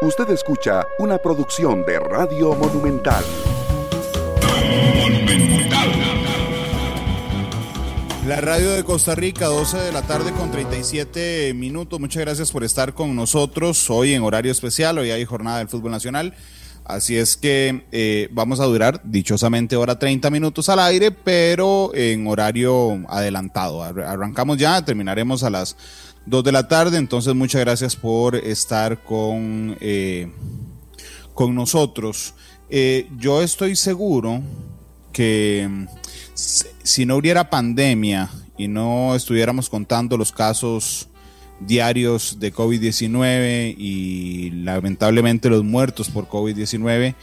Usted 0.00 0.30
escucha 0.30 0.86
una 1.00 1.18
producción 1.18 1.84
de 1.84 1.98
Radio 1.98 2.54
Monumental. 2.54 3.24
La 8.24 8.40
radio 8.40 8.70
de 8.70 8.84
Costa 8.84 9.16
Rica, 9.16 9.46
12 9.46 9.76
de 9.76 9.90
la 9.90 10.02
tarde 10.02 10.30
con 10.30 10.52
37 10.52 11.52
minutos. 11.54 11.98
Muchas 11.98 12.20
gracias 12.20 12.52
por 12.52 12.62
estar 12.62 12.94
con 12.94 13.16
nosotros 13.16 13.90
hoy 13.90 14.14
en 14.14 14.22
horario 14.22 14.52
especial. 14.52 14.98
Hoy 14.98 15.10
hay 15.10 15.24
jornada 15.24 15.58
del 15.58 15.68
fútbol 15.68 15.90
nacional. 15.90 16.32
Así 16.84 17.16
es 17.16 17.36
que 17.36 17.84
eh, 17.90 18.28
vamos 18.30 18.60
a 18.60 18.64
durar 18.64 19.02
dichosamente 19.02 19.76
hora 19.76 19.98
30 19.98 20.30
minutos 20.30 20.68
al 20.68 20.78
aire, 20.78 21.10
pero 21.10 21.90
en 21.92 22.26
horario 22.28 23.04
adelantado. 23.08 23.82
Arrancamos 23.82 24.58
ya, 24.58 24.82
terminaremos 24.82 25.42
a 25.42 25.50
las 25.50 25.76
2 26.28 26.44
de 26.44 26.52
la 26.52 26.68
tarde. 26.68 26.98
Entonces, 26.98 27.34
muchas 27.34 27.60
gracias 27.62 27.96
por 27.96 28.36
estar 28.36 29.02
con, 29.02 29.76
eh, 29.80 30.30
con 31.34 31.54
nosotros. 31.54 32.34
Eh, 32.68 33.08
yo 33.18 33.42
estoy 33.42 33.76
seguro 33.76 34.42
que 35.12 35.86
si 36.34 37.06
no 37.06 37.16
hubiera 37.16 37.48
pandemia 37.50 38.30
y 38.58 38.68
no 38.68 39.14
estuviéramos 39.14 39.70
contando 39.70 40.16
los 40.16 40.30
casos 40.30 41.08
diarios 41.60 42.38
de 42.38 42.52
COVID-19 42.52 43.74
y 43.76 44.50
lamentablemente 44.50 45.48
los 45.48 45.64
muertos 45.64 46.08
por 46.08 46.28
COVID-19, 46.28 47.14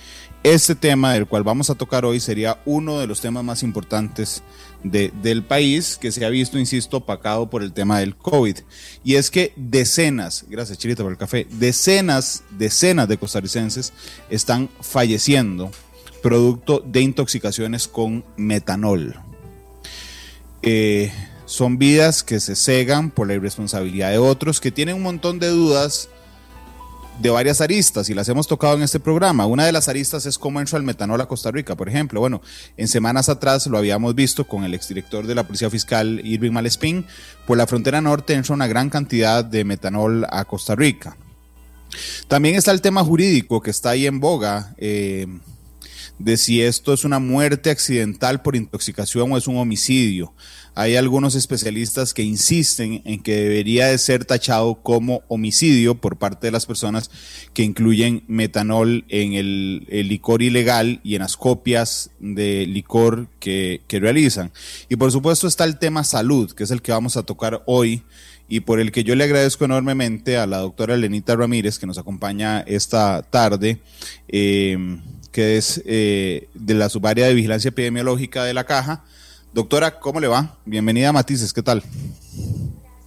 este 0.53 0.75
tema 0.75 1.13
del 1.13 1.25
cual 1.25 1.41
vamos 1.41 1.71
a 1.71 1.75
tocar 1.75 2.05
hoy 2.05 2.19
sería 2.19 2.61
uno 2.65 2.99
de 2.99 3.07
los 3.07 3.19
temas 3.19 3.43
más 3.43 3.63
importantes 3.63 4.43
del 4.83 5.43
país 5.43 5.97
que 5.99 6.11
se 6.11 6.23
ha 6.23 6.29
visto, 6.29 6.59
insisto, 6.59 6.97
opacado 6.97 7.49
por 7.49 7.63
el 7.63 7.73
tema 7.73 7.99
del 7.99 8.15
COVID. 8.15 8.57
Y 9.03 9.15
es 9.15 9.31
que 9.31 9.53
decenas, 9.55 10.45
gracias 10.47 10.77
Chilita 10.77 11.01
por 11.01 11.11
el 11.11 11.17
café, 11.17 11.47
decenas, 11.49 12.43
decenas 12.51 13.07
de 13.07 13.17
costarricenses 13.17 13.91
están 14.29 14.69
falleciendo 14.81 15.71
producto 16.21 16.79
de 16.85 17.01
intoxicaciones 17.01 17.87
con 17.87 18.23
metanol. 18.37 19.15
Eh, 20.61 21.11
son 21.45 21.79
vidas 21.79 22.21
que 22.21 22.39
se 22.39 22.55
cegan 22.55 23.09
por 23.09 23.25
la 23.25 23.33
irresponsabilidad 23.33 24.11
de 24.11 24.19
otros, 24.19 24.61
que 24.61 24.71
tienen 24.71 24.97
un 24.97 25.01
montón 25.01 25.39
de 25.39 25.47
dudas 25.47 26.09
de 27.19 27.29
varias 27.29 27.61
aristas 27.61 28.09
y 28.09 28.13
las 28.13 28.27
hemos 28.29 28.47
tocado 28.47 28.75
en 28.75 28.83
este 28.83 28.99
programa. 28.99 29.45
Una 29.45 29.65
de 29.65 29.71
las 29.71 29.87
aristas 29.87 30.25
es 30.25 30.37
cómo 30.37 30.59
entra 30.59 30.77
el 30.77 30.83
metanol 30.83 31.21
a 31.21 31.27
Costa 31.27 31.51
Rica, 31.51 31.75
por 31.75 31.87
ejemplo. 31.87 32.19
Bueno, 32.19 32.41
en 32.77 32.87
semanas 32.87 33.29
atrás 33.29 33.67
lo 33.67 33.77
habíamos 33.77 34.15
visto 34.15 34.47
con 34.47 34.63
el 34.63 34.73
exdirector 34.73 35.25
de 35.25 35.35
la 35.35 35.43
Policía 35.43 35.69
Fiscal, 35.69 36.21
Irving 36.23 36.51
Malespín. 36.51 37.05
Por 37.47 37.57
la 37.57 37.67
frontera 37.67 38.01
norte 38.01 38.33
entra 38.33 38.53
una 38.53 38.67
gran 38.67 38.89
cantidad 38.89 39.45
de 39.45 39.63
metanol 39.63 40.25
a 40.29 40.45
Costa 40.45 40.75
Rica. 40.75 41.17
También 42.27 42.55
está 42.55 42.71
el 42.71 42.81
tema 42.81 43.03
jurídico 43.03 43.61
que 43.61 43.71
está 43.71 43.91
ahí 43.91 44.05
en 44.05 44.19
boga. 44.19 44.73
Eh, 44.77 45.27
de 46.17 46.37
si 46.37 46.61
esto 46.61 46.93
es 46.93 47.03
una 47.03 47.19
muerte 47.19 47.69
accidental 47.69 48.41
por 48.41 48.55
intoxicación 48.55 49.31
o 49.31 49.37
es 49.37 49.47
un 49.47 49.57
homicidio. 49.57 50.33
Hay 50.75 50.97
algunos 50.97 51.35
especialistas 51.35 52.13
que 52.13 52.21
insisten 52.21 53.01
en 53.05 53.23
que 53.23 53.35
debería 53.35 53.87
de 53.87 53.97
ser 53.97 54.25
tachado 54.25 54.75
como 54.75 55.23
homicidio 55.29 55.95
por 55.95 56.17
parte 56.17 56.47
de 56.47 56.51
las 56.51 56.65
personas 56.65 57.09
que 57.53 57.63
incluyen 57.63 58.23
metanol 58.27 59.05
en 59.07 59.33
el, 59.33 59.85
licor 59.89 60.41
ilegal 60.41 60.99
y 61.01 61.15
en 61.15 61.21
las 61.21 61.37
copias 61.37 62.09
de 62.19 62.67
licor 62.67 63.27
que, 63.39 63.81
realizan. 63.89 64.51
Y 64.89 64.97
por 64.97 65.13
supuesto 65.13 65.47
está 65.47 65.63
el 65.63 65.79
tema 65.79 66.03
salud, 66.03 66.51
que 66.51 66.65
es 66.65 66.71
el 66.71 66.81
que 66.81 66.91
vamos 66.91 67.15
a 67.15 67.23
tocar 67.23 67.63
hoy 67.65 68.03
y 68.49 68.59
por 68.59 68.81
el 68.81 68.91
que 68.91 69.05
yo 69.05 69.15
le 69.15 69.23
agradezco 69.23 69.63
enormemente 69.63 70.37
a 70.37 70.45
la 70.45 70.57
doctora 70.57 70.97
Lenita 70.97 71.37
Ramírez 71.37 71.79
que 71.79 71.87
nos 71.87 71.97
acompaña 71.97 72.59
esta 72.59 73.21
tarde. 73.23 73.79
Eh, 74.27 74.99
que 75.35 75.57
es 75.57 75.81
eh, 75.85 76.47
de 76.53 76.75
la 76.75 76.87
subárea 76.87 77.27
de 77.27 77.33
vigilancia 77.33 77.67
epidemiológica 77.67 78.45
de 78.45 78.53
la 78.53 78.63
caja. 78.63 79.03
Doctora, 79.55 80.01
¿cómo 80.01 80.19
le 80.19 80.27
va? 80.27 80.57
Bienvenida 80.65 81.07
a 81.07 81.13
Matices, 81.13 81.53
¿qué 81.53 81.63
tal? 81.63 81.81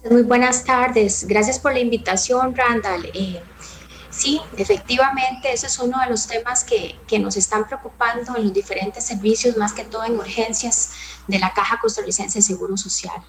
Muy 0.09 0.23
buenas 0.23 0.63
tardes, 0.63 1.27
gracias 1.27 1.59
por 1.59 1.73
la 1.73 1.79
invitación, 1.79 2.55
Randall. 2.55 3.05
Eh, 3.13 3.39
sí, 4.09 4.41
efectivamente, 4.57 5.53
ese 5.53 5.67
es 5.67 5.77
uno 5.77 5.99
de 5.99 6.09
los 6.09 6.25
temas 6.25 6.63
que, 6.63 6.95
que, 7.07 7.19
nos 7.19 7.37
están 7.37 7.67
preocupando 7.67 8.35
en 8.35 8.45
los 8.45 8.53
diferentes 8.53 9.03
servicios, 9.03 9.57
más 9.57 9.73
que 9.73 9.83
todo 9.83 10.03
en 10.05 10.17
urgencias 10.17 10.93
de 11.27 11.37
la 11.37 11.53
Caja 11.53 11.77
Costarricense 11.79 12.39
de 12.39 12.41
Seguro 12.41 12.75
Social. 12.77 13.21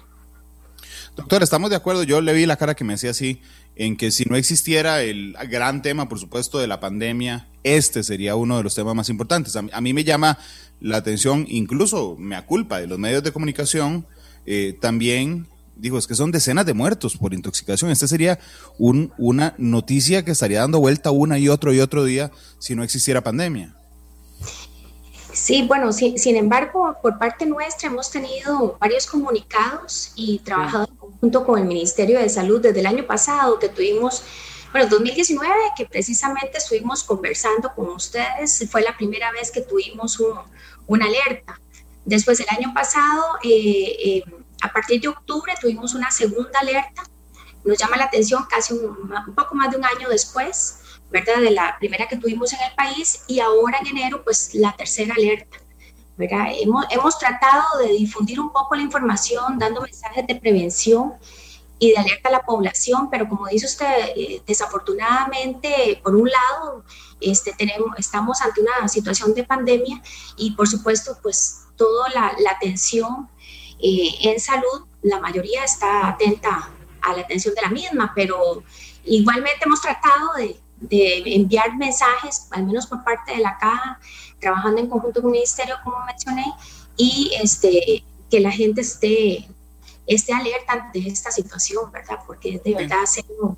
Doctora, 1.21 1.43
estamos 1.43 1.69
de 1.69 1.75
acuerdo, 1.75 2.01
yo 2.01 2.19
le 2.19 2.33
vi 2.33 2.47
la 2.47 2.57
cara 2.57 2.73
que 2.73 2.83
me 2.83 2.93
decía 2.93 3.11
así, 3.11 3.41
en 3.75 3.95
que 3.95 4.09
si 4.09 4.25
no 4.25 4.35
existiera 4.35 5.03
el 5.03 5.35
gran 5.49 5.83
tema, 5.83 6.09
por 6.09 6.17
supuesto, 6.17 6.57
de 6.57 6.65
la 6.65 6.79
pandemia, 6.79 7.47
este 7.63 8.01
sería 8.01 8.35
uno 8.35 8.57
de 8.57 8.63
los 8.63 8.73
temas 8.73 8.95
más 8.95 9.07
importantes. 9.07 9.55
A 9.55 9.81
mí, 9.81 9.93
me 9.93 10.03
llama 10.03 10.39
la 10.79 10.97
atención, 10.97 11.45
incluso 11.47 12.15
me 12.17 12.35
aculpa 12.35 12.79
de 12.79 12.87
los 12.87 12.97
medios 12.97 13.21
de 13.21 13.31
comunicación, 13.31 14.07
eh, 14.47 14.75
también 14.81 15.45
digo, 15.75 15.99
es 15.99 16.07
que 16.07 16.15
son 16.15 16.31
decenas 16.31 16.65
de 16.65 16.73
muertos 16.73 17.17
por 17.17 17.35
intoxicación. 17.35 17.91
Esta 17.91 18.07
sería 18.07 18.39
un, 18.79 19.13
una 19.19 19.53
noticia 19.59 20.25
que 20.25 20.31
estaría 20.31 20.61
dando 20.61 20.79
vuelta 20.79 21.11
una 21.11 21.37
y 21.37 21.49
otro 21.49 21.71
y 21.71 21.81
otro 21.81 22.03
día 22.03 22.31
si 22.57 22.75
no 22.75 22.83
existiera 22.83 23.23
pandemia. 23.23 23.75
Sí, 25.33 25.63
bueno, 25.63 25.93
sin 25.93 26.35
embargo, 26.35 26.97
por 27.01 27.17
parte 27.17 27.45
nuestra 27.45 27.87
hemos 27.87 28.11
tenido 28.11 28.77
varios 28.79 29.07
comunicados 29.07 30.11
y 30.15 30.39
trabajado 30.39 30.87
en 30.89 30.95
conjunto 30.97 31.45
con 31.45 31.59
el 31.59 31.65
Ministerio 31.65 32.19
de 32.19 32.27
Salud 32.27 32.61
desde 32.61 32.81
el 32.81 32.85
año 32.85 33.07
pasado 33.07 33.57
que 33.57 33.69
tuvimos, 33.69 34.23
bueno, 34.71 34.89
2019, 34.89 35.53
que 35.77 35.85
precisamente 35.85 36.57
estuvimos 36.57 37.03
conversando 37.03 37.73
con 37.73 37.89
ustedes, 37.89 38.67
fue 38.69 38.81
la 38.81 38.95
primera 38.97 39.31
vez 39.31 39.51
que 39.51 39.61
tuvimos 39.61 40.19
un, 40.19 40.37
una 40.87 41.05
alerta. 41.05 41.59
Después 42.03 42.37
del 42.37 42.47
año 42.49 42.73
pasado, 42.73 43.23
eh, 43.43 43.95
eh, 44.03 44.23
a 44.61 44.73
partir 44.73 44.99
de 44.99 45.07
octubre, 45.07 45.53
tuvimos 45.61 45.93
una 45.93 46.11
segunda 46.11 46.59
alerta. 46.59 47.03
Nos 47.63 47.77
llama 47.77 47.95
la 47.95 48.05
atención 48.05 48.45
casi 48.49 48.73
un, 48.73 48.85
un 48.85 49.35
poco 49.35 49.55
más 49.55 49.71
de 49.71 49.77
un 49.77 49.85
año 49.85 50.09
después 50.09 50.80
¿verdad? 51.11 51.41
De 51.41 51.51
la 51.51 51.75
primera 51.77 52.07
que 52.07 52.17
tuvimos 52.17 52.53
en 52.53 52.59
el 52.61 52.73
país 52.75 53.23
y 53.27 53.39
ahora 53.39 53.77
en 53.79 53.87
enero, 53.87 54.23
pues 54.23 54.53
la 54.55 54.71
tercera 54.75 55.13
alerta. 55.13 55.57
¿verdad? 56.17 56.47
Hemos, 56.59 56.85
hemos 56.89 57.17
tratado 57.17 57.79
de 57.79 57.89
difundir 57.93 58.39
un 58.39 58.51
poco 58.51 58.75
la 58.75 58.81
información, 58.81 59.57
dando 59.57 59.81
mensajes 59.81 60.25
de 60.27 60.35
prevención 60.35 61.13
y 61.79 61.91
de 61.91 61.97
alerta 61.97 62.29
a 62.29 62.33
la 62.33 62.43
población, 62.43 63.09
pero 63.09 63.27
como 63.27 63.47
dice 63.47 63.65
usted, 63.65 64.09
eh, 64.15 64.41
desafortunadamente, 64.45 65.99
por 66.03 66.15
un 66.15 66.29
lado, 66.29 66.83
este, 67.19 67.53
tenemos, 67.53 67.89
estamos 67.97 68.39
ante 68.41 68.61
una 68.61 68.87
situación 68.87 69.33
de 69.33 69.43
pandemia 69.43 70.01
y 70.37 70.51
por 70.51 70.67
supuesto, 70.67 71.17
pues 71.23 71.61
toda 71.75 72.09
la, 72.09 72.33
la 72.39 72.51
atención 72.51 73.27
eh, 73.79 74.11
en 74.21 74.39
salud, 74.39 74.85
la 75.01 75.19
mayoría 75.19 75.63
está 75.63 76.07
atenta 76.09 76.69
a 77.01 77.13
la 77.13 77.21
atención 77.23 77.55
de 77.55 77.61
la 77.63 77.69
misma, 77.69 78.11
pero 78.15 78.63
igualmente 79.03 79.61
hemos 79.65 79.81
tratado 79.81 80.33
de, 80.37 80.59
de 80.81 81.23
enviar 81.35 81.77
mensajes, 81.77 82.47
al 82.51 82.65
menos 82.65 82.87
por 82.87 83.03
parte 83.03 83.35
de 83.35 83.39
la 83.39 83.57
caja, 83.57 83.99
trabajando 84.39 84.81
en 84.81 84.87
conjunto 84.87 85.21
con 85.21 85.29
el 85.29 85.35
ministerio, 85.39 85.75
como 85.83 85.97
mencioné, 86.05 86.45
y 86.97 87.31
este, 87.41 88.03
que 88.29 88.39
la 88.39 88.51
gente 88.51 88.81
esté, 88.81 89.47
esté 90.07 90.33
alerta 90.33 90.73
ante 90.73 91.07
esta 91.07 91.31
situación, 91.31 91.91
¿verdad? 91.91 92.17
Porque 92.25 92.59
de 92.63 92.73
verdad, 92.73 92.97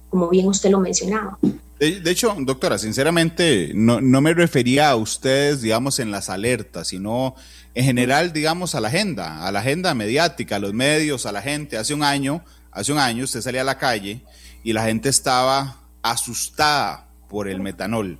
como 0.09 0.29
bien 0.29 0.47
usted 0.47 0.69
lo 0.69 0.79
mencionaba. 0.79 1.37
De, 1.79 2.11
hecho, 2.11 2.33
doctora, 2.39 2.77
sinceramente, 2.77 3.71
no, 3.73 3.99
no, 3.99 4.21
me 4.21 4.33
refería 4.33 4.89
a 4.89 4.95
ustedes, 4.95 5.61
digamos, 5.61 5.99
en 5.99 6.11
las 6.11 6.29
alertas, 6.29 6.87
sino 6.89 7.35
en 7.73 7.83
general, 7.83 8.31
digamos, 8.31 8.73
a 8.75 8.79
la 8.79 8.87
agenda, 8.87 9.45
a 9.45 9.51
la 9.51 9.59
agenda 9.59 9.93
mediática, 9.93 10.57
a 10.57 10.59
los 10.59 10.73
medios, 10.73 11.25
a 11.25 11.33
la 11.33 11.41
gente. 11.41 11.77
Hace 11.77 11.93
un 11.93 12.03
año, 12.03 12.41
hace 12.71 12.93
un 12.93 12.99
año 12.99 13.25
usted 13.25 13.41
salía 13.41 13.61
a 13.61 13.65
la 13.65 13.77
calle 13.77 14.21
y 14.63 14.71
la 14.71 14.85
gente 14.85 15.09
estaba 15.09 15.77
asustada 16.01 17.02
por 17.33 17.49
el 17.49 17.61
metanol. 17.61 18.19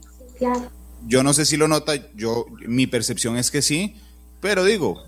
Yo 1.06 1.21
no 1.21 1.36
sé 1.36 1.45
si 1.45 1.56
lo 1.56 1.68
nota, 1.68 1.94
yo 2.15 2.48
mi 2.65 2.88
percepción 2.88 3.38
es 3.38 3.51
que 3.51 3.62
sí, 3.62 3.95
pero 4.42 4.63
digo, 4.63 5.04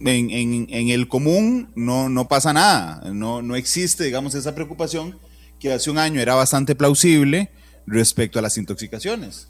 en, 0.00 0.30
en, 0.68 0.88
el 0.88 1.06
común 1.06 1.70
no, 1.76 2.08
no 2.08 2.26
pasa 2.26 2.52
nada, 2.52 3.00
no, 3.12 3.40
no 3.40 3.54
existe, 3.54 4.02
digamos, 4.02 4.34
esa 4.34 4.56
preocupación 4.56 5.20
que 5.60 5.72
hace 5.72 5.88
un 5.88 5.98
año 5.98 6.20
era 6.20 6.34
bastante 6.34 6.74
plausible 6.74 7.52
respecto 7.86 8.40
a 8.40 8.42
las 8.42 8.58
intoxicaciones. 8.58 9.48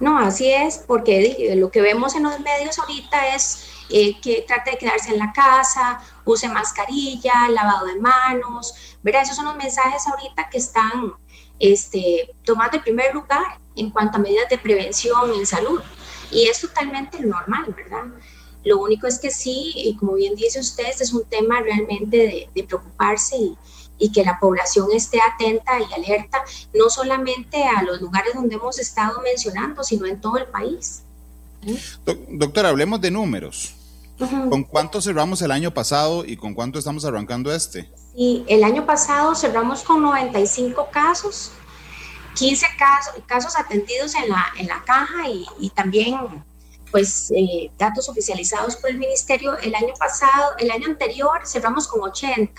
No, 0.00 0.18
así 0.18 0.50
es, 0.50 0.78
porque 0.86 1.54
lo 1.54 1.70
que 1.70 1.82
vemos 1.82 2.14
en 2.14 2.22
los 2.22 2.40
medios 2.40 2.78
ahorita 2.78 3.34
es 3.36 3.66
eh, 3.90 4.18
que 4.22 4.46
trate 4.48 4.70
de 4.70 4.78
quedarse 4.78 5.12
en 5.12 5.18
la 5.18 5.30
casa, 5.34 6.00
use 6.24 6.48
mascarilla, 6.48 7.50
lavado 7.50 7.84
de 7.86 8.00
manos, 8.00 8.96
¿verdad? 9.02 9.22
Esos 9.22 9.36
son 9.36 9.44
los 9.44 9.56
mensajes 9.56 10.06
ahorita 10.06 10.48
que 10.48 10.56
están 10.56 11.12
este, 11.62 12.34
tomando 12.44 12.76
el 12.76 12.82
primer 12.82 13.14
lugar 13.14 13.60
en 13.76 13.90
cuanto 13.90 14.18
a 14.18 14.20
medidas 14.20 14.50
de 14.50 14.58
prevención 14.58 15.32
en 15.32 15.46
salud. 15.46 15.80
Y 16.30 16.48
es 16.48 16.60
totalmente 16.60 17.20
normal, 17.20 17.72
¿verdad? 17.76 18.04
Lo 18.64 18.78
único 18.78 19.06
es 19.06 19.18
que 19.20 19.30
sí, 19.30 19.96
como 19.98 20.14
bien 20.14 20.34
dice 20.34 20.58
usted, 20.58 20.84
este 20.88 21.04
es 21.04 21.12
un 21.12 21.24
tema 21.24 21.60
realmente 21.60 22.48
de, 22.52 22.64
preocuparse 22.64 23.36
y, 23.36 23.56
y 23.98 24.10
que 24.10 24.24
la 24.24 24.38
población 24.40 24.88
esté 24.92 25.20
atenta 25.20 25.78
y 25.78 25.92
alerta, 25.92 26.42
no 26.74 26.90
solamente 26.90 27.62
a 27.64 27.82
los 27.82 28.00
lugares 28.00 28.34
donde 28.34 28.56
hemos 28.56 28.80
estado 28.80 29.20
mencionando, 29.22 29.84
sino 29.84 30.06
en 30.06 30.20
todo 30.20 30.38
el 30.38 30.46
país. 30.46 31.04
Doctora, 32.28 32.70
hablemos 32.70 33.00
de 33.00 33.12
números. 33.12 33.74
¿Con 34.18 34.64
cuánto 34.64 35.00
cerramos 35.00 35.42
el 35.42 35.50
año 35.50 35.72
pasado 35.72 36.24
y 36.24 36.36
con 36.36 36.54
cuánto 36.54 36.78
estamos 36.78 37.04
arrancando 37.04 37.52
este? 37.52 37.88
Sí, 38.14 38.44
el 38.46 38.62
año 38.62 38.84
pasado 38.84 39.34
cerramos 39.34 39.82
con 39.82 40.02
95 40.02 40.88
casos, 40.90 41.52
15 42.34 42.66
casos, 42.78 43.14
casos 43.26 43.56
atendidos 43.56 44.14
en 44.14 44.28
la, 44.28 44.82
caja 44.84 45.28
y, 45.28 45.70
también 45.70 46.44
pues 46.90 47.32
eh, 47.34 47.70
datos 47.78 48.10
oficializados 48.10 48.76
por 48.76 48.90
el 48.90 48.98
ministerio. 48.98 49.56
El 49.58 49.74
año 49.74 49.94
pasado, 49.98 50.52
el 50.58 50.70
año 50.70 50.88
anterior 50.88 51.40
cerramos 51.46 51.88
con 51.88 52.02
80 52.02 52.52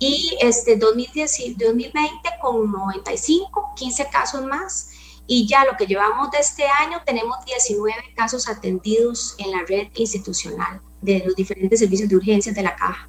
y 0.00 0.36
este 0.40 0.76
2010, 0.76 1.58
2020 1.58 2.28
con 2.40 2.72
95, 2.72 3.74
15 3.76 4.08
casos 4.10 4.44
más 4.44 4.90
y 5.28 5.46
ya 5.46 5.64
lo 5.64 5.76
que 5.76 5.86
llevamos 5.86 6.32
de 6.32 6.38
este 6.38 6.66
año 6.66 7.00
tenemos 7.06 7.36
19 7.44 8.14
casos 8.16 8.48
atendidos 8.48 9.36
en 9.38 9.52
la 9.52 9.64
red 9.68 9.88
institucional 9.94 10.80
de 11.00 11.22
los 11.24 11.36
diferentes 11.36 11.78
servicios 11.78 12.08
de 12.08 12.16
urgencias 12.16 12.54
de 12.56 12.62
la 12.62 12.74
caja. 12.74 13.08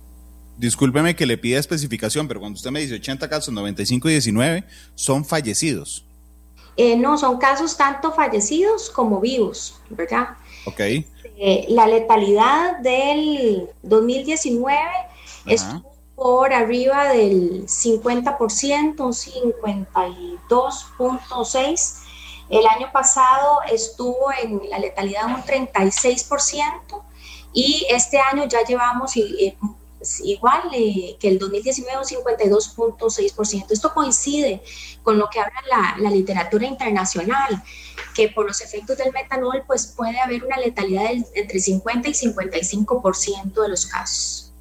Discúlpeme 0.62 1.16
que 1.16 1.26
le 1.26 1.40
pida 1.40 1.58
especificación, 1.58 2.28
pero 2.28 2.40
cuando 2.40 2.56
usted 2.56 2.70
me 2.70 2.82
dice 2.82 2.94
80 2.94 3.28
casos, 3.28 3.52
95 3.52 4.10
y 4.10 4.12
19, 4.12 4.64
son 4.94 5.26
fallecidos. 5.26 6.06
Eh, 6.78 6.96
no, 6.96 7.18
son 7.18 7.40
casos 7.40 7.76
tanto 7.76 8.14
fallecidos 8.14 8.92
como 8.92 9.20
vivos, 9.20 9.82
¿verdad? 9.90 10.38
Ok. 10.66 10.82
Eh, 10.82 11.66
la 11.70 11.88
letalidad 11.88 12.78
del 12.78 13.70
2019 13.82 14.78
estuvo 15.48 15.96
por 16.16 16.54
arriba 16.54 17.12
del 17.12 17.66
50%, 17.66 18.98
52.6%. 18.98 21.96
El 22.52 22.68
año 22.68 22.92
pasado 22.94 23.62
estuvo 23.72 24.32
en 24.44 24.62
la 24.70 24.78
letalidad 24.78 25.26
un 25.26 25.42
36% 25.42 27.02
y 27.52 27.88
este 27.90 28.20
año 28.20 28.48
ya 28.48 28.64
llevamos 28.64 29.18
eh, 29.18 29.58
igual 30.24 30.62
eh, 30.74 31.18
que 31.20 31.28
el 31.28 31.40
2019 31.40 31.98
un 31.98 32.04
52.6%. 32.04 33.66
Esto 33.70 33.94
coincide 33.94 34.62
con 35.04 35.18
lo 35.18 35.30
que 35.30 35.40
habla 35.40 35.62
la, 35.70 35.96
la, 35.98 36.10
literatura 36.10 36.66
internacional, 36.66 37.64
que 38.16 38.30
por 38.30 38.46
los 38.46 38.62
efectos 38.62 38.98
del 38.98 39.12
metanol 39.12 39.64
pues 39.68 39.88
puede 39.88 40.20
haber 40.20 40.44
una 40.44 40.58
letalidad 40.58 41.12
entre 41.36 41.60
50 41.60 42.10
y 42.10 42.14
55% 42.14 43.62
de 43.62 43.70
los 43.70 43.86
casos. 43.86 44.52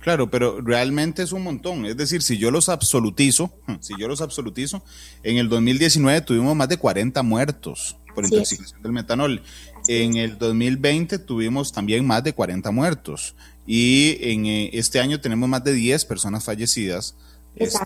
Claro, 0.00 0.30
pero 0.30 0.60
realmente 0.62 1.22
es 1.22 1.32
un 1.32 1.42
montón. 1.42 1.84
Es 1.84 1.96
decir, 1.96 2.22
si 2.22 2.38
yo 2.38 2.50
los 2.50 2.68
absolutizo, 2.68 3.52
si 3.80 3.94
yo 3.98 4.08
los 4.08 4.22
absolutizo, 4.22 4.82
en 5.22 5.36
el 5.36 5.48
2019 5.48 6.22
tuvimos 6.22 6.56
más 6.56 6.68
de 6.68 6.78
40 6.78 7.22
muertos 7.22 7.96
por 8.14 8.24
intoxicación 8.24 8.82
del 8.82 8.92
metanol. 8.92 9.42
en 9.88 10.16
el 10.16 10.38
2020 10.38 11.18
tuvimos 11.18 11.72
también 11.72 12.06
más 12.06 12.24
de 12.24 12.32
40 12.32 12.70
muertos. 12.70 13.34
Y 13.72 14.18
en 14.32 14.46
eh, 14.46 14.70
este 14.72 14.98
año 14.98 15.20
tenemos 15.20 15.48
más 15.48 15.62
de 15.62 15.72
10 15.72 16.04
personas 16.04 16.42
fallecidas. 16.42 17.14
Este, 17.54 17.78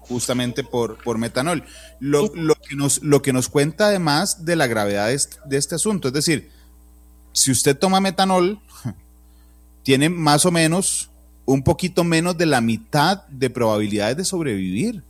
justamente 0.00 0.64
por, 0.64 1.00
por 1.04 1.18
metanol. 1.18 1.62
Lo, 2.00 2.34
lo, 2.34 2.56
que 2.56 2.74
nos, 2.74 3.00
lo 3.00 3.22
que 3.22 3.32
nos 3.32 3.48
cuenta 3.48 3.86
además 3.86 4.44
de 4.44 4.56
la 4.56 4.66
gravedad 4.66 5.06
de 5.44 5.56
este 5.56 5.76
asunto, 5.76 6.08
es 6.08 6.14
decir, 6.14 6.50
si 7.32 7.52
usted 7.52 7.78
toma 7.78 8.00
metanol, 8.00 8.58
tiene 9.84 10.08
más 10.08 10.46
o 10.46 10.50
menos 10.50 11.10
un 11.44 11.62
poquito 11.62 12.02
menos 12.02 12.36
de 12.36 12.46
la 12.46 12.60
mitad 12.60 13.22
de 13.28 13.50
probabilidades 13.50 14.16
de 14.16 14.24
sobrevivir. 14.24 15.04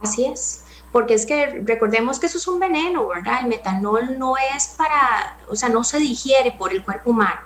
Así 0.00 0.24
es, 0.24 0.60
porque 0.92 1.14
es 1.14 1.26
que 1.26 1.64
recordemos 1.64 2.20
que 2.20 2.26
eso 2.26 2.38
es 2.38 2.46
un 2.46 2.60
veneno, 2.60 3.08
¿verdad? 3.08 3.40
El 3.42 3.48
metanol 3.48 4.16
no 4.20 4.34
es 4.56 4.68
para, 4.78 5.36
o 5.48 5.56
sea, 5.56 5.68
no 5.68 5.82
se 5.82 5.98
digiere 5.98 6.52
por 6.52 6.72
el 6.72 6.84
cuerpo 6.84 7.10
humano, 7.10 7.40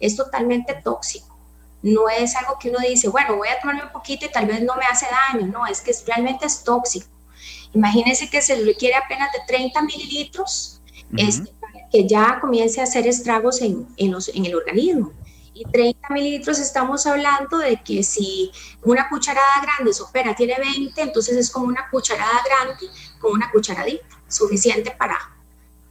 es 0.00 0.16
totalmente 0.16 0.74
tóxico. 0.74 1.36
No 1.82 2.08
es 2.08 2.34
algo 2.36 2.58
que 2.58 2.70
uno 2.70 2.78
dice, 2.80 3.08
bueno, 3.08 3.36
voy 3.36 3.48
a 3.48 3.60
tomarme 3.60 3.84
un 3.84 3.92
poquito 3.92 4.26
y 4.26 4.30
tal 4.30 4.46
vez 4.46 4.62
no 4.62 4.74
me 4.76 4.84
hace 4.84 5.06
daño, 5.32 5.46
no, 5.46 5.66
es 5.66 5.80
que 5.80 5.94
realmente 6.06 6.46
es 6.46 6.64
tóxico. 6.64 7.06
Imagínense 7.72 8.28
que 8.28 8.42
se 8.42 8.56
requiere 8.64 8.96
apenas 8.96 9.30
de 9.32 9.38
30 9.46 9.82
mililitros 9.82 10.80
este, 11.16 11.52
para 11.60 11.88
que 11.90 12.06
ya 12.06 12.38
comience 12.40 12.80
a 12.80 12.84
hacer 12.84 13.06
estragos 13.06 13.60
en, 13.62 13.86
en, 13.96 14.12
los, 14.12 14.28
en 14.28 14.44
el 14.44 14.54
organismo. 14.54 15.12
Y 15.54 15.64
30 15.64 16.08
mililitros 16.10 16.58
estamos 16.58 17.06
hablando 17.06 17.58
de 17.58 17.76
que 17.82 18.02
si 18.02 18.50
una 18.82 19.08
cucharada 19.08 19.60
grande 19.62 19.92
supera, 19.92 20.34
tiene 20.34 20.56
20, 20.58 21.00
entonces 21.00 21.36
es 21.36 21.50
como 21.50 21.66
una 21.66 21.88
cucharada 21.90 22.42
grande 22.44 22.86
con 23.20 23.32
una 23.32 23.50
cucharadita, 23.50 24.06
suficiente 24.28 24.90
para, 24.92 25.18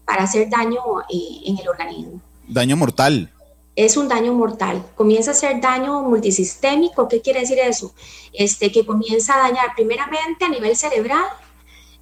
para 0.05 0.23
hacer 0.23 0.49
daño 0.49 0.81
eh, 1.09 1.41
en 1.45 1.57
el 1.59 1.67
organismo. 1.67 2.21
Daño 2.47 2.77
mortal. 2.77 3.31
Es 3.79 3.95
un 3.95 4.09
daño 4.09 4.33
mortal. 4.33 4.85
Comienza 4.93 5.31
a 5.31 5.33
ser 5.33 5.61
daño 5.61 6.01
multisistémico. 6.01 7.07
¿Qué 7.07 7.21
quiere 7.21 7.39
decir 7.39 7.59
eso? 7.59 7.93
Este, 8.33 8.73
que 8.73 8.85
comienza 8.85 9.35
a 9.35 9.47
dañar 9.47 9.67
primeramente 9.73 10.43
a 10.43 10.49
nivel 10.49 10.75
cerebral, 10.75 11.23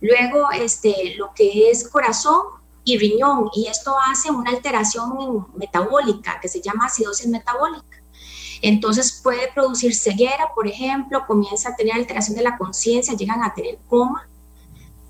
luego 0.02 0.50
este, 0.50 1.14
lo 1.18 1.36
que 1.36 1.70
es 1.70 1.88
corazón, 1.88 2.42
y 2.84 2.98
riñón, 2.98 3.52
y 3.54 3.68
esto 3.68 3.96
hace 4.10 4.32
una 4.32 4.50
alteración 4.50 5.46
metabólica 5.56 6.40
que 6.42 6.48
se 6.48 6.62
llama 6.62 6.88
acidosis 6.88 7.28
metabólica. 7.28 8.02
Entonces 8.64 9.20
puede 9.22 9.52
producir 9.54 9.94
ceguera, 9.94 10.54
por 10.56 10.68
ejemplo, 10.68 11.28
comienza 11.28 11.70
a 11.70 11.76
tener 11.76 11.94
alteración 11.94 12.36
de 12.38 12.42
la 12.42 12.58
conciencia, 12.58 13.14
llegan 13.14 13.44
a 13.44 13.54
tener 13.54 13.78
coma, 13.88 14.28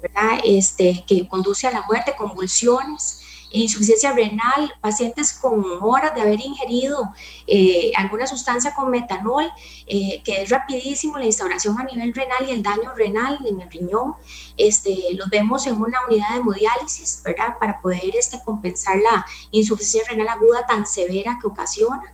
¿verdad? 0.01 0.39
Este, 0.43 1.05
que 1.07 1.29
conduce 1.29 1.65
a 1.65 1.71
la 1.71 1.83
muerte, 1.83 2.13
convulsiones, 2.17 3.21
insuficiencia 3.51 4.11
renal, 4.13 4.73
pacientes 4.81 5.33
con 5.33 5.63
horas 5.81 6.13
de 6.15 6.21
haber 6.21 6.39
ingerido 6.39 7.13
eh, 7.45 7.91
alguna 7.95 8.27
sustancia 8.27 8.73
con 8.73 8.89
metanol, 8.89 9.51
eh, 9.85 10.21
que 10.23 10.41
es 10.41 10.49
rapidísimo 10.49 11.17
la 11.17 11.25
instauración 11.25 11.79
a 11.79 11.83
nivel 11.83 12.13
renal 12.13 12.47
y 12.47 12.51
el 12.51 12.63
daño 12.63 12.94
renal 12.95 13.39
en 13.45 13.61
el 13.61 13.69
riñón, 13.69 14.15
este, 14.57 14.95
los 15.13 15.29
vemos 15.29 15.65
en 15.67 15.81
una 15.81 15.99
unidad 16.07 16.31
de 16.31 16.38
hemodiálisis, 16.38 17.21
¿verdad? 17.23 17.57
Para 17.59 17.81
poder 17.81 18.15
este, 18.15 18.41
compensar 18.44 18.97
la 18.97 19.25
insuficiencia 19.51 20.11
renal 20.11 20.29
aguda 20.29 20.65
tan 20.65 20.85
severa 20.85 21.38
que 21.41 21.47
ocasiona. 21.47 22.13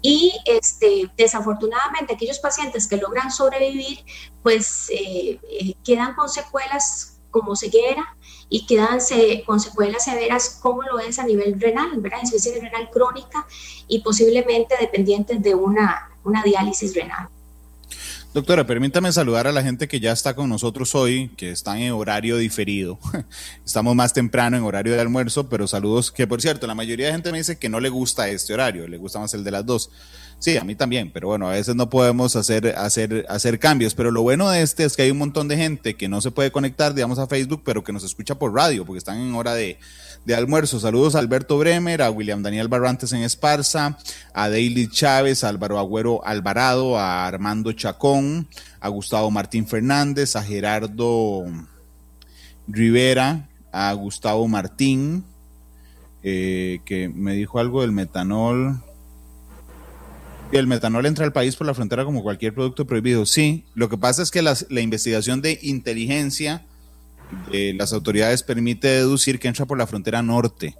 Y 0.00 0.32
este, 0.46 1.10
desafortunadamente 1.16 2.14
aquellos 2.14 2.40
pacientes 2.40 2.88
que 2.88 2.96
logran 2.96 3.30
sobrevivir, 3.30 4.04
pues 4.42 4.90
eh, 4.90 5.38
quedan 5.84 6.14
con 6.14 6.28
secuelas 6.28 7.20
como 7.30 7.56
ceguera, 7.56 8.16
y 8.52 8.66
quedan 8.66 8.98
con 9.46 9.60
secuelas 9.60 10.04
severas 10.04 10.58
como 10.60 10.82
lo 10.82 11.00
es 11.00 11.18
a 11.18 11.24
nivel 11.24 11.58
renal, 11.58 11.88
¿verdad? 11.96 12.18
Insuficiencia 12.20 12.62
renal 12.62 12.90
crónica 12.90 13.46
y 13.88 14.00
posiblemente 14.02 14.74
dependientes 14.78 15.42
de 15.42 15.54
una, 15.54 16.10
una 16.22 16.42
diálisis 16.42 16.94
renal. 16.94 17.28
Doctora, 18.34 18.66
permítame 18.66 19.10
saludar 19.10 19.46
a 19.46 19.52
la 19.52 19.62
gente 19.62 19.88
que 19.88 20.00
ya 20.00 20.12
está 20.12 20.34
con 20.34 20.50
nosotros 20.50 20.94
hoy, 20.94 21.30
que 21.30 21.50
están 21.50 21.78
en 21.78 21.92
horario 21.92 22.36
diferido. 22.36 22.98
Estamos 23.64 23.96
más 23.96 24.12
temprano 24.12 24.58
en 24.58 24.64
horario 24.64 24.92
de 24.92 25.00
almuerzo, 25.00 25.48
pero 25.48 25.66
saludos 25.66 26.12
que, 26.12 26.26
por 26.26 26.42
cierto, 26.42 26.66
la 26.66 26.74
mayoría 26.74 27.06
de 27.06 27.12
gente 27.12 27.32
me 27.32 27.38
dice 27.38 27.58
que 27.58 27.70
no 27.70 27.80
le 27.80 27.88
gusta 27.88 28.28
este 28.28 28.52
horario, 28.52 28.86
le 28.86 28.98
gusta 28.98 29.18
más 29.18 29.32
el 29.32 29.44
de 29.44 29.50
las 29.50 29.64
dos. 29.64 29.90
Sí, 30.42 30.56
a 30.56 30.64
mí 30.64 30.74
también, 30.74 31.12
pero 31.14 31.28
bueno, 31.28 31.48
a 31.48 31.52
veces 31.52 31.76
no 31.76 31.88
podemos 31.88 32.34
hacer, 32.34 32.74
hacer, 32.76 33.24
hacer 33.28 33.60
cambios. 33.60 33.94
Pero 33.94 34.10
lo 34.10 34.22
bueno 34.22 34.50
de 34.50 34.62
este 34.62 34.82
es 34.82 34.96
que 34.96 35.02
hay 35.02 35.12
un 35.12 35.18
montón 35.18 35.46
de 35.46 35.56
gente 35.56 35.94
que 35.94 36.08
no 36.08 36.20
se 36.20 36.32
puede 36.32 36.50
conectar, 36.50 36.94
digamos, 36.94 37.20
a 37.20 37.28
Facebook, 37.28 37.62
pero 37.64 37.84
que 37.84 37.92
nos 37.92 38.02
escucha 38.02 38.34
por 38.34 38.52
radio, 38.52 38.84
porque 38.84 38.98
están 38.98 39.20
en 39.20 39.36
hora 39.36 39.54
de, 39.54 39.78
de 40.24 40.34
almuerzo. 40.34 40.80
Saludos 40.80 41.14
a 41.14 41.20
Alberto 41.20 41.58
Bremer, 41.58 42.02
a 42.02 42.10
William 42.10 42.42
Daniel 42.42 42.66
Barrantes 42.66 43.12
en 43.12 43.22
Esparza, 43.22 43.96
a 44.34 44.48
Daily 44.48 44.88
Chávez, 44.88 45.44
a 45.44 45.48
Álvaro 45.48 45.78
Agüero 45.78 46.26
Alvarado, 46.26 46.98
a 46.98 47.24
Armando 47.24 47.70
Chacón, 47.70 48.48
a 48.80 48.88
Gustavo 48.88 49.30
Martín 49.30 49.68
Fernández, 49.68 50.34
a 50.34 50.42
Gerardo 50.42 51.44
Rivera, 52.66 53.48
a 53.70 53.92
Gustavo 53.92 54.48
Martín, 54.48 55.24
eh, 56.24 56.80
que 56.84 57.08
me 57.08 57.34
dijo 57.34 57.60
algo 57.60 57.82
del 57.82 57.92
metanol. 57.92 58.82
El 60.52 60.66
metanol 60.66 61.06
entra 61.06 61.24
al 61.24 61.32
país 61.32 61.56
por 61.56 61.66
la 61.66 61.74
frontera 61.74 62.04
como 62.04 62.22
cualquier 62.22 62.54
producto 62.54 62.86
prohibido. 62.86 63.26
Sí, 63.26 63.64
lo 63.74 63.88
que 63.88 63.98
pasa 63.98 64.22
es 64.22 64.30
que 64.30 64.42
la 64.42 64.80
investigación 64.80 65.40
de 65.40 65.58
inteligencia 65.62 66.66
las 67.50 67.92
autoridades 67.92 68.42
permite 68.42 68.88
deducir 68.88 69.38
que 69.38 69.48
entra 69.48 69.66
por 69.66 69.78
la 69.78 69.86
frontera 69.86 70.22
norte 70.22 70.76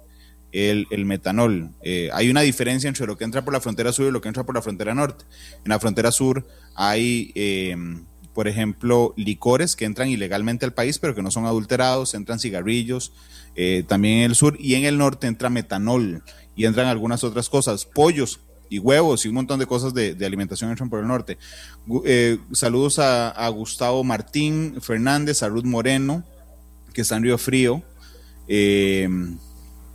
el, 0.53 1.05
metanol. 1.05 1.71
Eh, 1.81 2.09
hay 2.13 2.29
una 2.29 2.41
diferencia 2.41 2.87
entre 2.87 3.07
lo 3.07 3.17
que 3.17 3.23
entra 3.23 3.43
por 3.43 3.53
la 3.53 3.59
frontera 3.59 3.91
sur 3.91 4.07
y 4.07 4.11
lo 4.11 4.21
que 4.21 4.27
entra 4.27 4.43
por 4.43 4.55
la 4.55 4.61
frontera 4.61 4.93
norte. 4.93 5.25
En 5.65 5.69
la 5.69 5.79
frontera 5.79 6.11
sur 6.11 6.47
hay, 6.75 7.31
eh, 7.35 7.75
por 8.33 8.47
ejemplo, 8.47 9.13
licores 9.17 9.75
que 9.75 9.85
entran 9.85 10.09
ilegalmente 10.09 10.65
al 10.65 10.73
país, 10.73 10.99
pero 10.99 11.15
que 11.15 11.23
no 11.23 11.31
son 11.31 11.45
adulterados, 11.45 12.13
entran 12.13 12.39
cigarrillos, 12.39 13.13
eh, 13.55 13.83
también 13.87 14.19
en 14.19 14.23
el 14.25 14.35
sur, 14.35 14.55
y 14.59 14.75
en 14.75 14.85
el 14.85 14.97
norte 14.97 15.27
entra 15.27 15.49
metanol 15.49 16.23
y 16.55 16.65
entran 16.65 16.87
algunas 16.87 17.23
otras 17.23 17.49
cosas, 17.49 17.85
pollos 17.85 18.39
y 18.69 18.79
huevos 18.79 19.25
y 19.25 19.29
un 19.29 19.35
montón 19.35 19.59
de 19.59 19.65
cosas 19.65 19.93
de, 19.93 20.17
alimentación 20.25 20.69
entran 20.69 20.89
por 20.89 20.99
el 20.99 21.07
norte. 21.07 21.37
Eh, 22.05 22.39
saludos 22.51 22.99
a, 22.99 23.47
Gustavo 23.49 24.03
Martín 24.03 24.81
Fernández, 24.81 25.43
a 25.43 25.49
Ruth 25.49 25.65
Moreno, 25.65 26.23
que 26.93 27.01
está 27.01 27.17
en 27.17 27.23
Río 27.23 27.37
Frío, 27.37 27.83
eh, 28.47 29.07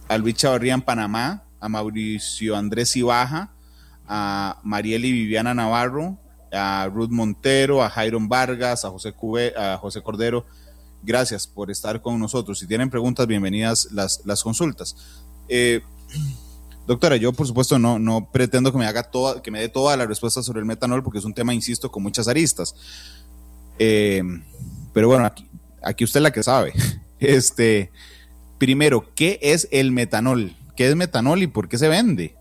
a 0.09 0.19
Luis 0.19 0.37
Chavarría 0.37 0.75
en 0.75 0.83
Panamá, 0.83 1.43
a 1.61 1.69
Mauricio 1.69 2.57
Andrés 2.57 2.95
Ibaja, 2.97 3.51
a 4.07 4.61
Marieli 4.63 5.13
Viviana 5.13 5.55
Navarro, 5.55 6.19
a 6.53 6.89
Ruth 6.93 7.11
Montero, 7.11 7.83
a 7.83 7.91
Jairon 7.91 8.29
Vargas, 8.29 8.85
a 8.85 8.91
José, 8.91 9.15
a 9.57 9.77
José 9.77 10.03
Cordero. 10.03 10.47
Gracias 11.03 11.47
por 11.47 11.71
estar 11.71 12.01
con 12.01 12.19
nosotros. 12.19 12.59
Si 12.59 12.67
tienen 12.67 12.91
preguntas, 12.91 13.27
bienvenidas 13.27 13.89
las, 13.93 14.23
las 14.25 14.43
consultas. 14.43 14.97
Eh, 15.49 15.83
doctora, 16.89 17.17
yo 17.17 17.35
por 17.35 17.47
supuesto 17.47 17.79
no, 17.79 17.99
no 17.99 18.31
pretendo 18.33 18.73
que 18.73 18.79
me 18.79 18.87
haga 18.87 19.03
toda, 19.03 19.43
que 19.43 19.51
me 19.51 19.61
dé 19.61 19.69
toda 19.69 19.95
la 19.97 20.07
respuesta 20.07 20.43
sobre 20.43 20.61
el 20.61 20.65
metanol, 20.65 21.03
porque 21.03 21.19
es 21.19 21.25
un 21.27 21.35
tema, 21.35 21.53
insisto, 21.53 21.93
con 21.93 22.03
muchas 22.03 22.29
aristas. 22.29 22.75
Eh, 23.79 24.23
pero 24.95 25.09
bueno, 25.09 25.27
aquí, 25.27 25.47
aquí 25.83 26.05
usted 26.05 26.19
es 26.19 26.23
la 26.23 26.33
que 26.33 26.43
sabe. 26.43 26.73
Este, 27.21 27.91
primero, 28.59 29.13
¿qué 29.17 29.41
es 29.43 29.67
el 29.73 29.91
metanol? 29.91 30.55
¿Qué 30.77 30.89
es 30.89 30.95
metanol 30.95 31.43
y 31.43 31.49
por 31.49 31.69
qué 31.69 31.77
se 31.77 31.89
vende? 31.89 32.37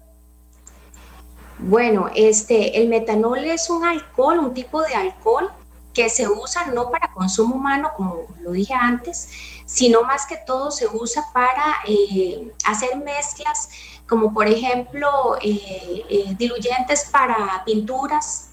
Bueno, 1.58 2.12
este, 2.16 2.80
el 2.80 2.88
metanol 2.88 3.39
es 3.39 3.72
un 3.72 3.84
alcohol, 3.84 4.38
un 4.38 4.54
tipo 4.54 4.84
de 4.84 4.94
alcohol 4.94 5.50
que 5.96 6.10
se 6.12 6.27
usa 6.27 6.68
no 6.68 6.92
para 6.92 7.12
consumo 7.12 7.56
humano, 7.56 7.89
como 7.98 8.27
lo 8.44 8.51
dije 8.51 8.75
antes, 8.75 9.30
sino 9.66 10.04
más 10.04 10.27
que 10.27 10.38
todo 10.46 10.70
se 10.70 10.88
usa 10.88 11.24
para 11.34 11.77
eh, 11.88 12.54
hacer 12.66 12.96
mezclas, 12.98 13.70
como 14.07 14.33
por 14.33 14.47
ejemplo 14.47 15.37
eh, 15.41 16.03
eh, 16.09 16.35
diluyentes 16.37 17.09
para 17.11 17.63
pinturas, 17.65 18.49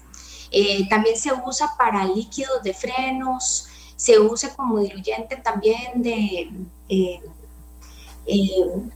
también 0.89 1.17
se 1.17 1.33
usa 1.33 1.75
para 1.77 2.05
líquidos 2.05 2.63
de 2.63 2.73
frenos, 2.73 3.67
se 3.97 4.17
usa 4.17 4.55
como 4.55 4.79
diluyente 4.79 5.35
también 5.35 6.01
de, 6.01 6.49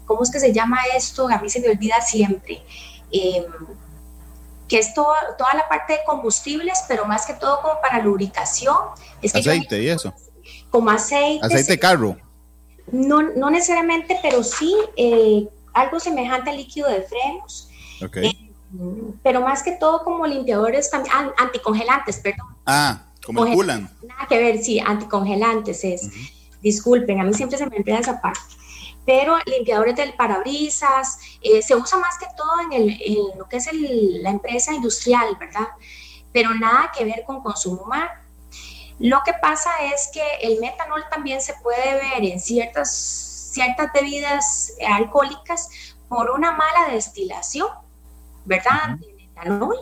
¿cómo 0.06 0.24
es 0.24 0.32
que 0.32 0.40
se 0.40 0.54
llama 0.54 0.80
esto? 0.96 1.28
A 1.28 1.38
mí 1.40 1.50
se 1.50 1.60
me 1.60 1.70
olvida 1.70 2.00
siempre 2.00 2.64
que 4.70 4.78
es 4.78 4.94
toda 4.94 5.54
la 5.56 5.68
parte 5.68 5.94
de 5.94 6.00
combustibles, 6.06 6.84
pero 6.88 7.06
más 7.06 7.26
que 7.26 7.34
todo 7.34 7.60
como 7.62 7.82
para 7.82 8.02
lubricación. 8.02 8.78
aceite 9.22 9.82
y 9.82 9.90
eso. 9.90 10.14
Como 10.70 10.92
aceite. 10.92 11.46
Aceite 11.46 11.74
de 11.74 11.80
carro. 11.80 12.16
No, 12.92 13.22
no 13.22 13.50
necesariamente, 13.50 14.18
pero 14.22 14.44
sí 14.44 14.74
eh, 14.96 15.50
algo 15.80 16.00
semejante 16.00 16.50
al 16.50 16.58
líquido 16.58 16.90
de 16.90 17.02
frenos. 17.04 17.70
Eh, 18.16 18.52
pero 19.24 19.42
más 19.42 19.64
que 19.64 19.74
todo 19.74 20.04
como 20.04 20.28
limpiadores 20.28 20.90
también, 20.92 21.14
anticongelantes, 21.38 22.18
perdón. 22.18 22.48
Ah, 22.66 23.04
como 23.26 23.46
el. 23.46 23.68
Nada 23.68 24.28
que 24.28 24.38
ver, 24.38 24.62
sí, 24.62 24.80
anticongelantes 24.80 25.84
es. 25.84 26.10
Disculpen, 26.62 27.20
a 27.20 27.24
mí 27.24 27.34
siempre 27.34 27.58
se 27.58 27.66
me 27.66 27.78
olvida 27.78 28.00
esa 28.00 28.22
parte 28.22 28.42
pero 29.10 29.40
limpiadores 29.48 29.96
del 29.96 30.14
parabrisas, 30.14 31.18
eh, 31.42 31.64
se 31.64 31.76
usa 31.76 31.98
más 31.98 32.20
que 32.20 32.28
todo 32.38 32.62
en, 32.62 32.74
el, 32.74 33.02
en 33.02 33.40
lo 33.40 33.50
que 33.50 33.58
es 33.58 33.68
la 33.74 34.30
empresa 34.30 34.72
industrial, 34.72 35.36
¿verdad? 35.40 35.68
Pero 36.32 36.54
nada 36.54 36.92
que 36.96 37.06
ver 37.06 37.24
con 37.26 37.42
consumo 37.42 37.82
humano. 37.82 38.12
Lo 39.00 39.22
que 39.26 39.34
pasa 39.42 39.72
es 39.92 40.12
que 40.14 40.22
el 40.44 40.60
metanol 40.60 41.06
también 41.10 41.42
se 41.42 41.56
puede 41.56 41.96
ver 41.96 42.24
en 42.24 42.40
ciertas, 42.40 43.29
ciertas 43.52 43.92
bebidas 43.94 44.74
alcohólicas 44.88 45.70
por 46.08 46.32
una 46.32 46.52
mala 46.52 46.92
destilación, 46.92 47.70
¿verdad? 48.46 48.98
De 49.00 49.14
metanol, 49.14 49.78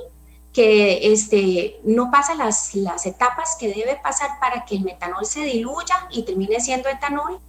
que 0.54 1.12
este, 1.14 1.80
no 1.84 2.10
pasa 2.12 2.36
las, 2.36 2.74
las 2.76 3.06
etapas 3.06 3.56
que 3.60 3.68
debe 3.68 4.00
pasar 4.02 4.40
para 4.40 4.66
que 4.66 4.76
el 4.76 4.84
metanol 4.84 5.26
se 5.26 5.42
diluya 5.42 6.08
y 6.10 6.24
termine 6.24 6.60
siendo 6.60 6.90
etanol, 6.90 7.40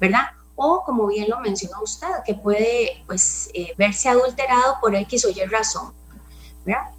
¿verdad? 0.00 0.26
o 0.56 0.82
como 0.84 1.06
bien 1.06 1.28
lo 1.28 1.38
mencionó 1.40 1.82
usted, 1.82 2.08
que 2.24 2.34
puede 2.34 3.04
pues 3.06 3.50
eh, 3.54 3.74
verse 3.76 4.08
adulterado 4.08 4.78
por 4.80 4.94
X 4.94 5.26
o 5.26 5.30
Y 5.30 5.44
razón. 5.44 5.92
¿verdad? 6.64 6.90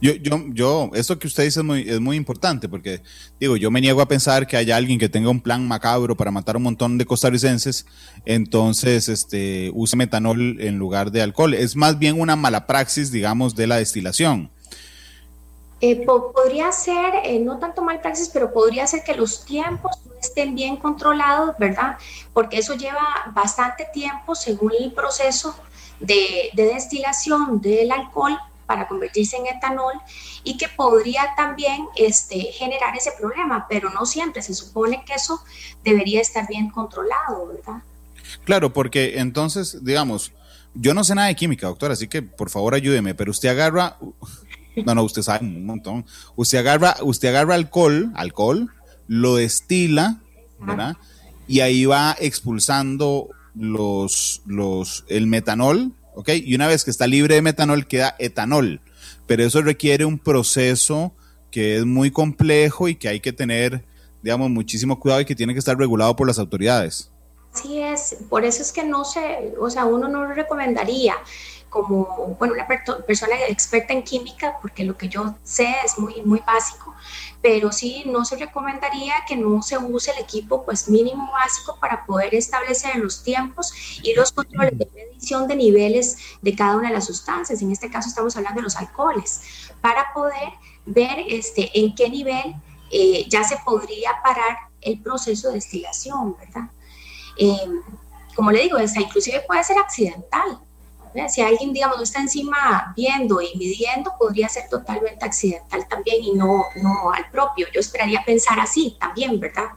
Yo, 0.00 0.14
yo, 0.14 0.44
yo, 0.52 0.90
esto 0.94 1.18
que 1.18 1.26
usted 1.26 1.44
dice 1.44 1.60
es 1.60 1.64
muy, 1.64 1.88
es 1.88 2.00
muy 2.00 2.16
importante 2.16 2.68
porque, 2.68 3.02
digo, 3.40 3.56
yo 3.56 3.70
me 3.70 3.80
niego 3.80 4.00
a 4.00 4.08
pensar 4.08 4.46
que 4.46 4.56
haya 4.56 4.76
alguien 4.76 4.98
que 4.98 5.08
tenga 5.08 5.30
un 5.30 5.40
plan 5.40 5.66
macabro 5.66 6.16
para 6.16 6.30
matar 6.30 6.56
a 6.56 6.58
un 6.58 6.64
montón 6.64 6.98
de 6.98 7.06
costarricenses, 7.06 7.86
entonces 8.24 9.08
este, 9.08 9.70
use 9.74 9.96
metanol 9.96 10.60
en 10.60 10.78
lugar 10.78 11.10
de 11.10 11.22
alcohol. 11.22 11.54
Es 11.54 11.76
más 11.76 11.98
bien 11.98 12.20
una 12.20 12.36
mala 12.36 12.66
praxis, 12.66 13.10
digamos, 13.10 13.54
de 13.54 13.66
la 13.66 13.76
destilación. 13.76 14.50
Eh, 15.82 16.06
podría 16.06 16.72
ser, 16.72 17.16
eh, 17.24 17.38
no 17.38 17.58
tanto 17.58 17.82
mal 17.82 18.00
praxis, 18.00 18.30
pero 18.32 18.50
podría 18.50 18.86
ser 18.86 19.02
que 19.04 19.14
los 19.14 19.44
tiempos 19.44 19.92
no 20.06 20.12
estén 20.18 20.54
bien 20.54 20.76
controlados, 20.76 21.54
¿verdad? 21.58 21.98
Porque 22.32 22.58
eso 22.58 22.74
lleva 22.74 23.30
bastante 23.34 23.86
tiempo 23.92 24.34
según 24.34 24.72
el 24.80 24.92
proceso 24.92 25.54
de, 26.00 26.50
destilación 26.54 27.60
del 27.60 27.92
alcohol 27.92 28.38
para 28.66 28.88
convertirse 28.88 29.36
en 29.36 29.46
etanol 29.46 29.94
y 30.44 30.56
que 30.56 30.68
podría 30.68 31.34
también 31.36 31.86
este, 31.96 32.40
generar 32.52 32.96
ese 32.96 33.12
problema, 33.18 33.66
pero 33.68 33.90
no 33.90 34.06
siempre. 34.06 34.42
Se 34.42 34.54
supone 34.54 35.04
que 35.04 35.14
eso 35.14 35.40
debería 35.84 36.20
estar 36.20 36.46
bien 36.48 36.70
controlado, 36.70 37.46
¿verdad? 37.48 37.82
Claro, 38.44 38.72
porque 38.72 39.18
entonces, 39.18 39.84
digamos, 39.84 40.32
yo 40.74 40.94
no 40.94 41.04
sé 41.04 41.14
nada 41.14 41.28
de 41.28 41.36
química, 41.36 41.68
doctor, 41.68 41.92
así 41.92 42.08
que 42.08 42.22
por 42.22 42.50
favor 42.50 42.74
ayúdeme, 42.74 43.14
pero 43.14 43.30
usted 43.30 43.48
agarra 43.48 43.96
no, 44.84 44.94
no, 44.94 45.04
usted 45.04 45.22
sabe 45.22 45.44
un 45.44 45.64
montón. 45.64 46.04
Usted 46.34 46.58
agarra, 46.58 46.96
usted 47.02 47.28
agarra 47.28 47.54
alcohol, 47.54 48.12
alcohol, 48.14 48.70
lo 49.08 49.36
destila, 49.36 50.18
¿verdad? 50.60 50.96
Y 51.48 51.60
ahí 51.60 51.86
va 51.86 52.16
expulsando 52.18 53.28
los, 53.54 54.42
los, 54.44 55.04
el 55.08 55.26
metanol, 55.26 55.92
¿ok? 56.16 56.30
Y 56.44 56.54
una 56.54 56.66
vez 56.66 56.84
que 56.84 56.90
está 56.90 57.06
libre 57.06 57.36
de 57.36 57.42
metanol 57.42 57.86
queda 57.86 58.16
etanol. 58.18 58.80
Pero 59.26 59.44
eso 59.44 59.62
requiere 59.62 60.04
un 60.04 60.18
proceso 60.18 61.14
que 61.50 61.76
es 61.76 61.84
muy 61.84 62.10
complejo 62.10 62.88
y 62.88 62.96
que 62.96 63.08
hay 63.08 63.20
que 63.20 63.32
tener, 63.32 63.84
digamos, 64.22 64.50
muchísimo 64.50 64.98
cuidado 64.98 65.20
y 65.20 65.24
que 65.24 65.36
tiene 65.36 65.52
que 65.52 65.58
estar 65.58 65.78
regulado 65.78 66.16
por 66.16 66.26
las 66.26 66.38
autoridades. 66.38 67.12
Así 67.52 67.80
es, 67.80 68.16
por 68.28 68.44
eso 68.44 68.62
es 68.62 68.72
que 68.72 68.84
no 68.84 69.04
se, 69.04 69.54
o 69.58 69.70
sea, 69.70 69.86
uno 69.86 70.08
no 70.08 70.24
lo 70.24 70.34
recomendaría 70.34 71.14
como, 71.68 72.36
bueno, 72.38 72.54
una 72.54 72.66
persona 72.66 73.36
experta 73.48 73.92
en 73.92 74.02
química, 74.02 74.56
porque 74.62 74.84
lo 74.84 74.96
que 74.96 75.08
yo 75.08 75.34
sé 75.42 75.74
es 75.84 75.98
muy, 75.98 76.22
muy 76.22 76.40
básico, 76.46 76.94
pero 77.42 77.70
sí 77.70 78.04
no 78.06 78.24
se 78.24 78.36
recomendaría 78.36 79.14
que 79.28 79.36
no 79.36 79.62
se 79.62 79.78
use 79.78 80.10
el 80.12 80.18
equipo 80.18 80.64
pues 80.64 80.88
mínimo 80.88 81.30
básico 81.32 81.78
para 81.80 82.04
poder 82.06 82.34
establecer 82.34 82.96
los 82.96 83.22
tiempos 83.22 83.72
y 84.02 84.14
los 84.14 84.32
controles 84.32 84.78
de 84.78 84.88
medición 84.94 85.46
de 85.46 85.56
niveles 85.56 86.16
de 86.42 86.54
cada 86.54 86.76
una 86.76 86.88
de 86.88 86.94
las 86.94 87.06
sustancias. 87.06 87.60
En 87.62 87.70
este 87.70 87.90
caso 87.90 88.08
estamos 88.08 88.36
hablando 88.36 88.60
de 88.60 88.64
los 88.64 88.76
alcoholes, 88.76 89.70
para 89.80 90.12
poder 90.12 90.48
ver 90.86 91.24
este, 91.28 91.70
en 91.78 91.94
qué 91.94 92.08
nivel 92.08 92.54
eh, 92.90 93.26
ya 93.28 93.44
se 93.44 93.56
podría 93.64 94.10
parar 94.22 94.56
el 94.80 95.00
proceso 95.00 95.48
de 95.48 95.54
destilación, 95.54 96.36
¿verdad? 96.38 96.70
Eh, 97.36 97.68
como 98.34 98.52
le 98.52 98.62
digo, 98.62 98.78
inclusive 98.78 99.42
puede 99.46 99.64
ser 99.64 99.78
accidental, 99.78 100.58
si 101.28 101.42
alguien, 101.42 101.72
digamos, 101.72 101.96
no 101.96 102.02
está 102.02 102.20
encima 102.20 102.92
viendo 102.96 103.40
y 103.40 103.56
midiendo, 103.56 104.12
podría 104.18 104.48
ser 104.48 104.68
totalmente 104.68 105.24
accidental 105.24 105.86
también 105.88 106.22
y 106.22 106.32
no, 106.32 106.64
no 106.82 107.12
al 107.12 107.30
propio. 107.30 107.66
Yo 107.72 107.80
esperaría 107.80 108.22
pensar 108.24 108.58
así 108.60 108.96
también, 109.00 109.38
¿verdad? 109.40 109.68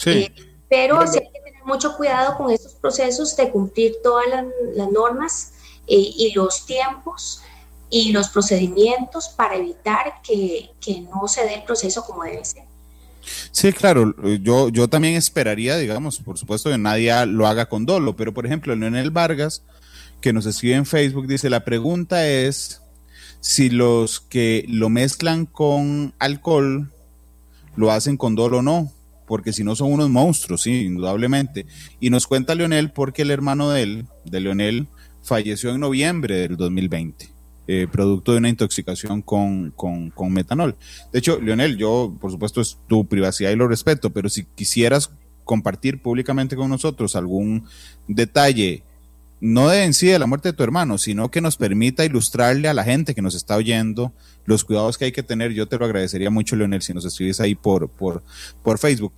Sí. 0.00 0.10
Eh, 0.10 0.34
pero 0.68 1.06
sí 1.06 1.18
hay 1.18 1.32
que 1.32 1.40
tener 1.40 1.64
mucho 1.64 1.96
cuidado 1.96 2.36
con 2.36 2.50
estos 2.50 2.72
procesos 2.74 3.36
de 3.36 3.50
cumplir 3.50 3.96
todas 4.02 4.26
las, 4.28 4.90
normas 4.90 5.52
eh, 5.86 5.96
y 5.96 6.32
los 6.34 6.66
tiempos 6.66 7.42
y 7.90 8.12
los 8.12 8.28
procedimientos 8.28 9.28
para 9.28 9.54
evitar 9.54 10.20
que, 10.22 10.70
que 10.80 11.00
no 11.02 11.28
se 11.28 11.44
dé 11.44 11.54
el 11.54 11.62
proceso 11.62 12.04
como 12.04 12.24
debe 12.24 12.44
ser. 12.44 12.64
Sí, 13.52 13.72
claro, 13.72 14.14
yo, 14.40 14.68
yo 14.68 14.88
también 14.88 15.14
esperaría, 15.14 15.76
digamos, 15.76 16.18
por 16.18 16.36
supuesto 16.36 16.70
que 16.70 16.78
nadie 16.78 17.24
lo 17.26 17.46
haga 17.46 17.66
con 17.66 17.86
dolo, 17.86 18.16
pero 18.16 18.34
por 18.34 18.46
ejemplo, 18.46 18.74
Leonel 18.74 19.10
Vargas 19.10 19.62
que 20.24 20.32
nos 20.32 20.46
escribe 20.46 20.76
en 20.76 20.86
Facebook 20.86 21.26
dice, 21.26 21.50
la 21.50 21.66
pregunta 21.66 22.26
es 22.26 22.80
si 23.40 23.68
los 23.68 24.20
que 24.20 24.64
lo 24.68 24.88
mezclan 24.88 25.44
con 25.44 26.14
alcohol 26.18 26.90
lo 27.76 27.92
hacen 27.92 28.16
con 28.16 28.34
dolo 28.34 28.60
o 28.60 28.62
no, 28.62 28.90
porque 29.26 29.52
si 29.52 29.64
no 29.64 29.76
son 29.76 29.92
unos 29.92 30.08
monstruos, 30.08 30.62
sí, 30.62 30.86
indudablemente. 30.86 31.66
Y 32.00 32.08
nos 32.08 32.26
cuenta 32.26 32.54
Leonel 32.54 32.90
porque 32.90 33.20
el 33.20 33.30
hermano 33.30 33.68
de 33.68 33.82
él, 33.82 34.06
de 34.24 34.40
Leonel, 34.40 34.86
falleció 35.22 35.74
en 35.74 35.80
noviembre 35.80 36.36
del 36.36 36.56
2020. 36.56 37.28
Eh, 37.66 37.86
producto 37.92 38.32
de 38.32 38.38
una 38.38 38.48
intoxicación 38.48 39.20
con, 39.20 39.72
con, 39.72 40.08
con, 40.08 40.32
metanol. 40.32 40.74
De 41.12 41.18
hecho, 41.18 41.38
Leonel, 41.38 41.76
yo, 41.76 42.16
por 42.18 42.30
supuesto, 42.30 42.62
es 42.62 42.78
tu 42.88 43.06
privacidad 43.06 43.50
y 43.50 43.56
lo 43.56 43.68
respeto, 43.68 44.08
pero 44.08 44.30
si 44.30 44.44
quisieras 44.44 45.10
compartir 45.44 46.00
públicamente 46.00 46.56
con 46.56 46.70
nosotros 46.70 47.14
algún 47.14 47.66
detalle 48.08 48.83
no 49.44 49.68
de 49.68 49.84
en 49.84 49.92
sí 49.92 50.06
de 50.06 50.18
la 50.18 50.26
muerte 50.26 50.48
de 50.48 50.52
tu 50.54 50.62
hermano, 50.62 50.96
sino 50.96 51.30
que 51.30 51.42
nos 51.42 51.58
permita 51.58 52.02
ilustrarle 52.02 52.66
a 52.66 52.72
la 52.72 52.82
gente 52.82 53.14
que 53.14 53.20
nos 53.20 53.34
está 53.34 53.56
oyendo 53.56 54.14
los 54.46 54.64
cuidados 54.64 54.96
que 54.96 55.04
hay 55.04 55.12
que 55.12 55.22
tener. 55.22 55.52
Yo 55.52 55.68
te 55.68 55.76
lo 55.76 55.84
agradecería 55.84 56.30
mucho, 56.30 56.56
Leonel, 56.56 56.80
si 56.80 56.94
nos 56.94 57.04
escribes 57.04 57.40
ahí 57.40 57.54
por, 57.54 57.90
por, 57.90 58.22
por 58.62 58.78
Facebook. 58.78 59.12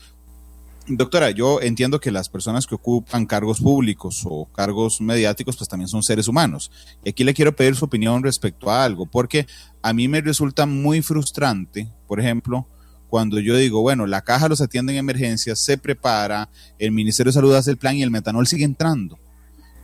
Doctora, 0.88 1.30
yo 1.30 1.60
entiendo 1.60 2.00
que 2.00 2.10
las 2.10 2.28
personas 2.28 2.66
que 2.66 2.74
ocupan 2.74 3.24
cargos 3.24 3.60
públicos 3.60 4.22
o 4.24 4.46
cargos 4.46 5.00
mediáticos, 5.00 5.56
pues 5.56 5.68
también 5.68 5.86
son 5.86 6.02
seres 6.02 6.26
humanos. 6.26 6.72
Y 7.04 7.10
aquí 7.10 7.22
le 7.22 7.32
quiero 7.32 7.54
pedir 7.54 7.76
su 7.76 7.84
opinión 7.84 8.20
respecto 8.24 8.68
a 8.68 8.82
algo, 8.82 9.06
porque 9.06 9.46
a 9.80 9.92
mí 9.92 10.08
me 10.08 10.20
resulta 10.20 10.66
muy 10.66 11.02
frustrante, 11.02 11.88
por 12.08 12.18
ejemplo, 12.18 12.66
cuando 13.08 13.38
yo 13.38 13.56
digo, 13.56 13.80
bueno, 13.80 14.08
la 14.08 14.22
caja 14.22 14.48
los 14.48 14.60
atiende 14.60 14.92
en 14.92 14.98
emergencias, 14.98 15.60
se 15.60 15.78
prepara, 15.78 16.48
el 16.80 16.90
Ministerio 16.90 17.30
de 17.30 17.34
Salud 17.34 17.54
hace 17.54 17.70
el 17.70 17.76
plan 17.76 17.94
y 17.94 18.02
el 18.02 18.10
metanol 18.10 18.48
sigue 18.48 18.64
entrando. 18.64 19.20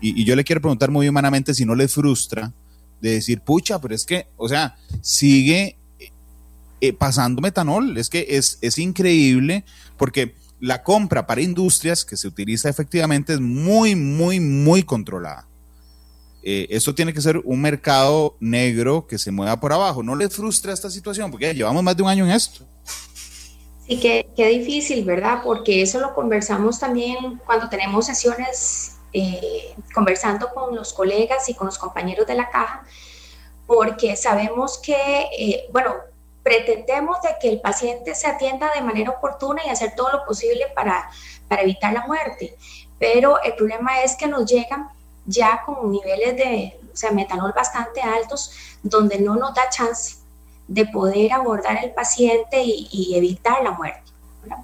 Y, 0.02 0.25
yo 0.25 0.37
le 0.37 0.44
quiero 0.44 0.61
preguntar 0.61 0.90
muy 0.90 1.09
humanamente 1.09 1.54
si 1.54 1.64
no 1.64 1.75
le 1.75 1.88
frustra 1.88 2.52
de 3.00 3.12
decir, 3.12 3.40
pucha, 3.40 3.80
pero 3.80 3.94
es 3.94 4.04
que, 4.04 4.26
o 4.37 4.49
sea, 4.49 4.76
sigue 5.00 5.76
eh, 6.80 6.92
pasando 6.92 7.40
metanol. 7.40 7.97
Es 7.97 8.11
que 8.11 8.26
es, 8.28 8.59
es 8.61 8.78
increíble 8.78 9.64
porque 9.97 10.35
la 10.61 10.82
compra 10.82 11.26
para 11.26 11.40
industrias 11.40 12.04
que 12.04 12.16
se 12.16 12.28
utiliza 12.28 12.68
efectivamente 12.68 13.32
es 13.32 13.40
muy, 13.40 13.94
muy, 13.94 14.40
muy 14.40 14.82
controlada. 14.82 15.47
Eh, 16.44 16.66
esto 16.71 16.94
tiene 16.94 17.14
que 17.14 17.21
ser 17.21 17.38
un 17.44 17.61
mercado 17.61 18.37
negro 18.40 19.06
que 19.06 19.18
se 19.18 19.30
mueva 19.30 19.59
por 19.61 19.73
abajo. 19.73 20.02
¿No 20.02 20.16
le 20.16 20.28
frustra 20.28 20.73
esta 20.73 20.90
situación? 20.90 21.30
Porque 21.30 21.54
llevamos 21.54 21.82
más 21.85 21.97
de 21.97 22.02
un 22.02 22.09
año 22.09 22.25
en 22.25 22.32
esto. 22.32 22.64
Sí, 23.87 23.99
qué, 24.00 24.26
qué 24.37 24.49
difícil, 24.49 25.04
¿verdad? 25.04 25.42
Porque 25.44 25.82
eso 25.82 26.00
lo 26.00 26.14
conversamos 26.14 26.80
también 26.80 27.40
cuando 27.47 27.68
tenemos 27.68 28.06
sesiones 28.06 28.97
eh, 29.12 29.75
conversando 29.95 30.50
con 30.54 30.75
los 30.75 30.92
colegas 30.92 31.49
y 31.49 31.54
con 31.54 31.66
los 31.66 31.78
compañeros 31.78 32.26
de 32.26 32.35
la 32.35 32.50
caja, 32.50 32.85
porque 33.66 34.16
sabemos 34.16 34.78
que, 34.78 35.28
eh, 35.38 35.69
bueno, 35.73 35.95
pretendemos 36.42 37.21
de 37.23 37.37
que 37.40 37.49
el 37.49 37.61
paciente 37.61 38.14
se 38.14 38.26
atienda 38.26 38.73
de 38.75 38.83
manera 38.83 39.11
oportuna 39.11 39.62
y 39.64 39.71
hacer 39.71 39.95
todo 39.95 40.11
lo 40.11 40.25
posible 40.25 40.66
para, 40.75 41.11
para 41.49 41.62
evitar 41.62 41.92
la 41.92 42.07
muerte, 42.07 42.57
pero 42.99 43.40
el 43.42 43.54
problema 43.54 44.02
es 44.02 44.16
que 44.16 44.26
nos 44.26 44.47
llegan 44.47 44.88
ya 45.25 45.62
con 45.64 45.92
niveles 45.92 46.37
de 46.37 46.78
o 46.92 46.97
sea, 46.97 47.11
metanol 47.11 47.52
bastante 47.52 48.00
altos, 48.02 48.52
donde 48.83 49.19
no 49.19 49.37
nos 49.37 49.54
da 49.54 49.69
chance 49.71 50.16
de 50.69 50.85
poder 50.87 51.33
abordar 51.33 51.78
al 51.78 51.90
paciente 51.92 52.62
y 52.62 53.14
evitar 53.14 53.62
la 53.62 53.71
muerte. 53.73 54.12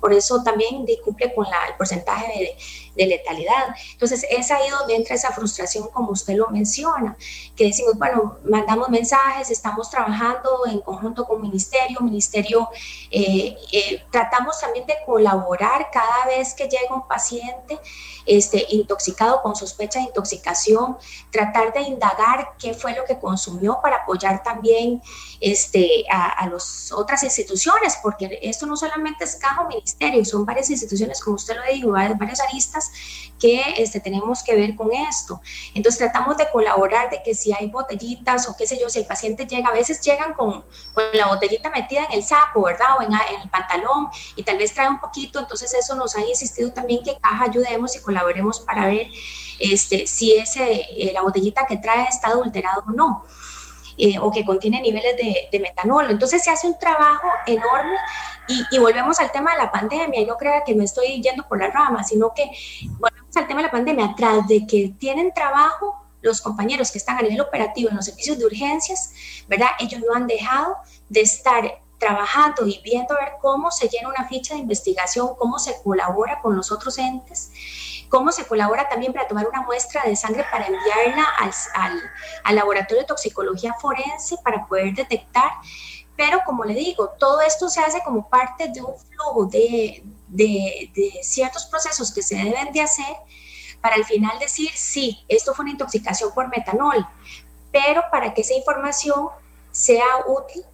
Por 0.00 0.12
eso 0.12 0.42
también 0.42 0.84
cumple 1.04 1.32
con 1.34 1.44
la, 1.44 1.66
el 1.68 1.74
porcentaje 1.74 2.26
de, 2.26 2.56
de, 2.98 3.06
letalidad. 3.06 3.74
Entonces, 3.92 4.26
es 4.28 4.50
ahí 4.50 4.68
donde 4.70 4.96
entra 4.96 5.14
esa 5.14 5.30
frustración, 5.32 5.88
como 5.88 6.10
usted 6.10 6.34
lo 6.34 6.48
menciona, 6.48 7.16
que 7.56 7.64
decimos, 7.64 7.94
bueno, 7.96 8.38
mandamos 8.44 8.88
mensajes, 8.88 9.50
estamos 9.50 9.90
trabajando 9.90 10.66
en 10.70 10.80
conjunto 10.80 11.24
con 11.24 11.40
ministerio, 11.40 12.00
ministerio, 12.00 12.68
eh, 13.10 13.56
eh, 13.72 14.02
tratamos 14.10 14.60
también 14.60 14.86
de 14.86 14.96
colaborar 15.06 15.88
cada 15.92 16.26
vez 16.26 16.54
que 16.54 16.64
llega 16.64 16.94
un 16.94 17.06
paciente 17.06 17.78
este, 18.26 18.66
intoxicado 18.70 19.40
con 19.42 19.56
sospecha 19.56 20.00
de 20.00 20.06
intoxicación, 20.06 20.98
tratar 21.30 21.72
de 21.72 21.80
indagar 21.80 22.54
qué 22.58 22.74
fue 22.74 22.94
lo 22.94 23.04
que 23.04 23.18
consumió 23.18 23.80
para 23.82 23.96
apoyar 23.96 24.42
también 24.42 25.00
este, 25.40 26.04
a, 26.10 26.46
las 26.48 26.92
otras 26.92 27.22
instituciones, 27.22 27.98
porque 28.02 28.38
esto 28.42 28.66
no 28.66 28.76
solamente 28.76 29.24
es 29.24 29.36
caja 29.36 29.62
o 29.62 29.68
ministerio, 29.68 30.24
son 30.24 30.44
varias 30.44 30.68
instituciones, 30.70 31.20
como 31.22 31.36
usted 31.36 31.56
lo 31.56 31.72
dijo, 31.72 31.90
varias 31.90 32.40
aristas 32.40 32.87
que 33.38 33.62
este, 33.76 34.00
tenemos 34.00 34.42
que 34.42 34.54
ver 34.54 34.74
con 34.74 34.92
esto. 34.92 35.40
Entonces 35.74 35.98
tratamos 35.98 36.36
de 36.36 36.50
colaborar, 36.50 37.10
de 37.10 37.22
que 37.22 37.34
si 37.34 37.52
hay 37.52 37.68
botellitas 37.68 38.48
o 38.48 38.56
qué 38.56 38.66
sé 38.66 38.78
yo, 38.80 38.88
si 38.88 38.98
el 39.00 39.06
paciente 39.06 39.46
llega, 39.46 39.68
a 39.68 39.72
veces 39.72 40.00
llegan 40.00 40.34
con, 40.34 40.64
con 40.92 41.04
la 41.12 41.28
botellita 41.28 41.70
metida 41.70 42.04
en 42.04 42.12
el 42.18 42.24
saco, 42.24 42.62
¿verdad? 42.62 42.98
O 42.98 43.02
en, 43.02 43.12
en, 43.12 43.42
el 43.42 43.50
pantalón 43.50 44.08
y 44.36 44.42
tal 44.42 44.58
vez 44.58 44.74
trae 44.74 44.88
un 44.88 45.00
poquito, 45.00 45.38
entonces 45.38 45.72
eso 45.74 45.94
nos 45.94 46.16
ha 46.16 46.20
insistido 46.20 46.72
también 46.72 47.02
que 47.02 47.18
caja 47.18 47.44
ayudemos 47.44 47.94
y 47.96 48.00
colaboremos 48.00 48.60
para 48.60 48.86
ver 48.86 49.08
este, 49.58 50.06
si 50.06 50.34
ese, 50.34 50.86
eh, 50.90 51.10
la 51.12 51.22
botellita 51.22 51.66
que 51.66 51.76
trae 51.76 52.06
está 52.08 52.28
adulterado 52.28 52.84
o 52.86 52.92
no. 52.92 53.24
Eh, 54.00 54.16
o 54.20 54.30
que 54.30 54.44
contiene 54.44 54.80
niveles 54.80 55.16
de, 55.16 55.48
de, 55.50 55.58
metanol. 55.58 56.08
Entonces 56.08 56.44
se 56.44 56.52
hace 56.52 56.68
un 56.68 56.78
trabajo 56.78 57.26
enorme 57.48 57.96
y, 58.46 58.62
y, 58.70 58.78
volvemos 58.78 59.18
al 59.18 59.32
tema 59.32 59.50
de 59.50 59.58
la 59.58 59.72
pandemia. 59.72 60.24
Yo 60.24 60.36
creo 60.36 60.62
que 60.64 60.72
no 60.72 60.84
estoy 60.84 61.20
yendo 61.20 61.42
por 61.48 61.58
la 61.58 61.68
rama, 61.68 62.04
sino 62.04 62.32
que 62.32 62.48
volvemos 63.00 63.36
al 63.36 63.48
tema 63.48 63.60
de 63.60 63.66
la 63.66 63.72
pandemia. 63.72 64.14
Tras 64.16 64.46
de 64.46 64.64
que 64.68 64.94
tienen 65.00 65.34
trabajo 65.34 65.96
los 66.22 66.40
compañeros 66.40 66.92
que 66.92 66.98
están 66.98 67.18
a 67.18 67.22
nivel 67.22 67.40
operativo 67.40 67.90
en 67.90 67.96
los 67.96 68.04
servicios 68.04 68.38
de 68.38 68.46
urgencias, 68.46 69.12
¿verdad? 69.48 69.70
Ellos 69.80 70.00
no 70.06 70.14
han 70.14 70.28
dejado 70.28 70.76
de 71.08 71.22
estar 71.22 71.80
trabajando 71.98 72.68
y 72.68 72.80
viendo 72.84 73.14
a 73.14 73.18
ver 73.18 73.32
cómo 73.40 73.72
se 73.72 73.88
llena 73.88 74.10
una 74.10 74.28
ficha 74.28 74.54
de 74.54 74.60
investigación, 74.60 75.30
cómo 75.36 75.58
se 75.58 75.74
colabora 75.82 76.40
con 76.40 76.54
los 76.54 76.70
otros 76.70 76.98
entes 76.98 77.50
cómo 78.08 78.32
se 78.32 78.46
colabora 78.46 78.88
también 78.88 79.12
para 79.12 79.28
tomar 79.28 79.46
una 79.46 79.62
muestra 79.62 80.02
de 80.04 80.16
sangre 80.16 80.44
para 80.50 80.66
enviarla 80.66 81.24
al, 81.38 81.52
al, 82.44 82.54
laboratorio 82.54 83.02
de 83.02 83.06
toxicología 83.06 83.74
forense 83.74 84.36
para 84.42 84.66
poder 84.66 84.94
detectar. 84.94 85.50
Pero 86.16 86.40
como 86.44 86.64
le 86.64 86.74
digo, 86.74 87.10
todo 87.18 87.40
esto 87.42 87.68
se 87.68 87.80
hace 87.80 88.02
como 88.02 88.28
parte 88.28 88.68
de 88.68 88.80
un 88.80 88.98
flujo 88.98 89.46
de, 89.46 90.02
de, 90.26 90.90
de 90.94 91.22
ciertos 91.22 91.66
procesos 91.66 92.12
que 92.12 92.22
se 92.22 92.36
deben 92.36 92.72
de 92.72 92.80
hacer 92.80 93.16
para 93.80 93.94
al 93.94 94.04
final 94.04 94.38
decir, 94.38 94.70
sí, 94.74 95.24
esto 95.28 95.54
fue 95.54 95.64
una 95.64 95.72
intoxicación 95.72 96.32
por 96.34 96.48
metanol, 96.48 97.06
pero 97.70 98.02
para 98.10 98.34
que 98.34 98.40
esa 98.40 98.54
información 98.54 99.28
sea 99.70 100.04
útil 100.26 100.64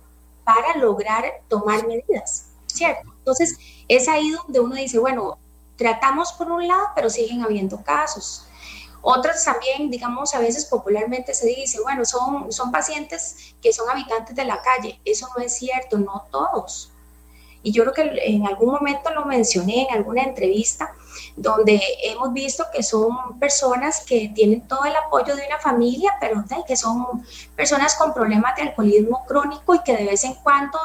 para 0.44 0.76
lograr 0.76 1.24
tomar 1.48 1.86
medidas, 1.86 2.46
¿cierto? 2.66 3.12
Entonces, 3.18 3.58
es 3.88 4.08
ahí 4.08 4.30
donde 4.30 4.60
uno 4.60 4.74
dice, 4.74 4.98
bueno, 4.98 5.38
tratamos 5.76 6.32
por 6.32 6.50
un 6.50 6.66
lado, 6.66 6.88
pero 6.94 7.10
siguen 7.10 7.42
habiendo 7.42 7.82
casos. 7.82 8.46
Otros 9.02 9.44
también, 9.44 9.90
digamos, 9.90 10.34
a 10.34 10.38
veces 10.38 10.64
popularmente 10.64 11.34
se 11.34 11.46
dice, 11.46 11.80
bueno, 11.82 12.04
son, 12.06 12.50
son 12.50 12.72
pacientes 12.72 13.54
que 13.60 13.72
son 13.72 13.88
habitantes 13.90 14.34
de 14.34 14.44
la 14.44 14.62
calle. 14.62 14.98
Eso 15.04 15.28
no 15.36 15.42
es 15.42 15.54
cierto, 15.54 15.98
no 15.98 16.26
todos. 16.30 16.90
Y 17.62 17.72
yo 17.72 17.82
creo 17.82 17.94
que 17.94 18.34
en 18.34 18.46
algún 18.46 18.72
momento 18.72 19.10
lo 19.10 19.24
mencioné 19.24 19.86
en 19.88 19.94
alguna 19.94 20.22
entrevista, 20.22 20.94
donde 21.34 21.80
hemos 22.02 22.32
visto 22.32 22.64
que 22.72 22.82
son 22.82 23.38
personas 23.38 24.04
que 24.06 24.30
tienen 24.34 24.68
todo 24.68 24.84
el 24.84 24.94
apoyo 24.94 25.34
de 25.34 25.46
una 25.46 25.58
familia, 25.58 26.12
pero 26.20 26.44
que 26.66 26.76
son 26.76 27.26
personas 27.56 27.94
con 27.96 28.12
problemas 28.12 28.54
de 28.56 28.62
alcoholismo 28.62 29.24
crónico 29.26 29.74
y 29.74 29.82
que 29.82 29.96
de 29.96 30.04
vez 30.04 30.24
en 30.24 30.34
cuando 30.34 30.78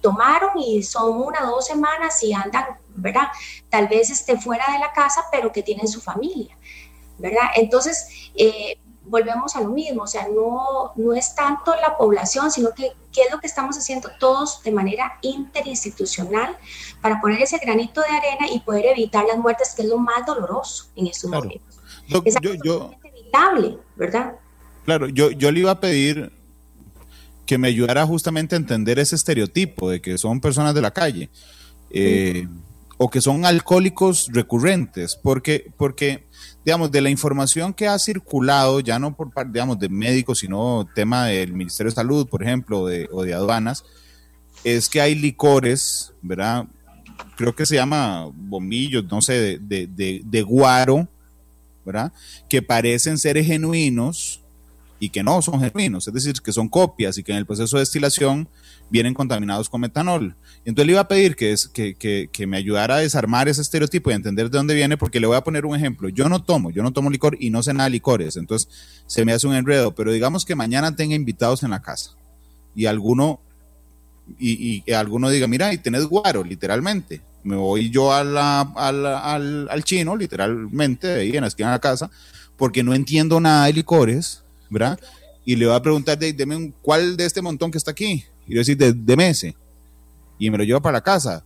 tomaron 0.00 0.56
y 0.56 0.82
son 0.84 1.20
una 1.20 1.48
o 1.48 1.56
dos 1.56 1.66
semanas 1.66 2.22
y 2.22 2.32
andan, 2.32 2.64
¿verdad? 2.94 3.28
Tal 3.68 3.88
vez 3.88 4.10
esté 4.10 4.38
fuera 4.38 4.64
de 4.72 4.78
la 4.78 4.92
casa, 4.92 5.22
pero 5.30 5.52
que 5.52 5.62
tienen 5.62 5.88
su 5.88 6.00
familia, 6.00 6.56
¿verdad? 7.18 7.50
Entonces, 7.56 8.30
eh, 8.34 8.78
volvemos 9.06 9.54
a 9.56 9.60
lo 9.60 9.70
mismo, 9.70 10.02
o 10.02 10.06
sea, 10.06 10.28
no, 10.28 10.92
no 10.96 11.14
es 11.14 11.34
tanto 11.34 11.74
la 11.76 11.96
población, 11.96 12.50
sino 12.50 12.70
que 12.74 12.92
qué 13.12 13.22
es 13.22 13.30
lo 13.30 13.38
que 13.38 13.46
estamos 13.46 13.76
haciendo 13.76 14.10
todos 14.18 14.62
de 14.62 14.72
manera 14.72 15.18
interinstitucional 15.22 16.56
para 17.00 17.20
poner 17.20 17.42
ese 17.42 17.58
granito 17.58 18.00
de 18.00 18.08
arena 18.08 18.46
y 18.52 18.60
poder 18.60 18.86
evitar 18.86 19.24
las 19.24 19.38
muertes, 19.38 19.74
que 19.76 19.82
es 19.82 19.88
lo 19.88 19.98
más 19.98 20.26
doloroso 20.26 20.86
en 20.96 21.06
estos 21.06 21.30
momentos. 21.30 21.78
es 22.24 22.34
yo, 22.64 22.90
evitable, 23.04 23.78
¿verdad? 23.96 24.34
Claro, 24.84 25.08
yo, 25.08 25.30
yo 25.30 25.50
le 25.52 25.60
iba 25.60 25.70
a 25.70 25.80
pedir 25.80 26.32
que 27.46 27.58
me 27.58 27.68
ayudara 27.68 28.06
justamente 28.06 28.54
a 28.54 28.58
entender 28.58 28.98
ese 28.98 29.16
estereotipo 29.16 29.90
de 29.90 30.00
que 30.00 30.18
son 30.18 30.40
personas 30.40 30.74
de 30.74 30.80
la 30.80 30.90
calle 30.90 31.30
eh, 31.90 32.48
o 32.96 33.10
que 33.10 33.20
son 33.20 33.44
alcohólicos 33.44 34.28
recurrentes, 34.32 35.18
porque, 35.20 35.70
porque, 35.76 36.24
digamos, 36.64 36.90
de 36.92 37.00
la 37.00 37.10
información 37.10 37.74
que 37.74 37.88
ha 37.88 37.98
circulado, 37.98 38.80
ya 38.80 38.98
no 38.98 39.16
por 39.16 39.32
parte, 39.32 39.52
digamos, 39.52 39.78
de 39.78 39.88
médicos, 39.88 40.38
sino 40.38 40.88
tema 40.94 41.26
del 41.26 41.52
Ministerio 41.52 41.90
de 41.90 41.96
Salud, 41.96 42.28
por 42.28 42.42
ejemplo, 42.42 42.80
o 42.80 43.22
de 43.22 43.34
aduanas, 43.34 43.84
es 44.62 44.88
que 44.88 45.00
hay 45.00 45.14
licores, 45.14 46.12
¿verdad? 46.22 46.66
Creo 47.36 47.54
que 47.54 47.66
se 47.66 47.74
llama 47.74 48.28
bombillos, 48.32 49.04
no 49.10 49.20
sé, 49.20 49.58
de, 49.58 49.86
de, 49.86 50.22
de 50.24 50.42
guaro, 50.42 51.08
¿verdad? 51.84 52.12
Que 52.48 52.62
parecen 52.62 53.18
ser 53.18 53.42
genuinos, 53.44 54.40
y 55.00 55.10
que 55.10 55.22
no 55.22 55.42
son 55.42 55.60
genuinos, 55.60 56.06
es 56.06 56.14
decir, 56.14 56.34
que 56.40 56.52
son 56.52 56.68
copias 56.68 57.18
y 57.18 57.22
que 57.22 57.32
en 57.32 57.38
el 57.38 57.46
proceso 57.46 57.76
de 57.76 57.80
destilación 57.80 58.48
vienen 58.90 59.14
contaminados 59.14 59.68
con 59.68 59.80
metanol. 59.80 60.36
Entonces 60.64 60.86
le 60.86 60.92
iba 60.92 61.00
a 61.00 61.08
pedir 61.08 61.36
que, 61.36 61.52
es, 61.52 61.68
que, 61.68 61.94
que, 61.94 62.46
me 62.46 62.56
ayudara 62.56 62.96
a 62.96 62.98
desarmar 62.98 63.48
ese 63.48 63.60
estereotipo 63.60 64.10
y 64.10 64.12
a 64.12 64.16
entender 64.16 64.50
de 64.50 64.58
dónde 64.58 64.74
viene, 64.74 64.96
porque 64.96 65.20
le 65.20 65.26
voy 65.26 65.36
a 65.36 65.42
poner 65.42 65.66
un 65.66 65.76
ejemplo. 65.76 66.08
Yo 66.08 66.28
no 66.28 66.42
tomo, 66.42 66.70
yo 66.70 66.82
no 66.82 66.92
tomo 66.92 67.10
licor 67.10 67.36
y 67.40 67.50
no 67.50 67.62
sé 67.62 67.74
nada 67.74 67.84
de 67.84 67.90
licores, 67.90 68.36
entonces 68.36 68.68
se 69.06 69.24
me 69.24 69.32
hace 69.32 69.46
un 69.46 69.54
enredo, 69.54 69.94
pero 69.94 70.12
digamos 70.12 70.44
que 70.44 70.54
mañana 70.54 70.94
tenga 70.94 71.14
invitados 71.14 71.62
en 71.62 71.70
la 71.70 71.82
casa 71.82 72.12
y 72.74 72.86
alguno, 72.86 73.40
y, 74.38 74.82
y 74.86 74.92
alguno 74.92 75.28
diga, 75.28 75.46
mira, 75.46 75.72
y 75.72 75.78
tenés 75.78 76.06
guaro, 76.06 76.44
literalmente. 76.44 77.20
Me 77.42 77.56
voy 77.56 77.90
yo 77.90 78.12
a 78.12 78.24
la, 78.24 78.60
al, 78.60 79.68
al 79.68 79.84
chino, 79.84 80.16
literalmente, 80.16 81.12
ahí 81.12 81.36
en 81.36 81.42
la 81.42 81.48
esquina 81.48 81.68
de 81.68 81.74
la 81.74 81.80
casa, 81.80 82.10
porque 82.56 82.82
no 82.82 82.94
entiendo 82.94 83.38
nada 83.38 83.66
de 83.66 83.74
licores, 83.74 84.43
¿verdad? 84.70 84.98
Y 85.44 85.56
le 85.56 85.66
voy 85.66 85.74
a 85.74 85.82
preguntar, 85.82 86.18
de, 86.18 86.44
un, 86.44 86.74
cuál 86.82 87.16
de 87.16 87.26
este 87.26 87.42
montón 87.42 87.70
que 87.70 87.78
está 87.78 87.90
aquí. 87.90 88.24
Y 88.46 88.54
yo 88.54 88.58
decir, 88.60 88.76
de, 88.76 88.92
deme. 88.92 89.32
Y 90.38 90.50
me 90.50 90.58
lo 90.58 90.64
llevo 90.64 90.80
para 90.80 90.98
la 90.98 91.02
casa. 91.02 91.44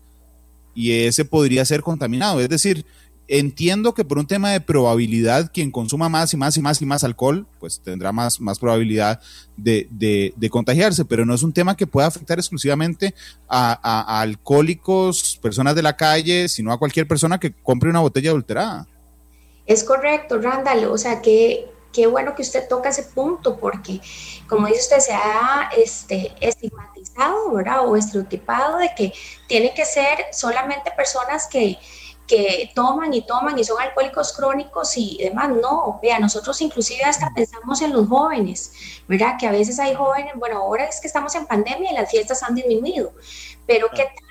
Y 0.74 0.92
ese 0.92 1.24
podría 1.24 1.64
ser 1.64 1.82
contaminado. 1.82 2.40
Es 2.40 2.48
decir, 2.48 2.84
entiendo 3.28 3.92
que 3.92 4.04
por 4.04 4.18
un 4.18 4.26
tema 4.26 4.50
de 4.50 4.60
probabilidad, 4.60 5.50
quien 5.52 5.70
consuma 5.70 6.08
más 6.08 6.32
y 6.32 6.36
más 6.36 6.56
y 6.56 6.62
más 6.62 6.80
y 6.80 6.86
más 6.86 7.04
alcohol, 7.04 7.46
pues 7.60 7.78
tendrá 7.80 8.10
más, 8.10 8.40
más 8.40 8.58
probabilidad 8.58 9.20
de, 9.56 9.86
de, 9.90 10.50
contagiarse, 10.50 11.04
pero 11.04 11.26
no 11.26 11.34
es 11.34 11.42
un 11.42 11.52
tema 11.52 11.76
que 11.76 11.86
pueda 11.86 12.06
afectar 12.06 12.38
exclusivamente 12.38 13.14
a, 13.46 14.20
alcohólicos, 14.20 15.38
personas 15.42 15.74
de 15.74 15.82
la 15.82 15.94
calle, 15.94 16.48
sino 16.48 16.72
a 16.72 16.78
cualquier 16.78 17.06
persona 17.06 17.38
que 17.38 17.52
compre 17.52 17.90
una 17.90 18.00
botella 18.00 18.30
adulterada. 18.30 18.86
Es 19.66 19.84
correcto, 19.84 20.40
Randall, 20.40 20.84
o 20.86 20.96
sea 20.96 21.20
que 21.20 21.66
qué 21.92 22.06
bueno 22.06 22.34
que 22.34 22.42
usted 22.42 22.68
toca 22.68 22.90
ese 22.90 23.04
punto, 23.04 23.56
porque 23.56 24.00
como 24.48 24.66
dice 24.66 24.80
usted, 24.80 25.00
se 25.00 25.12
ha 25.12 25.70
este, 25.76 26.34
estigmatizado, 26.40 27.52
¿verdad? 27.52 27.86
O 27.86 27.96
estereotipado 27.96 28.78
de 28.78 28.90
que 28.96 29.12
tiene 29.46 29.74
que 29.74 29.84
ser 29.84 30.26
solamente 30.32 30.90
personas 30.92 31.46
que, 31.46 31.78
que 32.26 32.70
toman 32.74 33.12
y 33.14 33.26
toman 33.26 33.58
y 33.58 33.64
son 33.64 33.80
alcohólicos 33.80 34.32
crónicos 34.34 34.96
y 34.96 35.18
demás. 35.20 35.48
No, 35.50 35.98
vea, 36.02 36.18
nosotros 36.18 36.60
inclusive 36.60 37.02
hasta 37.02 37.30
pensamos 37.34 37.80
en 37.82 37.92
los 37.92 38.06
jóvenes, 38.06 38.72
¿verdad? 39.08 39.36
Que 39.40 39.46
a 39.46 39.52
veces 39.52 39.78
hay 39.80 39.94
jóvenes, 39.94 40.34
bueno, 40.36 40.58
ahora 40.58 40.84
es 40.84 41.00
que 41.00 41.06
estamos 41.06 41.34
en 41.34 41.46
pandemia 41.46 41.90
y 41.90 41.94
las 41.94 42.10
fiestas 42.10 42.42
han 42.42 42.54
disminuido, 42.54 43.12
pero 43.66 43.88
¿qué 43.90 44.04
tal 44.04 44.27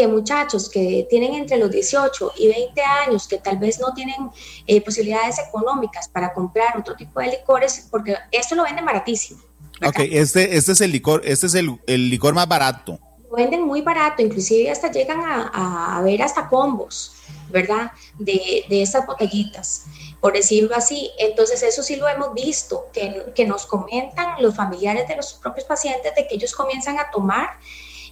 que 0.00 0.08
muchachos 0.08 0.70
que 0.70 1.06
tienen 1.10 1.34
entre 1.34 1.58
los 1.58 1.70
18 1.70 2.32
y 2.38 2.48
20 2.48 2.80
años, 2.82 3.28
que 3.28 3.36
tal 3.36 3.58
vez 3.58 3.78
no 3.78 3.92
tienen 3.92 4.30
eh, 4.66 4.80
posibilidades 4.80 5.38
económicas 5.38 6.08
para 6.08 6.32
comprar 6.32 6.78
otro 6.78 6.96
tipo 6.96 7.20
de 7.20 7.26
licores, 7.26 7.86
porque 7.90 8.16
esto 8.32 8.54
lo 8.54 8.62
venden 8.62 8.86
baratísimo. 8.86 9.42
Ok, 9.86 9.98
este, 10.10 10.56
este 10.56 10.72
es 10.72 10.80
el 10.80 10.90
licor, 10.90 11.20
este 11.26 11.48
es 11.48 11.54
el, 11.54 11.78
el 11.86 12.08
licor 12.08 12.32
más 12.32 12.48
barato. 12.48 12.98
Lo 13.30 13.36
venden 13.36 13.66
muy 13.66 13.82
barato, 13.82 14.22
inclusive 14.22 14.70
hasta 14.70 14.90
llegan 14.90 15.20
a, 15.20 15.98
a 15.98 16.00
ver 16.00 16.22
hasta 16.22 16.48
combos. 16.48 17.16
¿verdad? 17.50 17.90
De, 18.16 18.64
de 18.68 18.80
estas 18.80 19.04
botellitas, 19.04 19.86
por 20.20 20.34
decirlo 20.34 20.76
así. 20.76 21.10
Entonces, 21.18 21.64
eso 21.64 21.82
sí 21.82 21.96
lo 21.96 22.06
hemos 22.06 22.32
visto, 22.32 22.86
que, 22.92 23.32
que, 23.34 23.44
nos 23.44 23.66
comentan 23.66 24.40
los 24.40 24.54
familiares 24.54 25.08
de 25.08 25.16
los 25.16 25.32
propios 25.34 25.66
pacientes 25.66 26.14
de 26.14 26.28
que 26.28 26.36
ellos 26.36 26.54
comienzan 26.54 27.00
a 27.00 27.10
tomar, 27.10 27.58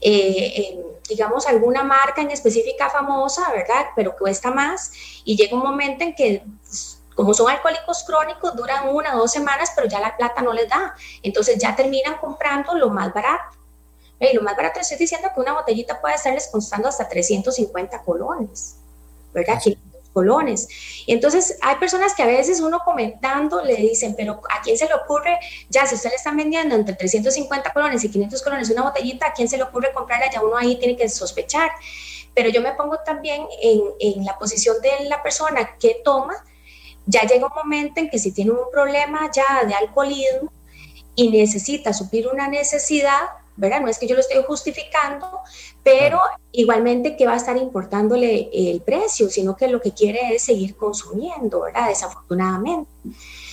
eh, 0.01 0.85
digamos, 1.09 1.47
alguna 1.47 1.83
marca 1.83 2.21
en 2.21 2.31
específica 2.31 2.91
famosa, 2.91 3.51
¿verdad? 3.53 3.87
Pero 3.97 4.17
cuesta 4.17 4.51
más 4.51 4.93
y 5.25 5.37
llega 5.37 5.57
un 5.57 5.63
momento 5.63 6.05
en 6.05 6.15
que 6.15 6.43
como 7.19 7.35
son 7.35 7.51
alcohólicos 7.51 8.05
crónicos, 8.05 8.55
duran 8.55 8.91
una 8.91 9.17
o 9.17 9.19
dos 9.19 9.33
semanas, 9.33 9.73
pero 9.75 9.89
ya 9.89 9.99
la 9.99 10.17
plata 10.17 10.41
no 10.41 10.53
les 10.53 10.69
da. 10.69 10.95
Entonces 11.21 11.59
ya 11.59 11.75
terminan 11.75 12.17
comprando 12.19 12.75
lo 12.75 12.91
más 12.91 13.13
barato. 13.13 13.57
Y 14.21 14.37
lo 14.37 14.43
más 14.43 14.57
barato 14.57 14.79
estoy 14.79 14.99
diciendo 14.99 15.29
que 15.35 15.41
una 15.41 15.53
botellita 15.53 16.01
puede 16.01 16.15
estarles 16.15 16.47
costando 16.47 16.89
hasta 16.89 17.09
350 17.09 18.03
colones. 18.05 18.77
¿verdad? 19.33 19.61
500 19.61 19.98
colones. 20.19 20.69
Y 21.07 21.13
entonces 21.13 21.57
hay 21.63 21.77
personas 21.77 22.13
que 22.13 22.25
a 22.25 22.27
veces 22.27 22.61
uno 22.61 22.81
comentando 22.85 23.63
le 23.65 23.77
dicen, 23.77 24.17
pero 24.17 24.41
¿a 24.51 24.61
quién 24.63 24.77
se 24.77 24.87
le 24.87 24.95
ocurre? 24.95 25.39
Ya, 25.71 25.87
si 25.87 25.95
usted 25.95 26.11
le 26.11 26.17
está 26.17 26.33
vendiendo 26.33 26.75
entre 26.75 26.97
350 26.97 27.73
colones 27.73 28.03
y 28.03 28.09
500 28.11 28.43
colones 28.43 28.71
una 28.71 28.83
botellita, 28.83 29.29
¿a 29.29 29.33
quién 29.33 29.49
se 29.49 29.57
le 29.57 29.63
ocurre 29.63 29.93
comprarla? 29.93 30.29
Ya 30.29 30.43
uno 30.43 30.57
ahí 30.57 30.75
tiene 30.75 30.97
que 30.97 31.09
sospechar. 31.09 31.71
Pero 32.35 32.49
yo 32.51 32.61
me 32.61 32.73
pongo 32.73 32.99
también 33.07 33.47
en, 33.63 33.81
en 34.01 34.25
la 34.25 34.37
posición 34.37 34.77
de 34.83 35.09
la 35.09 35.23
persona 35.23 35.77
que 35.79 36.01
toma. 36.05 36.35
Ya 37.07 37.23
llega 37.23 37.47
un 37.47 37.55
momento 37.55 38.01
en 38.01 38.11
que 38.11 38.19
si 38.19 38.33
tiene 38.33 38.51
un 38.51 38.71
problema 38.73 39.31
ya 39.33 39.65
de 39.65 39.75
alcoholismo 39.75 40.51
y 41.15 41.31
necesita 41.31 41.93
suplir 41.93 42.27
una 42.27 42.49
necesidad, 42.49 43.23
¿verdad? 43.55 43.81
No 43.81 43.89
es 43.89 43.99
que 43.99 44.09
yo 44.09 44.17
lo 44.17 44.21
esté 44.21 44.43
justificando, 44.43 45.43
pero 45.83 46.21
igualmente 46.53 47.17
que 47.17 47.27
va 47.27 47.35
a 47.35 47.37
estar 47.37 47.57
importándole 47.57 48.51
el 48.53 48.81
precio, 48.81 49.31
sino 49.31 49.57
que 49.57 49.69
lo 49.69 49.81
que 49.81 49.93
quiere 49.93 50.35
es 50.35 50.43
seguir 50.43 50.75
consumiendo, 50.77 51.63
¿verdad? 51.63 51.89
Desafortunadamente. 51.89 52.91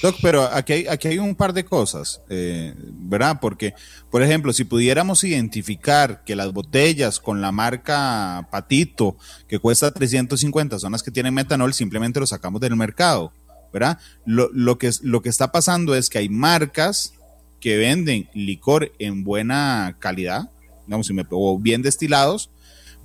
Doc, 0.01 0.15
pero 0.21 0.43
aquí 0.43 0.73
hay, 0.73 0.87
aquí 0.87 1.07
hay 1.07 1.19
un 1.19 1.35
par 1.35 1.53
de 1.53 1.65
cosas, 1.65 2.21
eh, 2.29 2.73
¿verdad? 2.77 3.37
Porque, 3.39 3.73
por 4.11 4.21
ejemplo, 4.21 4.53
si 4.53 4.63
pudiéramos 4.63 5.23
identificar 5.23 6.23
que 6.23 6.35
las 6.35 6.51
botellas 6.51 7.19
con 7.19 7.41
la 7.41 7.51
marca 7.51 8.47
Patito, 8.51 9.17
que 9.47 9.59
cuesta 9.59 9.91
350, 9.91 10.79
son 10.79 10.91
las 10.91 11.03
que 11.03 11.11
tienen 11.11 11.33
metanol, 11.33 11.73
simplemente 11.73 12.19
lo 12.19 12.27
sacamos 12.27 12.61
del 12.61 12.75
mercado, 12.75 13.31
¿verdad? 13.71 13.99
Lo, 14.25 14.49
lo, 14.51 14.77
que, 14.77 14.91
lo 15.01 15.21
que 15.21 15.29
está 15.29 15.51
pasando 15.51 15.95
es 15.95 16.09
que 16.09 16.17
hay 16.17 16.29
marcas 16.29 17.13
que 17.59 17.77
venden 17.77 18.29
licor 18.33 18.91
en 18.99 19.23
buena 19.23 19.95
calidad, 19.99 20.49
digamos, 20.85 21.07
si 21.07 21.13
me, 21.13 21.25
o 21.29 21.57
bien 21.59 21.81
destilados, 21.81 22.49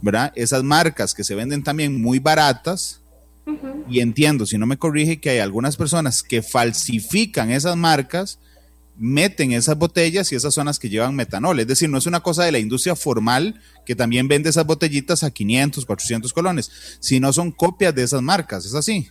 ¿verdad? 0.03 0.33
Esas 0.35 0.62
marcas 0.62 1.14
que 1.14 1.25
se 1.25 1.35
venden 1.35 1.62
también 1.62 2.01
muy 2.01 2.19
baratas, 2.19 3.01
y 3.88 4.01
entiendo, 4.01 4.47
si 4.47 4.59
no 4.59 4.66
me 4.66 4.77
corrige, 4.77 5.19
que 5.19 5.31
hay 5.31 5.38
algunas 5.38 5.77
personas 5.77 6.23
que 6.23 6.43
falsifican 6.43 7.51
esas 7.51 7.77
marcas, 7.77 8.38
meten 8.97 9.53
esas 9.53 9.77
botellas 9.77 10.31
y 10.31 10.37
esas 10.37 10.55
son 10.55 10.66
las 10.66 10.79
que 10.79 10.90
llevan 10.90 11.16
metanol. 11.16 11.59
Es 11.59 11.66
decir, 11.66 11.88
no 11.88 11.99
es 11.99 12.07
una 12.07 12.21
cosa 12.21 12.45
de 12.45 12.53
la 12.53 12.59
industria 12.59 12.95
formal 12.95 13.61
que 13.87 13.97
también 13.97 14.29
vende 14.29 14.51
esas 14.51 14.66
botellitas 14.66 15.25
a 15.25 15.31
500, 15.31 15.87
400 15.87 16.33
colones, 16.33 16.71
sino 17.01 17.33
son 17.33 17.51
copias 17.51 17.95
de 17.95 18.03
esas 18.03 18.23
marcas, 18.23 18.66
¿es 18.66 18.75
así? 18.75 19.09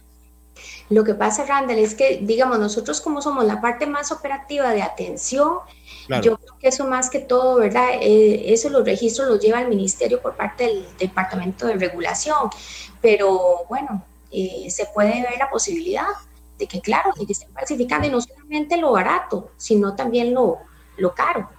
Lo 0.90 1.04
que 1.04 1.14
pasa, 1.14 1.46
Randall, 1.46 1.80
es 1.80 1.96
que, 1.96 2.20
digamos, 2.22 2.60
nosotros 2.60 3.02
como 3.02 3.22
somos 3.22 3.46
la 3.46 3.62
parte 3.62 3.86
más 3.86 4.12
operativa 4.12 4.70
de 4.72 4.82
atención, 4.82 5.58
yo 6.24 6.38
creo 6.38 6.58
que 6.60 6.70
eso 6.70 6.88
más 6.88 7.10
que 7.10 7.20
todo, 7.20 7.58
¿verdad? 7.58 7.90
Eh, 8.02 8.52
eso 8.52 8.70
los 8.70 8.84
registros 8.84 9.28
los 9.28 9.40
lleva 9.40 9.62
el 9.62 9.68
ministerio 9.68 10.20
por 10.22 10.36
parte 10.36 10.66
del 10.66 10.86
Departamento 10.98 11.68
de 11.68 11.76
Regulación, 11.76 12.50
pero 13.02 13.66
bueno, 13.70 14.04
eh, 14.32 14.68
se 14.70 14.88
puede 14.88 15.22
ver 15.22 15.38
la 15.38 15.50
posibilidad 15.50 16.08
de 16.58 16.68
que, 16.68 16.82
claro, 16.82 17.12
de 17.18 17.26
que 17.26 17.34
estén 17.34 17.52
falsificando 17.54 18.08
y 18.08 18.12
no 18.12 18.22
solamente 18.22 18.78
lo 18.78 18.92
barato, 18.92 19.52
sino 19.58 19.96
también 19.96 20.34
lo, 20.34 20.58
lo 20.98 21.14
caro. 21.14 21.50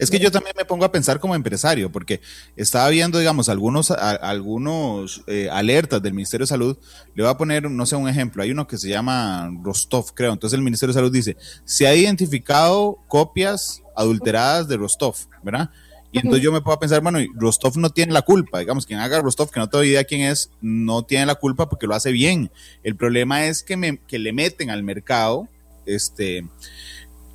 Es 0.00 0.10
que 0.10 0.18
yo 0.18 0.30
también 0.30 0.54
me 0.56 0.64
pongo 0.64 0.86
a 0.86 0.90
pensar 0.90 1.20
como 1.20 1.34
empresario, 1.34 1.92
porque 1.92 2.22
estaba 2.56 2.88
viendo, 2.88 3.18
digamos, 3.18 3.50
algunos, 3.50 3.90
algunos 3.90 5.22
eh, 5.26 5.50
alertas 5.52 6.00
del 6.00 6.14
Ministerio 6.14 6.44
de 6.44 6.48
Salud. 6.48 6.78
Le 7.14 7.22
voy 7.22 7.30
a 7.30 7.36
poner, 7.36 7.70
no 7.70 7.84
sé, 7.84 7.96
un 7.96 8.08
ejemplo. 8.08 8.42
Hay 8.42 8.50
uno 8.50 8.66
que 8.66 8.78
se 8.78 8.88
llama 8.88 9.50
Rostov, 9.62 10.14
creo. 10.14 10.32
Entonces 10.32 10.56
el 10.56 10.64
Ministerio 10.64 10.94
de 10.94 10.98
Salud 10.98 11.12
dice, 11.12 11.36
se 11.66 11.86
ha 11.86 11.94
identificado 11.94 12.96
copias 13.08 13.82
adulteradas 13.94 14.68
de 14.68 14.78
Rostov, 14.78 15.16
¿verdad? 15.42 15.68
Y 16.12 16.18
entonces 16.18 16.42
yo 16.42 16.50
me 16.50 16.62
puedo 16.62 16.78
pensar, 16.78 17.02
bueno, 17.02 17.18
Rostov 17.34 17.76
no 17.76 17.90
tiene 17.90 18.14
la 18.14 18.22
culpa, 18.22 18.60
digamos, 18.60 18.86
quien 18.86 19.00
haga 19.00 19.20
Rostov, 19.20 19.50
que 19.50 19.60
no 19.60 19.68
tengo 19.68 19.84
idea 19.84 20.04
quién 20.04 20.22
es, 20.22 20.50
no 20.62 21.04
tiene 21.04 21.26
la 21.26 21.34
culpa 21.34 21.68
porque 21.68 21.86
lo 21.86 21.94
hace 21.94 22.10
bien. 22.10 22.50
El 22.82 22.96
problema 22.96 23.44
es 23.44 23.62
que, 23.62 23.76
me, 23.76 23.98
que 23.98 24.18
le 24.18 24.32
meten 24.32 24.70
al 24.70 24.82
mercado, 24.82 25.46
este, 25.84 26.46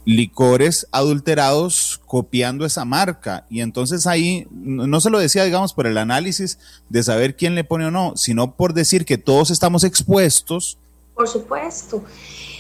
licores 0.06 0.88
adulterados 0.92 2.00
copiando 2.06 2.66
esa 2.66 2.86
marca. 2.86 3.46
Y 3.50 3.62
entonces 3.62 4.08
ahí 4.08 4.48
no 4.52 5.02
se 5.02 5.10
lo 5.10 5.20
decía, 5.20 5.44
digamos, 5.44 5.74
por 5.74 5.88
el 5.88 5.98
análisis 5.98 6.60
de 6.90 7.04
saber 7.04 7.36
quién 7.36 7.56
le 7.56 7.64
pone 7.64 7.88
o 7.88 7.92
no, 7.92 8.16
sino 8.16 8.56
por 8.56 8.74
decir 8.74 9.06
que 9.06 9.18
todos 9.18 9.50
estamos 9.50 9.84
expuestos. 9.84 10.78
Por 11.16 11.28
supuesto. 11.28 12.04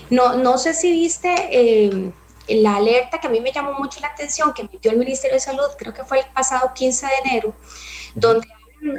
No, 0.09 0.35
no 0.35 0.57
sé 0.57 0.73
si 0.73 0.91
viste 0.91 1.33
eh, 1.51 2.11
la 2.47 2.77
alerta 2.77 3.19
que 3.19 3.27
a 3.27 3.29
mí 3.29 3.39
me 3.39 3.51
llamó 3.51 3.73
mucho 3.73 3.99
la 3.99 4.07
atención 4.07 4.53
que 4.53 4.63
emitió 4.63 4.91
el 4.91 4.97
Ministerio 4.97 5.35
de 5.35 5.41
Salud, 5.41 5.65
creo 5.77 5.93
que 5.93 6.03
fue 6.03 6.19
el 6.19 6.25
pasado 6.33 6.71
15 6.73 7.05
de 7.05 7.29
enero, 7.29 7.55
donde 8.15 8.47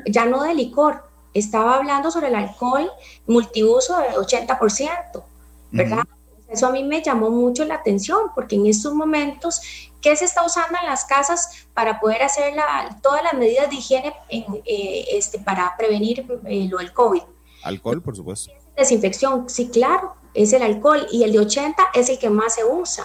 ya 0.07 0.27
no 0.27 0.43
de 0.43 0.55
licor, 0.55 1.05
estaba 1.35 1.77
hablando 1.77 2.11
sobre 2.11 2.29
el 2.29 2.35
alcohol 2.35 2.91
multiuso 3.27 3.99
de 3.99 4.09
80%, 4.17 5.23
¿verdad? 5.71 6.05
Eso 6.49 6.67
a 6.67 6.71
mí 6.71 6.85
me 6.85 7.03
llamó 7.03 7.31
mucho 7.31 7.65
la 7.65 7.75
atención 7.75 8.31
porque 8.35 8.57
en 8.57 8.67
estos 8.67 8.95
momentos, 8.95 9.61
¿qué 10.01 10.15
se 10.15 10.25
está 10.25 10.45
usando 10.45 10.79
en 10.81 10.87
las 10.87 11.05
casas 11.05 11.67
para 11.75 11.99
poder 11.99 12.23
hacer 12.23 12.55
todas 13.03 13.23
las 13.23 13.35
medidas 13.35 13.69
de 13.69 13.77
higiene 13.77 14.15
eh, 14.29 15.07
este, 15.13 15.39
para 15.39 15.75
prevenir 15.77 16.25
eh, 16.47 16.69
lo 16.71 16.79
del 16.79 16.93
COVID? 16.93 17.23
Alcohol, 17.65 18.01
por 18.01 18.15
supuesto. 18.15 18.53
Desinfección, 18.77 19.49
sí, 19.51 19.69
claro, 19.69 20.15
es 20.35 20.53
el 20.53 20.63
alcohol 20.63 21.07
y 21.11 21.25
el 21.25 21.33
de 21.33 21.41
80 21.41 21.83
es 21.95 22.09
el 22.11 22.19
que 22.19 22.31
más 22.31 22.55
se 22.55 22.65
usa, 22.65 23.05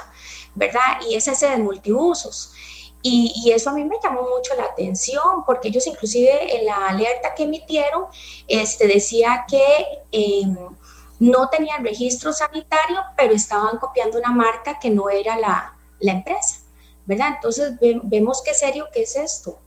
¿verdad? 0.54 1.00
Y 1.10 1.16
es 1.16 1.28
ese 1.28 1.50
de 1.50 1.58
multiusos. 1.58 2.54
Y, 3.04 3.52
eso 3.52 3.72
a 3.72 3.74
mí 3.74 3.84
me 3.84 3.96
llamó 4.04 4.22
mucho 4.22 4.54
la 4.56 4.66
atención 4.66 5.44
porque 5.48 5.70
ellos 5.70 5.88
inclusive 5.88 6.56
en 6.56 6.68
la 6.68 6.90
alerta 6.90 7.34
que 7.34 7.44
emitieron 7.44 8.06
este, 8.48 8.88
decía 8.88 9.46
que... 9.50 9.64
Em, 10.12 10.56
no 11.22 11.50
tenían 11.50 11.84
registro 11.84 12.34
sanitario, 12.34 13.00
pero 13.16 13.36
estaban 13.36 13.78
copiando 13.78 14.18
una 14.18 14.32
marca 14.32 14.80
que 14.80 14.90
no 14.90 15.08
era 15.08 15.38
la, 15.38 15.74
empresa, 16.00 16.62
¿verdad? 17.06 17.34
Entonces 17.36 17.74
vemos 17.80 18.42
qué 18.44 18.56
serio 18.56 18.88
que 18.92 19.04
es 19.04 19.16
esto, 19.16 19.60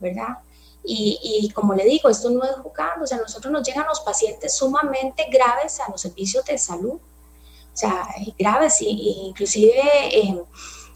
¿verdad? 0.00 0.38
Y, 0.82 1.48
como 1.54 1.74
le 1.74 1.84
digo, 1.84 2.08
esto 2.08 2.28
no 2.30 2.42
es 2.42 2.56
jugando, 2.56 3.04
o 3.04 3.06
sea, 3.06 3.18
a 3.18 3.20
nosotros 3.20 3.52
nos 3.52 3.64
llegan 3.64 3.86
los 3.86 4.00
pacientes 4.00 4.56
sumamente 4.56 5.28
graves 5.30 5.78
a 5.78 5.88
los 5.90 6.00
servicios 6.00 6.44
de 6.44 6.58
salud. 6.58 6.94
O 6.94 6.98
o 6.98 7.76
sea, 7.76 8.08
graves, 8.36 8.82
y, 8.82 9.28
inclusive 9.28 9.80
eh, 10.12 10.42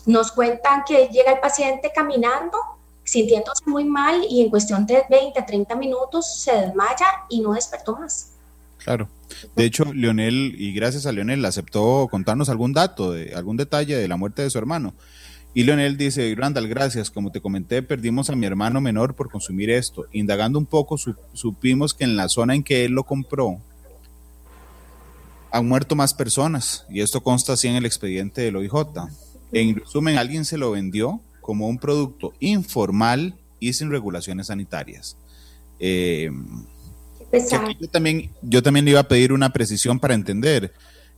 nos 0.07 0.33
cuentan 0.33 0.83
que 0.85 1.07
llega 1.07 1.33
el 1.33 1.39
paciente 1.39 1.93
caminando, 1.95 2.59
sintiéndose 3.05 3.63
muy 3.67 3.85
mal 3.85 4.25
y 4.29 4.41
en 4.41 4.51
cuestión 4.51 4.87
de 4.87 5.05
20 5.09 5.39
a 5.39 5.47
30 5.47 5.77
minutos 5.77 6.41
se 6.41 6.53
desmaya 6.53 7.07
y 7.29 7.41
no 7.41 7.53
despertó 7.53 7.95
más. 7.95 8.33
Claro. 8.79 9.09
De 9.57 9.65
hecho, 9.65 9.93
Leonel, 9.93 10.55
y 10.59 10.73
gracias 10.73 11.07
a 11.07 11.13
Leonel, 11.13 11.45
aceptó 11.45 12.09
contarnos 12.11 12.49
algún 12.49 12.73
dato, 12.73 13.13
de, 13.13 13.35
algún 13.35 13.57
detalle 13.57 13.97
de 13.97 14.09
la 14.09 14.17
muerte 14.17 14.43
de 14.43 14.51
su 14.51 14.59
hermano. 14.59 14.95
Y 15.53 15.65
Leonel 15.65 15.97
dice, 15.97 16.33
Randall, 16.37 16.69
gracias, 16.69 17.11
como 17.11 17.33
te 17.33 17.41
comenté, 17.41 17.83
perdimos 17.83 18.31
a 18.31 18.37
mi 18.37 18.47
hermano 18.47 18.81
menor 18.81 19.15
por 19.15 19.31
consumir 19.31 19.71
esto. 19.71 20.07
Indagando 20.13 20.59
un 20.59 20.67
poco, 20.67 20.97
supimos 21.33 21.93
que 21.93 22.05
en 22.05 22.17
la 22.17 22.29
zona 22.29 22.55
en 22.55 22.63
que 22.63 22.85
él 22.85 22.93
lo 22.93 23.05
compró, 23.05 23.61
han 25.51 25.67
muerto 25.67 25.97
más 25.97 26.15
personas, 26.15 26.87
y 26.89 27.01
esto 27.01 27.23
consta 27.23 27.55
así 27.55 27.67
en 27.67 27.75
el 27.75 27.85
expediente 27.85 28.43
del 28.43 28.57
OIJ. 28.57 28.73
En 29.53 29.75
resumen, 29.75 30.19
alguien 30.19 30.45
se 30.45 30.59
lo 30.59 30.71
vendió 30.71 31.21
como 31.41 31.69
un 31.69 31.79
producto 31.79 32.33
informal 32.39 33.35
y 33.59 33.73
sin 33.73 33.91
regulaciones 33.91 34.47
sanitarias. 34.47 35.17
Eh, 35.81 36.31
yo 37.81 37.89
también, 37.89 38.31
yo 38.43 38.63
también 38.63 38.85
le 38.85 38.93
iba 38.93 39.01
a 39.01 39.09
pedir 39.09 39.33
una 39.33 39.53
precisión 39.53 40.01
para 40.01 40.15
entender, 40.15 40.73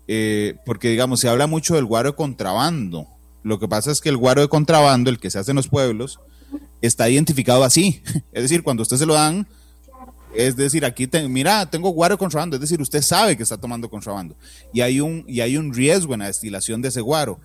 eh, 0.09 0.57
porque 0.67 0.91
digamos, 0.91 1.21
se 1.21 1.29
habla 1.29 1.47
mucho 1.47 1.75
del 1.75 1.85
guaro 1.85 2.11
de 2.11 2.17
contrabando. 2.17 3.07
Lo 3.43 3.59
que 3.59 3.69
pasa 3.69 3.91
es 3.91 4.01
que 4.01 4.09
el 4.09 4.17
guaro 4.17 4.41
de 4.41 4.49
contrabando, 4.49 5.11
el 5.11 5.19
que 5.19 5.31
se 5.31 5.39
hace 5.39 5.53
en 5.53 5.57
los 5.57 5.69
pueblos, 5.69 6.21
está 6.81 7.09
identificado 7.09 7.65
así. 7.65 8.03
Es 8.33 8.43
decir, 8.43 8.63
cuando 8.63 8.83
usted 8.83 8.97
se 8.97 9.07
lo 9.07 9.15
dan, 9.15 9.47
es 10.35 10.57
decir, 10.57 10.85
aquí, 10.85 11.09
mira, 11.29 11.67
tengo 11.67 11.91
guaro 11.91 12.15
de 12.15 12.19
contrabando, 12.19 12.57
es 12.57 12.61
decir, 12.61 12.81
usted 12.81 13.03
sabe 13.03 13.37
que 13.37 13.43
está 13.43 13.59
tomando 13.59 13.89
contrabando. 13.91 14.35
Y 14.73 14.81
hay 14.81 15.01
un, 15.01 15.25
y 15.27 15.41
hay 15.41 15.57
un 15.57 15.75
riesgo 15.75 16.15
en 16.15 16.21
la 16.21 16.27
destilación 16.27 16.83
de 16.83 16.89
ese 16.89 17.01
guaro. 17.01 17.39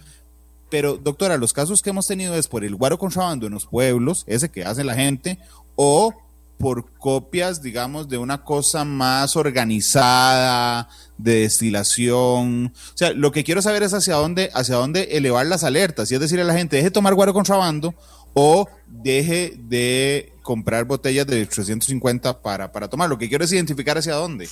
Pero, 0.70 0.98
doctora, 0.98 1.38
los 1.38 1.54
casos 1.54 1.82
que 1.82 1.90
hemos 1.90 2.08
tenido 2.08 2.36
es 2.36 2.48
por 2.48 2.64
el 2.64 2.76
guaro 2.76 2.98
contrabando 2.98 3.48
en 3.48 3.54
los 3.54 3.66
pueblos, 3.66 4.24
ese 4.28 4.50
que 4.50 4.66
hace 4.66 4.84
la 4.84 4.96
gente, 4.96 5.40
o 5.76 6.14
por 6.58 6.92
copias, 6.98 7.62
digamos, 7.62 8.10
de 8.10 8.18
una 8.18 8.44
cosa 8.44 8.84
más 8.84 9.36
organizada, 9.36 10.90
de 11.18 11.42
destilación. 11.42 12.74
O 12.76 12.98
sea, 12.98 13.12
lo 13.12 13.32
que 13.32 13.44
quiero 13.44 13.62
saber 13.62 13.84
es 13.84 13.94
hacia 13.94 14.16
dónde, 14.16 14.50
hacia 14.54 14.76
dónde 14.76 15.18
elevar 15.18 15.46
las 15.46 15.64
alertas. 15.64 16.12
Y 16.12 16.16
es 16.16 16.20
decir, 16.20 16.40
a 16.40 16.44
la 16.44 16.54
gente, 16.54 16.78
deje 16.78 16.92
tomar 16.92 17.14
guaro 17.14 17.34
contrabando 17.34 17.94
o 18.34 18.68
deje 18.88 19.54
de 19.58 20.34
comprar 20.42 20.86
botellas 20.86 21.28
de 21.28 21.46
350 21.46 22.42
para, 22.42 22.72
para 22.72 22.88
tomar. 22.88 23.10
Lo 23.10 23.18
que 23.18 23.30
quiero 23.30 23.44
es 23.44 23.52
identificar 23.52 23.98
hacia 23.98 24.16
dónde. 24.16 24.50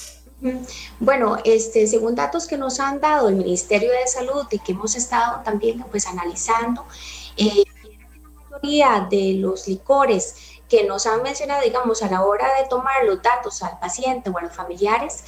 Bueno, 1.00 1.38
este, 1.44 1.88
según 1.88 2.16
datos 2.16 2.46
que 2.46 2.58
nos 2.58 2.80
han 2.80 3.00
dado 3.00 3.30
el 3.30 3.36
Ministerio 3.36 3.90
de 3.92 4.08
Salud 4.08 4.46
y 4.52 4.60
que 4.60 4.74
hemos 4.74 4.96
estado 4.96 5.42
también 5.44 5.84
pues 5.90 6.06
analizando, 6.08 6.86
eh, 7.38 7.64
la 7.84 8.60
mayoría 8.60 9.08
de 9.10 9.36
los 9.40 9.68
licores 9.68 10.36
que 10.70 10.84
nos 10.84 11.06
han 11.06 11.22
mencionado, 11.22 11.62
digamos, 11.62 12.02
a 12.02 12.10
la 12.10 12.24
hora 12.24 12.48
de 12.60 12.68
tomar 12.68 13.04
los 13.06 13.22
datos 13.22 13.62
al 13.64 13.78
paciente 13.80 14.30
o 14.30 14.38
a 14.38 14.42
los 14.42 14.54
familiares, 14.54 15.24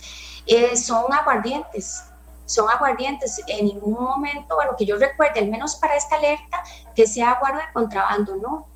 eh, 0.46 0.76
son 0.76 1.12
aguardientes. 1.14 2.04
Son 2.46 2.70
aguardientes. 2.70 3.42
En 3.48 3.66
ningún 3.66 3.94
momento, 3.94 4.56
bueno, 4.56 4.72
que 4.78 4.86
yo 4.86 4.98
recuerde, 4.98 5.42
al 5.42 5.50
menos 5.50 5.76
para 5.76 5.96
esta 5.96 6.16
alerta, 6.16 6.64
que 6.96 7.06
sea 7.06 7.32
aguardo 7.32 7.60
de 7.60 7.66
contrabando, 7.74 8.36
no, 8.38 8.68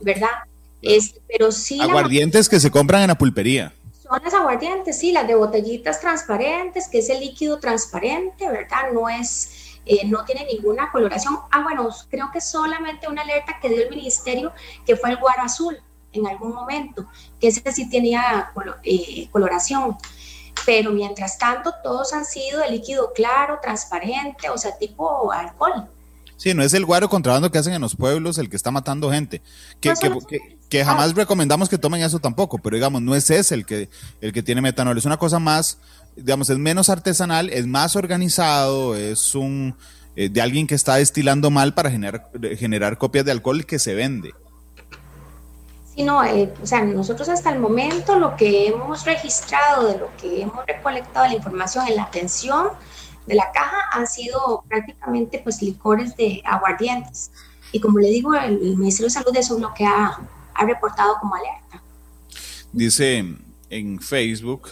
¿verdad? 0.00 0.30
Es, 0.82 1.14
pero 1.28 1.52
sí. 1.52 1.80
Aguardientes 1.80 2.48
que 2.48 2.58
se 2.58 2.70
compran 2.70 3.02
en 3.02 3.08
la 3.08 3.18
pulpería. 3.18 3.72
Son 4.02 4.20
las 4.24 4.34
aguardientes, 4.34 4.98
sí, 4.98 5.12
las 5.12 5.28
de 5.28 5.34
botellitas 5.34 6.00
transparentes, 6.00 6.88
que 6.88 6.98
es 6.98 7.10
el 7.10 7.20
líquido 7.20 7.60
transparente, 7.60 8.48
¿verdad? 8.48 8.90
No 8.92 9.08
es, 9.08 9.78
eh, 9.84 10.06
no 10.06 10.24
tiene 10.24 10.46
ninguna 10.46 10.90
coloración. 10.90 11.38
Ah, 11.52 11.62
bueno, 11.62 11.88
creo 12.08 12.30
que 12.32 12.40
solamente 12.40 13.06
una 13.06 13.22
alerta 13.22 13.58
que 13.60 13.68
dio 13.68 13.82
el 13.82 13.90
ministerio, 13.90 14.52
que 14.86 14.96
fue 14.96 15.10
el 15.10 15.18
guaro 15.18 15.42
azul 15.42 15.78
en 16.12 16.26
algún 16.26 16.52
momento, 16.52 17.06
que 17.40 17.48
ese 17.48 17.62
sí 17.72 17.88
tenía 17.88 18.52
eh, 18.82 19.28
coloración. 19.30 19.96
Pero 20.66 20.92
mientras 20.92 21.38
tanto, 21.38 21.72
todos 21.82 22.12
han 22.12 22.24
sido 22.24 22.60
de 22.60 22.70
líquido 22.70 23.12
claro, 23.14 23.58
transparente, 23.62 24.50
o 24.50 24.58
sea, 24.58 24.76
tipo 24.76 25.32
alcohol. 25.32 25.88
Sí, 26.36 26.54
no 26.54 26.62
es 26.62 26.72
el 26.72 26.86
guaro 26.86 27.08
contrabando 27.08 27.50
que 27.50 27.58
hacen 27.58 27.74
en 27.74 27.82
los 27.82 27.94
pueblos 27.94 28.38
el 28.38 28.48
que 28.48 28.56
está 28.56 28.70
matando 28.70 29.10
gente. 29.10 29.42
Que, 29.78 29.92
que, 30.70 30.84
jamás 30.84 31.14
recomendamos 31.14 31.68
que 31.68 31.76
tomen 31.76 32.02
eso 32.02 32.18
tampoco, 32.18 32.56
pero 32.58 32.76
digamos, 32.76 33.02
no 33.02 33.14
es 33.14 33.28
ese 33.30 33.54
el 33.54 33.66
que, 33.66 33.90
el 34.22 34.32
que 34.32 34.42
tiene 34.42 34.62
metanol. 34.62 34.96
Es 34.96 35.04
una 35.04 35.18
cosa 35.18 35.38
más, 35.38 35.78
digamos, 36.16 36.48
es 36.48 36.56
menos 36.56 36.88
artesanal, 36.88 37.50
es 37.50 37.66
más 37.66 37.94
organizado, 37.94 38.96
es 38.96 39.34
un 39.34 39.76
eh, 40.16 40.28
de 40.30 40.40
alguien 40.40 40.66
que 40.66 40.74
está 40.74 40.96
destilando 40.96 41.50
mal 41.50 41.74
para 41.74 41.90
generar, 41.90 42.30
generar 42.58 42.98
copias 42.98 43.24
de 43.24 43.32
alcohol 43.32 43.66
que 43.66 43.78
se 43.78 43.94
vende. 43.94 44.32
Sí, 45.94 46.04
no, 46.04 46.24
eh, 46.24 46.52
o 46.62 46.66
sea, 46.66 46.84
nosotros 46.84 47.28
hasta 47.28 47.50
el 47.50 47.58
momento 47.58 48.18
lo 48.18 48.36
que 48.36 48.68
hemos 48.68 49.04
registrado, 49.04 49.88
de 49.88 49.98
lo 49.98 50.16
que 50.16 50.42
hemos 50.42 50.64
recolectado 50.66 51.26
la 51.26 51.34
información 51.34 51.86
en 51.88 51.96
la 51.96 52.04
atención, 52.04 52.68
de 53.26 53.34
la 53.34 53.50
caja 53.52 53.76
han 53.92 54.06
sido 54.06 54.64
prácticamente 54.68 55.40
pues 55.42 55.60
licores 55.62 56.16
de 56.16 56.42
aguardientes. 56.44 57.30
Y 57.72 57.80
como 57.80 57.98
le 57.98 58.08
digo, 58.08 58.34
el, 58.34 58.76
Ministerio 58.76 59.06
de 59.06 59.10
Salud 59.10 59.36
eso 59.36 59.56
es 59.56 59.60
lo 59.60 59.74
que 59.74 59.84
ha, 59.84 60.18
ha 60.54 60.64
reportado 60.64 61.16
como 61.20 61.34
alerta. 61.34 61.82
Dice 62.72 63.24
en 63.68 64.00
Facebook 64.00 64.70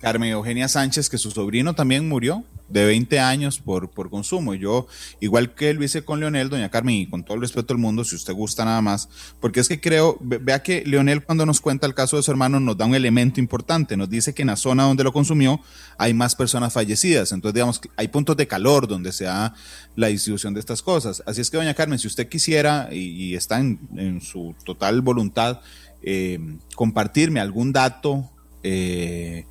Carmen 0.00 0.30
Eugenia 0.30 0.68
Sánchez 0.68 1.08
que 1.08 1.18
su 1.18 1.30
sobrino 1.30 1.74
también 1.74 2.08
murió 2.08 2.44
de 2.70 2.84
20 2.84 3.18
años 3.20 3.58
por, 3.58 3.90
por 3.90 4.10
consumo. 4.10 4.54
Yo, 4.54 4.86
igual 5.20 5.54
que 5.54 5.74
lo 5.74 5.84
hice 5.84 6.04
con 6.04 6.20
Leonel, 6.20 6.48
doña 6.48 6.70
Carmen, 6.70 6.94
y 6.94 7.06
con 7.06 7.24
todo 7.24 7.34
el 7.34 7.40
respeto 7.42 7.74
del 7.74 7.78
mundo, 7.78 8.04
si 8.04 8.16
usted 8.16 8.32
gusta 8.32 8.64
nada 8.64 8.80
más, 8.80 9.08
porque 9.40 9.60
es 9.60 9.68
que 9.68 9.80
creo, 9.80 10.16
vea 10.20 10.62
que 10.62 10.82
Leonel 10.86 11.24
cuando 11.24 11.46
nos 11.46 11.60
cuenta 11.60 11.86
el 11.86 11.94
caso 11.94 12.16
de 12.16 12.22
su 12.22 12.30
hermano 12.30 12.60
nos 12.60 12.76
da 12.76 12.86
un 12.86 12.94
elemento 12.94 13.40
importante, 13.40 13.96
nos 13.96 14.08
dice 14.08 14.34
que 14.34 14.42
en 14.42 14.48
la 14.48 14.56
zona 14.56 14.84
donde 14.84 15.04
lo 15.04 15.12
consumió 15.12 15.60
hay 15.98 16.14
más 16.14 16.34
personas 16.34 16.72
fallecidas, 16.72 17.32
entonces 17.32 17.54
digamos, 17.54 17.80
hay 17.96 18.08
puntos 18.08 18.36
de 18.36 18.46
calor 18.46 18.86
donde 18.86 19.12
se 19.12 19.24
da 19.24 19.54
la 19.96 20.08
distribución 20.08 20.54
de 20.54 20.60
estas 20.60 20.82
cosas. 20.82 21.22
Así 21.26 21.40
es 21.40 21.50
que 21.50 21.56
doña 21.56 21.74
Carmen, 21.74 21.98
si 21.98 22.06
usted 22.06 22.28
quisiera 22.28 22.88
y, 22.92 23.34
está 23.34 23.58
en, 23.58 24.20
su 24.20 24.54
total 24.64 25.00
voluntad, 25.00 25.60
eh, 26.02 26.38
compartirme 26.74 27.40
algún 27.40 27.72
dato, 27.72 28.30
eh, 28.62 29.46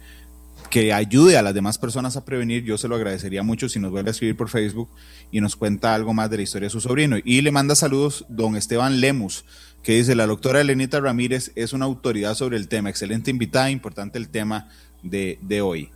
que 0.70 0.94
ayude 0.94 1.38
a 1.38 1.42
las 1.42 1.54
demás 1.54 1.78
personas 1.78 2.16
a 2.16 2.26
prevenir, 2.26 2.64
yo 2.64 2.78
se 2.78 2.88
lo 2.88 2.96
agradecería 2.96 3.44
mucho 3.44 3.70
si 3.70 3.80
nos 3.80 3.92
vuelve 3.92 4.10
a 4.10 4.12
escribir 4.12 4.38
por 4.38 4.50
Facebook 4.50 4.90
y 5.32 5.42
nos 5.42 5.56
cuenta 5.56 5.96
algo 5.96 6.14
más 6.14 6.30
de 6.30 6.38
la 6.38 6.44
historia 6.44 6.68
de 6.68 6.72
su 6.72 6.82
sobrino. 6.82 7.18
Y 7.24 7.42
le 7.42 7.52
manda 7.52 7.76
saludos 7.76 8.26
don 8.30 8.56
Esteban 8.56 9.02
Lemus, 9.02 9.46
que 9.84 9.94
dice, 9.94 10.16
la 10.16 10.28
doctora 10.28 10.62
Elenita 10.62 11.00
Ramírez 11.00 11.52
es 11.56 11.74
una 11.74 11.86
autoridad 11.86 12.36
sobre 12.36 12.58
el 12.58 12.68
tema, 12.68 12.90
excelente 12.90 13.32
invitada, 13.32 13.72
importante 13.72 14.18
el 14.18 14.30
tema 14.30 14.70
de, 15.02 15.38
hoy. 15.62 15.90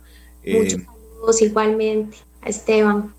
Muchos 0.46 0.80
eh, 0.80 0.86
saludos 0.86 1.42
igualmente 1.42 2.16
a 2.42 2.48
Esteban. 2.48 3.14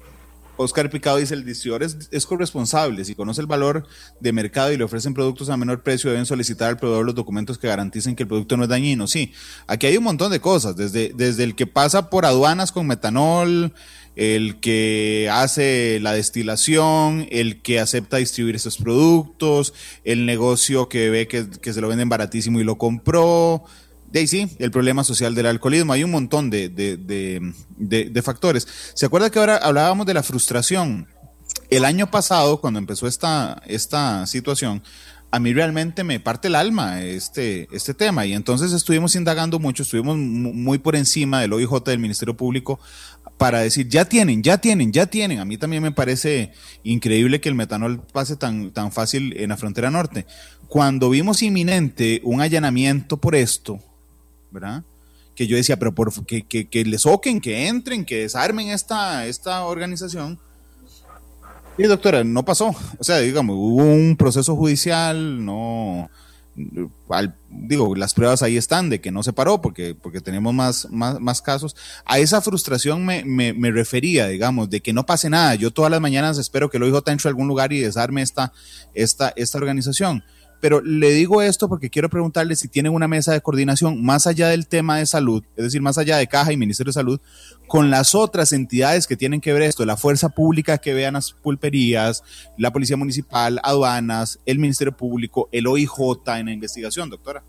Oscar 0.58 0.90
Picado 0.90 1.18
dice, 1.18 1.34
el 1.34 1.46
distribuidor 1.46 1.84
es, 2.12 2.26
corresponsable. 2.26 3.04
Si 3.06 3.16
conoce 3.16 3.42
el 3.42 3.48
valor 3.48 3.86
de 4.20 4.34
mercado 4.34 4.72
y 4.72 4.78
le 4.78 4.84
ofrecen 4.84 5.14
productos 5.14 5.50
a 5.50 5.58
menor 5.58 5.84
precio, 5.84 6.10
deben 6.10 6.26
solicitar 6.26 6.70
al 6.70 6.78
proveedor 6.78 7.06
los 7.06 7.16
documentos 7.16 7.58
que 7.58 7.68
garanticen 7.68 8.16
que 8.16 8.24
el 8.24 8.30
producto 8.30 8.58
no 8.58 8.64
es 8.64 8.70
dañino. 8.70 9.08
Sí, 9.08 9.34
aquí 9.68 9.88
hay 9.88 9.98
un 9.98 10.04
montón 10.04 10.32
de 10.32 10.40
cosas, 10.40 10.76
desde, 10.76 11.12
desde 11.16 11.44
el 11.44 11.56
que 11.56 11.68
pasa 11.68 12.10
por 12.10 12.26
aduanas 12.26 12.72
con 12.72 12.88
metanol, 12.88 13.74
el 14.16 14.60
que 14.60 15.30
hace 15.32 16.00
la 16.02 16.14
destilación, 16.14 17.28
el 17.32 17.62
que 17.62 17.80
acepta 17.80 18.18
distribuir 18.18 18.56
esos 18.56 18.78
productos, 18.78 19.74
el 20.04 20.26
negocio 20.26 20.88
que 20.88 21.10
ve 21.10 21.28
que, 21.28 21.50
que 21.50 21.74
se 21.74 21.82
lo 21.82 21.90
venden 21.90 22.10
baratísimo 22.10 22.60
y 22.60 22.64
lo 22.64 22.78
compró 22.78 23.66
sí, 24.28 24.50
el 24.60 24.72
problema 24.72 25.04
social 25.04 25.36
del 25.36 25.46
alcoholismo. 25.46 25.94
Hay 25.94 26.04
un 26.04 26.12
montón 26.12 26.50
de, 26.50 26.70
de, 26.70 28.22
factores. 28.24 28.68
¿Se 28.94 29.06
acuerda 29.06 29.30
que 29.30 29.40
ahora 29.40 29.58
hablábamos 29.58 30.06
de 30.06 30.14
la 30.14 30.24
frustración? 30.24 31.08
El 31.70 31.84
año 31.84 32.10
pasado, 32.10 32.62
cuando 32.62 32.80
empezó 32.80 33.08
esta, 33.08 33.62
esta 33.68 34.26
situación, 34.26 34.82
a 35.32 35.40
mí 35.40 35.54
realmente 35.54 36.06
me 36.06 36.22
parte 36.22 36.48
el 36.48 36.56
alma 36.56 37.02
este, 37.02 37.68
este 37.72 37.94
tema. 37.94 38.26
Y 38.26 38.34
entonces 38.34 38.72
estuvimos 38.72 39.16
indagando 39.16 39.60
mucho, 39.60 39.84
estuvimos 39.84 40.16
muy 40.16 40.78
por 40.78 40.96
encima 40.96 41.42
del 41.42 41.52
OIJ 41.52 41.84
del 41.86 42.00
Ministerio 42.00 42.38
Público 42.38 42.80
para 43.38 43.60
decir, 43.60 43.90
ya 43.90 44.06
tienen, 44.06 44.44
ya 44.44 44.60
tienen, 44.60 44.94
ya 44.94 45.08
tienen. 45.08 45.40
A 45.40 45.46
mí 45.46 45.58
también 45.58 45.84
me 45.84 45.92
parece 45.92 46.54
increíble 46.84 47.42
que 47.42 47.50
el 47.50 47.56
metanol 47.56 48.02
pase 48.14 48.38
tan, 48.38 48.72
tan 48.72 48.94
fácil 48.94 49.36
en 49.38 49.50
la 49.50 49.58
frontera 49.58 49.92
norte. 49.92 50.26
Cuando 50.70 51.10
vimos 51.10 51.42
inminente 51.42 52.22
un 52.24 52.40
allanamiento 52.40 53.18
por 53.18 53.36
esto, 53.36 53.82
¿verdad? 54.56 54.84
Que 55.36 55.46
yo 55.46 55.56
decía, 55.56 55.78
pero 55.78 55.94
por, 55.94 56.26
que, 56.26 56.42
que, 56.42 56.68
que 56.68 56.84
les 56.84 57.02
soquen, 57.02 57.40
que 57.40 57.68
entren, 57.68 58.06
que 58.06 58.22
desarmen 58.22 58.70
esta, 58.70 59.28
esta 59.28 59.66
organización. 59.66 60.40
Y 61.78 61.84
doctora, 61.84 62.24
no 62.24 62.44
pasó. 62.44 62.74
O 62.98 63.04
sea, 63.04 63.20
digamos, 63.20 63.56
hubo 63.58 63.84
un 63.84 64.16
proceso 64.18 64.56
judicial, 64.56 65.46
no, 65.46 66.10
digo, 67.50 67.96
las 67.96 68.14
pruebas 68.14 68.42
ahí 68.42 68.56
están 68.56 68.90
de 68.90 69.02
que 69.02 69.12
no 69.12 69.24
se 69.24 69.34
paró 69.34 69.62
porque, 69.62 69.94
porque 69.94 70.22
tenemos 70.22 70.54
más, 70.54 70.88
más, 70.90 71.20
más 71.20 71.42
casos. 71.42 71.76
A 72.06 72.20
esa 72.20 72.42
frustración 72.42 73.06
me, 73.06 73.26
me, 73.26 73.54
me, 73.54 73.72
refería, 73.72 74.28
digamos, 74.28 74.70
de 74.70 74.82
que 74.82 74.94
no 74.94 75.06
pase 75.06 75.30
nada. 75.30 75.56
Yo 75.56 75.72
todas 75.72 75.92
las 75.92 76.02
mañanas 76.02 76.38
espero 76.38 76.70
que 76.70 76.80
lo 76.80 76.88
hijo 76.88 77.04
entre 77.06 77.28
a 77.28 77.30
algún 77.30 77.48
lugar 77.48 77.74
y 77.74 77.80
desarme 77.80 78.22
esta, 78.22 78.54
esta, 78.94 79.34
esta 79.36 79.58
organización. 79.58 80.24
Pero 80.62 80.82
le 80.82 81.12
digo 81.12 81.42
esto 81.42 81.70
porque 81.70 81.90
quiero 81.90 82.10
preguntarle 82.10 82.56
si 82.56 82.68
tienen 82.68 82.94
una 82.94 83.08
mesa 83.08 83.34
de 83.34 83.42
coordinación 83.42 84.04
más 84.04 84.26
allá 84.26 84.48
del 84.48 84.68
tema 84.68 84.98
de 84.98 85.06
salud, 85.06 85.44
es 85.56 85.64
decir, 85.64 85.82
más 85.82 85.98
allá 85.98 86.18
de 86.18 86.28
Caja 86.28 86.52
y 86.54 86.58
Ministerio 86.58 86.90
de 86.90 86.94
Salud, 86.94 87.20
con 87.68 87.90
las 87.90 88.16
otras 88.16 88.52
entidades 88.52 89.08
que 89.08 89.18
tienen 89.18 89.42
que 89.42 89.54
ver 89.54 89.64
esto, 89.64 89.86
la 89.86 89.98
fuerza 89.98 90.30
pública 90.30 90.78
que 90.78 90.94
vean 90.94 91.16
las 91.16 91.34
pulperías, 91.34 92.24
la 92.58 92.72
Policía 92.72 92.98
Municipal, 92.98 93.60
aduanas, 93.64 94.40
el 94.46 94.60
Ministerio 94.60 94.96
Público, 94.96 95.50
el 95.52 95.68
OIJ 95.68 95.92
en 96.38 96.46
la 96.46 96.52
investigación, 96.52 97.10
doctora. 97.10 97.44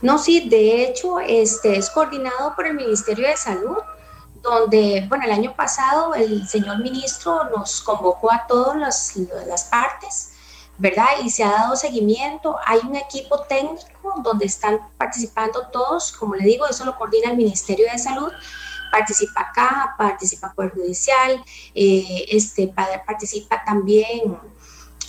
No, 0.00 0.18
sí, 0.18 0.48
de 0.48 0.84
hecho, 0.84 1.18
este 1.20 1.76
es 1.76 1.90
coordinado 1.90 2.54
por 2.54 2.66
el 2.66 2.74
Ministerio 2.74 3.28
de 3.28 3.36
Salud, 3.36 3.78
donde, 4.42 5.04
bueno, 5.08 5.24
el 5.24 5.32
año 5.32 5.54
pasado 5.56 6.14
el 6.14 6.46
señor 6.46 6.78
ministro 6.78 7.50
nos 7.50 7.80
convocó 7.80 8.30
a 8.30 8.46
todas 8.46 8.76
las 8.76 9.64
partes 9.64 10.32
¿verdad? 10.78 11.08
Y 11.24 11.30
se 11.30 11.42
ha 11.42 11.50
dado 11.50 11.76
seguimiento. 11.76 12.56
Hay 12.64 12.78
un 12.88 12.94
equipo 12.94 13.42
técnico 13.42 14.14
donde 14.22 14.46
están 14.46 14.78
participando 14.96 15.66
todos, 15.72 16.12
como 16.12 16.36
le 16.36 16.44
digo, 16.44 16.66
eso 16.66 16.84
lo 16.84 16.96
coordina 16.96 17.30
el 17.30 17.36
Ministerio 17.36 17.90
de 17.90 17.98
Salud. 17.98 18.32
Participa 18.90 19.50
Caja, 19.54 19.94
participa 19.98 20.52
Poder 20.54 20.72
Judicial, 20.72 21.44
eh, 21.74 22.24
este, 22.28 22.72
participa 23.06 23.62
también, 23.62 24.38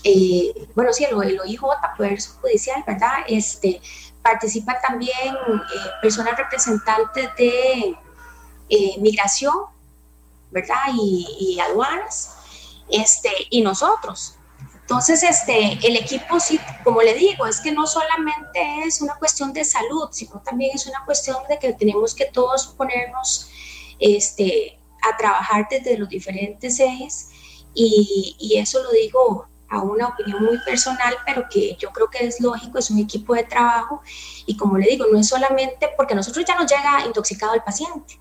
eh, 0.03 0.67
bueno, 0.75 0.91
sí, 0.91 1.05
el, 1.05 1.11
el 1.11 1.39
OIJ, 1.39 1.61
Poder 1.95 2.19
Judicial, 2.41 2.83
¿verdad? 2.85 3.19
Este, 3.27 3.79
participa 4.21 4.81
también 4.81 5.33
eh, 5.33 5.89
personas 6.01 6.35
representantes 6.35 7.29
de 7.37 7.95
migración, 8.99 9.55
¿verdad? 10.51 10.91
Y, 10.93 11.37
y 11.39 11.59
aduanas, 11.61 12.35
este, 12.89 13.31
y 13.49 13.61
nosotros, 13.61 14.38
entonces, 14.89 15.21
este, 15.21 15.77
el 15.85 15.97
equipo, 15.97 16.39
sí, 16.39 16.59
como 16.83 17.03
le 17.03 17.13
digo, 17.13 17.45
es 17.45 17.61
que 17.61 17.71
no 17.71 17.85
solamente 17.85 18.59
es 18.87 19.01
una 19.01 19.13
cuestión 19.13 19.53
de 19.53 19.63
salud, 19.63 20.09
sino 20.11 20.41
también 20.41 20.71
es 20.73 20.87
una 20.87 21.05
cuestión 21.05 21.37
de 21.47 21.59
que 21.59 21.73
tenemos 21.73 22.15
que 22.15 22.25
todos 22.25 22.65
ponernos 22.75 23.51
este, 23.99 24.79
a 25.07 25.15
trabajar 25.15 25.67
desde 25.69 25.95
los 25.95 26.09
diferentes 26.09 26.79
ejes. 26.79 27.29
Y, 27.75 28.35
y 28.39 28.57
eso 28.57 28.81
lo 28.81 28.89
digo 28.89 29.45
a 29.69 29.79
una 29.79 30.07
opinión 30.07 30.43
muy 30.43 30.57
personal, 30.65 31.15
pero 31.23 31.45
que 31.47 31.75
yo 31.79 31.91
creo 31.91 32.09
que 32.09 32.25
es 32.25 32.41
lógico, 32.41 32.79
es 32.79 32.89
un 32.89 32.97
equipo 32.97 33.35
de 33.35 33.43
trabajo. 33.43 34.01
Y 34.47 34.57
como 34.57 34.75
le 34.79 34.87
digo, 34.87 35.05
no 35.11 35.19
es 35.19 35.27
solamente 35.27 35.89
porque 35.95 36.13
a 36.13 36.15
nosotros 36.15 36.43
ya 36.47 36.55
nos 36.55 36.65
llega 36.65 37.05
intoxicado 37.05 37.53
el 37.53 37.61
paciente 37.61 38.19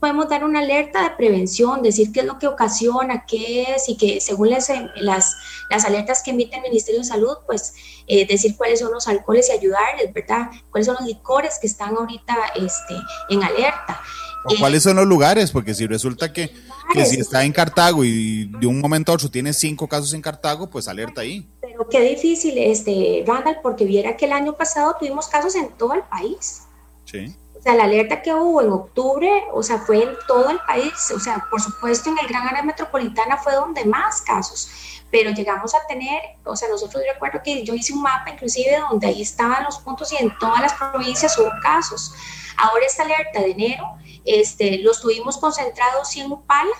podemos 0.00 0.28
dar 0.28 0.44
una 0.44 0.60
alerta 0.60 1.02
de 1.02 1.10
prevención, 1.16 1.82
decir 1.82 2.12
qué 2.12 2.20
es 2.20 2.26
lo 2.26 2.38
que 2.38 2.46
ocasiona, 2.46 3.24
qué 3.26 3.74
es, 3.74 3.88
y 3.88 3.96
que 3.96 4.20
según 4.20 4.50
las, 4.50 4.70
las, 4.96 5.36
las 5.70 5.84
alertas 5.84 6.22
que 6.22 6.32
emite 6.32 6.56
el 6.56 6.62
Ministerio 6.62 7.00
de 7.00 7.06
Salud, 7.06 7.36
pues 7.46 7.74
eh, 8.06 8.26
decir 8.26 8.56
cuáles 8.56 8.80
son 8.80 8.92
los 8.92 9.08
alcoholes 9.08 9.48
y 9.48 9.52
ayudarles, 9.52 10.12
¿verdad? 10.12 10.50
Cuáles 10.70 10.86
son 10.86 10.96
los 10.98 11.06
licores 11.06 11.58
que 11.60 11.66
están 11.66 11.96
ahorita 11.96 12.36
este, 12.56 12.94
en 13.30 13.42
alerta. 13.42 14.00
¿O 14.44 14.54
¿Cuáles 14.60 14.84
son 14.84 14.96
los 14.96 15.06
lugares? 15.06 15.50
Porque 15.50 15.74
si 15.74 15.86
resulta 15.86 16.32
que, 16.32 16.52
que, 16.92 17.04
si 17.04 17.18
está 17.18 17.44
en 17.44 17.52
Cartago 17.52 18.04
y 18.04 18.44
de 18.60 18.66
un 18.66 18.80
momento 18.80 19.10
a 19.10 19.16
otro 19.16 19.28
tiene 19.28 19.52
cinco 19.52 19.88
casos 19.88 20.14
en 20.14 20.22
Cartago, 20.22 20.70
pues 20.70 20.86
alerta 20.86 21.22
ahí. 21.22 21.48
Pero 21.60 21.88
qué 21.88 22.00
difícil, 22.00 22.56
este, 22.58 23.24
Randall, 23.26 23.58
porque 23.60 23.84
viera 23.84 24.16
que 24.16 24.26
el 24.26 24.32
año 24.32 24.52
pasado 24.52 24.94
tuvimos 25.00 25.26
casos 25.26 25.56
en 25.56 25.70
todo 25.70 25.94
el 25.94 26.02
país. 26.02 26.62
Sí 27.06 27.34
sea, 27.66 27.74
la 27.74 27.84
alerta 27.84 28.22
que 28.22 28.32
hubo 28.32 28.62
en 28.62 28.70
octubre, 28.70 29.44
o 29.52 29.60
sea, 29.60 29.78
fue 29.78 30.04
en 30.04 30.16
todo 30.28 30.50
el 30.50 30.60
país, 30.60 31.10
o 31.12 31.18
sea, 31.18 31.44
por 31.50 31.60
supuesto 31.60 32.10
en 32.10 32.18
el 32.18 32.28
gran 32.28 32.46
área 32.46 32.62
metropolitana 32.62 33.36
fue 33.38 33.54
donde 33.54 33.84
más 33.84 34.22
casos, 34.22 35.02
pero 35.10 35.30
llegamos 35.30 35.74
a 35.74 35.84
tener, 35.88 36.22
o 36.44 36.54
sea, 36.54 36.68
nosotros 36.68 37.02
recuerdo 37.12 37.40
que 37.42 37.64
yo 37.64 37.74
hice 37.74 37.92
un 37.92 38.02
mapa 38.02 38.30
inclusive 38.30 38.78
donde 38.88 39.08
ahí 39.08 39.20
estaban 39.20 39.64
los 39.64 39.78
puntos 39.78 40.12
y 40.12 40.16
en 40.16 40.32
todas 40.38 40.60
las 40.60 40.74
provincias 40.74 41.36
hubo 41.38 41.50
casos. 41.60 42.14
Ahora 42.56 42.86
esta 42.86 43.02
alerta 43.02 43.40
de 43.40 43.50
enero, 43.50 43.84
este, 44.24 44.78
los 44.78 45.00
tuvimos 45.00 45.36
concentrados 45.36 46.16
en 46.16 46.30
Upala, 46.30 46.76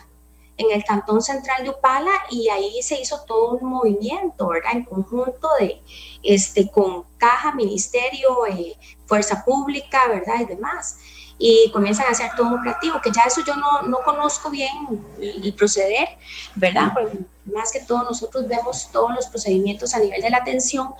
en 0.56 0.70
el 0.70 0.84
cantón 0.84 1.22
central 1.22 1.64
de 1.64 1.70
Upala 1.70 2.12
y 2.30 2.48
ahí 2.48 2.82
se 2.82 3.00
hizo 3.00 3.20
todo 3.26 3.52
un 3.52 3.68
movimiento, 3.68 4.48
¿verdad? 4.48 4.72
En 4.72 4.84
conjunto 4.84 5.48
de, 5.60 5.82
este, 6.22 6.70
con 6.70 7.04
caja, 7.18 7.52
ministerio, 7.52 8.46
eh, 8.46 8.76
fuerza 9.06 9.44
pública, 9.44 10.08
¿verdad? 10.08 10.40
Y 10.40 10.44
demás. 10.46 10.98
Y 11.38 11.70
comienzan 11.70 12.06
a 12.06 12.10
hacer 12.10 12.30
todo 12.34 12.46
un 12.48 12.58
operativo, 12.60 13.00
que 13.02 13.10
ya 13.10 13.22
eso 13.26 13.42
yo 13.46 13.54
no, 13.56 13.82
no 13.82 13.98
conozco 14.04 14.48
bien 14.48 14.72
el, 15.20 15.52
proceder, 15.54 16.08
¿verdad? 16.54 16.92
Pues, 16.94 17.12
más 17.44 17.70
que 17.70 17.80
todo 17.80 18.04
nosotros 18.04 18.48
vemos 18.48 18.90
todos 18.90 19.14
los 19.14 19.26
procedimientos 19.26 19.94
a 19.94 19.98
nivel 19.98 20.22
de 20.22 20.30
la 20.30 20.38
atención, 20.38 20.94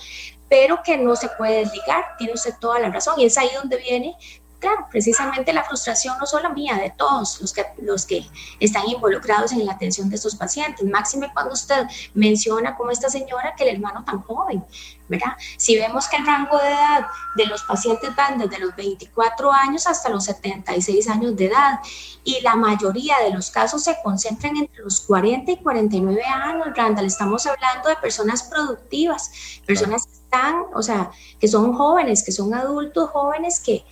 pero 0.48 0.82
que 0.84 0.98
no 0.98 1.16
se 1.16 1.28
puede 1.30 1.60
desligar, 1.60 2.04
tiene 2.18 2.34
usted 2.34 2.54
toda 2.60 2.78
la 2.78 2.90
razón, 2.90 3.18
y 3.18 3.24
es 3.24 3.38
ahí 3.38 3.48
donde 3.56 3.78
viene 3.78 4.14
claro, 4.58 4.86
precisamente 4.90 5.52
la 5.52 5.64
frustración 5.64 6.16
no 6.18 6.26
solo 6.26 6.50
mía, 6.50 6.76
de 6.76 6.90
todos 6.90 7.40
los 7.40 7.52
que, 7.52 7.64
los 7.82 8.06
que 8.06 8.26
están 8.60 8.88
involucrados 8.88 9.52
en 9.52 9.64
la 9.66 9.72
atención 9.72 10.08
de 10.08 10.16
estos 10.16 10.36
pacientes. 10.36 10.84
Máxime 10.86 11.30
cuando 11.32 11.52
usted 11.52 11.86
menciona 12.14 12.76
como 12.76 12.90
esta 12.90 13.08
señora 13.08 13.54
que 13.56 13.64
el 13.64 13.76
hermano 13.76 14.04
tan 14.04 14.22
joven, 14.22 14.64
¿verdad? 15.08 15.32
Si 15.56 15.76
vemos 15.76 16.08
que 16.08 16.16
el 16.16 16.26
rango 16.26 16.58
de 16.58 16.68
edad 16.68 17.06
de 17.36 17.46
los 17.46 17.62
pacientes 17.62 18.14
van 18.16 18.38
desde 18.38 18.58
los 18.58 18.74
24 18.74 19.52
años 19.52 19.86
hasta 19.86 20.08
los 20.08 20.24
76 20.24 21.08
años 21.08 21.36
de 21.36 21.46
edad 21.46 21.80
y 22.24 22.40
la 22.40 22.56
mayoría 22.56 23.16
de 23.22 23.30
los 23.30 23.50
casos 23.50 23.84
se 23.84 23.96
concentran 24.02 24.56
entre 24.56 24.82
los 24.82 25.00
40 25.02 25.52
y 25.52 25.56
49 25.58 26.22
años, 26.24 26.68
Randall, 26.74 27.06
estamos 27.06 27.46
hablando 27.46 27.88
de 27.88 27.96
personas 27.96 28.42
productivas, 28.42 29.30
personas 29.64 30.06
que 30.06 30.12
están, 30.12 30.64
o 30.74 30.82
sea, 30.82 31.10
que 31.38 31.46
son 31.46 31.72
jóvenes, 31.74 32.24
que 32.24 32.32
son 32.32 32.52
adultos 32.54 33.10
jóvenes 33.10 33.60
que 33.60 33.84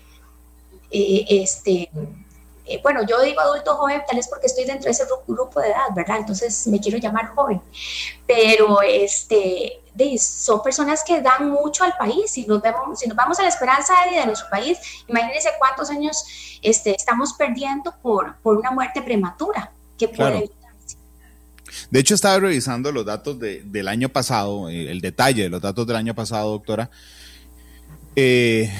eh, 0.94 1.26
este, 1.42 1.90
eh, 2.66 2.80
bueno, 2.82 3.00
yo 3.06 3.20
digo 3.20 3.40
adulto 3.40 3.74
joven, 3.74 4.02
tal 4.06 4.16
vez 4.16 4.28
porque 4.28 4.46
estoy 4.46 4.64
dentro 4.64 4.84
de 4.84 4.92
ese 4.92 5.04
grupo 5.26 5.60
de 5.60 5.68
edad, 5.68 5.94
¿verdad? 5.94 6.18
Entonces 6.18 6.66
me 6.68 6.80
quiero 6.80 6.98
llamar 6.98 7.34
joven, 7.34 7.60
pero 8.26 8.80
este, 8.80 9.80
son 10.18 10.62
personas 10.62 11.02
que 11.04 11.20
dan 11.20 11.50
mucho 11.50 11.84
al 11.84 11.94
país. 11.96 12.30
Si 12.30 12.46
nos, 12.46 12.62
vemos, 12.62 12.98
si 12.98 13.08
nos 13.08 13.16
vamos 13.16 13.38
a 13.38 13.42
la 13.42 13.48
esperanza 13.48 13.92
de 14.04 14.10
vida 14.10 14.20
de 14.20 14.26
nuestro 14.26 14.48
país, 14.48 14.78
imagínense 15.08 15.50
cuántos 15.58 15.90
años 15.90 16.24
este, 16.62 16.94
estamos 16.94 17.34
perdiendo 17.34 17.92
por, 18.00 18.36
por 18.36 18.56
una 18.56 18.70
muerte 18.70 19.02
prematura 19.02 19.70
que 19.98 20.08
puede 20.08 20.48
De 21.90 22.00
hecho, 22.00 22.14
estaba 22.14 22.38
revisando 22.38 22.90
los 22.92 23.04
datos 23.04 23.38
de, 23.38 23.62
del 23.62 23.88
año 23.88 24.08
pasado, 24.08 24.70
eh, 24.70 24.90
el 24.90 25.00
detalle 25.00 25.42
de 25.42 25.48
los 25.50 25.60
datos 25.60 25.86
del 25.86 25.96
año 25.96 26.14
pasado, 26.14 26.52
doctora. 26.52 26.88
Eh, 28.16 28.72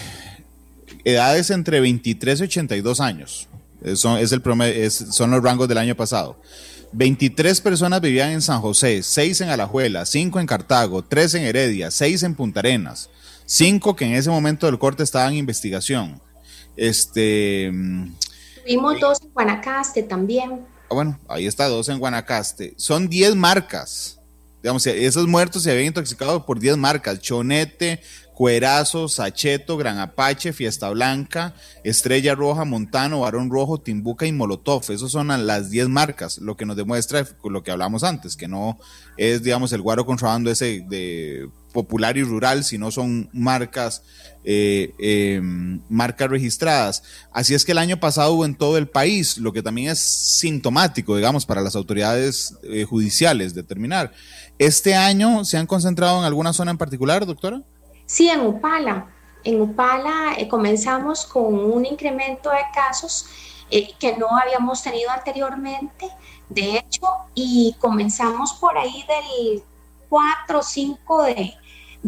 edades 1.05 1.51
entre 1.51 1.81
23 1.81 2.41
y 2.41 2.43
82 2.45 3.01
años. 3.01 3.49
Son, 3.95 4.19
es 4.19 4.33
el 4.33 4.43
son 4.89 5.31
los 5.31 5.43
rangos 5.43 5.69
del 5.69 5.79
año 5.79 5.95
pasado. 5.95 6.41
23 6.93 7.61
personas 7.61 8.01
vivían 8.01 8.31
en 8.31 8.41
San 8.41 8.61
José, 8.61 9.03
6 9.03 9.41
en 9.43 9.49
Alajuela, 9.51 10.07
5 10.07 10.41
en 10.41 10.47
Cartago, 10.47 11.03
3 11.03 11.35
en 11.35 11.43
Heredia, 11.43 11.91
6 11.91 12.23
en 12.23 12.35
Punta 12.35 12.61
Arenas, 12.61 13.11
5 13.47 13.97
que 13.97 14.05
en 14.05 14.15
ese 14.15 14.31
momento 14.31 14.67
del 14.67 14.79
corte 14.79 15.03
estaban 15.03 15.33
en 15.33 15.39
investigación. 15.39 16.21
Este, 16.77 17.71
Tuvimos 18.63 19.01
dos 19.01 19.21
en 19.23 19.31
Guanacaste 19.33 20.03
también. 20.05 20.61
Ah, 20.91 20.95
bueno, 20.95 21.19
ahí 21.29 21.47
está, 21.47 21.69
dos 21.69 21.89
en 21.89 21.99
Guanacaste. 21.99 22.75
Son 22.77 23.09
10 23.09 23.35
marcas. 23.35 24.19
Digamos, 24.63 24.87
esos 24.87 25.27
muertos 25.27 25.63
se 25.63 25.71
habían 25.71 25.89
intoxicado 25.89 26.47
por 26.47 26.59
10 26.59 26.79
marcas. 26.79 27.21
Chonete, 27.21 28.01
Cuerazo, 28.35 29.09
Sacheto, 29.09 29.77
Gran 29.77 29.99
Apache, 29.99 30.53
Fiesta 30.53 30.91
Blanca, 30.91 31.55
Estrella 31.85 32.35
Roja, 32.35 32.65
Montano, 32.65 33.21
Barón 33.21 33.51
Rojo, 33.51 33.79
Timbuca 33.79 34.27
y 34.27 34.33
Molotov. 34.33 34.83
Esas 34.91 35.11
son 35.11 35.29
las 35.47 35.71
10 35.71 35.89
marcas, 35.89 36.39
lo 36.39 36.57
que 36.57 36.67
nos 36.67 36.77
demuestra 36.77 37.27
lo 37.45 37.63
que 37.63 37.71
hablamos 37.71 38.03
antes, 38.03 38.37
que 38.37 38.49
no 38.49 38.79
es, 39.17 39.43
digamos, 39.43 39.73
el 39.73 39.83
guaro 39.83 40.05
contrabando 40.05 40.51
ese 40.51 40.85
de 40.89 41.49
popular 41.75 42.17
y 42.17 42.23
rural, 42.23 42.65
sino 42.65 42.91
son 42.91 43.29
marcas, 43.33 44.03
eh, 44.45 44.95
em, 44.99 45.81
marcas 45.89 46.31
registradas. 46.31 47.03
Así 47.33 47.53
es 47.53 47.65
que 47.65 47.73
el 47.73 47.79
año 47.79 47.99
pasado 47.99 48.33
hubo 48.33 48.45
en 48.45 48.55
todo 48.55 48.79
el 48.79 48.89
país, 48.89 49.37
lo 49.39 49.53
que 49.53 49.63
también 49.63 49.91
es 49.91 49.99
sintomático, 50.39 51.17
digamos, 51.17 51.45
para 51.45 51.61
las 51.61 51.77
autoridades 51.77 52.55
eh, 52.63 52.85
judiciales 52.85 53.55
determinar. 53.55 54.13
¿Este 54.59 54.95
año 54.95 55.45
se 55.45 55.59
han 55.59 55.67
concentrado 55.67 56.19
en 56.21 56.25
alguna 56.25 56.53
zona 56.53 56.71
en 56.71 56.79
particular, 56.79 57.27
doctora? 57.27 57.61
Sí, 58.07 58.29
en 58.29 58.41
Upala. 58.41 59.07
En 59.43 59.61
Upala 59.61 60.35
eh, 60.37 60.49
comenzamos 60.49 61.27
con 61.27 61.55
un 61.55 61.85
incremento 61.85 62.51
de 62.51 62.63
casos 62.75 63.27
eh, 63.71 63.89
que 63.99 64.17
no 64.17 64.29
habíamos 64.37 64.83
tenido 64.83 65.11
anteriormente, 65.11 66.09
de 66.49 66.77
hecho, 66.79 67.07
y 67.35 67.75
comenzamos 67.81 68.53
por 68.55 68.77
ahí 68.77 69.05
del 69.09 69.63
4 70.09 70.59
o 70.59 70.63
5 70.63 71.23
de, 71.25 71.55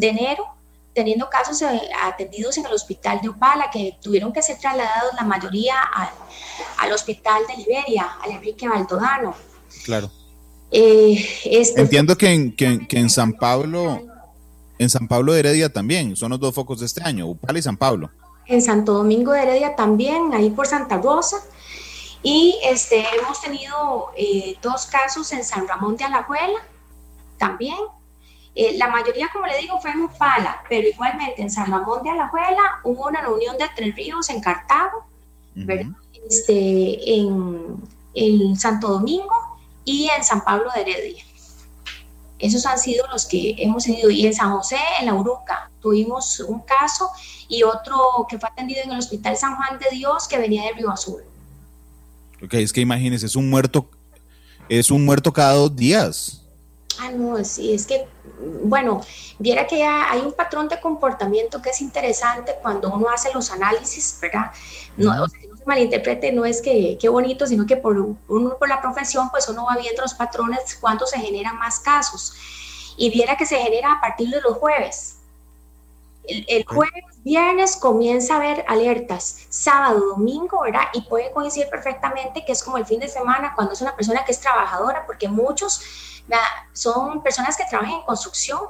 enero 0.00 0.46
teniendo 0.94 1.28
casos 1.28 1.60
eh, 1.62 1.80
atendidos 2.02 2.56
en 2.56 2.66
el 2.66 2.72
hospital 2.72 3.20
de 3.20 3.28
Upala 3.28 3.70
que 3.70 3.98
tuvieron 4.00 4.32
que 4.32 4.42
ser 4.42 4.58
trasladados 4.58 5.12
la 5.14 5.24
mayoría 5.24 5.74
al, 6.78 6.92
hospital 6.92 7.42
de 7.48 7.56
Liberia, 7.56 8.16
al 8.22 8.30
Enrique 8.30 8.68
Baldodano. 8.68 9.34
Claro. 9.84 10.10
Eh, 10.70 11.26
este 11.44 11.80
Entiendo 11.80 12.16
que 12.16 12.32
en, 12.32 12.54
que, 12.54 12.86
en 12.90 13.10
San 13.10 13.32
Pablo, 13.32 14.02
en 14.78 14.90
San 14.90 15.08
Pablo 15.08 15.32
de 15.32 15.40
Heredia 15.40 15.72
también, 15.72 16.16
son 16.16 16.30
los 16.30 16.40
dos 16.40 16.54
focos 16.54 16.80
de 16.80 16.86
este 16.86 17.02
año, 17.02 17.26
Upala 17.26 17.58
y 17.58 17.62
San 17.62 17.76
Pablo. 17.76 18.10
En 18.46 18.62
Santo 18.62 18.92
Domingo 18.92 19.32
de 19.32 19.42
Heredia 19.42 19.74
también, 19.74 20.32
ahí 20.34 20.50
por 20.50 20.66
Santa 20.66 20.98
Rosa. 20.98 21.36
Y 22.22 22.58
este, 22.64 23.04
hemos 23.18 23.40
tenido 23.40 24.08
eh, 24.16 24.56
dos 24.62 24.86
casos 24.86 25.32
en 25.32 25.44
San 25.44 25.66
Ramón 25.68 25.96
de 25.96 26.04
Alajuela 26.04 26.58
también. 27.38 27.76
Eh, 28.54 28.76
la 28.78 28.88
mayoría, 28.88 29.28
como 29.32 29.46
le 29.46 29.58
digo, 29.58 29.78
fue 29.80 29.90
en 29.90 30.02
Upala, 30.02 30.62
pero 30.68 30.88
igualmente 30.88 31.42
en 31.42 31.50
San 31.50 31.70
Ramón 31.70 32.02
de 32.02 32.10
Alajuela 32.10 32.80
hubo 32.84 33.06
una 33.06 33.20
reunión 33.20 33.56
de 33.58 33.66
Tres 33.76 33.94
Ríos 33.94 34.30
en 34.30 34.40
Cartago, 34.40 35.04
este, 36.28 37.18
en, 37.18 37.76
en, 38.14 38.56
Santo 38.56 38.88
Domingo 38.88 39.58
y 39.84 40.08
en 40.08 40.24
San 40.24 40.42
Pablo 40.42 40.70
de 40.74 40.80
Heredia. 40.80 41.24
Esos 42.38 42.66
han 42.66 42.78
sido 42.78 43.06
los 43.08 43.26
que 43.26 43.54
hemos 43.58 43.84
tenido. 43.84 44.10
Y 44.10 44.26
en 44.26 44.34
San 44.34 44.52
José, 44.52 44.78
en 45.00 45.06
La 45.06 45.14
Uruca, 45.14 45.70
tuvimos 45.80 46.40
un 46.40 46.60
caso 46.60 47.10
y 47.48 47.62
otro 47.62 48.26
que 48.28 48.38
fue 48.38 48.48
atendido 48.48 48.82
en 48.82 48.92
el 48.92 48.98
Hospital 48.98 49.36
San 49.36 49.56
Juan 49.56 49.78
de 49.78 49.96
Dios 49.96 50.28
que 50.28 50.38
venía 50.38 50.64
de 50.64 50.72
Río 50.72 50.90
Azul. 50.90 51.22
Ok, 52.42 52.54
es 52.54 52.72
que 52.72 52.80
imagínense, 52.80 53.26
es 53.26 53.36
un 53.36 53.48
muerto, 53.48 53.88
es 54.68 54.90
un 54.90 55.04
muerto 55.04 55.32
cada 55.32 55.54
dos 55.54 55.74
días. 55.74 56.42
Ah, 56.98 57.10
no, 57.10 57.42
sí, 57.44 57.72
es 57.72 57.86
que, 57.86 58.06
bueno, 58.64 59.02
viera 59.38 59.66
que 59.66 59.78
ya 59.78 60.10
hay 60.10 60.20
un 60.20 60.32
patrón 60.32 60.68
de 60.68 60.80
comportamiento 60.80 61.60
que 61.60 61.70
es 61.70 61.80
interesante 61.80 62.54
cuando 62.62 62.92
uno 62.92 63.08
hace 63.10 63.32
los 63.34 63.50
análisis, 63.50 64.18
¿verdad? 64.20 64.50
No, 64.96 65.26
malinterprete, 65.66 66.32
no 66.32 66.44
es 66.44 66.62
que 66.62 66.96
qué 67.00 67.08
bonito, 67.08 67.46
sino 67.46 67.66
que 67.66 67.76
por, 67.76 67.98
uno 68.28 68.56
por 68.58 68.68
la 68.68 68.80
profesión, 68.80 69.30
pues 69.30 69.48
uno 69.48 69.66
va 69.66 69.76
viendo 69.76 70.02
los 70.02 70.14
patrones 70.14 70.78
cuando 70.80 71.06
se 71.06 71.18
generan 71.18 71.58
más 71.58 71.80
casos. 71.80 72.34
Y 72.96 73.10
viera 73.10 73.36
que 73.36 73.44
se 73.44 73.58
genera 73.58 73.92
a 73.92 74.00
partir 74.00 74.30
de 74.30 74.40
los 74.40 74.56
jueves. 74.56 75.16
El, 76.26 76.64
jueves, 76.64 77.04
viernes 77.22 77.76
comienza 77.76 78.34
a 78.34 78.36
haber 78.38 78.64
alertas, 78.66 79.46
sábado, 79.48 80.00
domingo, 80.06 80.62
¿verdad? 80.62 80.86
Y 80.92 81.02
puede 81.02 81.30
coincidir 81.30 81.68
perfectamente 81.68 82.44
que 82.44 82.52
es 82.52 82.64
como 82.64 82.78
el 82.78 82.86
fin 82.86 82.98
de 82.98 83.08
semana 83.08 83.52
cuando 83.54 83.74
es 83.74 83.80
una 83.80 83.94
persona 83.94 84.24
que 84.24 84.32
es 84.32 84.40
trabajadora, 84.40 85.06
porque 85.06 85.28
muchos 85.28 85.80
son 86.72 87.22
personas 87.22 87.56
que 87.56 87.64
trabajan 87.70 87.94
en 87.94 88.02
construcción 88.02 88.60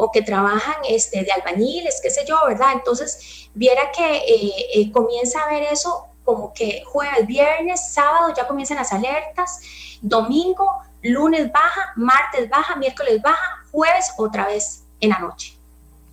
o 0.00 0.10
que 0.10 0.22
trabajan 0.22 0.76
este, 0.88 1.22
de 1.22 1.30
albañiles, 1.30 2.00
qué 2.02 2.08
sé 2.08 2.24
yo, 2.26 2.38
¿verdad? 2.46 2.72
Entonces, 2.72 3.50
viera 3.52 3.92
que 3.94 4.16
eh, 4.16 4.52
eh, 4.74 4.92
comienza 4.92 5.40
a 5.40 5.50
ver 5.50 5.64
eso 5.64 6.06
como 6.24 6.54
que 6.54 6.82
jueves, 6.86 7.26
viernes, 7.26 7.92
sábado 7.92 8.32
ya 8.34 8.46
comienzan 8.46 8.78
las 8.78 8.92
alertas, 8.94 9.60
domingo, 10.00 10.66
lunes 11.02 11.52
baja, 11.52 11.92
martes 11.96 12.48
baja, 12.48 12.76
miércoles 12.76 13.20
baja, 13.20 13.62
jueves 13.70 14.06
otra 14.16 14.46
vez 14.46 14.84
en 15.00 15.10
la 15.10 15.18
noche. 15.18 15.58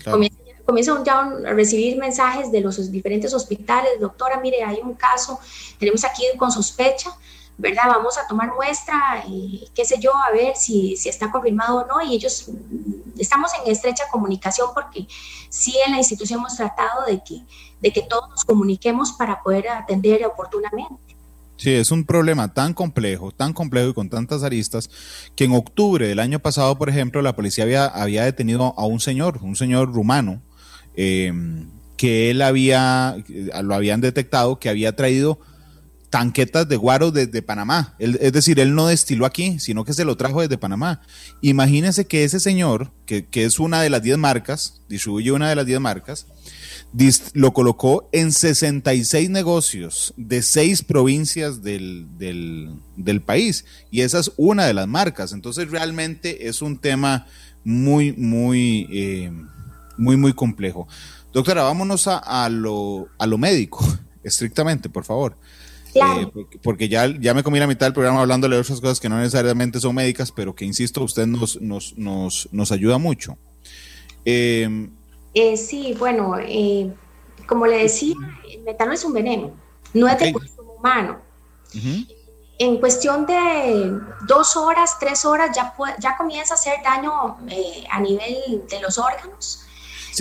Comienza, 0.04 0.38
comienzan 0.66 1.06
ya 1.06 1.22
a 1.22 1.54
recibir 1.54 1.98
mensajes 1.98 2.52
de 2.52 2.60
los 2.60 2.92
diferentes 2.92 3.34
hospitales, 3.34 4.02
doctora, 4.02 4.38
mire, 4.42 4.64
hay 4.64 4.82
un 4.84 4.96
caso, 4.96 5.40
tenemos 5.80 6.04
aquí 6.04 6.24
con 6.38 6.52
sospecha, 6.52 7.12
¿verdad? 7.58 7.84
Vamos 7.88 8.18
a 8.18 8.28
tomar 8.28 8.54
muestra, 8.54 9.24
y 9.28 9.68
qué 9.74 9.84
sé 9.84 10.00
yo, 10.00 10.12
a 10.16 10.32
ver 10.32 10.56
si, 10.56 10.96
si 10.96 11.10
está 11.10 11.32
confirmado 11.32 11.82
o 11.82 11.88
no. 11.88 12.02
Y 12.02 12.16
ellos, 12.16 12.50
estamos 13.18 13.52
en 13.64 13.72
estrecha 13.72 14.04
comunicación 14.12 14.70
porque 14.74 15.08
sí 15.50 15.76
en 15.86 15.94
la 15.94 15.98
institución 15.98 16.40
hemos 16.40 16.56
tratado 16.56 17.06
de 17.06 17.22
que, 17.24 17.42
de 17.82 17.92
que 17.92 18.04
todos 18.04 18.30
nos 18.30 18.46
comuniquemos 18.46 19.14
para 19.14 19.42
poder 19.42 19.70
atender 19.70 20.26
oportunamente. 20.26 20.96
Sí, 21.58 21.74
es 21.74 21.90
un 21.90 22.06
problema 22.06 22.54
tan 22.54 22.76
complejo, 22.76 23.32
tan 23.32 23.52
complejo 23.52 23.90
y 23.90 23.94
con 23.96 24.10
tantas 24.10 24.44
aristas, 24.44 24.92
que 25.36 25.46
en 25.46 25.54
octubre 25.54 26.08
del 26.08 26.20
año 26.20 26.38
pasado, 26.38 26.78
por 26.78 26.88
ejemplo, 26.88 27.24
la 27.24 27.36
policía 27.36 27.64
había, 27.64 27.86
había 27.86 28.24
detenido 28.24 28.76
a 28.78 28.86
un 28.86 29.00
señor, 29.00 29.40
un 29.42 29.56
señor 29.56 29.92
rumano, 29.92 30.44
eh, 30.96 31.34
que 31.98 32.30
él 32.30 32.44
había, 32.44 33.18
lo 33.64 33.74
habían 33.74 34.02
detectado 34.02 34.60
que 34.60 34.70
había 34.70 34.96
traído 34.96 35.40
tanquetas 36.10 36.68
de 36.68 36.78
guaro 36.78 37.12
desde 37.12 37.42
Panamá. 37.42 37.96
es 38.00 38.32
decir, 38.32 38.60
él 38.60 38.74
no 38.76 38.88
destiló 38.88 39.26
aquí, 39.26 39.60
sino 39.60 39.84
que 39.84 39.94
se 39.94 40.06
lo 40.06 40.16
trajo 40.16 40.42
desde 40.42 40.58
Panamá. 40.58 41.02
Imagínense 41.42 42.08
que 42.08 42.24
ese 42.24 42.40
señor, 42.40 42.92
que, 43.06 43.28
es 43.34 43.60
una 43.60 43.82
de 43.82 43.90
las 43.90 44.02
10 44.02 44.18
marcas, 44.18 44.82
distribuye 44.88 45.32
una 45.32 45.50
de 45.50 45.56
las 45.56 45.66
10 45.66 45.80
marcas, 45.80 46.28
lo 47.34 47.54
colocó 47.54 48.10
en 48.14 48.32
66 48.32 49.30
negocios 49.30 50.14
de 50.16 50.42
seis 50.42 50.82
provincias 50.82 51.62
del, 51.62 52.08
del, 52.18 53.22
país. 53.22 53.66
Y 53.92 54.02
esa 54.02 54.20
es 54.20 54.32
una 54.38 54.66
de 54.66 54.74
las 54.74 54.88
marcas. 54.88 55.34
Entonces 55.34 55.70
realmente 55.70 56.48
es 56.48 56.62
un 56.62 56.78
tema 56.78 57.28
muy, 57.66 58.14
muy, 58.14 58.88
eh, 58.92 59.32
muy, 59.98 60.16
muy 60.16 60.34
complejo. 60.34 60.88
Doctora, 61.34 61.64
vámonos 61.64 62.08
a, 62.08 62.48
lo, 62.50 63.10
a 63.20 63.28
lo 63.28 63.38
médico, 63.38 63.86
estrictamente, 64.24 64.90
por 64.90 65.04
favor. 65.04 65.38
Eh, 65.98 66.32
porque, 66.64 66.90
ya, 66.90 67.08
ya 67.20 67.34
me 67.34 67.44
comí 67.44 67.60
la 67.60 67.68
mitad 67.68 67.86
del 67.86 67.94
programa 67.94 68.22
hablándole 68.22 68.56
de 68.56 68.62
otras 68.62 68.80
cosas 68.82 69.00
que 69.00 69.10
no 69.10 69.18
necesariamente 69.18 69.80
son 69.80 69.96
médicas, 69.96 70.32
pero 70.32 70.56
que, 70.56 70.66
insisto, 70.66 71.04
usted 71.04 71.26
nos, 71.26 71.60
nos, 71.62 71.98
nos, 71.98 72.50
nos 72.52 72.72
ayuda 72.72 72.98
mucho. 72.98 73.38
Em, 74.26 74.90
eh, 75.34 75.58
sí, 75.58 75.96
bueno, 75.98 76.36
eh, 76.40 76.92
como 77.48 77.66
le 77.66 77.84
decía, 77.84 78.16
el 78.52 78.62
metano 78.62 78.94
es 78.94 79.04
un 79.04 79.14
veneno, 79.14 79.52
no 79.94 80.08
es 80.08 80.20
de 80.20 80.34
consumo 80.34 80.74
humano. 80.74 81.18
En 82.60 82.78
cuestión 82.78 83.26
de 83.28 83.94
dos 84.28 84.58
horas, 84.58 84.98
tres 85.00 85.26
horas, 85.26 85.56
ya, 85.56 85.76
ya 86.00 86.18
comienza 86.18 86.56
a 86.56 86.58
hacer 86.58 86.76
daño 86.84 87.38
a 87.92 88.00
nivel 88.00 88.64
de 88.68 88.82
los 88.82 88.98
órganos 88.98 89.67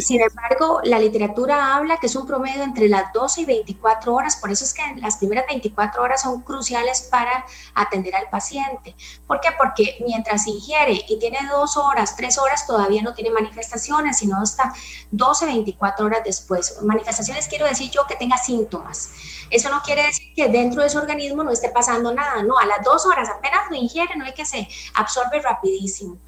sin 0.02 0.20
embargo, 0.20 0.80
la 0.84 0.98
literatura 0.98 1.74
habla 1.74 1.96
que 1.98 2.06
es 2.06 2.16
un 2.16 2.26
promedio 2.26 2.62
entre 2.62 2.88
las 2.88 3.12
12 3.12 3.42
y 3.42 3.44
24 3.44 4.14
horas, 4.14 4.36
por 4.36 4.50
eso 4.50 4.64
es 4.64 4.74
que 4.74 4.82
las 4.96 5.16
primeras 5.16 5.46
24 5.46 6.02
horas 6.02 6.22
son 6.22 6.42
cruciales 6.42 7.08
para 7.10 7.46
atender 7.74 8.14
al 8.14 8.28
paciente. 8.28 8.94
¿Por 9.26 9.40
qué? 9.40 9.48
Porque 9.56 9.96
mientras 10.06 10.46
ingiere 10.46 11.04
y 11.08 11.18
tiene 11.18 11.38
dos 11.50 11.76
horas, 11.76 12.16
tres 12.16 12.38
horas, 12.38 12.66
todavía 12.66 13.02
no 13.02 13.14
tiene 13.14 13.30
manifestaciones, 13.30 14.18
sino 14.18 14.40
hasta 14.40 14.74
12, 15.10 15.46
24 15.46 16.06
horas 16.06 16.20
después. 16.24 16.78
Manifestaciones 16.82 17.48
quiero 17.48 17.66
decir 17.66 17.90
yo 17.90 18.06
que 18.06 18.16
tenga 18.16 18.36
síntomas. 18.36 19.10
Eso 19.50 19.70
no 19.70 19.80
quiere 19.82 20.02
decir 20.02 20.34
que 20.34 20.48
dentro 20.48 20.82
de 20.82 20.90
su 20.90 20.98
organismo 20.98 21.42
no 21.42 21.50
esté 21.50 21.70
pasando 21.70 22.12
nada, 22.12 22.42
no, 22.42 22.58
a 22.58 22.66
las 22.66 22.82
dos 22.84 23.06
horas 23.06 23.28
apenas 23.28 23.70
lo 23.70 23.76
ingiere, 23.76 24.16
no 24.16 24.24
hay 24.24 24.34
que 24.34 24.44
se 24.44 24.68
absorbe 24.94 25.40
rapidísimo 25.40 26.18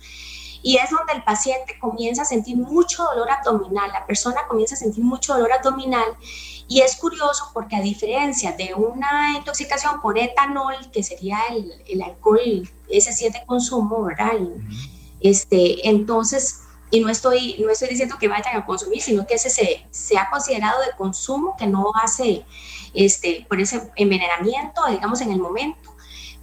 y 0.62 0.76
es 0.76 0.90
donde 0.90 1.12
el 1.14 1.24
paciente 1.24 1.78
comienza 1.78 2.22
a 2.22 2.24
sentir 2.24 2.56
mucho 2.56 3.04
dolor 3.04 3.30
abdominal, 3.30 3.90
la 3.92 4.06
persona 4.06 4.46
comienza 4.48 4.74
a 4.74 4.78
sentir 4.78 5.04
mucho 5.04 5.34
dolor 5.34 5.52
abdominal 5.52 6.16
y 6.68 6.80
es 6.80 6.96
curioso 6.96 7.50
porque 7.54 7.76
a 7.76 7.80
diferencia 7.80 8.52
de 8.52 8.74
una 8.74 9.36
intoxicación 9.36 10.00
por 10.00 10.18
etanol, 10.18 10.74
que 10.92 11.02
sería 11.02 11.38
el, 11.50 11.72
el 11.88 12.02
alcohol, 12.02 12.68
ese 12.88 13.12
sí 13.12 13.26
es 13.26 13.32
de 13.32 13.44
consumo, 13.46 14.04
¿verdad? 14.04 14.32
este, 15.20 15.88
entonces, 15.88 16.60
y 16.90 17.00
no 17.00 17.08
estoy, 17.08 17.56
no 17.58 17.70
estoy 17.70 17.88
diciendo 17.88 18.16
que 18.18 18.28
vayan 18.28 18.56
a 18.56 18.66
consumir, 18.66 19.00
sino 19.00 19.26
que 19.26 19.34
ese 19.34 19.50
se, 19.50 19.86
se 19.90 20.18
ha 20.18 20.28
considerado 20.30 20.80
de 20.82 20.96
consumo, 20.96 21.56
que 21.56 21.66
no 21.66 21.90
hace 22.02 22.44
este, 22.94 23.46
por 23.48 23.60
ese 23.60 23.90
envenenamiento, 23.96 24.86
digamos, 24.88 25.20
en 25.20 25.32
el 25.32 25.38
momento. 25.38 25.94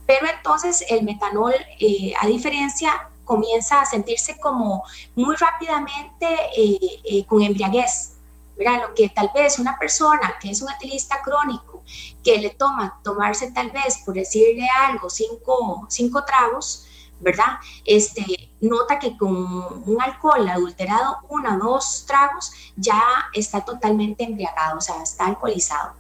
Pero 0.06 0.28
entonces 0.28 0.86
el 0.90 1.04
metanol, 1.04 1.54
eh, 1.80 2.14
a 2.20 2.28
diferencia, 2.28 3.10
comienza 3.26 3.82
a 3.82 3.86
sentirse 3.86 4.38
como 4.40 4.84
muy 5.16 5.36
rápidamente 5.36 6.28
eh, 6.56 6.80
eh, 7.04 7.26
con 7.26 7.42
embriaguez. 7.42 8.14
Lo 8.58 8.94
que 8.94 9.10
tal 9.10 9.30
vez 9.36 9.60
una 9.60 9.78
persona 9.78 10.36
que 10.40 10.50
es 10.50 10.62
un 10.62 10.72
etilista 10.72 11.22
crónico, 11.22 11.84
que 12.24 12.38
le 12.38 12.52
toma 12.52 13.02
tomarse 13.04 13.52
tal 13.52 13.70
vez, 13.72 13.98
por 14.06 14.14
decirle 14.14 14.66
algo, 14.88 15.10
cinco, 15.10 15.86
cinco 15.90 16.24
tragos, 16.24 16.86
¿verdad? 17.20 17.58
Este, 17.84 18.50
nota 18.62 18.98
que 19.00 19.18
con 19.18 19.36
un 19.36 19.98
alcohol 20.02 20.48
adulterado, 20.48 21.18
uno 21.30 21.56
o 21.56 21.74
dos 21.74 22.06
tragos, 22.08 22.52
ya 22.76 23.02
está 23.34 23.64
totalmente 23.64 24.24
embriagado, 24.24 24.78
o 24.78 24.82
sea, 24.82 25.02
está 25.04 25.26
alcoholizado. 25.26 25.94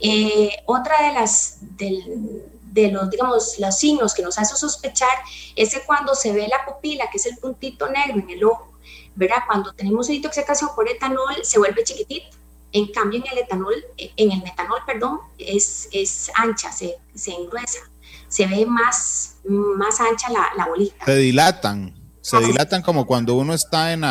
Eh, 0.00 0.50
otra 0.66 1.02
de 1.02 1.12
las, 1.14 1.58
del, 1.60 2.44
de 2.76 2.92
los, 2.92 3.10
digamos, 3.10 3.58
los 3.58 3.76
signos 3.76 4.14
que 4.14 4.22
nos 4.22 4.38
hace 4.38 4.54
sospechar 4.54 5.18
es 5.56 5.74
que 5.74 5.80
cuando 5.80 6.14
se 6.14 6.32
ve 6.32 6.46
la 6.46 6.64
pupila, 6.64 7.08
que 7.10 7.16
es 7.16 7.26
el 7.26 7.36
puntito 7.38 7.88
negro 7.88 8.20
en 8.20 8.30
el 8.30 8.44
ojo, 8.44 8.72
¿verdad? 9.14 9.38
Cuando 9.46 9.72
tenemos 9.72 10.06
una 10.08 10.16
intoxicación 10.16 10.70
por 10.76 10.88
etanol, 10.88 11.34
se 11.42 11.58
vuelve 11.58 11.82
chiquitito. 11.82 12.36
En 12.72 12.92
cambio, 12.92 13.20
en 13.24 13.32
el 13.32 13.38
etanol, 13.38 13.74
en 13.96 14.30
el 14.30 14.42
metanol, 14.42 14.80
perdón, 14.86 15.20
es, 15.38 15.88
es 15.90 16.30
ancha, 16.34 16.70
se, 16.70 16.96
se 17.14 17.32
engruesa, 17.32 17.80
se 18.28 18.46
ve 18.46 18.66
más, 18.66 19.36
más 19.44 19.98
ancha 20.00 20.28
la, 20.28 20.50
la 20.56 20.66
bolita. 20.66 21.06
Se 21.06 21.16
dilatan, 21.16 21.94
se 22.20 22.38
dilatan 22.40 22.82
como 22.82 23.06
cuando 23.06 23.34
uno 23.34 23.54
está 23.54 23.94
en, 23.94 24.04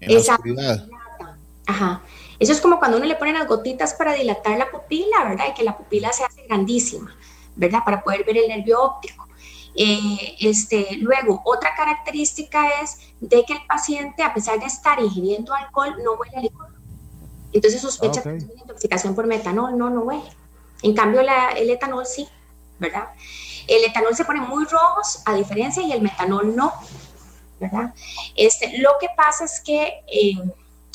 Esa 0.00 0.36
Ajá. 1.66 2.02
Eso 2.38 2.52
es 2.52 2.60
como 2.60 2.78
cuando 2.78 2.96
uno 2.96 3.06
le 3.06 3.14
pone 3.14 3.32
las 3.32 3.46
gotitas 3.46 3.94
para 3.94 4.12
dilatar 4.12 4.58
la 4.58 4.70
pupila, 4.70 5.24
¿verdad? 5.24 5.46
Y 5.50 5.54
que 5.54 5.62
la 5.62 5.76
pupila 5.76 6.12
se 6.12 6.24
hace 6.24 6.42
grandísima, 6.46 7.16
¿verdad? 7.56 7.80
Para 7.84 8.02
poder 8.02 8.24
ver 8.24 8.38
el 8.38 8.48
nervio 8.48 8.82
óptico. 8.82 9.28
Eh, 9.76 10.36
este, 10.40 10.96
luego, 10.98 11.42
otra 11.44 11.74
característica 11.74 12.80
es 12.80 12.98
de 13.20 13.44
que 13.44 13.54
el 13.54 13.66
paciente, 13.66 14.22
a 14.22 14.32
pesar 14.32 14.60
de 14.60 14.66
estar 14.66 15.00
ingiriendo 15.00 15.52
alcohol, 15.52 15.96
no 16.04 16.12
huele 16.14 16.36
a 16.36 16.40
licor. 16.40 16.68
Entonces 17.52 17.80
sospecha 17.80 18.22
que 18.22 18.38
tiene 18.38 18.60
intoxicación 18.60 19.14
por 19.14 19.26
metanol, 19.26 19.76
no, 19.76 19.90
no 19.90 20.02
huele. 20.02 20.30
En 20.82 20.94
cambio, 20.94 21.20
el 21.20 21.70
etanol 21.70 22.06
sí, 22.06 22.28
¿verdad? 22.78 23.08
El 23.66 23.84
etanol 23.84 24.14
se 24.14 24.24
pone 24.24 24.40
muy 24.40 24.64
rojos, 24.64 25.22
a 25.24 25.34
diferencia, 25.34 25.82
y 25.82 25.92
el 25.92 26.02
metanol 26.02 26.54
no, 26.54 26.72
¿verdad? 27.58 27.94
Este, 28.36 28.78
lo 28.78 28.90
que 29.00 29.08
pasa 29.16 29.44
es 29.44 29.60
que 29.60 30.04
eh, 30.06 30.36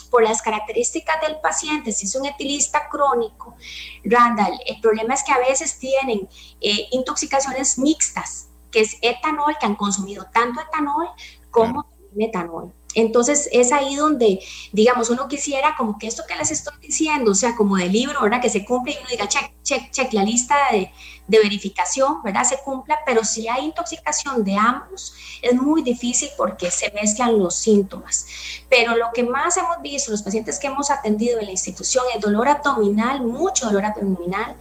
por 0.09 0.23
las 0.23 0.41
características 0.41 1.21
del 1.21 1.39
paciente, 1.39 1.91
si 1.91 2.05
es 2.05 2.15
un 2.15 2.25
etilista 2.25 2.89
crónico, 2.89 3.55
Randall, 4.03 4.59
el 4.65 4.79
problema 4.81 5.13
es 5.13 5.23
que 5.23 5.31
a 5.31 5.39
veces 5.39 5.77
tienen 5.79 6.27
eh, 6.61 6.87
intoxicaciones 6.91 7.77
mixtas, 7.77 8.49
que 8.71 8.81
es 8.81 8.97
etanol, 9.01 9.57
que 9.59 9.65
han 9.65 9.75
consumido 9.75 10.25
tanto 10.33 10.61
etanol 10.61 11.09
como 11.51 11.85
metanol. 12.13 12.73
Entonces 12.95 13.47
es 13.51 13.71
ahí 13.71 13.95
donde, 13.95 14.39
digamos, 14.71 15.09
uno 15.09 15.27
quisiera 15.27 15.75
como 15.77 15.99
que 15.99 16.07
esto 16.07 16.23
que 16.27 16.35
les 16.35 16.49
estoy 16.51 16.73
diciendo, 16.81 17.31
o 17.31 17.35
sea, 17.35 17.55
como 17.55 17.77
del 17.77 17.91
libro, 17.91 18.21
¿verdad? 18.21 18.41
Que 18.41 18.49
se 18.49 18.65
cumple 18.65 18.93
y 18.93 18.97
uno 18.97 19.07
diga, 19.09 19.27
check, 19.27 19.51
check, 19.61 19.91
check, 19.91 20.11
la 20.13 20.23
lista 20.23 20.55
de, 20.71 20.91
de 21.29 21.39
verificación, 21.39 22.23
¿verdad? 22.23 22.43
Se 22.43 22.57
cumpla, 22.57 22.99
pero 23.05 23.23
si 23.23 23.47
hay 23.47 23.65
intoxicación 23.65 24.43
de 24.43 24.55
ambos, 24.55 25.13
es 25.43 25.53
muy 25.53 25.83
difícil 25.83 26.29
porque 26.35 26.71
se 26.71 26.91
mezclan 26.91 27.37
los 27.37 27.55
síntomas. 27.55 28.25
Pero 28.67 28.97
lo 28.97 29.11
que 29.13 29.23
más 29.23 29.55
hemos 29.57 29.79
visto, 29.81 30.09
los 30.11 30.23
pacientes 30.23 30.57
que 30.57 30.67
hemos 30.67 30.89
atendido 30.89 31.39
en 31.39 31.45
la 31.45 31.51
institución, 31.51 32.03
es 32.15 32.19
dolor 32.19 32.47
abdominal, 32.47 33.21
mucho 33.21 33.67
dolor 33.67 33.85
abdominal, 33.85 34.57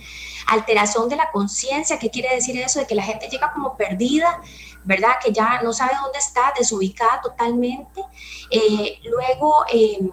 alteración 0.47 1.09
de 1.09 1.16
la 1.16 1.31
conciencia, 1.31 1.99
¿qué 1.99 2.11
quiere 2.11 2.35
decir 2.35 2.61
eso? 2.61 2.81
De 2.81 2.87
que 2.87 2.95
la 2.95 3.03
gente 3.03 3.29
llega 3.29 3.51
como 3.51 3.75
perdida, 3.75 4.43
¿verdad? 4.85 5.12
Que 5.25 5.33
ya 5.33 5.62
no 5.62 5.73
sabe 5.73 5.93
dónde 6.03 6.19
está, 6.19 6.53
desubicada 6.57 7.23
totalmente. 7.23 8.03
Eh, 8.51 9.01
luego, 9.05 9.64
em, 9.73 10.11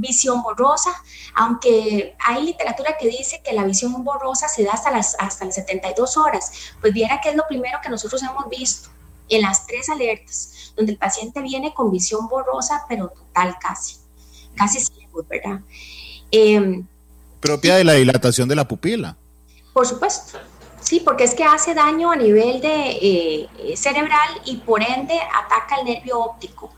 visión 0.00 0.42
borrosa, 0.42 0.90
aunque 1.34 2.16
hay 2.18 2.44
literatura 2.44 2.96
que 2.98 3.08
dice 3.08 3.40
que 3.44 3.52
la 3.52 3.64
visión 3.64 4.04
borrosa 4.04 4.48
se 4.48 4.64
da 4.64 4.72
hasta 4.72 4.90
las, 4.90 5.16
hasta 5.18 5.44
las 5.44 5.54
72 5.54 6.16
horas, 6.16 6.52
pues 6.80 6.92
viera 6.92 7.20
que 7.20 7.30
es 7.30 7.36
lo 7.36 7.46
primero 7.48 7.78
que 7.82 7.88
nosotros 7.88 8.22
hemos 8.22 8.48
visto 8.48 8.88
en 9.28 9.42
las 9.42 9.66
tres 9.66 9.88
alertas, 9.88 10.72
donde 10.76 10.92
el 10.92 10.98
paciente 10.98 11.40
viene 11.42 11.74
con 11.74 11.90
visión 11.90 12.28
borrosa, 12.28 12.84
pero 12.88 13.08
total 13.08 13.56
casi, 13.60 13.96
casi 14.54 14.80
ciego, 14.80 15.24
¿verdad? 15.28 15.60
Em, 16.30 16.86
Propia 17.40 17.76
de 17.76 17.84
la 17.84 17.92
dilatación 17.94 18.48
de 18.48 18.56
la 18.56 18.66
pupila. 18.66 19.16
Por 19.72 19.86
supuesto, 19.86 20.38
sí, 20.80 21.00
porque 21.00 21.24
es 21.24 21.34
que 21.34 21.44
hace 21.44 21.72
daño 21.72 22.10
a 22.10 22.16
nivel 22.16 22.60
de, 22.60 22.98
eh, 23.00 23.76
cerebral 23.76 24.28
y 24.44 24.56
por 24.56 24.82
ende 24.82 25.14
ataca 25.14 25.76
el 25.76 25.86
nervio 25.86 26.18
óptico. 26.18 26.72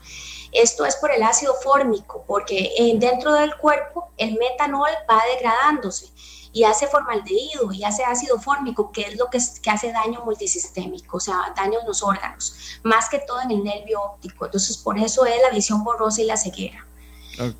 Esto 0.51 0.85
es 0.85 0.95
por 0.97 1.11
el 1.11 1.23
ácido 1.23 1.53
fórmico, 1.63 2.23
porque 2.27 2.71
dentro 2.99 3.33
del 3.33 3.55
cuerpo 3.55 4.11
el 4.17 4.37
metanol 4.37 4.89
va 5.09 5.21
degradándose 5.35 6.07
y 6.53 6.63
hace 6.63 6.87
formaldehído 6.87 7.71
y 7.71 7.83
hace 7.83 8.03
ácido 8.03 8.39
fórmico, 8.39 8.91
que 8.91 9.01
es 9.03 9.17
lo 9.17 9.29
que, 9.29 9.37
hace 9.37 9.91
daño 9.91 10.23
multisistémico, 10.25 11.17
o 11.17 11.19
sea, 11.19 11.53
daño 11.55 11.79
en 11.79 11.87
los 11.87 12.03
órganos, 12.03 12.55
más 12.83 13.07
que 13.09 13.19
todo 13.19 13.41
en 13.41 13.51
el 13.51 13.63
nervio 13.63 14.01
óptico. 14.01 14.45
Entonces, 14.45 14.77
por 14.77 14.97
eso 14.97 15.25
es 15.25 15.41
la 15.41 15.55
visión 15.55 15.83
borrosa 15.83 16.21
y 16.21 16.25
la 16.25 16.37
ceguera. 16.37 16.85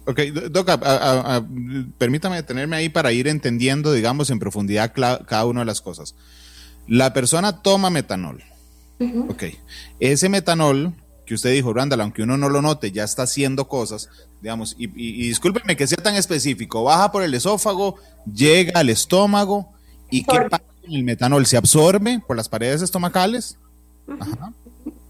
Ok, 0.05 0.19
Doc, 0.51 0.69
permítame 1.97 2.35
detenerme 2.35 2.75
ahí 2.75 2.89
para 2.89 3.13
ir 3.13 3.27
entendiendo, 3.29 3.93
digamos, 3.93 4.29
en 4.29 4.39
profundidad 4.39 4.91
cada 4.93 5.45
una 5.45 5.61
de 5.61 5.65
las 5.65 5.81
cosas. 5.81 6.15
La 6.87 7.13
persona 7.13 7.61
toma 7.61 7.89
metanol. 7.89 8.43
Ok. 9.29 9.43
Ese 9.99 10.29
metanol 10.29 10.93
que 11.31 11.35
usted 11.35 11.53
dijo, 11.53 11.73
Randall, 11.73 12.01
aunque 12.01 12.23
uno 12.23 12.35
no 12.35 12.49
lo 12.49 12.61
note, 12.61 12.91
ya 12.91 13.05
está 13.05 13.23
haciendo 13.23 13.69
cosas, 13.69 14.09
digamos, 14.41 14.75
y, 14.77 14.89
y, 15.01 15.29
discúlpeme 15.29 15.77
que 15.77 15.87
sea 15.87 16.03
tan 16.03 16.15
específico, 16.15 16.83
baja 16.83 17.09
por 17.09 17.23
el 17.23 17.33
esófago, 17.33 17.95
llega 18.25 18.77
al 18.77 18.89
estómago, 18.89 19.69
¿y 20.09 20.25
qué 20.25 20.41
pasa 20.49 20.65
con 20.81 20.91
el 20.91 21.05
metanol? 21.05 21.45
¿Se 21.45 21.55
absorbe 21.55 22.21
por 22.27 22.35
las 22.35 22.49
paredes 22.49 22.81
estomacales? 22.81 23.57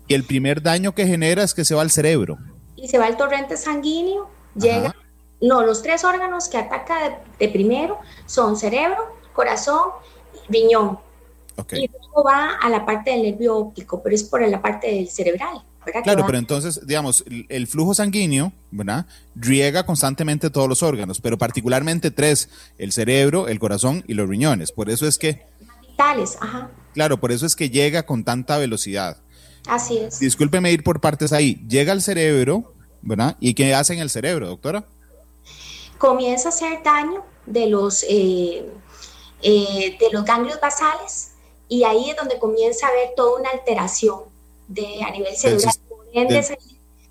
Y 0.08 0.14
el 0.14 0.24
primer 0.24 0.62
daño 0.62 0.94
que 0.94 1.08
genera 1.08 1.42
es 1.42 1.56
que 1.56 1.66
se 1.66 1.74
va 1.74 1.82
al 1.82 1.90
cerebro. 1.90 2.38
Y 2.76 2.88
se 2.88 3.00
va 3.00 3.08
al 3.08 3.18
torrente 3.18 3.58
sanguíneo, 3.58 4.30
llega... 4.54 4.96
No, 5.42 5.64
los 5.64 5.82
tres 5.82 6.04
órganos 6.04 6.50
que 6.50 6.60
ataca 6.60 7.18
de, 7.40 7.50
primero 7.50 7.98
son 8.28 8.56
cerebro, 8.58 9.18
corazón, 9.34 9.90
riñón. 10.50 11.00
Y 11.72 11.90
luego 11.90 12.24
va 12.24 12.58
a 12.62 12.70
la 12.70 12.86
parte 12.86 13.10
del 13.10 13.24
nervio 13.24 13.58
óptico, 13.58 14.04
pero 14.04 14.14
es 14.14 14.24
por 14.24 14.48
la 14.48 14.62
parte 14.62 14.86
del 14.86 15.10
cerebral. 15.10 15.64
Claro, 16.04 16.26
pero 16.26 16.38
entonces, 16.38 16.86
digamos, 16.86 17.24
el 17.50 17.68
flujo 17.68 17.96
sanguíneo, 17.96 18.54
¿verdad? 18.70 19.08
Riega 19.36 19.86
constantemente 19.86 20.52
todos 20.52 20.70
los 20.70 20.84
órganos, 20.84 21.20
pero 21.20 21.38
particularmente 21.38 22.12
tres, 22.12 22.50
el 22.78 22.92
cerebro, 22.92 23.48
el 23.48 23.60
corazón 23.60 24.04
y 24.08 24.14
los 24.14 24.30
riñones. 24.30 24.72
Por 24.72 24.90
eso 24.90 25.08
es 25.08 25.18
que... 25.18 25.44
Vitales, 25.82 26.38
ajá. 26.40 26.70
Claro, 26.94 27.20
por 27.20 27.32
eso 27.32 27.46
es 27.46 27.56
que 27.56 27.70
llega 27.70 28.04
con 28.04 28.24
tanta 28.24 28.58
velocidad. 28.58 29.18
Así 29.68 29.98
es. 29.98 30.20
Discúlpeme 30.20 30.72
ir 30.72 30.84
por 30.84 31.02
partes 31.02 31.34
ahí. 31.34 31.64
Llega 31.68 31.94
al 31.94 32.02
cerebro, 32.02 32.74
¿verdad? 33.02 33.38
¿Y 33.40 33.54
qué 33.56 33.74
hace 33.74 33.94
en 33.94 34.00
el 34.00 34.10
cerebro, 34.10 34.48
doctora? 34.48 34.86
Comienza 35.98 36.50
a 36.50 36.52
hacer 36.52 36.84
daño 36.84 37.24
de 37.46 37.68
los, 37.68 38.04
eh, 38.08 38.66
eh, 39.42 39.98
de 40.00 40.10
los 40.12 40.26
ganglios 40.26 40.60
basales 40.62 41.32
y 41.68 41.84
ahí 41.84 42.10
es 42.10 42.18
donde 42.18 42.38
comienza 42.38 42.86
a 42.86 42.90
haber 42.90 43.10
toda 43.16 43.40
una 43.40 43.50
alteración 43.50 44.31
de 44.74 45.04
a 45.04 45.12
nivel 45.12 45.36
celular, 45.36 45.74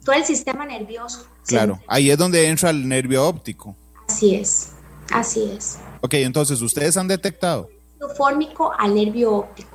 todo 0.05 0.17
el 0.17 0.25
sistema 0.25 0.67
nervioso. 0.67 1.27
Claro, 1.47 1.81
ahí 1.87 2.11
es 2.11 2.19
donde 2.19 2.47
entra 2.49 2.71
el 2.71 2.89
nervio 2.89 3.27
óptico. 3.27 3.77
Así 4.09 4.35
es, 4.35 4.69
así 5.13 5.53
es. 5.57 5.79
Ok, 6.01 6.15
entonces, 6.15 6.61
¿ustedes 6.63 6.97
han 6.97 7.09
detectado? 7.09 7.69
Fórmico 8.17 8.73
al 8.79 8.95
nervio 8.95 9.35
óptico. 9.35 9.69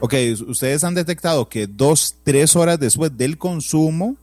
Ok, 0.00 0.14
ustedes 0.46 0.84
han 0.84 0.94
detectado 0.94 1.48
que 1.48 1.66
dos, 1.66 2.16
tres 2.22 2.56
horas 2.56 2.78
después 2.78 3.16
del 3.16 3.38
consumo, 3.38 4.16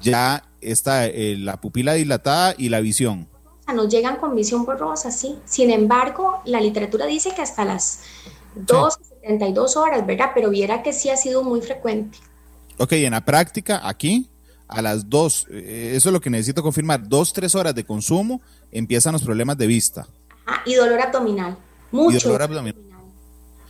ya 0.00 0.44
está 0.60 1.06
eh, 1.06 1.36
la 1.38 1.60
pupila 1.60 1.94
dilatada 1.94 2.54
y 2.58 2.70
la 2.70 2.80
visión. 2.80 3.28
Nos 3.72 3.88
llegan 3.88 4.16
con 4.16 4.34
visión 4.34 4.64
borrosa, 4.64 5.10
sí. 5.10 5.38
Sin 5.46 5.70
embargo, 5.70 6.40
la 6.44 6.60
literatura 6.60 7.06
dice 7.06 7.34
que 7.34 7.42
hasta 7.42 7.64
las 7.64 8.00
dos 8.54 8.98
72 9.24 9.76
horas, 9.76 10.06
¿verdad? 10.06 10.30
Pero 10.34 10.50
viera 10.50 10.82
que 10.82 10.92
sí 10.92 11.08
ha 11.08 11.16
sido 11.16 11.42
muy 11.42 11.60
frecuente. 11.62 12.18
Ok, 12.78 12.92
en 12.92 13.12
la 13.12 13.24
práctica, 13.24 13.80
aquí, 13.82 14.28
a 14.68 14.82
las 14.82 15.08
dos, 15.08 15.46
eh, 15.50 15.92
eso 15.94 16.08
es 16.08 16.12
lo 16.12 16.20
que 16.20 16.30
necesito 16.30 16.62
confirmar, 16.62 17.08
dos, 17.08 17.32
tres 17.32 17.54
horas 17.54 17.74
de 17.74 17.84
consumo, 17.84 18.40
empiezan 18.70 19.12
los 19.12 19.22
problemas 19.22 19.56
de 19.56 19.66
vista. 19.66 20.06
Ajá, 20.44 20.62
y 20.66 20.74
dolor 20.74 21.00
abdominal, 21.00 21.56
mucho. 21.90 22.28
dolor 22.28 22.42
abdominal. 22.42 22.82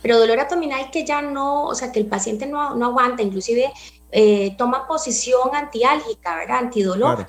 Pero 0.01 0.19
dolor 0.19 0.39
abdominal 0.39 0.91
que 0.91 1.05
ya 1.05 1.21
no, 1.21 1.65
o 1.65 1.75
sea, 1.75 1.91
que 1.91 1.99
el 1.99 2.07
paciente 2.07 2.45
no, 2.45 2.59
aguanta, 2.59 3.23
inclusive 3.23 3.71
eh, 4.11 4.55
toma 4.57 4.87
posición 4.87 5.55
antiálgica, 5.55 6.35
¿verdad? 6.35 6.57
Antidolor. 6.59 7.27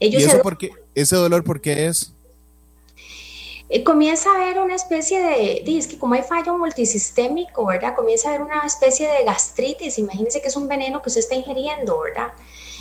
Ellos 0.00 0.22
¿Y 0.22 0.24
eso 0.24 0.40
porque, 0.42 0.70
ese 0.94 1.16
dolor 1.16 1.44
por 1.44 1.60
qué 1.60 1.86
es? 1.86 2.12
Eh, 3.70 3.84
comienza 3.84 4.30
a 4.30 4.36
haber 4.36 4.58
una 4.60 4.74
especie 4.74 5.20
de, 5.20 5.62
es 5.66 5.86
que 5.86 5.98
como 5.98 6.14
hay 6.14 6.22
fallo 6.22 6.56
multisistémico, 6.56 7.66
¿verdad? 7.66 7.94
Comienza 7.94 8.28
a 8.28 8.34
haber 8.34 8.46
una 8.46 8.62
especie 8.64 9.06
de 9.06 9.24
gastritis, 9.24 9.98
imagínense 9.98 10.40
que 10.40 10.48
es 10.48 10.56
un 10.56 10.68
veneno 10.68 11.02
que 11.02 11.10
usted 11.10 11.20
está 11.20 11.34
ingiriendo, 11.34 12.00
¿verdad? 12.00 12.32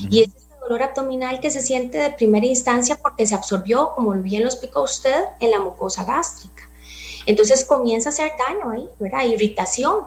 Y 0.10 0.24
es 0.24 0.30
ese 0.30 0.56
dolor 0.62 0.84
abdominal 0.84 1.42
que 1.42 1.52
se 1.52 1.62
siente 1.62 1.98
de 1.98 2.12
primera 2.12 2.46
instancia 2.46 2.96
porque 2.96 3.28
se 3.28 3.36
absorbió, 3.36 3.92
como 3.96 4.12
bien 4.14 4.44
lo 4.44 4.48
explicó 4.48 4.84
usted, 4.84 5.26
en 5.42 5.52
la 5.52 5.60
mucosa 5.60 6.06
gástrica. 6.06 6.70
Entonces 7.26 7.66
comienza 7.66 8.08
a 8.10 8.14
hacer 8.14 8.32
daño 8.48 8.72
ahí, 8.72 8.90
¿verdad? 8.98 9.26
Irritación. 9.26 10.06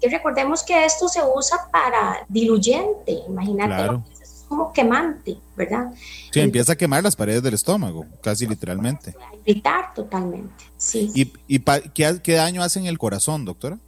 Que 0.00 0.08
recordemos 0.08 0.64
que 0.64 0.84
esto 0.84 1.08
se 1.08 1.20
usa 1.24 1.68
para 1.70 2.24
diluyente, 2.28 3.12
imagínate 3.28 4.02
como 4.48 4.72
quemante, 4.72 5.38
¿verdad? 5.56 5.92
Sí, 6.30 6.40
empieza 6.40 6.72
a 6.72 6.76
quemar 6.76 7.02
las 7.02 7.16
paredes 7.16 7.42
del 7.42 7.54
estómago, 7.54 8.06
casi 8.22 8.46
literalmente. 8.46 9.14
A 9.20 9.34
irritar 9.44 9.92
totalmente, 9.94 10.64
sí. 10.76 11.10
¿Y, 11.14 11.32
y 11.48 11.60
¿qué, 11.94 12.20
qué, 12.22 12.32
daño 12.34 12.62
hace 12.62 12.78
en 12.78 12.86
el 12.86 12.98
corazón, 12.98 13.44
doctora? 13.44 13.78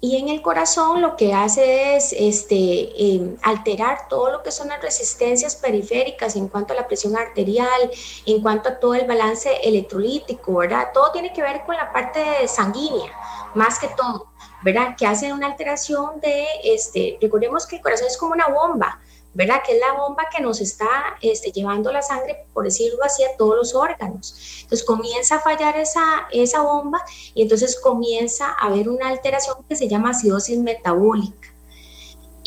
Y 0.00 0.16
en 0.18 0.28
el 0.28 0.42
corazón 0.42 1.00
lo 1.00 1.16
que 1.16 1.32
hace 1.32 1.96
es 1.96 2.12
este, 2.12 3.14
em, 3.14 3.36
alterar 3.42 4.08
todo 4.08 4.30
lo 4.30 4.42
que 4.42 4.52
son 4.52 4.68
las 4.68 4.80
resistencias 4.82 5.56
periféricas 5.56 6.36
en 6.36 6.48
cuanto 6.48 6.74
a 6.74 6.76
la 6.76 6.86
presión 6.86 7.16
arterial, 7.16 7.90
en 8.26 8.42
cuanto 8.42 8.68
a 8.68 8.78
todo 8.78 8.94
el 8.94 9.06
balance 9.06 9.50
electrolítico, 9.64 10.54
¿verdad? 10.54 10.88
Todo 10.92 11.12
tiene 11.12 11.32
que 11.32 11.40
ver 11.40 11.62
con 11.64 11.76
la 11.76 11.92
parte 11.92 12.46
sanguínea, 12.46 13.10
más 13.54 13.78
que 13.78 13.88
todo, 13.96 14.26
¿verdad? 14.62 14.94
Que 14.96 15.06
hace 15.06 15.32
una 15.32 15.46
alteración 15.46 16.20
de, 16.20 16.46
este, 16.62 17.18
recordemos 17.20 17.66
que 17.66 17.76
el 17.76 17.82
corazón 17.82 18.06
es 18.06 18.18
como 18.18 18.32
una 18.32 18.48
bomba, 18.48 19.00
¿verdad? 19.36 19.62
Que 19.64 19.74
es 19.74 19.80
la 19.80 19.92
bomba 19.92 20.24
que 20.34 20.42
nos 20.42 20.60
está 20.60 20.88
este, 21.20 21.52
llevando 21.52 21.92
la 21.92 22.00
sangre, 22.00 22.46
por 22.54 22.64
decirlo 22.64 23.04
así, 23.04 23.22
a 23.22 23.36
todos 23.36 23.54
los 23.54 23.74
órganos. 23.74 24.62
Entonces 24.62 24.84
comienza 24.86 25.36
a 25.36 25.40
fallar 25.40 25.76
esa, 25.76 26.26
esa 26.32 26.62
bomba 26.62 27.04
y 27.34 27.42
entonces 27.42 27.78
comienza 27.78 28.48
a 28.48 28.66
haber 28.66 28.88
una 28.88 29.08
alteración 29.08 29.58
que 29.68 29.76
se 29.76 29.88
llama 29.88 30.10
acidosis 30.10 30.58
metabólica 30.58 31.55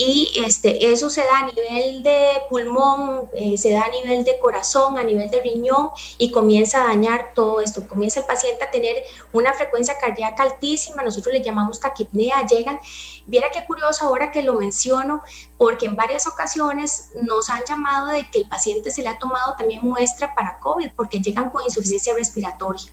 y 0.01 0.31
este, 0.45 0.93
eso 0.93 1.09
se 1.09 1.19
da 1.19 1.39
a 1.39 1.45
nivel 1.47 2.03
de 2.03 2.41
pulmón, 2.49 3.29
eh, 3.33 3.57
se 3.57 3.71
da 3.71 3.81
a 3.81 3.89
nivel 3.89 4.23
de 4.23 4.39
corazón, 4.39 4.97
a 4.97 5.03
nivel 5.03 5.29
de 5.29 5.41
riñón 5.41 5.89
y 6.17 6.31
comienza 6.31 6.81
a 6.81 6.87
dañar 6.87 7.33
todo 7.35 7.59
esto. 7.59 7.85
Comienza 7.85 8.21
el 8.21 8.25
paciente 8.25 8.63
a 8.63 8.71
tener 8.71 9.03
una 9.33 9.53
frecuencia 9.53 9.97
cardíaca 9.99 10.43
altísima, 10.43 11.03
nosotros 11.03 11.33
le 11.33 11.43
llamamos 11.43 11.81
taquipnea, 11.81 12.47
llegan. 12.47 12.79
Viera 13.27 13.51
qué 13.51 13.65
curioso 13.65 14.05
ahora 14.05 14.31
que 14.31 14.41
lo 14.41 14.53
menciono, 14.53 15.21
porque 15.57 15.87
en 15.87 15.97
varias 15.97 16.27
ocasiones 16.27 17.09
nos 17.21 17.49
han 17.49 17.63
llamado 17.67 18.07
de 18.07 18.25
que 18.31 18.39
el 18.39 18.47
paciente 18.47 18.91
se 18.91 19.01
le 19.01 19.09
ha 19.09 19.19
tomado 19.19 19.55
también 19.57 19.81
muestra 19.83 20.33
para 20.33 20.59
COVID, 20.59 20.91
porque 20.95 21.19
llegan 21.19 21.49
con 21.49 21.61
insuficiencia 21.65 22.13
respiratoria. 22.13 22.89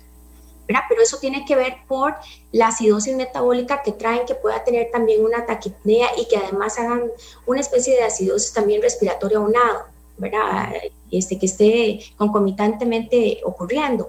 Pero 0.66 1.02
eso 1.02 1.18
tiene 1.18 1.44
que 1.44 1.56
ver 1.56 1.76
por 1.86 2.14
la 2.52 2.68
acidosis 2.68 3.14
metabólica 3.14 3.82
que 3.82 3.92
traen, 3.92 4.26
que 4.26 4.34
pueda 4.34 4.64
tener 4.64 4.90
también 4.90 5.24
una 5.24 5.46
taquipnea 5.46 6.08
y 6.16 6.26
que 6.26 6.36
además 6.36 6.78
hagan 6.78 7.10
una 7.46 7.60
especie 7.60 7.94
de 7.94 8.02
acidosis 8.02 8.52
también 8.52 8.82
respiratoria 8.82 9.40
unado, 9.40 9.84
¿verdad? 10.18 10.72
Este, 11.10 11.38
que 11.38 11.46
esté 11.46 12.00
concomitantemente 12.16 13.40
ocurriendo. 13.44 14.08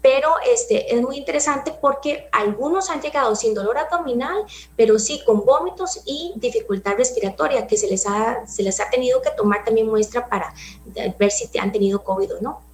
Pero 0.00 0.30
este, 0.50 0.94
es 0.94 1.02
muy 1.02 1.18
interesante 1.18 1.74
porque 1.78 2.28
algunos 2.32 2.88
han 2.88 3.02
llegado 3.02 3.34
sin 3.34 3.52
dolor 3.52 3.76
abdominal, 3.76 4.44
pero 4.76 4.98
sí 4.98 5.20
con 5.26 5.44
vómitos 5.44 6.00
y 6.06 6.32
dificultad 6.36 6.94
respiratoria, 6.96 7.66
que 7.66 7.76
se 7.76 7.88
les 7.88 8.06
ha, 8.06 8.46
se 8.46 8.62
les 8.62 8.80
ha 8.80 8.88
tenido 8.88 9.20
que 9.20 9.30
tomar 9.30 9.64
también 9.64 9.88
muestra 9.88 10.28
para 10.28 10.54
ver 11.18 11.30
si 11.30 11.58
han 11.58 11.72
tenido 11.72 12.02
COVID 12.04 12.36
o 12.36 12.40
no. 12.40 12.67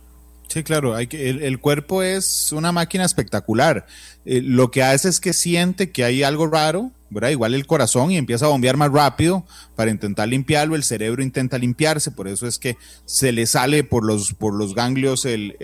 Sí, 0.54 0.62
claro, 0.62 0.94
hay 0.94 1.08
que, 1.08 1.30
el, 1.30 1.58
cuerpo 1.58 2.04
es 2.04 2.52
una 2.52 2.70
máquina 2.70 3.04
espectacular. 3.04 3.86
Eh, 4.24 4.40
lo 4.40 4.70
que 4.70 4.84
hace 4.84 5.08
es 5.08 5.18
que 5.18 5.32
siente 5.32 5.90
que 5.90 6.04
hay 6.04 6.22
algo 6.22 6.46
raro, 6.46 6.92
¿verdad? 7.10 7.30
Igual 7.30 7.54
el 7.54 7.66
corazón 7.66 8.12
y 8.12 8.18
empieza 8.18 8.46
a 8.46 8.50
bombear 8.50 8.76
más 8.76 8.92
rápido 8.92 9.42
para 9.74 9.90
intentar 9.90 10.28
limpiarlo, 10.28 10.76
el 10.76 10.84
cerebro 10.84 11.24
intenta 11.24 11.58
limpiarse, 11.58 12.12
por 12.12 12.28
eso 12.28 12.46
es 12.46 12.60
que 12.60 12.76
se 13.04 13.32
le 13.32 13.46
sale 13.46 13.82
por 13.82 14.04
los, 14.04 14.32
por 14.32 14.54
los 14.54 14.76
ganglios 14.76 15.24
el, 15.24 15.56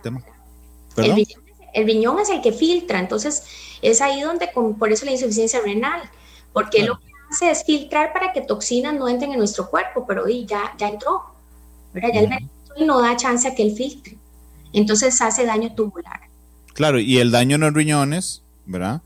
tema. 0.00 0.22
El 0.96 1.84
riñón, 1.84 2.20
es 2.20 2.30
el 2.30 2.40
que 2.40 2.52
filtra, 2.52 3.00
entonces 3.00 3.42
es 3.82 4.00
ahí 4.00 4.20
donde, 4.20 4.48
por 4.78 4.92
eso 4.92 5.06
la 5.06 5.10
insuficiencia 5.10 5.60
renal, 5.60 6.02
porque 6.52 6.84
lo 6.84 7.00
que 7.00 7.06
hace 7.32 7.50
es 7.50 7.64
filtrar 7.64 8.12
para 8.12 8.32
que 8.32 8.42
toxinas 8.42 8.94
no 8.94 9.08
entren 9.08 9.32
en 9.32 9.38
nuestro 9.38 9.68
cuerpo, 9.68 10.04
pero 10.06 10.24
ya, 10.28 10.72
ya 10.78 10.88
entró, 10.88 11.34
¿verdad? 11.92 12.10
Ya 12.14 12.20
el 12.76 12.86
no 12.86 13.02
da 13.02 13.16
chance 13.16 13.48
a 13.48 13.52
que 13.52 13.64
él 13.64 13.74
filtre 13.74 14.16
entonces 14.80 15.20
hace 15.20 15.44
daño 15.44 15.74
tubular. 15.74 16.20
Claro, 16.74 17.00
y 17.00 17.18
el 17.18 17.30
daño 17.30 17.56
en 17.56 17.62
los 17.62 17.72
riñones, 17.72 18.42
¿verdad? 18.66 19.00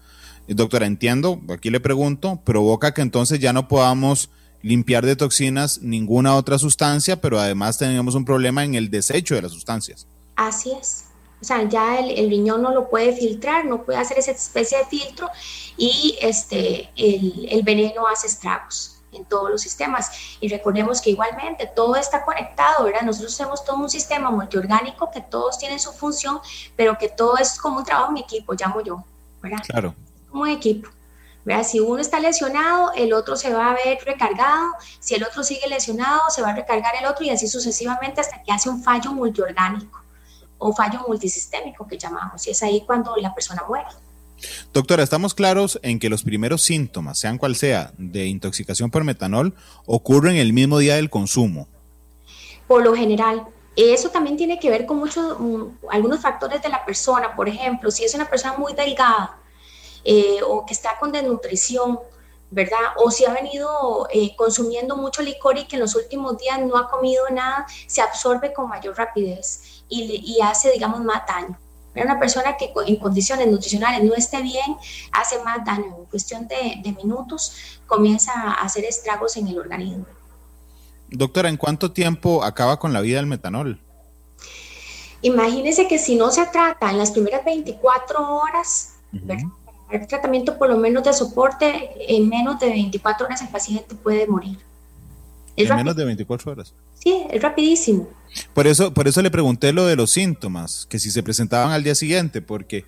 Doctora, 0.49 0.87
entiendo, 0.87 1.41
aquí 1.49 1.71
le 1.71 1.79
pregunto, 1.79 2.41
provoca 2.45 2.93
que 2.93 3.03
entonces 3.03 3.39
ya 3.39 3.53
no 3.53 3.69
podamos 3.69 4.31
limpiar 4.63 5.07
de 5.07 5.17
toxinas 5.17 5.81
ninguna 5.81 6.35
otra 6.35 6.59
sustancia, 6.59 7.21
pero 7.21 7.39
además 7.39 7.79
tenemos 7.79 8.15
un 8.15 8.25
problema 8.25 8.65
en 8.65 8.75
el 8.75 8.91
desecho 8.91 9.37
de 9.37 9.43
las 9.43 9.53
sustancias. 9.53 10.07
Así 10.37 10.73
es. 10.73 11.05
O 11.41 11.45
sea, 11.45 11.67
ya 11.69 11.99
el, 12.01 12.29
riñón 12.29 12.63
no 12.63 12.75
lo 12.75 12.91
puede 12.91 13.15
filtrar, 13.15 13.65
no 13.65 13.83
puede 13.85 13.99
hacer 13.99 14.19
esa 14.19 14.33
especie 14.33 14.79
de 14.79 14.85
filtro 14.87 15.29
y 15.77 16.19
este, 16.21 16.91
el, 16.97 17.47
el 17.49 17.63
veneno 17.63 18.07
hace 18.07 18.27
estragos 18.27 19.00
en 19.13 19.25
todos 19.25 19.51
los 19.51 19.61
sistemas. 19.61 20.11
Y 20.41 20.49
recordemos 20.49 21.01
que 21.01 21.11
igualmente 21.11 21.71
todo 21.75 21.97
está 21.97 22.25
conectado, 22.25 22.85
¿verdad? 22.85 23.03
Nosotros 23.03 23.37
tenemos 23.37 23.65
todo 23.65 23.77
un 23.77 23.91
sistema 23.91 24.31
multiorgánico 24.31 25.11
que 25.11 25.21
todos 25.21 25.59
tienen 25.59 25.79
su 25.79 25.93
función, 25.93 26.41
pero 26.77 26.97
que 26.99 27.09
todo 27.09 27.37
es 27.39 27.59
como 27.59 27.79
un 27.79 27.85
trabajo 27.85 28.11
en 28.11 28.19
equipo, 28.19 28.55
llamo 28.55 28.81
yo, 28.81 29.05
¿verdad? 29.43 29.59
Claro. 29.67 29.95
Como 30.31 30.47
equipo. 30.47 30.89
¿verdad? 31.45 31.65
Si 31.65 31.81
uno 31.81 31.99
está 32.01 32.21
lesionado, 32.21 32.93
el 32.93 33.13
otro 33.13 33.37
se 33.37 33.53
va 33.53 33.71
a 33.71 33.75
ver 33.75 33.99
recargado, 34.05 34.73
si 34.99 35.15
el 35.15 35.25
otro 35.25 35.43
sigue 35.43 35.67
lesionado, 35.69 36.21
se 36.29 36.43
va 36.43 36.51
a 36.51 36.55
recargar 36.55 36.95
el 36.97 37.07
otro 37.07 37.25
y 37.25 37.31
así 37.31 37.49
sucesivamente 37.49 38.21
hasta 38.21 38.43
que 38.43 38.53
hace 38.53 38.69
un 38.69 38.83
fallo 38.83 39.13
multiorgánico 39.13 40.01
o 40.59 40.75
fallo 40.75 41.01
multisistémico 41.09 41.87
que 41.87 41.97
llamamos, 41.97 42.47
y 42.47 42.51
es 42.51 42.63
ahí 42.63 42.83
cuando 42.87 43.17
la 43.17 43.35
persona 43.35 43.63
muere. 43.67 43.89
Doctora, 44.73 45.03
estamos 45.03 45.35
claros 45.35 45.79
en 45.83 45.99
que 45.99 46.09
los 46.09 46.23
primeros 46.23 46.63
síntomas, 46.63 47.19
sean 47.19 47.39
cual 47.39 47.57
sea, 47.57 47.93
de 47.99 48.27
intoxicación 48.27 48.91
por 48.91 49.05
metanol, 49.05 49.55
ocurren 49.87 50.37
el 50.37 50.53
mismo 50.53 50.79
día 50.79 50.97
del 50.97 51.11
consumo. 51.11 51.69
Por 52.67 52.85
lo 52.85 52.95
general, 52.95 53.47
eso 53.77 54.11
también 54.11 54.37
tiene 54.37 54.59
que 54.59 54.71
ver 54.71 54.87
con 54.87 54.99
muchos, 54.99 55.39
mm, 55.39 55.63
algunos 55.91 56.21
factores 56.21 56.63
de 56.63 56.69
la 56.69 56.85
persona. 56.85 57.35
Por 57.35 57.49
ejemplo, 57.49 57.91
si 57.91 58.05
es 58.05 58.15
una 58.15 58.29
persona 58.29 58.57
muy 58.57 58.73
delgada 58.75 59.37
eh, 60.05 60.41
o 60.47 60.65
que 60.65 60.73
está 60.73 60.99
con 60.99 61.13
desnutrición, 61.13 61.99
¿verdad? 62.51 62.95
O 62.97 63.11
si 63.11 63.25
ha 63.25 63.33
venido 63.33 64.09
eh, 64.13 64.35
consumiendo 64.37 64.97
mucho 64.97 65.23
licor 65.23 65.59
y 65.59 65.67
que 65.67 65.77
en 65.77 65.81
los 65.81 65.95
últimos 65.95 66.39
días 66.39 66.61
no 66.61 66.77
ha 66.77 66.89
comido 66.89 67.29
nada, 67.31 67.67
se 67.87 68.01
absorbe 68.01 68.53
con 68.53 68.69
mayor 68.69 68.97
rapidez 68.97 69.85
y, 69.89 70.23
y 70.25 70.41
hace, 70.41 70.73
digamos, 70.73 71.01
más 71.01 71.23
daño. 71.27 71.59
Una 71.95 72.21
persona 72.21 72.57
que 72.57 72.73
en 72.87 72.97
condiciones 72.97 73.49
nutricionales 73.49 74.05
no 74.05 74.15
esté 74.15 74.43
bien 74.43 74.77
hace 75.13 75.43
más 75.43 75.65
daño. 75.65 75.97
En 75.99 76.05
cuestión 76.05 76.47
de, 76.47 76.95
minutos 77.03 77.81
comienza 77.87 78.33
a 78.33 78.53
hacer 78.63 78.85
estragos 78.85 79.37
en 79.37 79.49
el 79.49 79.59
organismo. 79.59 80.07
Doctora, 81.09 81.49
¿en 81.49 81.57
cuánto 81.57 81.91
tiempo 81.91 82.45
acaba 82.45 82.79
con 82.79 82.93
la 82.93 83.01
vida 83.01 83.19
el 83.19 83.27
metanol? 83.27 83.81
Imagínese 85.23 85.89
que 85.89 85.99
si 85.99 86.15
no 86.15 86.31
se 86.31 86.47
trata 86.47 86.91
en 86.91 86.99
las 86.99 87.11
primeras 87.11 87.45
24 87.45 88.37
horas, 88.37 88.95
el 89.91 90.07
tratamiento 90.07 90.57
por 90.57 90.71
lo 90.71 90.77
menos 90.77 91.03
de 91.03 91.13
soporte, 91.13 91.91
en 92.15 92.29
menos 92.29 92.61
de 92.61 92.69
24 92.69 93.27
horas 93.27 93.43
el 93.43 93.49
paciente 93.49 93.97
puede 93.97 94.29
morir. 94.29 94.59
En 95.69 95.77
menos 95.77 95.97
de 95.97 96.05
24 96.05 96.53
horas. 96.53 96.75
Sí, 96.95 97.25
es 97.31 97.43
rapidísimo. 97.43 98.09
Por 98.55 98.67
eso, 98.67 98.95
por 98.95 99.09
eso 99.09 99.23
le 99.23 99.31
pregunté 99.31 99.73
lo 99.73 99.87
de 99.87 99.97
los 99.97 100.11
síntomas, 100.11 100.87
que 100.89 100.99
si 100.99 101.11
se 101.11 101.23
presentaban 101.23 101.73
al 101.73 101.83
día 101.83 101.95
siguiente, 101.95 102.43
porque 102.43 102.85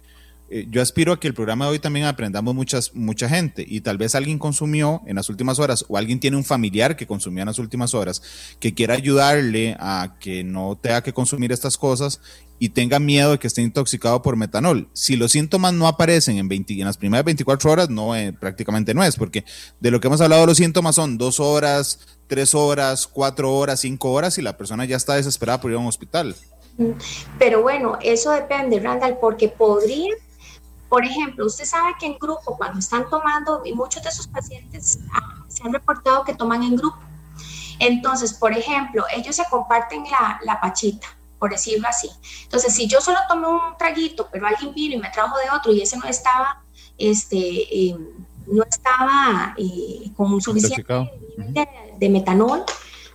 eh, 0.55 0.67
yo 0.71 0.83
aspiro 0.83 1.15
a 1.15 1.19
que 1.19 1.27
el 1.27 1.33
programa 1.33 1.65
de 1.65 1.71
hoy 1.71 1.79
también 1.79 2.05
aprendamos 2.05 2.55
muchas, 2.55 2.95
mucha 2.95 3.27
gente 3.27 3.65
y 3.67 3.81
tal 3.81 3.97
vez 3.97 4.15
alguien 4.15 4.39
consumió 4.39 5.01
en 5.07 5.17
las 5.17 5.31
últimas 5.31 5.59
horas 5.59 5.83
o 5.89 5.97
alguien 5.97 6.21
tiene 6.21 6.37
un 6.37 6.45
familiar 6.45 6.95
que 6.95 7.07
consumió 7.07 7.41
en 7.41 7.47
las 7.47 7.59
últimas 7.59 7.95
horas 7.95 8.23
que 8.61 8.75
quiera 8.75 8.93
ayudarle 8.93 9.77
a 9.81 10.17
que 10.21 10.45
no 10.45 10.77
tenga 10.77 11.03
que 11.03 11.15
consumir 11.15 11.53
estas 11.53 11.79
cosas 11.79 12.21
y 12.59 12.69
tenga 12.69 12.99
miedo 12.99 13.31
de 13.31 13.39
que 13.39 13.47
esté 13.47 13.63
intoxicado 13.63 14.21
por 14.21 14.37
metanol. 14.37 14.89
Si 14.93 15.17
los 15.17 15.33
síntomas 15.33 15.73
no 15.73 15.89
aparecen 15.89 16.37
en, 16.37 16.49
20, 16.49 16.75
en 16.75 16.85
las 16.85 16.99
primeras 16.99 17.25
24 17.25 17.71
horas, 17.73 17.89
no 17.89 18.15
eh, 18.15 18.35
prácticamente 18.35 18.93
no 18.93 19.03
es, 19.03 19.17
porque 19.17 19.47
de 19.81 19.91
lo 19.91 20.01
que 20.01 20.09
hemos 20.09 20.21
hablado 20.21 20.45
los 20.45 20.59
síntomas 20.59 20.97
son 20.97 21.17
dos 21.17 21.41
horas, 21.41 21.99
tres 22.33 22.55
horas, 22.55 23.07
cuatro 23.07 23.53
horas, 23.53 23.81
cinco 23.81 24.11
horas 24.11 24.39
y 24.39 24.43
la 24.43 24.57
persona 24.57 24.87
ya 24.87 24.97
está 24.97 25.17
desesperada 25.17 25.61
por 25.61 25.71
ir 25.71 25.77
a 25.77 25.81
un 25.81 25.87
hospital. 25.87 26.35
Pero 27.39 27.61
bueno, 27.61 27.99
eso 28.01 28.31
depende, 28.31 28.81
Randall, 28.81 29.19
porque 29.21 29.51
podría 29.51 30.15
por 30.89 31.07
ejemplo, 31.07 31.47
usted 31.47 31.65
sabe 31.65 31.93
que 31.99 32.05
en 32.05 32.19
grupo, 32.19 32.57
cuando 32.59 32.79
están 32.79 33.09
tomando, 33.09 33.63
y 33.65 33.73
muchos 33.73 34.03
de 34.03 34.11
sus 34.11 34.27
pacientes 34.27 34.99
ah, 35.15 35.43
se 35.49 35.63
han 35.63 35.73
reportado 35.73 36.23
que 36.23 36.35
toman 36.35 36.63
en 36.63 36.77
grupo. 36.77 36.99
Entonces, 37.79 38.35
por 38.35 38.53
ejemplo, 38.53 39.05
ellos 39.15 39.37
se 39.37 39.45
comparten 39.51 40.05
la, 40.05 40.39
la 40.45 40.61
pachita, 40.61 41.07
por 41.39 41.51
decirlo 41.51 41.89
así. 41.89 42.11
Entonces, 42.43 42.75
si 42.75 42.89
yo 42.89 43.01
solo 43.01 43.19
tomé 43.27 43.47
un 43.47 43.77
traguito, 43.79 44.29
pero 44.31 44.47
alguien 44.47 44.75
vino 44.75 44.97
y 44.97 44.99
me 44.99 45.09
trajo 45.09 45.35
de 45.39 45.51
otro 45.57 45.73
y 45.73 45.81
ese 45.81 45.97
no 45.97 46.05
estaba, 46.05 46.63
este, 46.99 47.39
eh, 47.39 47.97
no 48.47 48.65
estaba 48.65 49.55
eh, 49.57 50.11
con 50.17 50.41
suficiente 50.41 51.11
de, 51.37 51.69
de, 51.99 52.09
metanol, 52.09 52.65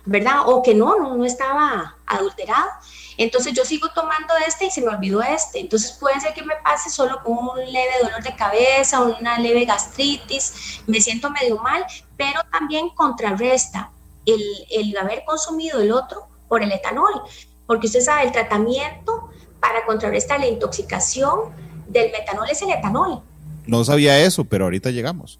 ¿verdad? 0.04 0.40
O 0.46 0.62
que 0.62 0.74
no, 0.74 0.98
no, 0.98 1.16
no 1.16 1.24
estaba 1.24 1.96
adulterado. 2.06 2.68
Entonces 3.16 3.52
yo 3.52 3.64
sigo 3.64 3.88
tomando 3.88 4.32
este 4.46 4.66
y 4.66 4.70
se 4.70 4.80
me 4.80 4.88
olvidó 4.88 5.22
este. 5.22 5.58
Entonces 5.58 5.92
puede 5.92 6.20
ser 6.20 6.34
que 6.34 6.42
me 6.42 6.54
pase 6.62 6.88
solo 6.88 7.22
con 7.22 7.36
un 7.36 7.58
leve 7.58 7.94
dolor 8.02 8.22
de 8.22 8.34
cabeza 8.36 9.00
una 9.00 9.38
leve 9.38 9.64
gastritis, 9.64 10.82
me 10.86 11.00
siento 11.00 11.30
medio 11.30 11.58
mal, 11.58 11.84
pero 12.16 12.40
también 12.50 12.90
contrarresta 12.90 13.90
el, 14.24 14.42
el 14.70 14.96
haber 14.96 15.24
consumido 15.24 15.80
el 15.80 15.92
otro 15.92 16.28
por 16.48 16.62
el 16.62 16.72
etanol, 16.72 17.22
porque 17.66 17.86
usted 17.86 18.00
sabe, 18.00 18.24
el 18.24 18.32
tratamiento 18.32 19.30
para 19.60 19.84
contrarrestar 19.84 20.40
la 20.40 20.46
intoxicación 20.46 21.54
del 21.88 22.12
metanol 22.12 22.48
es 22.50 22.62
el 22.62 22.70
etanol. 22.70 23.22
No 23.68 23.84
sabía 23.84 24.18
eso, 24.20 24.44
pero 24.44 24.64
ahorita 24.64 24.90
llegamos. 24.90 25.38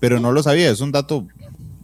Pero 0.00 0.20
no 0.20 0.32
lo 0.32 0.42
sabía, 0.42 0.70
es 0.70 0.82
un 0.82 0.92
dato 0.92 1.26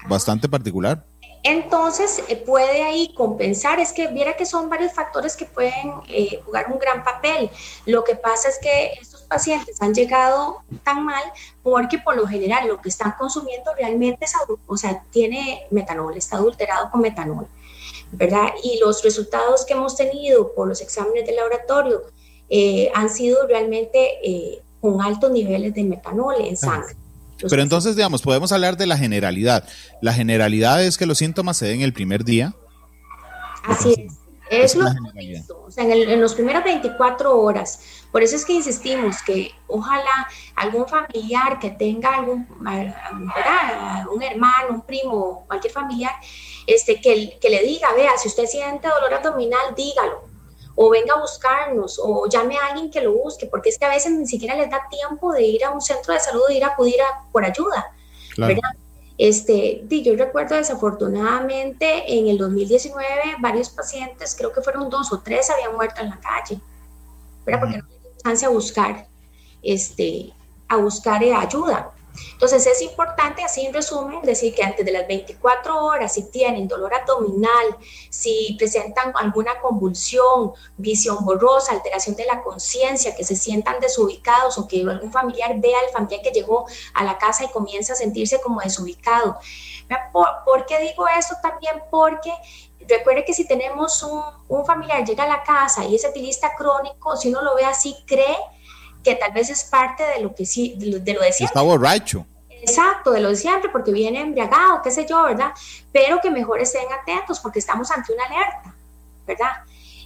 bastante 0.07 0.47
particular. 0.47 1.03
Entonces 1.43 2.23
eh, 2.29 2.37
puede 2.37 2.83
ahí 2.83 3.15
compensar, 3.15 3.81
es 3.81 3.95
que 3.95 4.09
viera 4.09 4.37
que 4.37 4.45
son 4.45 4.69
varios 4.69 4.93
factores 4.93 5.37
que 5.37 5.47
pueden 5.47 5.93
eh, 6.09 6.41
jugar 6.45 6.71
un 6.71 6.79
gran 6.79 7.03
papel. 7.03 7.49
Lo 7.87 8.05
que 8.05 8.15
pasa 8.15 8.51
es 8.51 8.59
que 8.59 8.93
estos 9.01 9.23
pacientes 9.23 9.81
han 9.81 9.95
llegado 9.95 10.59
tan 10.85 11.03
mal 11.03 11.23
porque 11.63 11.99
por 11.99 12.15
lo 12.15 12.27
general 12.27 12.69
lo 12.69 12.79
que 12.83 12.91
están 12.91 13.15
consumiendo 13.19 13.73
realmente 13.75 14.27
es, 14.27 14.33
o 14.67 14.77
sea, 14.77 15.03
tiene 15.11 15.63
metanol, 15.71 16.15
está 16.15 16.37
adulterado 16.37 16.91
con 16.91 17.01
metanol. 17.01 17.47
¿verdad? 18.13 18.49
Y 18.63 18.79
los 18.81 19.03
resultados 19.03 19.65
que 19.65 19.73
hemos 19.73 19.97
tenido 19.97 20.53
por 20.55 20.69
los 20.69 20.83
exámenes 20.83 21.27
de 21.27 21.33
laboratorio 21.33 22.03
eh, 22.51 22.91
han 22.95 23.09
sido 23.09 23.47
realmente 23.47 24.63
con 24.87 25.03
altos 25.03 25.33
niveles 25.33 25.75
de 25.75 25.83
metanol 25.83 26.37
en 26.39 26.57
sangre. 26.57 26.95
Pero 27.51 27.61
entonces, 27.61 27.97
digamos, 27.97 28.23
podemos 28.23 28.53
hablar 28.53 28.77
de 28.77 28.87
la 28.87 28.97
generalidad. 28.97 29.65
La 30.01 30.13
generalidad 30.13 30.83
es 30.85 30.97
que 30.97 31.07
los 31.07 31.19
síntomas 31.19 31.57
se 31.57 31.67
den 31.67 31.81
el 31.81 31.93
primer 31.93 32.25
día. 32.25 32.55
Así 33.65 33.95
es. 33.99 34.13
Es, 34.49 34.77
lo 34.77 34.87
o 34.87 35.71
sea, 35.73 35.93
en, 35.93 36.21
los 36.21 36.35
primeros 36.35 36.63
24 36.63 37.37
horas. 37.37 37.81
Por 38.13 38.23
eso 38.23 38.37
es 38.37 38.45
que 38.45 38.53
insistimos 38.53 39.17
que 39.27 39.51
ojalá 39.67 40.29
algún 40.55 40.87
familiar 40.87 41.59
que 41.59 41.71
tenga 41.71 42.15
algún, 42.15 42.47
un 42.61 44.23
hermano, 44.23 44.69
un 44.71 44.83
primo, 44.83 45.45
cualquier 45.49 45.73
familiar, 45.73 46.13
este, 46.65 47.01
que, 47.01 47.37
que 47.41 47.51
le 47.51 47.65
diga, 47.65 47.93
vea, 47.97 48.13
si 48.17 48.29
usted 48.29 48.47
siente 48.47 48.87
dolor 48.87 49.15
abdominal, 49.15 49.75
dígalo 49.77 50.36
o 50.77 50.91
venga 50.91 51.15
a 51.15 51.21
buscarnos, 51.21 51.99
o 52.03 52.29
llame 52.29 52.57
a 52.59 52.67
alguien 52.67 52.91
que 52.91 53.01
lo 53.01 53.15
busque, 53.15 53.47
porque 53.47 53.71
es 53.71 53.79
que 53.79 53.87
a 53.87 53.89
veces 53.89 54.13
ni 54.13 54.27
siquiera 54.27 54.55
les 54.55 54.71
da 54.71 54.87
tiempo 54.89 55.33
de 55.33 55.43
ir 55.43 55.65
a 55.65 55.71
un 55.71 55.81
centro 55.81 56.13
de 56.13 56.21
salud, 56.21 56.43
de 56.49 56.57
ir 56.57 56.65
a 56.65 56.69
acudir 56.69 57.01
a, 57.01 57.25
por 57.33 57.45
ayuda. 57.45 57.93
Este, 59.19 59.83
yo 59.89 60.15
recuerdo 60.15 60.57
desafortunadamente 60.57 62.19
en 62.19 62.29
el 62.29 62.37
2019 62.37 63.37
varios 63.41 63.71
pacientes, 63.71 64.35
creo 64.37 64.53
que 64.53 64.61
fueron 64.61 64.91
dos 64.91 65.11
o 65.11 65.21
tres, 65.21 65.49
habían 65.49 65.75
muerto 65.75 66.03
en 66.03 66.11
la 66.11 66.21
calle, 66.21 66.61
¿verdad? 67.47 67.61
porque 67.61 67.79
no 67.79 67.87
tenían 67.87 68.19
chance 68.23 68.45
a 68.45 68.51
buscar, 68.51 69.07
este, 69.63 70.35
a 70.69 70.77
buscar 70.77 71.25
eh, 71.25 71.33
ayuda. 71.33 71.93
Entonces 72.33 72.67
es 72.67 72.83
importante, 72.83 73.43
así 73.43 73.67
en 73.67 73.75
resumen, 73.75 74.23
decir 74.23 74.55
que 74.55 74.63
antes 74.63 74.85
de 74.85 74.93
las 74.93 75.07
24 75.07 75.85
horas, 75.85 76.15
si 76.15 76.31
tienen 76.31 76.69
dolor 76.69 76.95
abdominal, 76.95 77.77
si 78.11 78.55
presentan 78.59 79.13
alguna 79.17 79.61
convulsión, 79.61 80.53
visión 80.77 81.25
borrosa, 81.25 81.73
alteración 81.73 82.17
de 82.17 82.27
la 82.27 82.43
conciencia, 82.43 83.15
que 83.15 83.25
se 83.25 83.37
sientan 83.37 83.81
desubicados 83.81 84.59
o 84.59 84.67
que 84.67 84.83
algún 84.83 85.13
familiar 85.13 85.59
vea 85.59 85.79
al 85.81 85.91
familiar 85.91 86.23
que 86.23 86.31
llegó 86.31 86.67
a 86.95 87.05
la 87.05 87.19
casa 87.19 87.45
y 87.45 87.49
comienza 87.49 87.93
a 87.93 87.97
sentirse 87.97 88.41
como 88.41 88.61
desubicado. 88.61 89.39
¿Por, 90.13 90.67
qué 90.67 90.81
digo 90.81 91.07
esto 91.09 91.37
también? 91.43 91.77
Porque 91.91 92.33
recuerde 92.89 93.25
que 93.25 93.35
si 93.35 93.47
tenemos 93.47 94.03
un, 94.03 94.23
un 94.49 94.65
familiar 94.67 95.05
llega 95.05 95.25
a 95.25 95.29
la 95.29 95.43
casa 95.43 95.85
y 95.85 95.95
es 95.95 96.05
etilista 96.05 96.55
crónico, 96.57 97.17
si 97.17 97.29
uno 97.29 97.43
lo 97.43 97.55
ve 97.55 97.65
así, 97.65 97.97
cree 98.07 98.37
que 99.07 99.15
tal 99.15 99.31
vez 99.31 99.49
es 99.51 99.63
parte 99.63 100.03
de 100.03 100.21
lo 100.21 100.35
que 100.35 100.45
sí, 100.45 100.75
de 100.77 100.87
lo 100.91 100.99
de, 100.99 101.33
siempre. 101.33 101.45
Está 101.45 101.63
borracho. 101.63 102.27
Exacto, 102.51 103.13
de 103.13 103.21
lo 103.21 103.29
de 103.29 103.37
siempre, 103.37 103.71
porque 103.71 103.93
viene 103.93 104.21
embriagado, 104.21 104.83
qué 104.83 104.91
sé 104.91 105.07
yo, 105.09 105.23
¿verdad? 105.23 105.53
Pero 105.93 106.21
que 106.21 106.29
mejor 106.29 106.61
estén 106.61 106.93
atentos 106.93 107.39
porque 107.39 107.61
estamos 107.61 107.89
ante 107.93 108.13
una 108.13 108.25
alerta, 108.25 108.75
¿verdad? 109.25 109.53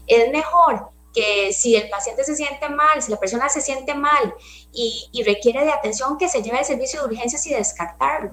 Es 0.06 0.30
mejor 0.30 0.90
que 1.14 1.50
si 1.54 1.76
el 1.76 1.88
paciente 1.88 2.24
se 2.24 2.36
siente 2.36 2.68
mal, 2.68 3.00
si 3.00 3.10
la 3.10 3.18
persona 3.18 3.48
se 3.48 3.62
siente 3.62 3.94
mal 3.94 4.34
y, 4.70 5.22
requiere 5.24 5.64
de 5.64 5.72
atención, 5.72 6.18
que 6.18 6.28
se 6.28 6.42
lleve 6.42 6.58
al 6.58 6.66
servicio 6.66 7.00
de 7.00 7.06
urgencias 7.06 7.46
y 7.46 7.54
descartarlo. 7.54 8.32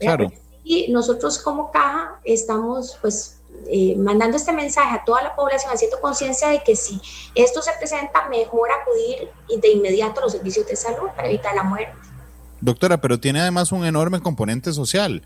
Claro. 0.00 0.26
Y 0.64 0.90
nosotros 0.90 1.38
como 1.38 1.70
caja 1.70 2.20
estamos 2.24 2.98
pues 3.00 3.39
eh, 3.68 3.96
mandando 3.96 4.36
este 4.36 4.52
mensaje 4.52 4.94
a 4.94 5.04
toda 5.04 5.22
la 5.22 5.34
población, 5.34 5.72
haciendo 5.72 6.00
conciencia 6.00 6.48
de 6.48 6.62
que 6.62 6.76
si 6.76 7.00
esto 7.34 7.62
se 7.62 7.72
presenta, 7.78 8.28
mejor 8.28 8.68
acudir 8.72 9.28
de 9.60 9.68
inmediato 9.68 10.20
a 10.20 10.24
los 10.24 10.32
servicios 10.32 10.66
de 10.66 10.76
salud 10.76 11.08
para 11.14 11.28
evitar 11.28 11.54
la 11.54 11.62
muerte. 11.62 11.92
Doctora, 12.60 13.00
pero 13.00 13.18
tiene 13.18 13.40
además 13.40 13.72
un 13.72 13.86
enorme 13.86 14.20
componente 14.20 14.72
social. 14.72 15.22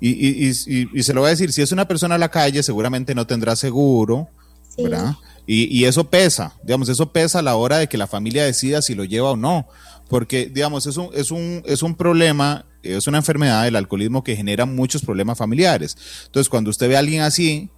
Y, 0.00 0.52
se 0.54 1.12
lo 1.12 1.20
voy 1.20 1.28
a 1.28 1.30
decir, 1.30 1.52
si 1.52 1.60
es 1.60 1.72
una 1.72 1.86
persona 1.86 2.14
a 2.14 2.18
la 2.18 2.30
calle, 2.30 2.62
seguramente 2.62 3.14
no 3.14 3.26
tendrá 3.26 3.56
seguro, 3.56 4.28
¿verdad? 4.76 5.16
Y, 5.46 5.84
eso 5.84 6.04
pesa, 6.08 6.54
digamos, 6.62 6.88
eso 6.88 7.10
pesa 7.12 7.40
a 7.40 7.42
la 7.42 7.56
hora 7.56 7.78
de 7.78 7.88
que 7.88 7.98
la 7.98 8.06
familia 8.06 8.44
decida 8.44 8.82
si 8.82 8.94
lo 8.94 9.04
lleva 9.04 9.32
o 9.32 9.36
no. 9.36 9.66
Porque, 10.08 10.46
digamos, 10.46 10.86
es 10.86 10.96
un, 10.96 11.10
es 11.12 11.30
un, 11.30 11.62
es 11.66 11.82
un 11.82 11.94
problema, 11.94 12.64
es 12.82 13.06
una 13.06 13.18
enfermedad 13.18 13.64
del 13.64 13.76
alcoholismo 13.76 14.24
que 14.24 14.36
genera 14.36 14.64
muchos 14.64 15.02
problemas 15.02 15.36
familiares. 15.36 15.96
Entonces, 16.26 16.48
cuando 16.48 16.70
usted 16.70 16.88
ve 16.88 16.96
a 16.96 17.00
alguien 17.00 17.22
así, 17.22 17.70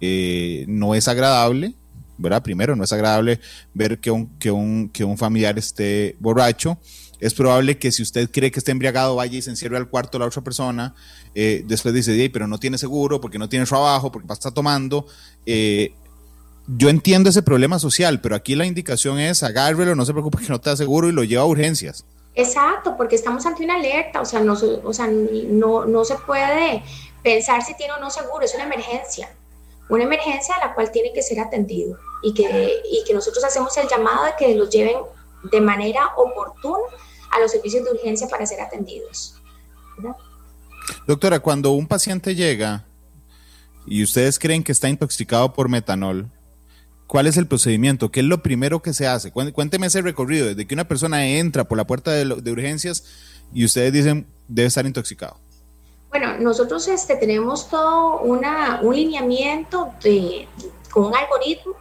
eh, 0.00 0.64
no 0.68 0.94
es 0.94 1.08
agradable, 1.08 1.74
¿verdad? 2.18 2.42
Primero, 2.42 2.76
no 2.76 2.84
es 2.84 2.92
agradable 2.92 3.40
ver 3.74 3.98
que 3.98 4.10
un, 4.10 4.38
que 4.38 4.50
un, 4.50 4.88
que 4.88 5.04
un 5.04 5.18
familiar 5.18 5.58
esté 5.58 6.16
borracho. 6.20 6.78
Es 7.18 7.32
probable 7.32 7.78
que 7.78 7.92
si 7.92 8.02
usted 8.02 8.30
cree 8.30 8.50
que 8.50 8.58
está 8.58 8.72
embriagado, 8.72 9.16
vaya 9.16 9.38
y 9.38 9.42
se 9.42 9.50
encierre 9.50 9.76
al 9.76 9.88
cuarto 9.88 10.18
de 10.18 10.20
la 10.20 10.26
otra 10.26 10.42
persona. 10.42 10.94
Eh, 11.34 11.62
después 11.66 11.94
dice, 11.94 12.30
pero 12.30 12.46
no 12.46 12.58
tiene 12.58 12.78
seguro, 12.78 13.20
porque 13.20 13.38
no 13.38 13.48
tiene 13.48 13.64
trabajo, 13.64 14.12
porque 14.12 14.30
está 14.32 14.50
tomando. 14.50 15.06
Eh, 15.46 15.94
yo 16.66 16.88
entiendo 16.88 17.30
ese 17.30 17.42
problema 17.42 17.78
social, 17.78 18.20
pero 18.20 18.34
aquí 18.34 18.54
la 18.54 18.66
indicación 18.66 19.18
es 19.18 19.42
agárrelo, 19.42 19.94
no 19.94 20.04
se 20.04 20.12
preocupe 20.12 20.38
que 20.38 20.48
no 20.48 20.60
te 20.60 20.70
da 20.70 20.76
seguro 20.76 21.08
y 21.08 21.12
lo 21.12 21.24
lleva 21.24 21.42
a 21.42 21.46
urgencias. 21.46 22.04
Exacto, 22.34 22.96
porque 22.98 23.16
estamos 23.16 23.46
ante 23.46 23.64
una 23.64 23.76
alerta, 23.76 24.20
o 24.20 24.26
sea, 24.26 24.40
no, 24.40 24.54
o 24.84 24.92
sea, 24.92 25.06
no, 25.06 25.86
no 25.86 26.04
se 26.04 26.16
puede 26.16 26.82
pensar 27.22 27.62
si 27.62 27.74
tiene 27.76 27.94
o 27.94 28.00
no 28.00 28.10
seguro, 28.10 28.44
es 28.44 28.54
una 28.54 28.64
emergencia 28.64 29.30
una 29.88 30.04
emergencia 30.04 30.54
a 30.56 30.66
la 30.66 30.74
cual 30.74 30.90
tiene 30.90 31.12
que 31.12 31.22
ser 31.22 31.40
atendido 31.40 31.98
y 32.22 32.34
que, 32.34 32.82
y 32.90 33.04
que 33.04 33.14
nosotros 33.14 33.44
hacemos 33.44 33.76
el 33.76 33.88
llamado 33.88 34.24
de 34.24 34.32
que 34.38 34.54
los 34.54 34.70
lleven 34.70 34.96
de 35.50 35.60
manera 35.60 36.00
oportuna 36.16 36.78
a 37.30 37.40
los 37.40 37.50
servicios 37.50 37.84
de 37.84 37.92
urgencia 37.92 38.26
para 38.28 38.46
ser 38.46 38.60
atendidos. 38.60 39.40
Doctora, 41.06 41.40
cuando 41.40 41.72
un 41.72 41.86
paciente 41.86 42.34
llega 42.34 42.84
y 43.86 44.02
ustedes 44.02 44.38
creen 44.38 44.64
que 44.64 44.72
está 44.72 44.88
intoxicado 44.88 45.52
por 45.52 45.68
metanol, 45.68 46.26
¿cuál 47.06 47.26
es 47.26 47.36
el 47.36 47.46
procedimiento? 47.46 48.10
¿Qué 48.10 48.20
es 48.20 48.26
lo 48.26 48.42
primero 48.42 48.82
que 48.82 48.92
se 48.92 49.06
hace? 49.06 49.30
Cuénteme 49.30 49.86
ese 49.86 50.02
recorrido, 50.02 50.46
desde 50.46 50.66
que 50.66 50.74
una 50.74 50.88
persona 50.88 51.26
entra 51.26 51.64
por 51.64 51.78
la 51.78 51.86
puerta 51.86 52.10
de, 52.10 52.24
de 52.24 52.52
urgencias 52.52 53.04
y 53.52 53.64
ustedes 53.64 53.92
dicen 53.92 54.26
debe 54.48 54.68
estar 54.68 54.86
intoxicado. 54.86 55.38
Bueno, 56.18 56.38
nosotros 56.38 56.88
este, 56.88 57.16
tenemos 57.16 57.68
todo 57.68 58.20
una, 58.20 58.80
un 58.82 58.96
lineamiento 58.96 59.92
de, 60.02 60.48
con 60.90 61.04
un 61.04 61.14
algoritmo 61.14 61.74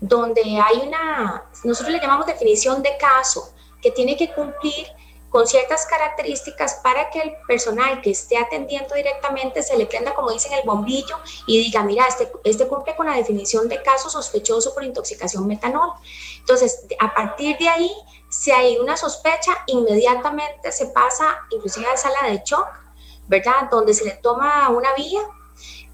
donde 0.00 0.40
hay 0.40 0.88
una, 0.88 1.44
nosotros 1.64 1.92
le 1.92 2.00
llamamos 2.00 2.24
definición 2.24 2.82
de 2.82 2.96
caso, 2.96 3.52
que 3.82 3.90
tiene 3.90 4.16
que 4.16 4.32
cumplir 4.32 4.86
con 5.28 5.46
ciertas 5.46 5.84
características 5.84 6.76
para 6.82 7.10
que 7.10 7.20
el 7.20 7.32
personal 7.46 8.00
que 8.00 8.12
esté 8.12 8.38
atendiendo 8.38 8.94
directamente 8.94 9.62
se 9.62 9.76
le 9.76 9.84
prenda, 9.84 10.14
como 10.14 10.30
dicen, 10.30 10.54
el 10.54 10.62
bombillo 10.64 11.18
y 11.46 11.58
diga, 11.58 11.82
mira, 11.82 12.06
este, 12.06 12.32
este 12.44 12.66
cumple 12.66 12.96
con 12.96 13.04
la 13.04 13.14
definición 13.14 13.68
de 13.68 13.82
caso 13.82 14.08
sospechoso 14.08 14.72
por 14.72 14.82
intoxicación 14.82 15.46
metanol. 15.46 15.90
Entonces, 16.38 16.86
a 17.00 17.12
partir 17.12 17.58
de 17.58 17.68
ahí, 17.68 17.92
si 18.30 18.50
hay 18.50 18.78
una 18.78 18.96
sospecha, 18.96 19.58
inmediatamente 19.66 20.72
se 20.72 20.86
pasa 20.86 21.36
inclusive 21.50 21.86
a 21.86 21.98
sala 21.98 22.30
de 22.30 22.40
shock 22.46 22.83
¿verdad? 23.28 23.68
Donde 23.70 23.94
se 23.94 24.04
le 24.04 24.12
toma 24.12 24.68
una 24.70 24.92
vía 24.94 25.20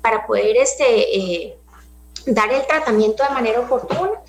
para 0.03 0.27
poder 0.27 0.57
este, 0.57 1.17
eh, 1.17 1.59
dar 2.27 2.53
el 2.53 2.67
tratamiento 2.67 3.23
de 3.23 3.31
manera 3.31 3.61
oportuna. 3.61 4.21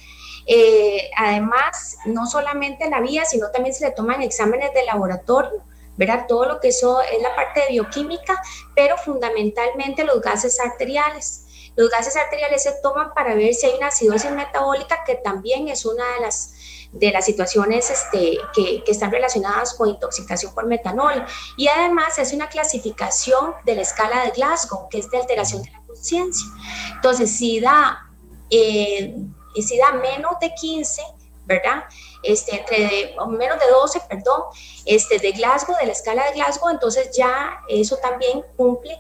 Eh, 0.46 1.10
además, 1.16 1.98
no 2.06 2.26
solamente 2.26 2.90
la 2.90 3.00
vía, 3.00 3.26
sino 3.26 3.52
también 3.52 3.76
se 3.76 3.86
le 3.86 3.92
toman 3.92 4.22
exámenes 4.22 4.74
de 4.74 4.84
laboratorio, 4.86 5.64
¿verdad? 5.98 6.26
Todo 6.28 6.46
lo 6.46 6.60
que 6.60 6.70
eso 6.70 7.02
es 7.02 7.22
la 7.22 7.36
parte 7.36 7.62
de 7.62 7.68
bioquímica, 7.70 8.42
pero 8.76 8.98
fundamentalmente 8.98 10.04
los 10.04 10.22
gases 10.22 10.60
arteriales. 10.60 11.46
Los 11.76 11.90
gases 11.90 12.18
arteriales 12.18 12.64
se 12.64 12.74
toman 12.82 13.14
para 13.14 13.34
ver 13.36 13.54
si 13.54 13.68
hay 13.68 13.78
una 13.78 13.88
acidosis 13.88 14.32
metabólica, 14.32 15.04
que 15.06 15.16
también 15.16 15.70
es 15.70 15.86
una 15.86 16.04
de 16.16 16.22
las 16.22 16.54
de 16.92 17.12
las 17.12 17.26
situaciones 17.26 17.90
este, 17.90 18.38
que, 18.54 18.84
que, 18.84 18.92
están 18.92 19.12
relacionadas 19.12 19.74
con 19.74 19.90
intoxicación 19.90 20.54
por 20.54 20.66
metanol. 20.66 21.26
Y 21.58 21.68
además 21.68 22.18
es 22.20 22.34
una 22.34 22.50
clasificación 22.50 23.54
de 23.66 23.76
la 23.76 23.82
escala 23.82 24.26
de 24.26 24.32
Glasgow, 24.32 24.90
que 24.90 25.00
es 25.00 25.10
de 25.10 25.18
alteración 25.18 25.64
de 25.64 25.72
la 25.72 25.82
conciencia. 25.88 26.48
Entonces, 26.96 27.32
si 27.32 27.60
da, 27.60 28.10
eh, 28.50 29.16
si 29.56 29.78
da 29.78 29.94
menos 29.94 30.34
de 30.42 30.54
15, 30.54 31.02
¿verdad? 31.46 31.86
Este, 32.24 32.58
entre 32.58 33.16
menos 33.30 33.60
de 33.60 33.72
12, 33.72 34.02
perdón, 34.10 34.44
este, 34.86 35.18
de 35.20 35.32
Glasgow, 35.32 35.76
de 35.80 35.88
la 35.88 35.92
escala 35.94 36.26
de 36.26 36.34
Glasgow, 36.34 36.70
entonces 36.70 37.16
ya 37.16 37.62
eso 37.68 37.98
también 37.98 38.44
cumple 38.56 39.00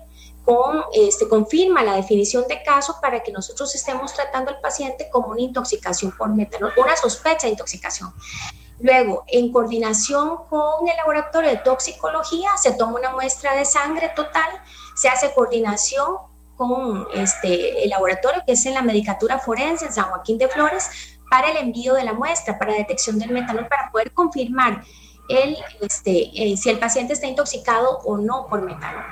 con, 0.51 0.83
este, 0.93 1.29
confirma 1.29 1.81
la 1.81 1.95
definición 1.95 2.45
de 2.49 2.61
caso 2.61 2.97
para 3.01 3.23
que 3.23 3.31
nosotros 3.31 3.73
estemos 3.73 4.13
tratando 4.13 4.51
al 4.51 4.59
paciente 4.59 5.09
como 5.09 5.27
una 5.27 5.39
intoxicación 5.39 6.11
por 6.17 6.27
metanol, 6.27 6.73
una 6.75 6.97
sospecha 6.97 7.47
de 7.47 7.51
intoxicación. 7.51 8.13
Luego, 8.81 9.23
en 9.27 9.49
coordinación 9.53 10.43
con 10.49 10.89
el 10.89 10.97
laboratorio 10.97 11.51
de 11.51 11.57
toxicología, 11.57 12.49
se 12.57 12.73
toma 12.73 12.99
una 12.99 13.11
muestra 13.11 13.55
de 13.55 13.63
sangre 13.63 14.11
total, 14.13 14.49
se 14.93 15.07
hace 15.07 15.33
coordinación 15.33 16.17
con 16.57 17.07
este, 17.13 17.85
el 17.85 17.89
laboratorio 17.89 18.43
que 18.45 18.51
es 18.51 18.65
en 18.65 18.73
la 18.73 18.81
medicatura 18.81 19.39
forense 19.39 19.85
en 19.85 19.93
San 19.93 20.09
Joaquín 20.09 20.37
de 20.37 20.49
Flores 20.49 20.89
para 21.29 21.49
el 21.49 21.57
envío 21.57 21.93
de 21.93 22.03
la 22.03 22.11
muestra, 22.13 22.59
para 22.59 22.73
detección 22.73 23.17
del 23.19 23.31
metanol, 23.31 23.67
para 23.69 23.89
poder 23.89 24.11
confirmar 24.11 24.83
el, 25.29 25.55
este, 25.79 26.29
eh, 26.35 26.57
si 26.57 26.69
el 26.69 26.77
paciente 26.77 27.13
está 27.13 27.27
intoxicado 27.27 27.99
o 27.99 28.17
no 28.17 28.47
por 28.49 28.61
metanol. 28.63 29.05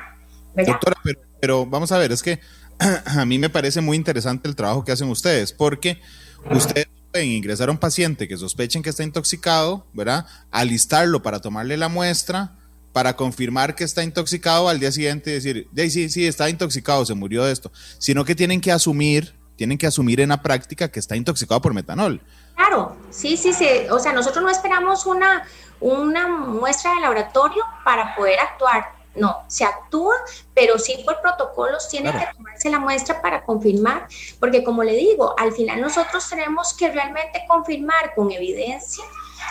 Doctora, 0.56 0.98
pero, 1.04 1.29
vamos 1.68 1.92
a 1.92 1.98
ver, 1.98 2.12
es 2.12 2.24
que 2.24 2.40
a 3.06 3.26
mí 3.26 3.40
me 3.40 3.50
parece 3.50 3.82
muy 3.82 3.98
interesante 3.98 4.48
el 4.48 4.56
trabajo 4.56 4.84
que 4.84 4.92
hacen 4.92 5.10
ustedes, 5.10 5.54
porque 5.54 6.02
ustedes 6.50 6.88
pueden 7.12 7.30
ingresar 7.30 7.70
a 7.70 7.72
un 7.72 7.78
paciente 7.78 8.28
que 8.28 8.38
sospechen 8.38 8.84
que 8.84 8.90
está 8.90 9.04
intoxicado, 9.04 9.86
¿verdad? 9.94 10.26
Alistarlo 10.52 11.22
para 11.22 11.40
tomarle 11.40 11.78
la 11.78 11.90
muestra, 11.90 12.52
para 12.94 13.16
confirmar 13.16 13.76
que 13.76 13.84
está 13.84 14.04
intoxicado 14.04 14.70
al 14.70 14.80
día 14.80 14.92
siguiente 14.92 15.32
y 15.32 15.34
decir, 15.34 15.68
sí, 15.90 16.10
sí, 16.10 16.28
está 16.28 16.50
intoxicado, 16.50 17.06
se 17.06 17.14
murió 17.14 17.44
de 17.46 17.52
esto, 17.52 17.72
sino 17.98 18.26
que 18.26 18.36
tienen 18.36 18.62
que 18.62 18.72
asumir, 18.72 19.36
tienen 19.56 19.78
que 19.78 19.88
asumir 19.88 20.22
en 20.22 20.30
la 20.30 20.42
práctica 20.42 20.90
que 20.90 21.00
está 21.00 21.16
intoxicado 21.16 21.62
por 21.62 21.74
metanol. 21.74 22.22
Claro, 22.56 22.98
sí, 23.10 23.38
sí, 23.38 23.54
sí, 23.54 23.68
o 23.90 24.00
sea, 24.00 24.14
nosotros 24.14 24.44
no 24.44 24.50
esperamos 24.50 25.06
una, 25.06 25.44
una 25.80 26.28
muestra 26.28 26.94
de 26.96 27.02
laboratorio 27.02 27.64
para 27.84 28.16
poder 28.16 28.40
actuar, 28.40 28.99
no, 29.16 29.44
se 29.48 29.66
actúa, 29.66 30.16
pero 30.54 30.78
sí 30.78 31.02
por 31.06 31.22
protocolos 31.22 31.90
tiene 31.90 32.12
que 32.12 32.28
tomarse 32.36 32.70
la 32.70 32.80
muestra 32.80 33.22
para 33.22 33.44
confirmar, 33.44 34.08
porque 34.40 34.64
como 34.64 34.84
le 34.84 34.94
digo, 34.94 35.34
al 35.38 35.52
final 35.52 35.82
nosotros 35.82 36.28
tenemos 36.30 36.74
que 36.74 36.92
realmente 36.92 37.44
confirmar 37.48 38.14
con 38.16 38.32
evidencia 38.32 39.04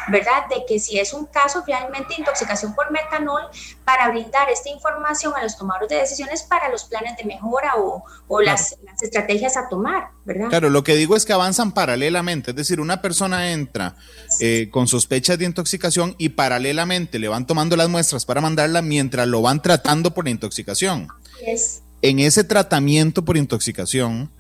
¿verdad? 0.09 0.49
De 0.49 0.65
que 0.67 0.79
si 0.79 0.99
es 0.99 1.13
un 1.13 1.27
caso 1.27 1.65
realmente 1.67 2.15
de 2.15 2.21
intoxicación 2.21 2.75
por 2.75 2.91
metanol, 2.91 3.43
para 3.85 4.09
brindar 4.11 4.49
esta 4.51 4.69
información 4.69 5.33
a 5.37 5.43
los 5.43 5.57
tomadores 5.57 5.89
de 5.89 5.97
decisiones 5.97 6.43
para 6.43 6.69
los 6.69 6.85
planes 6.85 7.17
de 7.17 7.25
mejora 7.25 7.73
o, 7.77 8.41
las, 8.41 8.77
estrategias 9.01 9.57
a 9.57 9.69
tomar, 9.69 10.09
¿verdad? 10.25 10.49
Claro, 10.49 10.71
lo 10.71 10.85
que 10.85 10.95
digo 10.95 11.17
es 11.17 11.25
que 11.25 11.33
avanzan 11.33 11.73
paralelamente, 11.73 12.51
es 12.51 12.57
decir, 12.57 12.81
una 12.81 13.01
persona 13.01 13.51
entra 13.51 13.97
eh, 14.41 14.69
con 14.71 14.87
sospechas 14.89 15.39
de 15.39 15.47
intoxicación 15.47 16.15
y 16.19 16.31
paralelamente 16.31 17.19
le 17.19 17.29
van 17.29 17.47
tomando 17.47 17.77
las 17.77 17.89
muestras 17.89 18.25
para 18.25 18.41
mandarla 18.41 18.83
mientras 18.83 19.27
lo 19.27 19.43
van 19.43 19.63
tratando 19.63 20.15
por 20.15 20.25
la 20.25 20.31
intoxicación. 20.31 21.09
En 22.03 22.19
ese 22.21 22.45
tratamiento 22.45 23.25
por 23.25 23.37
intoxicación, 23.37 24.31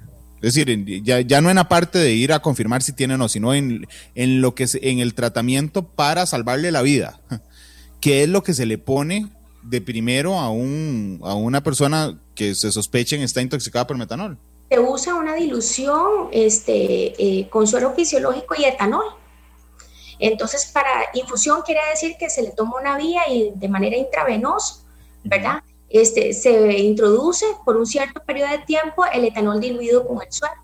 es 0.40 0.54
decir, 0.54 1.02
ya, 1.02 1.20
ya 1.20 1.40
no 1.40 1.50
en 1.50 1.56
la 1.56 1.68
parte 1.68 1.98
de 1.98 2.12
ir 2.12 2.32
a 2.32 2.40
confirmar 2.40 2.82
si 2.82 2.92
tiene 2.92 3.14
o 3.14 3.18
no, 3.18 3.28
sino 3.28 3.54
en, 3.54 3.88
en 4.14 4.40
lo 4.40 4.54
que 4.54 4.66
en 4.74 5.00
el 5.00 5.14
tratamiento 5.14 5.82
para 5.82 6.26
salvarle 6.26 6.70
la 6.70 6.82
vida. 6.82 7.20
¿Qué 8.00 8.22
es 8.22 8.28
lo 8.28 8.44
que 8.44 8.54
se 8.54 8.66
le 8.66 8.78
pone 8.78 9.28
de 9.62 9.80
primero 9.80 10.38
a, 10.38 10.50
un, 10.50 11.20
a 11.24 11.34
una 11.34 11.62
persona 11.62 12.16
que 12.36 12.54
se 12.54 12.70
sospechen 12.70 13.22
está 13.22 13.42
intoxicada 13.42 13.86
por 13.86 13.96
metanol? 13.96 14.38
Se 14.68 14.78
usa 14.78 15.14
una 15.14 15.34
dilución 15.34 16.28
este, 16.30 17.14
eh, 17.18 17.48
con 17.48 17.66
suero 17.66 17.92
fisiológico 17.94 18.54
y 18.56 18.64
etanol. 18.64 19.04
Entonces, 20.20 20.66
para 20.72 20.90
infusión 21.14 21.62
quiere 21.64 21.80
decir 21.90 22.16
que 22.18 22.30
se 22.30 22.42
le 22.42 22.50
toma 22.50 22.80
una 22.80 22.96
vía 22.96 23.22
y 23.28 23.52
de 23.54 23.68
manera 23.68 23.96
intravenosa, 23.96 24.84
¿verdad? 25.24 25.62
Este, 25.90 26.32
se 26.32 26.78
introduce 26.78 27.46
por 27.64 27.76
un 27.76 27.86
cierto 27.86 28.22
periodo 28.22 28.50
de 28.50 28.58
tiempo 28.58 29.04
el 29.06 29.24
etanol 29.24 29.60
diluido 29.60 30.06
con 30.06 30.22
el 30.22 30.32
suelo. 30.32 30.54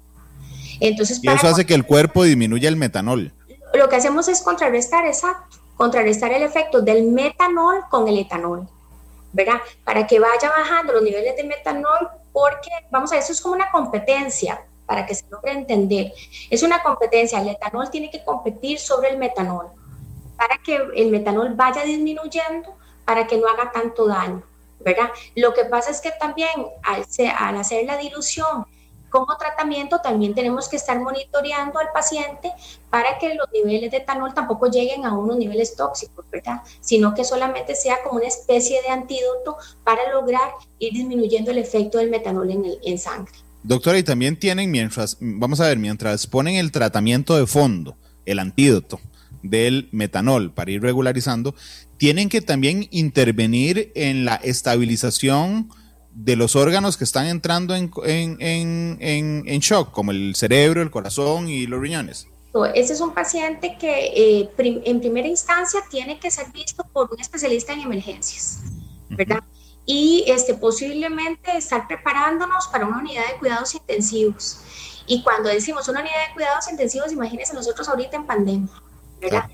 Entonces, 0.80 1.20
y 1.22 1.28
eso 1.28 1.48
hace 1.48 1.64
que 1.64 1.74
el 1.74 1.86
cuerpo 1.86 2.24
disminuya 2.24 2.68
el 2.68 2.76
metanol. 2.76 3.32
Lo 3.74 3.88
que 3.88 3.96
hacemos 3.96 4.28
es 4.28 4.42
contrarrestar, 4.42 5.06
exacto, 5.06 5.58
contrarrestar 5.76 6.32
el 6.32 6.42
efecto 6.42 6.80
del 6.80 7.04
metanol 7.04 7.84
con 7.90 8.06
el 8.08 8.18
etanol, 8.18 8.68
¿verdad? 9.32 9.60
Para 9.84 10.06
que 10.06 10.18
vaya 10.18 10.50
bajando 10.50 10.92
los 10.92 11.02
niveles 11.02 11.36
de 11.36 11.44
metanol, 11.44 12.08
porque, 12.32 12.70
vamos 12.90 13.12
a 13.12 13.16
ver, 13.16 13.22
eso 13.22 13.32
es 13.32 13.40
como 13.40 13.54
una 13.54 13.70
competencia, 13.70 14.64
para 14.86 15.06
que 15.06 15.14
se 15.14 15.24
logre 15.30 15.52
entender. 15.52 16.12
Es 16.50 16.62
una 16.62 16.82
competencia, 16.82 17.40
el 17.40 17.48
etanol 17.48 17.90
tiene 17.90 18.10
que 18.10 18.24
competir 18.24 18.78
sobre 18.78 19.10
el 19.10 19.16
metanol, 19.16 19.66
para 20.36 20.58
que 20.58 20.76
el 20.96 21.10
metanol 21.10 21.54
vaya 21.54 21.82
disminuyendo, 21.84 22.74
para 23.04 23.26
que 23.26 23.38
no 23.38 23.48
haga 23.48 23.70
tanto 23.72 24.06
daño. 24.06 24.42
¿Verdad? 24.84 25.10
Lo 25.34 25.54
que 25.54 25.64
pasa 25.64 25.90
es 25.90 26.00
que 26.00 26.12
también 26.12 26.50
al, 26.82 27.04
hacer 27.58 27.86
la 27.86 27.96
dilución 27.96 28.66
como 29.10 29.36
tratamiento 29.36 30.00
también 30.00 30.34
tenemos 30.34 30.68
que 30.68 30.74
estar 30.74 30.98
monitoreando 31.00 31.78
al 31.78 31.92
paciente 31.94 32.50
para 32.90 33.16
que 33.18 33.34
los 33.34 33.46
niveles 33.52 33.92
de 33.92 33.98
etanol 33.98 34.34
tampoco 34.34 34.66
lleguen 34.66 35.06
a 35.06 35.16
unos 35.16 35.36
niveles 35.36 35.76
tóxicos, 35.76 36.24
¿verdad? 36.32 36.62
Sino 36.80 37.14
que 37.14 37.22
solamente 37.24 37.76
sea 37.76 38.02
como 38.02 38.16
una 38.16 38.26
especie 38.26 38.82
de 38.82 38.88
antídoto 38.88 39.56
para 39.84 40.12
lograr 40.12 40.50
ir 40.80 40.94
disminuyendo 40.94 41.52
el 41.52 41.58
efecto 41.58 41.98
del 41.98 42.10
metanol 42.10 42.50
en, 42.50 42.64
el, 42.64 42.78
en 42.84 42.98
sangre. 42.98 43.32
Doctora, 43.62 43.98
y 43.98 44.02
también 44.02 44.36
tienen, 44.36 44.70
mientras, 44.70 45.16
vamos 45.20 45.60
a 45.60 45.68
ver, 45.68 45.78
mientras 45.78 46.26
ponen 46.26 46.56
el 46.56 46.72
tratamiento 46.72 47.36
de 47.36 47.46
fondo, 47.46 47.96
el 48.26 48.40
antídoto 48.40 49.00
del 49.44 49.88
metanol 49.92 50.52
para 50.52 50.72
ir 50.72 50.82
regularizando, 50.82 51.54
tienen 52.04 52.28
que 52.28 52.42
también 52.42 52.86
intervenir 52.90 53.90
en 53.94 54.26
la 54.26 54.34
estabilización 54.34 55.70
de 56.10 56.36
los 56.36 56.54
órganos 56.54 56.98
que 56.98 57.04
están 57.04 57.24
entrando 57.24 57.74
en, 57.74 57.90
en, 58.04 59.58
shock, 59.60 59.90
como 59.90 60.10
el 60.10 60.34
cerebro, 60.36 60.82
el 60.82 60.90
corazón 60.90 61.48
y 61.48 61.66
los 61.66 61.80
riñones. 61.80 62.28
Ese 62.74 62.92
es 62.92 63.00
un 63.00 63.14
paciente 63.14 63.78
que 63.80 64.12
eh, 64.14 64.50
en 64.84 65.00
primera 65.00 65.26
instancia 65.26 65.80
tiene 65.90 66.20
que 66.20 66.30
ser 66.30 66.52
visto 66.52 66.84
por 66.92 67.10
un 67.10 67.18
especialista 67.18 67.72
en 67.72 67.80
emergencias, 67.80 68.58
¿verdad? 69.08 69.42
Y 69.86 70.24
este, 70.26 70.52
posiblemente 70.52 71.56
estar 71.56 71.88
preparándonos 71.88 72.68
para 72.68 72.84
una 72.84 72.98
unidad 72.98 73.22
de 73.32 73.38
cuidados 73.38 73.74
intensivos. 73.74 74.58
Y 75.06 75.22
cuando 75.22 75.48
decimos 75.48 75.88
una 75.88 76.00
unidad 76.00 76.28
de 76.28 76.34
cuidados 76.34 76.70
intensivos, 76.70 77.10
imagínense 77.12 77.54
nosotros 77.54 77.88
ahorita 77.88 78.18
en 78.18 78.26
pandemia, 78.26 78.74
¿verdad? 79.22 79.48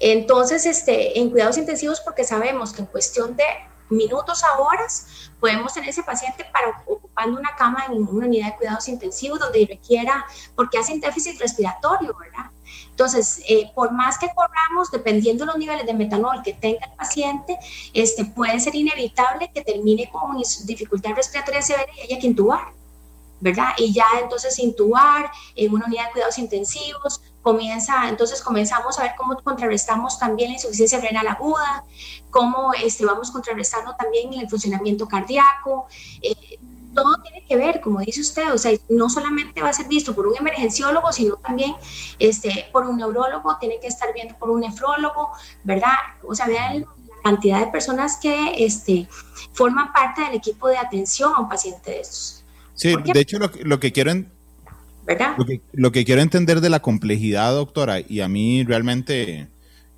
Entonces, 0.00 0.66
este, 0.66 1.18
en 1.18 1.30
cuidados 1.30 1.58
intensivos, 1.58 2.00
porque 2.00 2.24
sabemos 2.24 2.72
que 2.72 2.80
en 2.80 2.86
cuestión 2.86 3.36
de 3.36 3.44
minutos 3.90 4.42
a 4.44 4.58
horas 4.58 5.30
podemos 5.38 5.74
tener 5.74 5.90
ese 5.90 6.02
paciente 6.02 6.44
para 6.52 6.82
ocupando 6.86 7.38
una 7.38 7.54
cama 7.56 7.84
en 7.88 8.02
una 8.06 8.26
unidad 8.26 8.52
de 8.52 8.56
cuidados 8.56 8.88
intensivos 8.88 9.38
donde 9.38 9.66
requiera, 9.68 10.24
porque 10.54 10.78
hacen 10.78 11.00
déficit 11.00 11.38
respiratorio, 11.40 12.16
¿verdad? 12.18 12.50
Entonces, 12.90 13.42
eh, 13.48 13.70
por 13.74 13.92
más 13.92 14.18
que 14.18 14.28
corramos, 14.34 14.90
dependiendo 14.90 15.44
de 15.44 15.52
los 15.52 15.58
niveles 15.58 15.86
de 15.86 15.94
metanol 15.94 16.42
que 16.42 16.52
tenga 16.52 16.86
el 16.86 16.92
paciente, 16.92 17.58
este, 17.92 18.24
puede 18.24 18.60
ser 18.60 18.74
inevitable 18.74 19.50
que 19.52 19.62
termine 19.62 20.10
con 20.10 20.36
dificultad 20.64 21.12
respiratoria 21.12 21.62
severa 21.62 21.90
y 21.96 22.00
haya 22.00 22.18
que 22.18 22.26
intubar. 22.26 22.72
¿verdad? 23.42 23.70
Y 23.78 23.92
ya 23.92 24.04
entonces 24.22 24.58
intubar 24.58 25.30
en 25.56 25.72
una 25.72 25.86
unidad 25.86 26.08
de 26.08 26.12
cuidados 26.12 26.38
intensivos, 26.38 27.22
comienza, 27.42 28.08
entonces 28.08 28.42
comenzamos 28.42 28.98
a 28.98 29.02
ver 29.02 29.12
cómo 29.16 29.36
contrarrestamos 29.42 30.18
también 30.18 30.50
la 30.50 30.56
insuficiencia 30.56 31.00
renal 31.00 31.26
aguda, 31.26 31.84
cómo 32.30 32.72
este, 32.74 33.04
vamos 33.04 33.30
contrarrestando 33.30 33.94
también 33.96 34.32
el 34.34 34.48
funcionamiento 34.48 35.08
cardíaco. 35.08 35.86
Eh, 36.22 36.58
todo 36.94 37.16
tiene 37.22 37.44
que 37.46 37.56
ver, 37.56 37.80
como 37.80 38.00
dice 38.00 38.20
usted, 38.20 38.52
o 38.52 38.58
sea, 38.58 38.72
no 38.88 39.08
solamente 39.08 39.62
va 39.62 39.68
a 39.68 39.72
ser 39.72 39.86
visto 39.86 40.14
por 40.14 40.26
un 40.26 40.36
emergenciólogo, 40.36 41.12
sino 41.12 41.36
también 41.36 41.74
este, 42.18 42.68
por 42.72 42.86
un 42.86 42.96
neurólogo, 42.96 43.56
tiene 43.58 43.78
que 43.80 43.86
estar 43.86 44.12
viendo 44.12 44.36
por 44.36 44.50
un 44.50 44.60
nefrólogo, 44.60 45.30
¿verdad? 45.62 45.94
O 46.26 46.34
sea, 46.34 46.46
vean 46.46 46.80
la 46.80 47.22
cantidad 47.22 47.60
de 47.60 47.66
personas 47.68 48.18
que 48.20 48.64
este, 48.64 49.08
forman 49.52 49.92
parte 49.92 50.22
del 50.22 50.34
equipo 50.34 50.68
de 50.68 50.78
atención 50.78 51.32
a 51.34 51.40
un 51.40 51.48
paciente 51.48 51.92
de 51.92 52.00
estos. 52.00 52.44
Sí, 52.74 52.94
de 52.96 53.20
hecho 53.20 53.38
lo, 53.38 53.50
lo 53.62 53.78
que 53.78 53.92
quiero 53.92 54.10
Lo 55.72 55.92
que, 55.92 56.04
quiero 56.04 56.20
entender 56.20 56.60
de 56.60 56.70
la 56.70 56.80
complejidad, 56.80 57.52
doctora, 57.52 58.00
y 58.00 58.20
a 58.20 58.28
mí 58.28 58.64
realmente, 58.64 59.48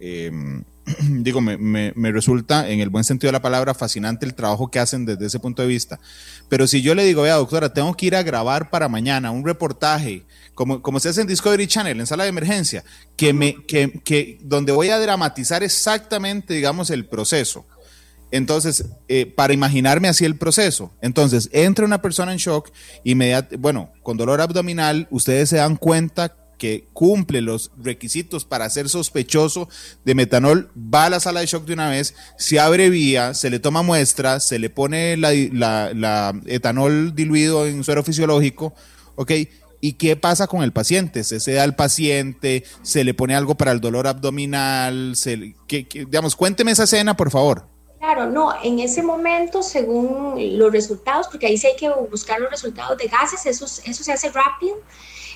em, 0.00 0.64
digo, 1.22 1.40
me, 1.40 1.56
me, 1.58 2.12
resulta, 2.12 2.68
en 2.68 2.80
el 2.80 2.88
buen 2.88 3.04
sentido 3.04 3.28
de 3.28 3.32
la 3.32 3.42
palabra, 3.42 3.74
fascinante 3.74 4.26
el 4.26 4.34
trabajo 4.34 4.70
que 4.70 4.78
hacen 4.78 5.04
desde 5.04 5.26
ese 5.26 5.38
punto 5.38 5.62
de 5.62 5.68
vista. 5.68 6.00
Pero 6.48 6.66
si 6.66 6.82
yo 6.82 6.94
le 6.94 7.04
digo, 7.04 7.22
vea, 7.22 7.34
doctora, 7.34 7.72
tengo 7.72 7.94
que 7.94 8.06
ir 8.06 8.16
a 8.16 8.22
grabar 8.22 8.70
para 8.70 8.88
mañana 8.88 9.30
un 9.30 9.44
reportaje, 9.44 10.24
como, 10.54 10.82
como 10.82 11.00
se 11.00 11.08
hace 11.08 11.20
en 11.22 11.26
Discovery 11.26 11.66
Channel, 11.66 12.00
en 12.00 12.06
sala 12.06 12.24
de 12.24 12.30
emergencia, 12.30 12.84
que 13.16 13.32
me, 13.32 13.64
que, 13.66 14.00
que, 14.04 14.38
donde 14.42 14.72
voy 14.72 14.90
a 14.90 14.98
dramatizar 14.98 15.62
exactamente, 15.62 16.54
digamos, 16.54 16.90
el 16.90 17.06
proceso 17.06 17.66
entonces, 18.32 18.86
eh, 19.08 19.26
para 19.26 19.52
imaginarme 19.52 20.08
así 20.08 20.24
el 20.24 20.36
proceso, 20.36 20.90
entonces 21.02 21.50
entra 21.52 21.84
una 21.84 22.00
persona 22.00 22.32
en 22.32 22.38
shock, 22.38 22.70
inmediatamente, 23.04 23.56
bueno, 23.58 23.90
con 24.02 24.16
dolor 24.16 24.40
abdominal, 24.40 25.06
ustedes 25.10 25.50
se 25.50 25.56
dan 25.56 25.76
cuenta 25.76 26.34
que 26.56 26.86
cumple 26.94 27.42
los 27.42 27.72
requisitos 27.76 28.44
para 28.46 28.70
ser 28.70 28.88
sospechoso 28.88 29.68
de 30.04 30.14
metanol, 30.14 30.70
va 30.76 31.06
a 31.06 31.10
la 31.10 31.20
sala 31.20 31.40
de 31.40 31.46
shock 31.46 31.66
de 31.66 31.74
una 31.74 31.90
vez, 31.90 32.14
se 32.38 32.58
abre 32.58 32.88
vía, 32.88 33.34
se 33.34 33.50
le 33.50 33.58
toma 33.58 33.82
muestra, 33.82 34.40
se 34.40 34.58
le 34.58 34.70
pone 34.70 35.16
la, 35.18 35.32
etanol 36.46 37.14
diluido 37.14 37.66
en 37.66 37.84
suero 37.84 38.02
fisiológico, 38.02 38.74
¿ok? 39.16 39.32
¿Y 39.80 39.94
qué 39.94 40.16
pasa 40.16 40.46
con 40.46 40.62
el 40.62 40.72
paciente? 40.72 41.24
Se 41.24 41.52
da 41.52 41.64
al 41.64 41.74
paciente, 41.74 42.64
se 42.82 43.04
le 43.04 43.12
pone 43.12 43.34
algo 43.34 43.56
para 43.56 43.72
el 43.72 43.80
dolor 43.80 44.06
abdominal, 44.06 45.16
se, 45.16 45.56
digamos, 45.68 46.36
cuénteme 46.36 46.70
esa 46.70 46.84
escena, 46.84 47.14
por 47.16 47.30
favor. 47.30 47.71
Claro, 48.02 48.26
no, 48.26 48.52
en 48.64 48.80
ese 48.80 49.00
momento, 49.00 49.62
según 49.62 50.34
los 50.58 50.72
resultados, 50.72 51.28
porque 51.28 51.46
ahí 51.46 51.56
sí 51.56 51.68
hay 51.68 51.76
que 51.76 51.88
buscar 51.88 52.40
los 52.40 52.50
resultados 52.50 52.98
de 52.98 53.06
gases, 53.06 53.46
eso, 53.46 53.64
eso 53.64 54.02
se 54.02 54.12
hace 54.12 54.28
rápido, 54.30 54.74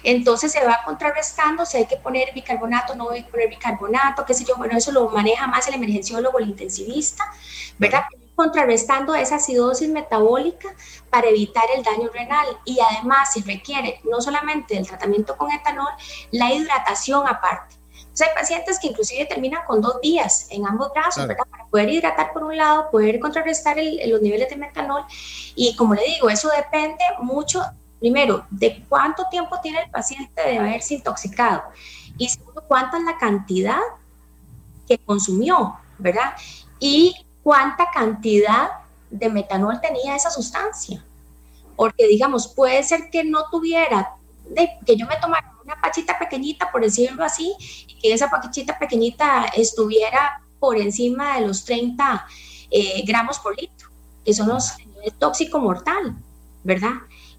entonces 0.02 0.50
se 0.50 0.64
va 0.66 0.80
contrarrestando, 0.84 1.64
si 1.64 1.76
hay 1.76 1.86
que 1.86 1.96
poner 1.96 2.34
bicarbonato, 2.34 2.96
no 2.96 3.10
hay 3.10 3.22
que 3.22 3.30
poner 3.30 3.50
bicarbonato, 3.50 4.24
qué 4.26 4.34
sé 4.34 4.44
yo, 4.44 4.56
bueno, 4.56 4.76
eso 4.76 4.90
lo 4.90 5.08
maneja 5.10 5.46
más 5.46 5.68
el 5.68 5.74
emergenciólogo, 5.74 6.40
el 6.40 6.48
intensivista, 6.48 7.32
¿verdad? 7.78 8.02
contrarrestando 8.34 9.14
esa 9.14 9.36
acidosis 9.36 9.88
metabólica 9.88 10.74
para 11.08 11.28
evitar 11.28 11.64
el 11.76 11.84
daño 11.84 12.10
renal 12.12 12.46
y 12.64 12.80
además 12.80 13.32
si 13.32 13.42
requiere 13.42 14.00
no 14.10 14.20
solamente 14.20 14.76
el 14.76 14.88
tratamiento 14.88 15.36
con 15.36 15.52
etanol, 15.52 15.92
la 16.32 16.52
hidratación 16.52 17.28
aparte. 17.28 17.76
Hay 18.20 18.34
pacientes 18.34 18.78
que 18.78 18.88
inclusive 18.88 19.26
terminan 19.26 19.64
con 19.66 19.80
dos 19.80 20.00
días 20.00 20.46
en 20.50 20.66
ambos 20.66 20.92
brazos, 20.92 21.26
¿verdad? 21.26 21.44
Para 21.50 21.66
poder 21.66 21.90
hidratar 21.90 22.32
por 22.32 22.44
un 22.44 22.56
lado, 22.56 22.90
poder 22.90 23.20
contrarrestar 23.20 23.76
los 24.06 24.22
niveles 24.22 24.48
de 24.48 24.56
metanol 24.56 25.04
y 25.54 25.76
como 25.76 25.94
le 25.94 26.02
digo, 26.02 26.30
eso 26.30 26.48
depende 26.48 27.04
mucho, 27.20 27.62
primero, 28.00 28.46
de 28.50 28.82
cuánto 28.88 29.24
tiempo 29.30 29.58
tiene 29.62 29.82
el 29.82 29.90
paciente 29.90 30.40
de 30.42 30.58
haberse 30.58 30.94
intoxicado 30.94 31.62
y 32.16 32.28
segundo, 32.28 32.64
cuánta 32.66 32.98
es 32.98 33.04
la 33.04 33.18
cantidad 33.18 33.80
que 34.88 34.98
consumió, 34.98 35.76
¿verdad? 35.98 36.34
Y 36.78 37.14
cuánta 37.42 37.90
cantidad 37.92 38.70
de 39.10 39.28
metanol 39.28 39.80
tenía 39.80 40.16
esa 40.16 40.30
sustancia. 40.30 41.04
Porque, 41.76 42.06
digamos, 42.06 42.48
puede 42.48 42.82
ser 42.82 43.10
que 43.10 43.22
no 43.22 43.44
tuviera, 43.50 44.15
de, 44.48 44.70
que 44.84 44.96
yo 44.96 45.06
me 45.06 45.16
tomara 45.16 45.52
una 45.64 45.80
pachita 45.80 46.18
pequeñita, 46.18 46.70
por 46.70 46.82
decirlo 46.82 47.24
así, 47.24 47.54
y 47.86 47.98
que 47.98 48.12
esa 48.12 48.30
pachita 48.30 48.78
pequeñita 48.78 49.46
estuviera 49.56 50.40
por 50.58 50.76
encima 50.76 51.38
de 51.38 51.46
los 51.46 51.64
30 51.64 52.26
eh, 52.70 53.02
gramos 53.06 53.38
por 53.38 53.56
litro, 53.58 53.88
que 54.24 54.32
son 54.34 54.48
los 54.48 54.72
tóxico 55.18 55.58
mortal, 55.58 56.16
¿verdad? 56.64 56.94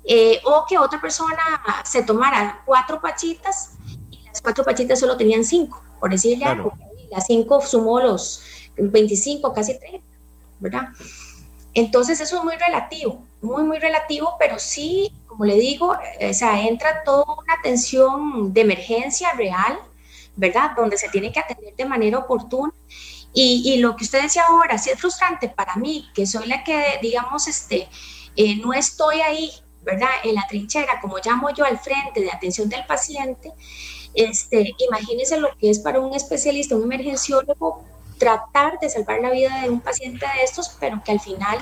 Eh, 0.05 0.39
o 0.45 0.65
que 0.67 0.77
otra 0.77 1.01
persona 1.01 1.61
se 1.83 2.03
tomara 2.03 2.61
cuatro 2.65 3.01
pachitas 3.01 3.71
y 4.09 4.23
las 4.23 4.41
cuatro 4.41 4.63
pachitas 4.63 4.99
solo 4.99 5.17
tenían 5.17 5.43
cinco, 5.43 5.83
por 5.99 6.11
decirle 6.11 6.45
algo. 6.45 6.73
Las 7.11 7.25
cinco 7.25 7.61
sumó 7.61 7.99
los 7.99 8.41
25, 8.77 9.53
casi 9.53 9.77
30, 9.77 10.05
¿verdad? 10.59 10.89
Entonces 11.73 12.19
eso 12.21 12.37
es 12.37 12.43
muy 12.43 12.55
relativo, 12.55 13.21
muy, 13.41 13.63
muy 13.63 13.79
relativo, 13.79 14.35
pero 14.39 14.59
sí, 14.59 15.11
como 15.37 15.45
le 15.45 15.59
digo, 15.59 15.91
o 15.91 16.33
sea, 16.33 16.67
entra 16.67 17.03
toda 17.03 17.23
una 17.25 17.53
atención 17.59 18.51
de 18.53 18.61
emergencia 18.61 19.33
real, 19.33 19.77
¿verdad? 20.35 20.71
Donde 20.75 20.97
se 20.97 21.09
tiene 21.09 21.31
que 21.31 21.39
atender 21.39 21.75
de 21.75 21.85
manera 21.85 22.17
oportuna. 22.17 22.73
Y, 23.33 23.61
y 23.71 23.77
lo 23.77 23.95
que 23.95 24.03
usted 24.03 24.23
decía 24.23 24.45
ahora, 24.47 24.79
sí 24.79 24.89
es 24.89 24.99
frustrante 24.99 25.47
para 25.47 25.75
mí, 25.75 26.09
que 26.15 26.25
soy 26.25 26.47
la 26.47 26.63
que, 26.63 26.97
digamos, 27.03 27.47
este, 27.47 27.87
eh, 28.35 28.55
no 28.55 28.73
estoy 28.73 29.21
ahí, 29.21 29.51
¿verdad? 29.83 30.09
En 30.23 30.33
la 30.33 30.47
trinchera, 30.49 30.99
como 31.01 31.17
llamo 31.23 31.51
yo 31.51 31.65
al 31.65 31.77
frente 31.77 32.21
de 32.21 32.31
atención 32.31 32.67
del 32.67 32.83
paciente, 32.87 33.53
este, 34.15 34.73
imagínese 34.89 35.39
lo 35.39 35.55
que 35.59 35.69
es 35.69 35.77
para 35.77 35.99
un 35.99 36.15
especialista, 36.15 36.75
un 36.75 36.83
emergenciólogo, 36.83 37.83
tratar 38.17 38.79
de 38.79 38.89
salvar 38.89 39.19
la 39.21 39.29
vida 39.29 39.61
de 39.61 39.69
un 39.69 39.81
paciente 39.81 40.25
de 40.25 40.43
estos, 40.43 40.75
pero 40.79 40.99
que 41.05 41.11
al 41.11 41.19
final 41.19 41.59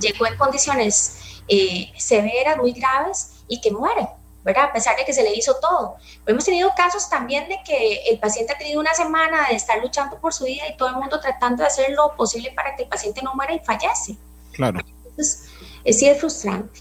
llegó 0.00 0.26
en 0.26 0.38
condiciones 0.38 1.37
eh, 1.48 1.92
severas, 1.96 2.56
muy 2.56 2.72
graves 2.72 3.30
y 3.48 3.60
que 3.60 3.70
muere, 3.70 4.08
¿verdad? 4.44 4.64
A 4.64 4.72
pesar 4.72 4.96
de 4.96 5.04
que 5.04 5.12
se 5.12 5.22
le 5.22 5.34
hizo 5.34 5.56
todo. 5.60 5.96
Pero 6.24 6.34
hemos 6.34 6.44
tenido 6.44 6.70
casos 6.76 7.08
también 7.08 7.48
de 7.48 7.58
que 7.64 8.08
el 8.10 8.18
paciente 8.18 8.52
ha 8.52 8.58
tenido 8.58 8.80
una 8.80 8.94
semana 8.94 9.48
de 9.48 9.56
estar 9.56 9.80
luchando 9.82 10.18
por 10.18 10.32
su 10.32 10.44
vida 10.44 10.68
y 10.68 10.76
todo 10.76 10.88
el 10.88 10.96
mundo 10.96 11.20
tratando 11.20 11.62
de 11.62 11.68
hacer 11.68 11.90
lo 11.90 12.14
posible 12.16 12.52
para 12.54 12.76
que 12.76 12.82
el 12.82 12.88
paciente 12.88 13.22
no 13.22 13.34
muera 13.34 13.54
y 13.54 13.60
fallece. 13.60 14.16
Claro. 14.52 14.80
Entonces, 14.80 15.44
eh, 15.84 15.92
sí 15.92 16.06
es 16.06 16.18
frustrante. 16.18 16.80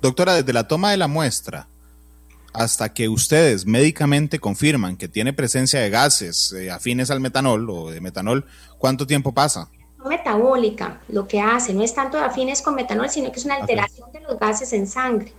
Doctora, 0.00 0.34
desde 0.34 0.52
la 0.52 0.66
toma 0.66 0.90
de 0.90 0.96
la 0.96 1.08
muestra, 1.08 1.66
hasta 2.52 2.92
que 2.92 3.08
ustedes 3.08 3.64
médicamente 3.66 4.38
confirman 4.38 4.96
que 4.96 5.08
tiene 5.08 5.32
presencia 5.32 5.80
de 5.80 5.90
gases 5.90 6.52
eh, 6.52 6.70
afines 6.70 7.10
al 7.10 7.20
metanol 7.20 7.68
o 7.70 7.90
de 7.90 8.00
metanol, 8.00 8.44
¿cuánto 8.78 9.06
tiempo 9.06 9.32
pasa? 9.32 9.68
Metabólica, 10.04 11.00
lo 11.08 11.28
que 11.28 11.40
hace, 11.40 11.74
no 11.74 11.82
es 11.82 11.94
tanto 11.94 12.18
afines 12.18 12.62
con 12.62 12.74
metanol, 12.74 13.08
sino 13.10 13.30
que 13.30 13.38
es 13.38 13.44
una 13.44 13.56
alteración 13.56 14.10
de 14.12 14.20
los 14.20 14.38
gases 14.38 14.72
en 14.72 14.86
sangre, 14.86 15.32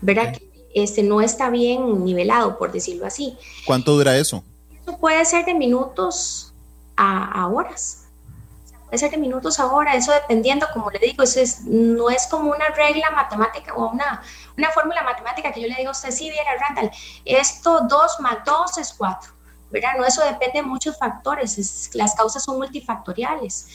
¿verdad? 0.00 0.32
Que 0.32 0.70
este, 0.74 1.02
no 1.02 1.20
está 1.20 1.50
bien 1.50 2.04
nivelado, 2.04 2.58
por 2.58 2.70
decirlo 2.70 3.06
así. 3.06 3.36
¿Cuánto 3.64 3.92
dura 3.92 4.16
eso? 4.16 4.44
Eso 4.82 4.98
puede 4.98 5.24
ser 5.24 5.44
de 5.44 5.54
minutos 5.54 6.52
a, 6.96 7.42
a 7.42 7.48
horas 7.48 8.06
puede 8.86 8.98
ser 8.98 9.10
de 9.10 9.16
minutos 9.18 9.58
a 9.58 9.66
hora, 9.66 9.94
eso 9.94 10.12
dependiendo, 10.12 10.66
como 10.72 10.90
le 10.90 10.98
digo, 10.98 11.22
eso 11.22 11.40
es, 11.40 11.62
no 11.64 12.08
es 12.08 12.26
como 12.28 12.50
una 12.50 12.68
regla 12.68 13.10
matemática 13.10 13.74
o 13.74 13.90
una, 13.90 14.22
una 14.56 14.70
fórmula 14.70 15.02
matemática 15.02 15.52
que 15.52 15.60
yo 15.60 15.68
le 15.68 15.74
digo 15.74 15.88
a 15.88 15.92
usted, 15.92 16.10
sí, 16.10 16.30
viera 16.30 16.56
Randall, 16.56 16.90
esto 17.24 17.80
2 17.88 18.20
más 18.20 18.38
2 18.44 18.78
es 18.78 18.94
4, 18.96 19.32
¿verdad? 19.70 19.90
No, 19.98 20.04
eso 20.04 20.24
depende 20.24 20.60
de 20.60 20.62
muchos 20.62 20.96
factores, 20.96 21.90
las 21.94 22.14
causas 22.14 22.44
son 22.44 22.58
multifactoriales. 22.58 23.66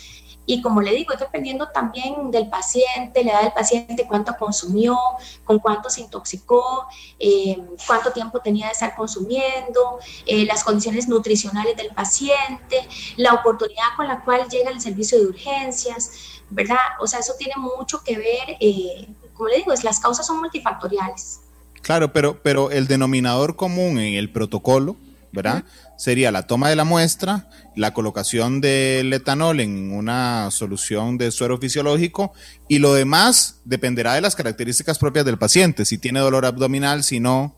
Y 0.45 0.61
como 0.61 0.81
le 0.81 0.93
digo, 0.93 1.13
es 1.13 1.19
dependiendo 1.19 1.69
también 1.69 2.31
del 2.31 2.49
paciente, 2.49 3.23
la 3.23 3.33
edad 3.33 3.41
del 3.43 3.53
paciente, 3.53 4.05
cuánto 4.07 4.35
consumió, 4.37 4.97
con 5.45 5.59
cuánto 5.59 5.89
se 5.89 6.01
intoxicó, 6.01 6.87
eh, 7.19 7.61
cuánto 7.85 8.11
tiempo 8.11 8.39
tenía 8.39 8.65
de 8.67 8.73
estar 8.73 8.95
consumiendo, 8.95 9.99
eh, 10.25 10.45
las 10.45 10.63
condiciones 10.63 11.07
nutricionales 11.07 11.77
del 11.77 11.89
paciente, 11.89 12.87
la 13.17 13.33
oportunidad 13.33 13.95
con 13.95 14.07
la 14.07 14.21
cual 14.23 14.47
llega 14.49 14.71
el 14.71 14.81
servicio 14.81 15.19
de 15.19 15.27
urgencias, 15.27 16.41
¿verdad? 16.49 16.77
O 16.99 17.07
sea, 17.07 17.19
eso 17.19 17.33
tiene 17.37 17.53
mucho 17.57 18.01
que 18.03 18.17
ver, 18.17 18.57
eh, 18.59 19.07
como 19.33 19.49
le 19.49 19.57
digo, 19.57 19.71
es, 19.71 19.83
las 19.83 19.99
causas 19.99 20.25
son 20.25 20.39
multifactoriales. 20.39 21.41
Claro, 21.81 22.13
pero, 22.13 22.41
pero 22.41 22.71
el 22.71 22.87
denominador 22.87 23.55
común 23.55 23.99
en 23.99 24.15
el 24.15 24.31
protocolo, 24.31 24.95
¿verdad? 25.31 25.63
Sería 26.01 26.31
la 26.31 26.47
toma 26.47 26.67
de 26.67 26.75
la 26.75 26.83
muestra, 26.83 27.47
la 27.75 27.93
colocación 27.93 28.59
del 28.59 29.13
etanol 29.13 29.59
en 29.59 29.93
una 29.93 30.49
solución 30.49 31.19
de 31.19 31.29
suero 31.29 31.59
fisiológico 31.59 32.33
y 32.67 32.79
lo 32.79 32.95
demás 32.95 33.61
dependerá 33.65 34.15
de 34.15 34.21
las 34.21 34.35
características 34.35 34.97
propias 34.97 35.25
del 35.25 35.37
paciente, 35.37 35.85
si 35.85 35.99
tiene 35.99 36.19
dolor 36.19 36.47
abdominal, 36.47 37.03
si 37.03 37.19
no. 37.19 37.53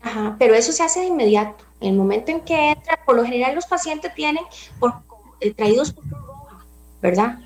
Ajá, 0.00 0.34
pero 0.38 0.54
eso 0.54 0.72
se 0.72 0.82
hace 0.82 1.00
de 1.00 1.08
inmediato. 1.08 1.62
En 1.82 1.90
el 1.90 1.96
momento 1.98 2.30
en 2.30 2.40
que 2.40 2.70
entra, 2.70 2.98
por 3.04 3.16
lo 3.16 3.24
general 3.26 3.54
los 3.54 3.66
pacientes 3.66 4.14
tienen 4.14 4.44
por, 4.78 4.94
eh, 5.42 5.52
traídos 5.52 5.92
por 5.92 6.08
roja, 6.08 6.64
¿verdad? 7.02 7.38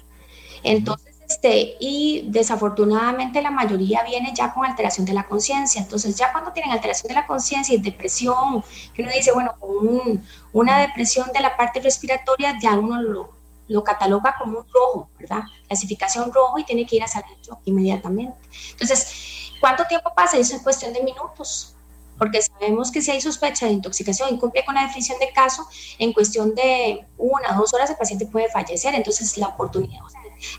Entonces, 0.62 1.07
este, 1.28 1.76
y 1.78 2.24
desafortunadamente 2.28 3.42
la 3.42 3.50
mayoría 3.50 4.02
viene 4.02 4.32
ya 4.34 4.54
con 4.54 4.64
alteración 4.64 5.04
de 5.04 5.12
la 5.12 5.24
conciencia. 5.24 5.82
Entonces, 5.82 6.16
ya 6.16 6.32
cuando 6.32 6.52
tienen 6.52 6.72
alteración 6.72 7.08
de 7.08 7.14
la 7.14 7.26
conciencia 7.26 7.74
y 7.74 7.78
depresión, 7.78 8.64
que 8.94 9.02
uno 9.02 9.12
dice, 9.12 9.32
bueno, 9.32 9.54
con 9.60 10.24
una 10.52 10.78
depresión 10.78 11.30
de 11.34 11.40
la 11.40 11.54
parte 11.56 11.80
respiratoria, 11.80 12.58
ya 12.60 12.78
uno 12.78 13.02
lo, 13.02 13.30
lo 13.68 13.84
cataloga 13.84 14.36
como 14.38 14.60
un 14.60 14.66
rojo, 14.72 15.10
¿verdad? 15.18 15.42
Clasificación 15.66 16.32
rojo 16.32 16.58
y 16.58 16.64
tiene 16.64 16.86
que 16.86 16.96
ir 16.96 17.02
a 17.02 17.08
salir 17.08 17.36
inmediatamente. 17.66 18.38
Entonces, 18.70 19.52
¿cuánto 19.60 19.84
tiempo 19.84 20.10
pasa? 20.16 20.38
Eso 20.38 20.56
es 20.56 20.62
cuestión 20.62 20.94
de 20.94 21.02
minutos 21.02 21.74
porque 22.18 22.42
sabemos 22.42 22.90
que 22.90 23.00
si 23.00 23.12
hay 23.12 23.20
sospecha 23.20 23.66
de 23.66 23.72
intoxicación 23.72 24.34
y 24.34 24.38
cumple 24.38 24.64
con 24.64 24.74
la 24.74 24.82
definición 24.82 25.18
de 25.20 25.30
caso, 25.32 25.68
en 25.98 26.12
cuestión 26.12 26.54
de 26.54 27.06
una 27.16 27.56
o 27.56 27.60
dos 27.60 27.72
horas 27.74 27.90
el 27.90 27.96
paciente 27.96 28.26
puede 28.26 28.48
fallecer. 28.48 28.94
Entonces, 28.94 29.38
la 29.38 29.48
oportunidad, 29.48 30.00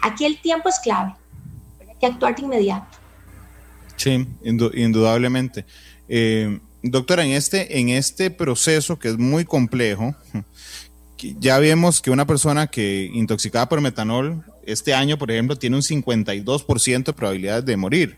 aquí 0.01 0.25
el 0.25 0.39
tiempo 0.41 0.69
es 0.69 0.79
clave, 0.79 1.13
hay 1.81 1.95
que 1.99 2.05
actuar 2.05 2.35
de 2.35 2.43
inmediato. 2.43 2.97
Sí, 3.95 4.27
indudablemente. 4.43 5.65
Eh, 6.07 6.59
doctora, 6.81 7.25
en 7.25 7.31
este, 7.31 7.79
en 7.79 7.89
este 7.89 8.31
proceso 8.31 8.97
que 8.97 9.09
es 9.09 9.17
muy 9.17 9.43
complejo, 9.43 10.15
ya 11.39 11.59
vemos 11.59 12.01
que 12.01 12.11
una 12.11 12.25
persona 12.25 12.67
que 12.67 13.09
intoxicada 13.13 13.67
por 13.67 13.81
metanol 13.81 14.43
este 14.65 14.93
año, 14.93 15.17
por 15.17 15.31
ejemplo, 15.31 15.57
tiene 15.57 15.75
un 15.75 15.81
52% 15.81 17.03
de 17.03 17.13
probabilidades 17.13 17.65
de 17.65 17.77
morir. 17.77 18.17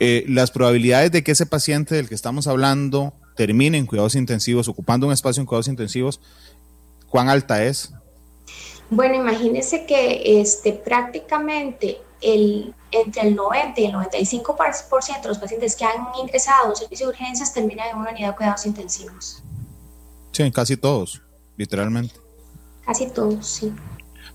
Eh, 0.00 0.24
las 0.28 0.50
probabilidades 0.50 1.10
de 1.10 1.24
que 1.24 1.32
ese 1.32 1.46
paciente 1.46 1.96
del 1.96 2.08
que 2.08 2.14
estamos 2.14 2.46
hablando 2.46 3.12
termine 3.36 3.78
en 3.78 3.86
cuidados 3.86 4.14
intensivos, 4.14 4.68
ocupando 4.68 5.06
un 5.06 5.12
espacio 5.12 5.40
en 5.40 5.46
cuidados 5.46 5.68
intensivos, 5.68 6.20
¿cuán 7.08 7.28
alta 7.28 7.64
es? 7.64 7.92
Bueno, 8.90 9.16
imagínese 9.16 9.84
que 9.86 10.40
este, 10.40 10.72
prácticamente 10.72 11.98
el, 12.20 12.74
entre 12.90 13.28
el 13.28 13.36
90 13.36 13.80
y 13.80 13.84
el 13.86 13.92
95% 13.92 15.22
de 15.22 15.28
los 15.28 15.38
pacientes 15.38 15.76
que 15.76 15.84
han 15.84 16.06
ingresado 16.20 16.72
a 16.72 16.74
servicio 16.74 17.06
de 17.06 17.12
urgencias 17.12 17.52
terminan 17.52 17.88
en 17.88 17.96
una 17.96 18.10
unidad 18.10 18.30
de 18.30 18.36
cuidados 18.36 18.64
intensivos. 18.66 19.42
Sí, 20.32 20.50
casi 20.50 20.76
todos, 20.76 21.20
literalmente. 21.56 22.14
Casi 22.84 23.06
todos, 23.08 23.46
sí. 23.46 23.72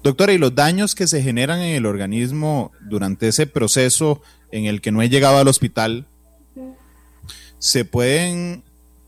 Doctora, 0.04 0.34
¿y 0.34 0.38
los 0.38 0.54
daños 0.54 0.96
que 0.96 1.08
se 1.08 1.22
generan 1.22 1.60
en 1.62 1.76
el 1.76 1.86
organismo 1.86 2.72
durante 2.82 3.30
ese 3.30 3.48
proceso 3.48 4.22
en 4.54 4.66
el 4.66 4.82
que 4.82 4.92
no 4.92 5.02
he 5.02 5.10
llegado 5.10 5.38
al 5.38 5.48
hospital, 5.48 6.06
se 7.58 7.86
pueden 7.86 8.64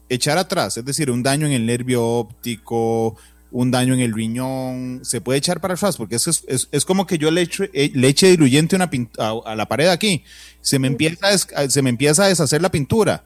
echar 0.10 0.38
atrás, 0.38 0.78
es 0.78 0.86
decir, 0.86 1.12
un 1.12 1.22
daño 1.22 1.46
en 1.46 1.54
el 1.54 1.66
nervio 1.66 2.04
óptico, 2.04 3.16
un 3.56 3.72
daño 3.72 3.94
en 3.94 4.02
el 4.02 4.14
riñón, 4.14 5.00
se 5.04 5.22
puede 5.22 5.40
echar 5.40 5.62
para 5.62 5.76
atrás, 5.76 5.96
porque 5.96 6.16
es, 6.16 6.28
es, 6.28 6.68
es 6.70 6.84
como 6.84 7.08
que 7.08 7.18
yo 7.18 7.32
le, 7.32 7.44
eche, 7.44 7.70
eh, 7.74 7.90
le 7.94 8.10
eche 8.10 8.28
diluyente 8.28 8.76
una 8.76 8.90
a, 9.18 9.34
a, 9.46 9.56
la 9.56 9.66
pared 9.66 9.88
aquí, 9.88 10.26
se 10.60 10.78
me, 10.78 10.88
empieza 10.88 11.26
a, 11.56 11.70
se 11.70 11.82
me 11.82 11.90
empieza 11.90 12.26
a 12.26 12.28
deshacer 12.28 12.62
la 12.62 12.70
pintura. 12.70 13.24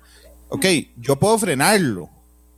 Ok, 0.50 0.66
yo 0.98 1.16
puedo 1.16 1.36
frenarlo, 1.40 2.12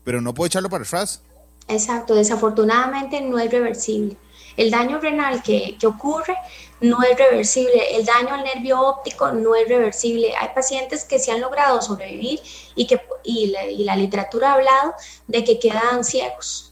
pero 0.04 0.20
no 0.20 0.34
puedo 0.34 0.48
echarlo 0.48 0.70
para 0.70 0.84
atrás. 0.84 1.22
Exacto, 1.70 2.14
desafortunadamente 2.14 3.22
no 3.22 3.40
es 3.40 3.50
reversible. 3.50 4.18
el 4.58 4.70
daño 4.70 5.00
renal 5.00 5.42
que, 5.42 5.78
que, 5.80 5.88
ocurre 5.88 6.36
no 6.82 7.02
es 7.04 7.18
reversible, 7.18 7.96
el 7.96 8.06
daño 8.06 8.34
al 8.34 8.44
nervio 8.44 8.82
óptico 8.82 9.32
no 9.32 9.56
es 9.56 9.70
reversible. 9.70 10.34
Hay 10.36 10.50
pacientes 10.54 11.06
que 11.06 11.20
se 11.20 11.32
han 11.32 11.40
logrado 11.40 11.82
sobrevivir 11.82 12.42
y, 12.76 12.86
que, 12.86 13.00
y, 13.24 13.54
la, 13.86 13.96
literatura 13.96 14.52
ha 14.52 14.54
hablado 14.56 14.94
de 15.28 15.46
que 15.46 15.58
quedan 15.58 16.04
ciegos, 16.04 16.71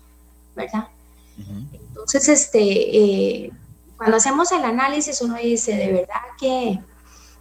¿verdad? 0.60 0.88
Entonces, 1.72 2.28
este, 2.28 2.60
eh, 2.60 3.52
cuando 3.98 4.18
hacemos 4.18 4.52
el 4.52 4.64
análisis 4.64 5.22
uno 5.22 5.36
dice, 5.36 5.76
de 5.76 5.94
verdad 5.94 6.22
que, 6.38 6.80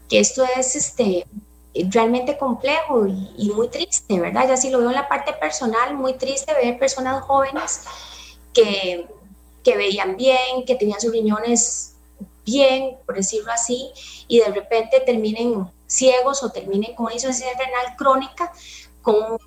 que 0.08 0.20
esto 0.20 0.44
es 0.56 0.76
este, 0.76 1.26
realmente 1.90 2.38
complejo 2.38 3.06
y, 3.06 3.50
muy 3.54 3.68
triste, 3.68 4.20
¿verdad? 4.20 4.48
Ya 4.48 4.56
si 4.56 4.70
lo 4.70 4.78
veo 4.78 4.90
en 4.90 4.94
la 4.94 5.08
parte 5.08 5.32
personal, 5.32 5.94
muy 5.94 6.14
triste 6.14 6.54
ver 6.54 6.78
personas 6.78 7.22
jóvenes 7.24 7.82
que, 8.54 9.08
que 9.64 9.76
veían 9.76 10.16
bien, 10.16 10.64
que 10.64 10.76
tenían 10.76 11.00
sus 11.00 11.12
riñones 11.12 11.96
bien, 12.44 12.96
por 13.04 13.16
decirlo 13.16 13.52
así, 13.52 13.90
y 14.28 14.38
de 14.38 14.48
repente 14.48 15.00
terminen 15.00 15.66
ciegos 15.86 16.42
o 16.44 16.50
terminen 16.50 16.94
con 16.94 17.12
insuficiencia 17.12 17.58
renal 17.58 17.96
crónica, 17.96 18.52
con, 19.02 19.38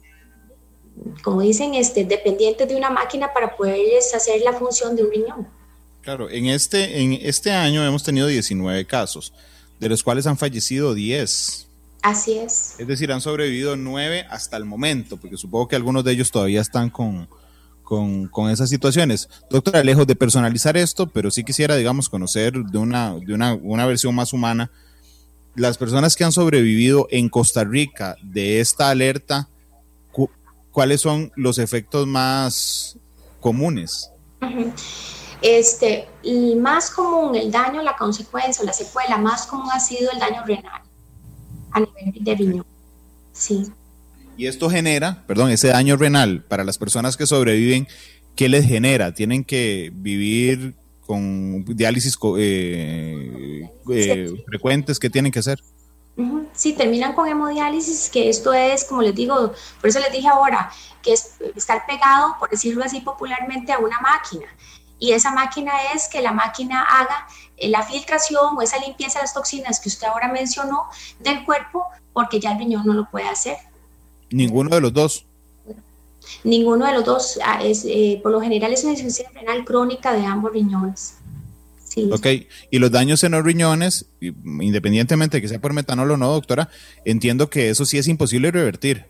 como 1.23 1.41
dicen, 1.41 1.73
este, 1.75 2.05
dependientes 2.05 2.67
de 2.67 2.75
una 2.75 2.89
máquina 2.89 3.33
para 3.33 3.55
poderles 3.55 4.13
hacer 4.13 4.41
la 4.41 4.53
función 4.53 4.95
de 4.95 5.03
un 5.03 5.11
riñón. 5.11 5.47
Claro, 6.01 6.29
en 6.29 6.47
este, 6.47 7.01
en 7.01 7.13
este 7.13 7.51
año 7.51 7.85
hemos 7.85 8.03
tenido 8.03 8.27
19 8.27 8.85
casos, 8.85 9.33
de 9.79 9.89
los 9.89 10.03
cuales 10.03 10.25
han 10.27 10.37
fallecido 10.37 10.93
10. 10.93 11.67
Así 12.01 12.37
es. 12.37 12.75
Es 12.79 12.87
decir, 12.87 13.11
han 13.11 13.21
sobrevivido 13.21 13.75
9 13.75 14.25
hasta 14.29 14.57
el 14.57 14.65
momento, 14.65 15.17
porque 15.17 15.37
supongo 15.37 15.67
que 15.67 15.75
algunos 15.75 16.03
de 16.03 16.13
ellos 16.13 16.31
todavía 16.31 16.61
están 16.61 16.89
con, 16.89 17.27
con, 17.83 18.49
esas 18.49 18.69
situaciones. 18.69 19.29
Doctora, 19.49 19.83
lejos 19.83 20.07
de 20.07 20.15
personalizar 20.15 20.77
esto, 20.77 21.07
pero 21.07 21.29
sí 21.29 21.43
quisiera, 21.43 21.75
digamos, 21.75 22.09
conocer 22.09 22.53
de 22.53 22.77
una, 22.77 23.15
de 23.15 23.33
una, 23.33 23.53
una 23.53 23.85
versión 23.85 24.15
más 24.15 24.33
humana, 24.33 24.71
las 25.55 25.77
personas 25.77 26.15
que 26.15 26.23
han 26.23 26.31
sobrevivido 26.31 27.07
en 27.11 27.29
Costa 27.29 27.63
Rica 27.63 28.15
de 28.23 28.61
esta 28.61 28.89
alerta, 28.89 29.49
¿cuáles 30.71 31.01
son 31.01 31.31
los 31.35 31.57
efectos 31.57 32.07
más 32.07 32.97
comunes? 33.39 34.09
Este, 35.41 36.07
el 36.23 36.57
más 36.57 36.91
común, 36.91 37.35
el 37.35 37.51
daño, 37.51 37.81
la 37.81 37.95
consecuencia, 37.95 38.63
la 38.63 38.73
secuela 38.73 39.17
más 39.17 39.47
común 39.47 39.69
ha 39.73 39.79
sido 39.79 40.11
el 40.11 40.19
daño 40.19 40.43
renal 40.45 40.81
a 41.71 41.79
nivel 41.79 42.23
de 42.23 42.35
riñón. 42.35 42.65
Sí. 43.33 43.65
Y 44.37 44.47
esto 44.47 44.69
genera, 44.69 45.23
perdón, 45.27 45.49
ese 45.49 45.69
daño 45.69 45.97
renal 45.97 46.43
para 46.43 46.63
las 46.63 46.77
personas 46.77 47.17
que 47.17 47.25
sobreviven, 47.25 47.87
¿qué 48.35 48.49
les 48.49 48.65
genera? 48.65 49.13
¿Tienen 49.13 49.43
que 49.43 49.91
vivir 49.93 50.75
con 51.05 51.65
diálisis 51.65 52.17
eh, 52.37 53.69
eh, 53.91 54.33
frecuentes? 54.45 54.99
¿Qué 54.99 55.09
tienen 55.09 55.31
que 55.31 55.39
hacer? 55.39 55.59
Sí, 56.53 56.73
terminan 56.73 57.13
con 57.13 57.27
hemodiálisis, 57.27 58.09
que 58.09 58.29
esto 58.29 58.53
es, 58.53 58.85
como 58.85 59.01
les 59.01 59.15
digo, 59.15 59.53
por 59.79 59.89
eso 59.89 59.99
les 59.99 60.11
dije 60.11 60.27
ahora, 60.27 60.71
que 61.01 61.13
es 61.13 61.35
estar 61.55 61.85
pegado, 61.85 62.35
por 62.39 62.49
decirlo 62.49 62.83
así 62.83 63.01
popularmente, 63.01 63.71
a 63.71 63.79
una 63.79 63.99
máquina. 63.99 64.47
Y 64.99 65.13
esa 65.13 65.31
máquina 65.31 65.71
es 65.95 66.07
que 66.07 66.21
la 66.21 66.31
máquina 66.31 66.83
haga 66.83 67.27
eh, 67.57 67.69
la 67.69 67.81
filtración 67.83 68.57
o 68.57 68.61
esa 68.61 68.77
limpieza 68.77 69.19
de 69.19 69.23
las 69.23 69.33
toxinas 69.33 69.79
que 69.79 69.89
usted 69.89 70.07
ahora 70.07 70.27
mencionó 70.27 70.85
del 71.19 71.43
cuerpo, 71.43 71.85
porque 72.13 72.39
ya 72.39 72.51
el 72.51 72.59
riñón 72.59 72.85
no 72.85 72.93
lo 72.93 73.09
puede 73.09 73.27
hacer. 73.27 73.57
Ninguno 74.29 74.69
de 74.75 74.81
los 74.81 74.93
dos. 74.93 75.25
Ninguno 76.43 76.85
de 76.85 76.93
los 76.93 77.03
dos. 77.03 77.39
Ah, 77.43 77.61
es, 77.63 77.83
eh, 77.85 78.19
por 78.21 78.31
lo 78.31 78.41
general 78.41 78.71
es 78.73 78.83
una 78.83 78.93
insuficiencia 78.93 79.29
renal 79.33 79.65
crónica 79.65 80.13
de 80.13 80.25
ambos 80.25 80.53
riñones. 80.53 81.15
Sí. 81.91 82.09
Ok, 82.09 82.25
y 82.69 82.79
los 82.79 82.89
daños 82.89 83.21
en 83.25 83.33
los 83.33 83.43
riñones, 83.43 84.05
independientemente 84.21 85.37
de 85.37 85.41
que 85.41 85.49
sea 85.49 85.59
por 85.59 85.73
metanol 85.73 86.11
o 86.11 86.17
no, 86.17 86.31
doctora, 86.31 86.69
entiendo 87.03 87.49
que 87.49 87.69
eso 87.69 87.83
sí 87.83 87.97
es 87.97 88.07
imposible 88.07 88.49
revertir. 88.49 89.07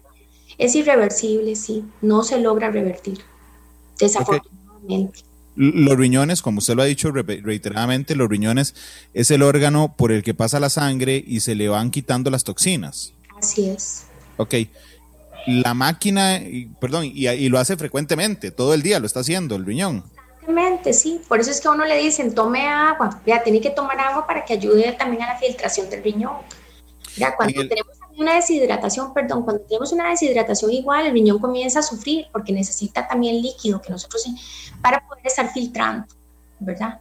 Es 0.58 0.74
irreversible, 0.74 1.56
sí, 1.56 1.84
no 2.02 2.24
se 2.24 2.40
logra 2.40 2.72
revertir, 2.72 3.20
desafortunadamente. 4.00 5.20
Los 5.56 5.96
riñones, 5.96 6.42
como 6.42 6.58
usted 6.58 6.76
lo 6.76 6.82
ha 6.82 6.86
dicho 6.86 7.12
reiteradamente, 7.12 8.16
los 8.16 8.28
riñones 8.28 8.74
es 9.14 9.30
el 9.30 9.44
órgano 9.44 9.94
por 9.96 10.12
el 10.12 10.24
que 10.24 10.34
pasa 10.34 10.60
la 10.60 10.70
sangre 10.72 11.24
y 11.24 11.42
se 11.42 11.54
le 11.54 11.70
van 11.70 11.92
quitando 11.92 12.32
las 12.32 12.44
toxinas. 12.44 13.14
Así 13.38 13.70
es. 13.70 14.06
Ok, 14.38 14.56
la 15.46 15.74
máquina, 15.74 16.42
perdón, 16.80 17.12
y, 17.14 17.50
lo 17.50 17.60
hace 17.60 17.78
frecuentemente, 17.78 18.50
todo 18.50 18.74
el 18.74 18.82
día 18.82 19.00
lo 19.00 19.06
está 19.06 19.20
haciendo 19.20 19.56
el 19.56 19.66
riñón. 19.66 20.04
Constantemente, 20.52 20.94
sí. 20.94 21.22
Por 21.28 21.40
eso 21.40 21.52
es 21.52 21.62
que 21.62 21.68
a 21.68 21.72
uno 21.72 21.86
le 21.86 21.98
dicen, 21.98 22.36
tome 22.36 22.68
agua. 22.68 23.22
Ya, 23.26 23.42
tiene 23.44 23.62
que 23.62 23.70
tomar 23.70 24.00
agua 24.00 24.28
para 24.28 24.44
que 24.44 24.54
ayude 24.54 24.92
también 24.94 25.24
a 25.24 25.34
la 25.34 25.40
filtración 25.40 25.90
del 25.90 26.04
riñón. 26.04 26.38
Ya, 27.18 27.36
cuando 27.36 27.68
tenemos 27.68 27.98
una 28.18 28.36
deshidratación, 28.36 29.14
perdón, 29.14 29.44
cuando 29.44 29.64
tenemos 29.64 29.92
una 29.92 30.10
deshidratación 30.10 30.72
igual, 30.72 31.08
el 31.08 31.14
riñón 31.14 31.40
comienza 31.40 31.80
a 31.80 31.84
sufrir 31.84 32.28
porque 32.32 32.54
necesita 32.54 33.08
también 33.08 33.42
líquido 33.42 33.82
que 33.82 33.90
nosotros 33.90 34.26
para 34.82 35.06
poder 35.08 35.26
estar 35.26 35.52
filtrando, 35.52 36.06
¿verdad? 36.60 37.00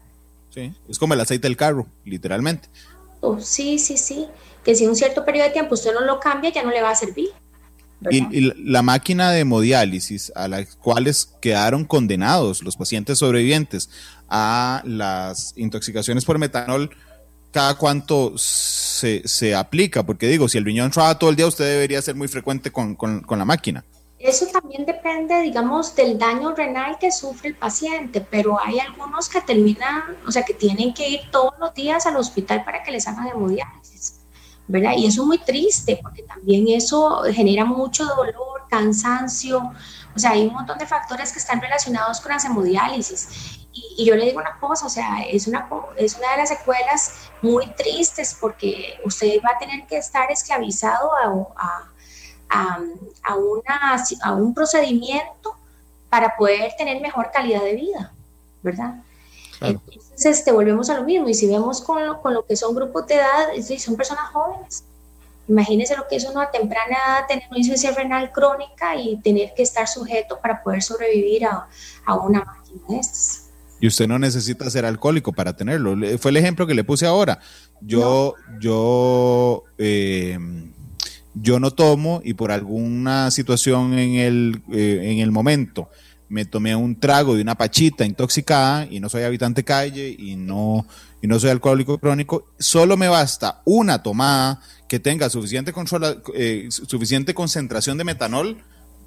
Sí, 0.54 0.72
es 0.88 0.98
como 0.98 1.14
el 1.14 1.20
aceite 1.20 1.46
del 1.46 1.56
carro, 1.56 1.86
literalmente. 2.04 2.68
Oh, 3.20 3.38
sí, 3.40 3.78
sí, 3.78 3.96
sí. 3.96 4.26
Que 4.64 4.74
si 4.74 4.86
un 4.86 4.96
cierto 4.96 5.24
periodo 5.24 5.46
de 5.48 5.52
tiempo 5.52 5.74
usted 5.74 5.92
no 5.92 6.00
lo 6.00 6.18
cambia, 6.20 6.50
ya 6.50 6.62
no 6.62 6.70
le 6.70 6.82
va 6.82 6.90
a 6.90 6.94
servir. 6.94 7.30
Y, 8.10 8.52
la 8.64 8.82
máquina 8.82 9.30
de 9.30 9.40
hemodiálisis 9.40 10.32
a 10.34 10.48
las 10.48 10.74
cuales 10.76 11.34
quedaron 11.40 11.84
condenados 11.84 12.62
los 12.62 12.76
pacientes 12.76 13.18
sobrevivientes 13.18 13.90
a 14.28 14.82
las 14.84 15.52
intoxicaciones 15.56 16.24
por 16.24 16.38
metanol, 16.38 16.90
¿cada 17.50 17.74
cuánto 17.74 18.32
se, 18.38 19.26
se 19.26 19.54
aplica? 19.54 20.04
Porque 20.04 20.28
digo, 20.28 20.48
si 20.48 20.58
el 20.58 20.64
riñón 20.64 20.90
trabaja 20.90 21.18
todo 21.18 21.30
el 21.30 21.36
día, 21.36 21.46
usted 21.46 21.64
debería 21.64 22.00
ser 22.00 22.14
muy 22.14 22.28
frecuente 22.28 22.70
con, 22.70 22.94
con, 22.94 23.20
con 23.20 23.38
la 23.38 23.44
máquina. 23.44 23.84
Eso 24.18 24.46
también 24.46 24.84
depende, 24.84 25.40
digamos, 25.40 25.94
del 25.94 26.18
daño 26.18 26.54
renal 26.54 26.98
que 26.98 27.10
sufre 27.10 27.48
el 27.48 27.56
paciente, 27.56 28.20
pero 28.20 28.58
hay 28.62 28.78
algunos 28.78 29.30
que 29.30 29.40
terminan, 29.40 30.02
o 30.26 30.30
sea, 30.30 30.42
que 30.42 30.52
tienen 30.52 30.92
que 30.92 31.08
ir 31.08 31.20
todos 31.30 31.54
los 31.58 31.72
días 31.72 32.04
al 32.04 32.16
hospital 32.16 32.62
para 32.64 32.82
que 32.82 32.92
les 32.92 33.08
hagan 33.08 33.28
hemodiálisis. 33.28 34.19
Y 34.96 35.06
eso 35.06 35.22
es 35.22 35.26
muy 35.26 35.38
triste 35.38 35.98
porque 36.02 36.22
también 36.22 36.66
eso 36.68 37.22
genera 37.32 37.64
mucho 37.64 38.04
dolor, 38.04 38.66
cansancio, 38.68 39.72
o 40.14 40.18
sea, 40.18 40.32
hay 40.32 40.46
un 40.46 40.54
montón 40.54 40.78
de 40.78 40.86
factores 40.86 41.32
que 41.32 41.38
están 41.38 41.60
relacionados 41.60 42.20
con 42.20 42.32
la 42.32 42.38
hemodiálisis. 42.38 43.58
Y, 43.72 44.04
yo 44.04 44.16
le 44.16 44.26
digo 44.26 44.40
una 44.40 44.58
cosa, 44.58 44.86
o 44.86 44.88
sea, 44.88 45.22
es 45.22 45.46
una, 45.46 45.68
es 45.96 46.16
una 46.16 46.32
de 46.32 46.36
las 46.38 46.48
secuelas 46.48 47.30
muy 47.42 47.66
tristes 47.74 48.36
porque 48.40 48.98
usted 49.04 49.40
va 49.44 49.52
a 49.54 49.58
tener 49.58 49.86
que 49.86 49.98
estar 49.98 50.30
esclavizado 50.30 51.10
a, 51.14 51.88
a, 52.48 52.78
a, 53.22 53.36
una, 53.36 54.04
a 54.22 54.32
un 54.32 54.54
procedimiento 54.54 55.56
para 56.08 56.36
poder 56.36 56.72
tener 56.76 57.00
mejor 57.00 57.30
calidad 57.32 57.62
de 57.62 57.76
vida, 57.76 58.12
¿verdad? 58.62 58.96
Entonces, 59.60 60.38
este, 60.38 60.52
volvemos 60.52 60.90
a 60.90 60.98
lo 60.98 61.04
mismo. 61.04 61.28
Y 61.28 61.34
si 61.34 61.46
vemos 61.46 61.80
con 61.80 62.06
lo, 62.06 62.20
con 62.20 62.34
lo 62.34 62.44
que 62.46 62.56
son 62.56 62.74
grupos 62.74 63.06
de 63.06 63.16
edad, 63.16 63.48
son 63.78 63.96
personas 63.96 64.30
jóvenes. 64.32 64.84
Imagínense 65.48 65.96
lo 65.96 66.06
que 66.08 66.16
es 66.16 66.24
uno 66.24 66.40
a 66.40 66.50
temprana 66.50 66.96
edad 66.96 67.26
tener 67.26 67.44
una 67.50 67.58
insuficiencia 67.58 68.00
renal 68.00 68.30
crónica 68.30 68.94
y 68.96 69.16
tener 69.16 69.52
que 69.54 69.64
estar 69.64 69.88
sujeto 69.88 70.38
para 70.40 70.62
poder 70.62 70.80
sobrevivir 70.80 71.44
a, 71.44 71.66
a 72.06 72.14
una 72.14 72.44
máquina 72.44 72.80
de 72.88 72.98
estas. 72.98 73.50
Y 73.80 73.86
usted 73.88 74.06
no 74.06 74.18
necesita 74.18 74.68
ser 74.70 74.84
alcohólico 74.84 75.32
para 75.32 75.56
tenerlo. 75.56 75.96
Fue 76.18 76.30
el 76.30 76.36
ejemplo 76.36 76.66
que 76.66 76.74
le 76.74 76.84
puse 76.84 77.06
ahora. 77.06 77.40
Yo, 77.80 78.34
yo, 78.60 79.64
eh, 79.78 80.38
yo 81.34 81.58
no 81.58 81.70
tomo 81.70 82.20
y 82.22 82.34
por 82.34 82.52
alguna 82.52 83.30
situación 83.30 83.98
en 83.98 84.16
el, 84.16 84.62
eh, 84.70 85.00
en 85.02 85.18
el 85.20 85.30
momento 85.32 85.88
me 86.30 86.44
tomé 86.44 86.74
un 86.74 86.98
trago 86.98 87.34
de 87.34 87.42
una 87.42 87.56
pachita 87.56 88.06
intoxicada 88.06 88.86
y 88.88 89.00
no 89.00 89.08
soy 89.08 89.24
habitante 89.24 89.64
calle 89.64 90.14
y 90.16 90.36
no, 90.36 90.86
y 91.20 91.26
no 91.26 91.38
soy 91.38 91.50
alcohólico 91.50 91.98
crónico, 91.98 92.46
solo 92.58 92.96
me 92.96 93.08
basta 93.08 93.60
una 93.64 94.02
tomada 94.02 94.62
que 94.88 95.00
tenga 95.00 95.28
suficiente, 95.28 95.72
control, 95.72 96.22
eh, 96.34 96.68
suficiente 96.70 97.34
concentración 97.34 97.98
de 97.98 98.04
metanol 98.04 98.56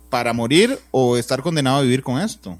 para 0.10 0.34
morir 0.34 0.78
o 0.92 1.18
estar 1.18 1.42
condenado 1.42 1.78
a 1.78 1.82
vivir 1.82 2.04
con 2.04 2.20
esto. 2.20 2.60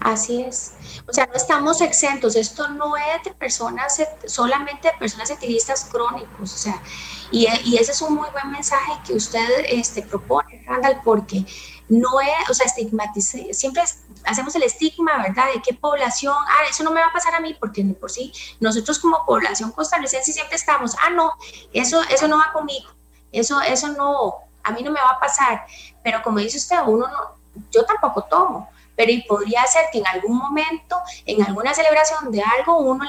Así 0.00 0.42
es. 0.42 0.74
O 1.08 1.12
sea, 1.12 1.26
no 1.26 1.34
estamos 1.34 1.80
exentos, 1.80 2.36
esto 2.36 2.68
no 2.68 2.96
es 2.96 3.24
de 3.24 3.32
personas, 3.32 4.00
solamente 4.26 4.88
de 4.88 4.98
personas 4.98 5.30
activistas 5.30 5.86
crónicos, 5.90 6.52
o 6.52 6.58
sea, 6.58 6.82
y, 7.30 7.46
y 7.64 7.76
ese 7.76 7.92
es 7.92 8.02
un 8.02 8.14
muy 8.14 8.28
buen 8.30 8.50
mensaje 8.50 8.92
que 9.06 9.14
usted 9.14 9.48
este, 9.68 10.02
propone, 10.02 10.62
Randall, 10.66 11.00
porque 11.02 11.44
no 11.88 12.20
es, 12.20 12.50
o 12.50 12.54
sea, 12.54 12.66
estigmatizar, 12.66 13.40
siempre 13.52 13.82
hacemos 14.24 14.54
el 14.54 14.64
estigma, 14.64 15.22
¿verdad? 15.22 15.46
De 15.54 15.62
qué 15.62 15.72
población, 15.72 16.34
ah, 16.46 16.64
eso 16.68 16.84
no 16.84 16.90
me 16.90 17.00
va 17.00 17.06
a 17.06 17.12
pasar 17.12 17.34
a 17.34 17.40
mí, 17.40 17.56
porque 17.58 17.82
por 17.98 18.10
sí, 18.10 18.32
nosotros 18.60 18.98
como 18.98 19.24
población 19.24 19.72
costarricense 19.72 20.32
siempre 20.32 20.56
estamos, 20.56 20.94
ah, 21.00 21.10
no, 21.10 21.32
eso, 21.72 22.02
eso 22.10 22.28
no 22.28 22.38
va 22.38 22.52
conmigo, 22.52 22.90
eso, 23.32 23.60
eso 23.62 23.88
no, 23.88 24.34
a 24.62 24.72
mí 24.72 24.82
no 24.82 24.90
me 24.90 25.00
va 25.00 25.10
a 25.10 25.20
pasar, 25.20 25.66
pero 26.04 26.22
como 26.22 26.38
dice 26.38 26.58
usted, 26.58 26.76
uno 26.86 27.06
no, 27.08 27.62
yo 27.70 27.84
tampoco 27.84 28.22
tomo, 28.22 28.68
pero 28.96 29.12
y 29.12 29.22
podría 29.22 29.64
ser 29.66 29.84
que 29.92 29.98
en 29.98 30.06
algún 30.06 30.38
momento, 30.38 30.96
en 31.24 31.42
alguna 31.42 31.74
celebración 31.74 32.32
de 32.32 32.42
algo, 32.42 32.78
uno 32.78 33.04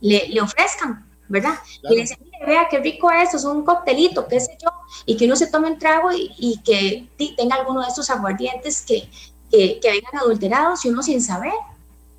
le, 0.00 0.28
le, 0.28 0.40
ofrezcan, 0.40 1.06
¿verdad? 1.28 1.54
Y 1.82 1.94
le 1.94 2.00
dicen, 2.02 2.18
mire, 2.22 2.46
vea 2.46 2.68
qué 2.70 2.78
rico 2.78 3.10
es, 3.10 3.34
es 3.34 3.44
un 3.44 3.64
coctelito, 3.64 4.26
qué 4.26 4.40
sé 4.40 4.56
yo, 4.62 4.70
y 5.04 5.16
que 5.16 5.26
uno 5.26 5.36
se 5.36 5.48
tome 5.48 5.70
un 5.70 5.78
trago 5.78 6.08
y, 6.12 6.60
que 6.64 7.06
tenga 7.36 7.56
alguno 7.56 7.82
de 7.82 7.88
estos 7.88 8.08
aguardientes 8.10 8.80
que, 8.82 9.08
que, 9.50 9.78
que 9.80 9.90
vengan 9.90 10.16
adulterados 10.16 10.84
y 10.84 10.88
uno 10.88 11.02
sin 11.02 11.20
saber, 11.22 11.52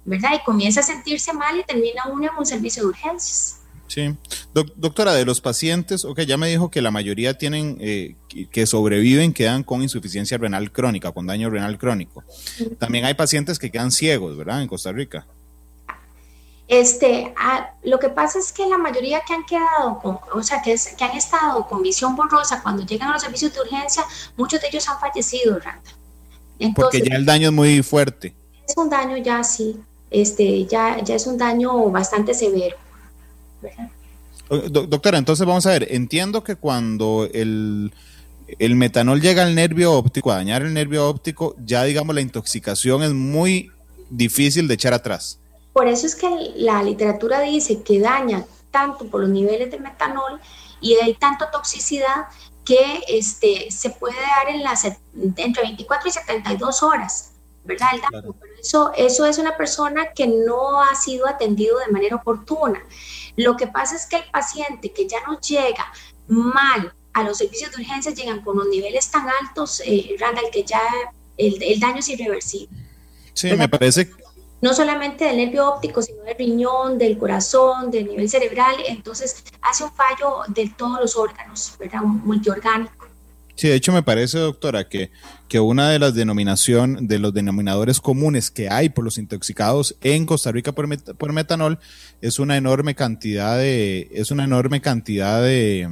¿verdad? 0.05 0.31
Y 0.35 0.43
comienza 0.43 0.81
a 0.81 0.83
sentirse 0.83 1.33
mal 1.33 1.59
y 1.59 1.63
termina 1.63 2.03
uno 2.11 2.29
en 2.31 2.37
un 2.37 2.45
servicio 2.45 2.83
de 2.83 2.89
urgencias. 2.89 3.60
Sí. 3.91 4.15
doctora, 4.53 5.11
de 5.11 5.25
los 5.25 5.41
pacientes, 5.41 6.05
ok, 6.05 6.21
ya 6.21 6.37
me 6.37 6.47
dijo 6.47 6.71
que 6.71 6.81
la 6.81 6.91
mayoría 6.91 7.37
tienen, 7.37 7.77
eh, 7.81 8.15
que 8.49 8.65
sobreviven, 8.65 9.33
quedan 9.33 9.63
con 9.63 9.81
insuficiencia 9.81 10.37
renal 10.37 10.71
crónica, 10.71 11.11
con 11.11 11.27
daño 11.27 11.49
renal 11.49 11.77
crónico. 11.77 12.23
También 12.79 13.03
hay 13.03 13.15
pacientes 13.15 13.59
que 13.59 13.69
quedan 13.69 13.91
ciegos, 13.91 14.37
¿verdad? 14.37 14.61
En 14.61 14.69
Costa 14.69 14.93
Rica. 14.93 15.27
Este, 16.69 17.33
ah, 17.35 17.71
lo 17.83 17.99
que 17.99 18.07
pasa 18.07 18.39
es 18.39 18.53
que 18.53 18.65
la 18.65 18.77
mayoría 18.77 19.23
que 19.27 19.33
han 19.33 19.45
quedado, 19.45 19.99
con, 20.01 20.19
o 20.33 20.41
sea, 20.41 20.61
que, 20.61 20.73
que 20.97 21.03
han 21.03 21.17
estado 21.17 21.67
con 21.67 21.81
visión 21.81 22.15
borrosa 22.15 22.63
cuando 22.63 22.85
llegan 22.85 23.09
a 23.09 23.13
los 23.13 23.21
servicios 23.21 23.53
de 23.53 23.59
urgencia, 23.59 24.05
muchos 24.37 24.61
de 24.61 24.69
ellos 24.69 24.87
han 24.87 25.01
fallecido, 25.01 25.59
Randa. 25.59 25.91
Porque 26.73 27.01
ya 27.01 27.17
el 27.17 27.25
daño 27.25 27.49
es 27.49 27.53
muy 27.53 27.83
fuerte. 27.83 28.33
Es 28.65 28.77
un 28.77 28.89
daño 28.89 29.17
ya, 29.17 29.43
sí, 29.43 29.75
este, 30.09 30.65
ya, 30.65 31.03
ya 31.03 31.15
es 31.15 31.27
un 31.27 31.37
daño 31.37 31.89
bastante 31.89 32.33
severo 32.33 32.77
doctora, 34.49 35.17
entonces 35.17 35.45
vamos 35.45 35.65
a 35.65 35.71
ver, 35.71 35.87
entiendo 35.91 36.43
que 36.43 36.55
cuando 36.55 37.27
el, 37.33 37.91
metanol 38.59 39.21
llega 39.21 39.43
al 39.43 39.55
nervio 39.55 39.93
óptico, 39.93 40.31
a 40.31 40.35
dañar 40.35 40.61
el 40.61 40.73
nervio 40.73 41.07
óptico, 41.07 41.55
ya 41.63 41.83
digamos 41.83 42.13
la 42.13 42.21
intoxicación 42.21 43.03
es 43.03 43.13
muy 43.13 43.71
difícil 44.09 44.67
de 44.67 44.73
echar 44.73 44.93
atrás. 44.93 45.39
Por 45.73 45.87
eso 45.87 46.05
es 46.05 46.15
que 46.15 46.29
la 46.57 46.83
literatura 46.83 47.41
dice 47.41 47.81
que 47.81 47.99
daña 47.99 48.45
tanto 48.71 49.05
por 49.05 49.21
los 49.21 49.29
niveles 49.29 49.71
de 49.71 49.79
metanol 49.79 50.39
y 50.81 50.95
hay 50.95 51.13
tanta 51.13 51.49
toxicidad 51.49 52.25
que 52.65 53.01
este, 53.07 53.71
se 53.71 53.89
puede 53.91 54.15
dar 54.15 54.53
en 54.53 54.63
las, 54.63 54.85
entre 55.37 55.63
24 55.63 56.09
y 56.09 56.11
72 56.11 56.83
horas, 56.83 57.31
¿verdad? 57.63 57.87
Pero 58.11 58.35
eso, 58.59 58.91
eso 58.95 59.25
es 59.25 59.37
una 59.37 59.55
persona 59.55 60.11
que 60.13 60.27
no 60.27 60.81
ha 60.81 60.93
sido 60.95 61.27
atendido 61.27 61.79
de 61.79 61.91
manera 61.91 62.17
oportuna. 62.17 62.81
Lo 63.41 63.55
que 63.57 63.67
pasa 63.67 63.95
es 63.95 64.05
que 64.05 64.17
el 64.17 64.23
paciente 64.31 64.91
que 64.91 65.07
ya 65.07 65.17
no 65.27 65.39
llega 65.39 65.91
mal 66.27 66.93
a 67.13 67.23
los 67.23 67.37
servicios 67.37 67.71
de 67.71 67.81
urgencia 67.81 68.13
llegan 68.13 68.41
con 68.41 68.57
los 68.57 68.67
niveles 68.67 69.09
tan 69.09 69.27
altos, 69.41 69.81
eh, 69.85 70.15
Randall, 70.19 70.45
que 70.51 70.63
ya 70.63 70.81
el, 71.37 71.79
daño 71.79 71.97
es 71.97 72.09
irreversible. 72.09 72.77
Sí, 73.33 73.51
me 73.53 73.67
parece. 73.67 74.11
No 74.61 74.73
solamente 74.73 75.25
del 75.25 75.37
nervio 75.37 75.67
óptico, 75.67 76.01
sino 76.01 76.23
del 76.23 76.37
riñón, 76.37 76.97
del 76.97 77.17
corazón, 77.17 77.89
del 77.89 78.07
nivel 78.07 78.29
cerebral, 78.29 78.75
entonces 78.87 79.43
hace 79.61 79.83
un 79.83 79.91
fallo 79.91 80.41
de 80.47 80.71
todos 80.77 80.99
los 80.99 81.15
órganos, 81.15 81.75
¿verdad? 81.79 82.01
multiorgánico. 82.01 83.00
Sí, 83.55 83.67
de 83.67 83.75
hecho 83.75 83.91
me 83.91 84.03
parece, 84.03 84.39
doctora, 84.39 84.87
que, 84.87 85.11
que 85.47 85.59
una 85.59 85.89
de 85.89 85.99
las 85.99 86.15
denominación, 86.15 87.07
de 87.07 87.19
los 87.19 87.33
denominadores 87.33 87.99
comunes 87.99 88.51
que 88.51 88.69
hay 88.69 88.89
por 88.89 89.03
los 89.03 89.17
intoxicados 89.17 89.95
en 90.01 90.25
Costa 90.25 90.51
Rica 90.51 90.71
por, 90.71 90.87
por 91.15 91.33
metanol 91.33 91.79
es 92.21 92.39
una 92.39 92.57
enorme 92.57 92.95
cantidad 92.95 93.57
de, 93.57 94.09
es 94.11 94.31
una 94.31 94.45
enorme 94.45 94.81
cantidad 94.81 95.41
de, 95.41 95.87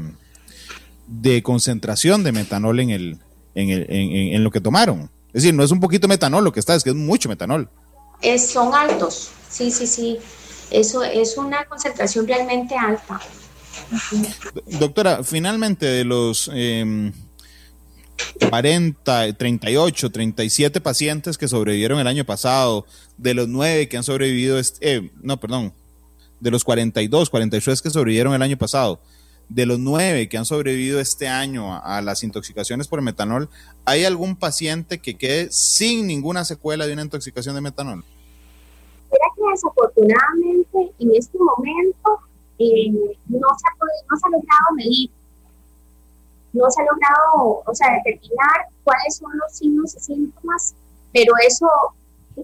de 1.07 1.43
concentración 1.43 2.23
de 2.23 2.31
metanol 2.31 2.79
en 2.79 2.89
el, 2.91 3.17
en, 3.55 3.69
el, 3.69 3.85
en, 3.89 4.43
lo 4.43 4.51
que 4.51 4.61
tomaron. 4.61 5.09
Es 5.27 5.43
decir, 5.43 5.53
no 5.53 5.63
es 5.63 5.71
un 5.71 5.79
poquito 5.79 6.07
metanol 6.07 6.43
lo 6.43 6.51
que 6.51 6.59
está, 6.59 6.75
es 6.75 6.83
que 6.83 6.91
es 6.91 6.95
mucho 6.95 7.29
metanol. 7.29 7.69
Es, 8.21 8.49
son 8.49 8.73
altos, 8.73 9.29
sí, 9.49 9.71
sí, 9.71 9.87
sí. 9.87 10.17
Eso 10.71 11.03
es 11.03 11.37
una 11.37 11.65
concentración 11.65 12.27
realmente 12.27 12.75
alta. 12.75 13.19
Doctora, 14.79 15.23
finalmente 15.23 15.85
de 15.85 16.03
los 16.03 16.49
em, 16.53 17.11
40, 18.39 19.33
38, 19.33 20.09
37 20.11 20.81
pacientes 20.81 21.37
que 21.37 21.47
sobrevivieron 21.47 21.99
el 21.99 22.07
año 22.07 22.25
pasado, 22.25 22.85
de 23.17 23.33
los 23.33 23.47
9 23.47 23.87
que 23.89 23.97
han 23.97 24.03
sobrevivido, 24.03 24.59
este, 24.59 25.11
no, 25.21 25.39
perdón, 25.39 25.73
de 26.39 26.51
los 26.51 26.63
42, 26.63 27.29
43 27.29 27.81
que 27.81 27.89
sobrevivieron 27.89 28.33
el 28.33 28.41
año 28.41 28.57
pasado, 28.57 28.99
de 29.49 29.65
los 29.65 29.79
9 29.79 30.29
que 30.29 30.37
han 30.37 30.45
sobrevivido 30.45 30.99
este 30.99 31.27
año 31.27 31.75
a, 31.83 32.01
las 32.01 32.23
intoxicaciones 32.23 32.87
por 32.87 33.01
metanol, 33.01 33.49
¿hay 33.85 34.05
algún 34.05 34.35
paciente 34.35 34.99
que 34.99 35.17
quede 35.17 35.51
sin 35.51 36.07
ninguna 36.07 36.45
secuela 36.45 36.87
de 36.87 36.93
una 36.93 37.01
intoxicación 37.01 37.55
de 37.55 37.61
metanol? 37.61 38.03
Mira 39.11 39.25
que 39.35 39.41
desafortunadamente 39.51 40.93
en 40.99 41.15
este 41.15 41.37
momento 41.39 42.19
eh, 42.59 42.91
no, 43.27 43.47
se 43.57 43.67
ha 43.67 43.85
no 44.09 44.17
se 44.17 44.27
ha 44.27 44.29
logrado 44.29 44.75
medir 44.75 45.09
no 46.53 46.69
se 46.69 46.81
ha 46.81 46.85
logrado, 46.85 47.63
o 47.65 47.75
sea, 47.75 47.93
determinar 48.03 48.67
cuáles 48.83 49.17
son 49.17 49.31
los 49.37 49.53
signos 49.53 49.95
y 49.95 49.99
síntomas, 49.99 50.75
pero 51.13 51.33
eso 51.45 51.67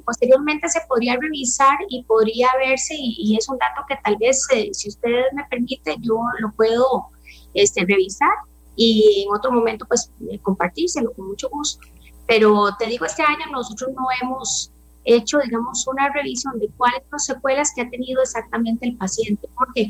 posteriormente 0.04 0.68
se 0.70 0.82
podría 0.88 1.18
revisar 1.20 1.78
y 1.90 2.04
podría 2.04 2.50
verse, 2.60 2.96
y, 2.98 3.36
es 3.38 3.48
un 3.50 3.58
dato 3.58 3.82
que 3.88 3.96
tal 4.04 4.18
vez, 4.18 4.46
eh, 4.54 4.70
si 4.74 4.90
ustedes 4.90 5.26
me 5.34 5.44
permiten, 5.46 6.02
yo 6.02 6.20
lo 6.40 6.52
puedo 6.52 7.08
este, 7.54 7.86
revisar 7.86 8.34
y 8.76 9.26
en 9.26 9.34
otro 9.34 9.52
momento, 9.52 9.86
pues, 9.86 10.12
eh, 10.30 10.40
compartírselo 10.40 11.14
con 11.14 11.28
mucho 11.28 11.50
gusto. 11.50 11.88
Pero 12.28 12.76
te 12.78 12.88
digo, 12.88 13.06
este 13.06 13.24
año 13.24 13.46
nosotros 13.52 13.92
no 13.96 14.08
hemos 14.22 14.72
hecho, 15.06 15.38
digamos, 15.40 15.88
una 15.88 16.10
revisión 16.10 16.60
de 16.60 16.68
cuáles 16.76 17.02
son 17.04 17.12
las 17.12 17.26
secuelas 17.26 17.72
que 17.74 17.82
ha 17.84 17.90
tenido 17.90 18.22
exactamente 18.22 18.88
el 18.88 18.98
paciente, 18.98 19.48
porque 19.56 19.90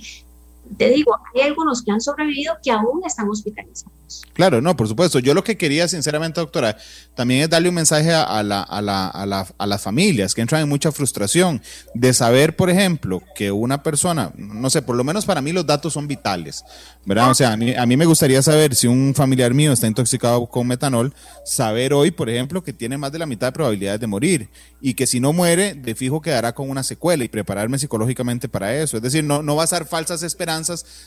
te 0.78 0.90
digo, 0.90 1.16
hay 1.34 1.42
algunos 1.42 1.82
que 1.84 1.92
han 1.92 2.02
sobrevivido 2.02 2.56
que 2.64 2.72
aún 2.72 3.02
están 3.06 3.30
hospitalizados. 3.30 3.94
Claro, 4.34 4.62
no, 4.62 4.76
por 4.76 4.88
supuesto. 4.88 5.20
Yo 5.20 5.34
lo 5.34 5.44
que 5.44 5.58
quería, 5.58 5.88
sinceramente, 5.88 6.40
doctora, 6.40 6.78
también 7.16 7.42
es 7.42 7.50
darle 7.50 7.70
un 7.70 7.76
mensaje 7.76 8.14
a, 8.14 8.44
la, 8.44 8.62
a, 8.62 8.82
la, 8.82 9.08
a, 9.08 9.26
la, 9.26 9.48
a 9.58 9.66
las 9.66 9.82
familias 9.82 10.36
que 10.36 10.42
entran 10.42 10.62
en 10.62 10.70
mucha 10.70 10.92
frustración 10.92 11.62
de 11.94 12.14
saber, 12.14 12.56
por 12.56 12.70
ejemplo, 12.70 13.24
que 13.36 13.52
una 13.52 13.82
persona, 13.82 14.32
no 14.36 14.70
sé, 14.70 14.82
por 14.82 14.96
lo 14.96 15.04
menos 15.04 15.26
para 15.26 15.42
mí 15.42 15.52
los 15.52 15.66
datos 15.66 15.94
son 15.94 16.08
vitales, 16.08 16.64
¿verdad? 17.06 17.32
O 17.32 17.34
sea, 17.34 17.54
a 17.54 17.58
mí, 17.58 17.74
a 17.74 17.86
mí 17.86 17.98
me 17.98 18.06
gustaría 18.06 18.42
saber 18.42 18.76
si 18.76 18.88
un 18.88 19.14
familiar 19.16 19.54
mío 19.54 19.72
está 19.72 19.88
intoxicado 19.88 20.46
con 20.48 20.68
metanol, 20.68 21.14
saber 21.44 21.94
hoy, 21.94 22.12
por 22.12 22.30
ejemplo, 22.30 22.64
que 22.64 22.74
tiene 22.74 22.98
más 22.98 23.12
de 23.12 23.20
la 23.20 23.26
mitad 23.26 23.48
de 23.48 23.54
probabilidades 23.54 24.02
de 24.02 24.08
morir 24.08 24.50
y 24.82 24.94
que 24.94 25.08
si 25.08 25.20
no 25.20 25.34
muere, 25.34 25.74
de 25.74 25.96
fijo 25.96 26.22
quedará 26.22 26.54
con 26.54 26.70
una 26.70 26.84
secuela 26.84 27.24
y 27.24 27.30
prepararme 27.30 27.80
psicológicamente 27.80 28.50
para 28.50 28.76
eso. 28.76 28.98
Es 28.98 29.04
decir, 29.04 29.24
no, 29.24 29.42
no 29.42 29.56
basar 29.56 29.88
falsas 29.88 30.22
esperanzas 30.22 30.55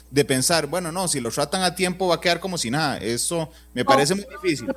de 0.09 0.25
pensar, 0.25 0.67
bueno, 0.67 0.91
no, 0.91 1.07
si 1.07 1.19
lo 1.19 1.31
tratan 1.31 1.63
a 1.63 1.75
tiempo 1.75 2.07
va 2.07 2.15
a 2.15 2.21
quedar 2.21 2.39
como 2.39 2.57
si 2.57 2.69
nada. 2.69 2.97
Eso 2.97 3.49
me 3.73 3.85
parece 3.85 4.15
muy 4.15 4.25
difícil. 4.41 4.73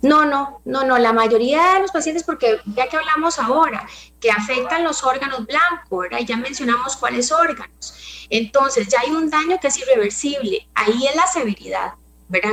No, 0.00 0.24
no, 0.24 0.60
no, 0.64 0.84
no, 0.84 0.96
la 0.98 1.12
mayoría 1.12 1.74
de 1.74 1.80
los 1.80 1.90
pacientes, 1.90 2.22
porque 2.22 2.60
ya 2.66 2.88
que 2.88 2.96
hablamos 2.96 3.38
ahora, 3.38 3.86
que 4.20 4.30
afectan 4.30 4.84
los 4.84 5.02
órganos 5.02 5.44
blancos, 5.44 5.98
¿verdad? 6.02 6.20
Ya 6.20 6.36
mencionamos 6.36 6.96
cuáles 6.96 7.32
órganos. 7.32 8.26
Entonces, 8.30 8.88
ya 8.88 9.00
hay 9.00 9.10
un 9.10 9.28
daño 9.28 9.58
que 9.60 9.68
es 9.68 9.76
irreversible. 9.78 10.68
Ahí 10.74 11.06
es 11.06 11.16
la 11.16 11.26
severidad, 11.26 11.94
¿verdad? 12.28 12.52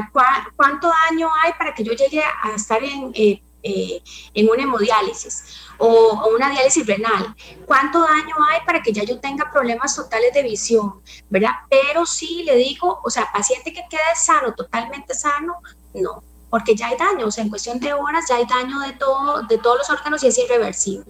¿Cuánto 0.55 0.91
daño 1.09 1.29
hay 1.43 1.53
para 1.53 1.73
que 1.75 1.83
yo 1.83 1.93
llegue 1.93 2.21
a 2.21 2.55
estar 2.55 2.83
en, 2.83 3.11
eh, 3.13 3.41
eh, 3.61 4.01
en 4.33 4.49
una 4.49 4.63
hemodiálisis 4.63 5.43
o, 5.77 6.29
una 6.35 6.49
diálisis 6.49 6.85
renal. 6.85 7.35
¿Cuánto 7.65 8.01
daño 8.01 8.35
hay 8.51 8.59
para 8.65 8.81
que 8.81 8.93
ya 8.93 9.03
yo 9.03 9.19
tenga 9.19 9.51
problemas 9.51 9.95
totales 9.95 10.33
de 10.33 10.43
visión? 10.43 11.01
¿Verdad? 11.29 11.51
Pero 11.69 12.05
sí 12.05 12.43
le 12.43 12.55
digo, 12.55 12.99
o 13.03 13.09
sea, 13.09 13.29
paciente 13.31 13.73
que 13.73 13.83
quede 13.89 14.01
sano, 14.15 14.53
totalmente 14.53 15.13
sano, 15.13 15.55
no, 15.93 16.23
porque 16.49 16.75
ya 16.75 16.87
hay 16.87 16.97
daño, 16.97 17.27
o 17.27 17.31
sea, 17.31 17.43
en 17.43 17.49
cuestión 17.49 17.79
de 17.79 17.93
horas 17.93 18.25
ya 18.29 18.35
hay 18.37 18.45
daño 18.45 18.79
de, 18.79 18.93
todo, 18.93 19.43
de 19.43 19.57
todos 19.57 19.79
los 19.79 19.89
órganos 19.89 20.23
y 20.23 20.27
es 20.27 20.37
irreversible. 20.37 21.05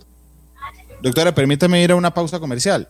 Doctora, 1.02 1.36
permítame 1.36 1.84
ir 1.84 1.92
a 1.92 1.96
una 1.96 2.14
pausa 2.14 2.40
comercial. 2.40 2.90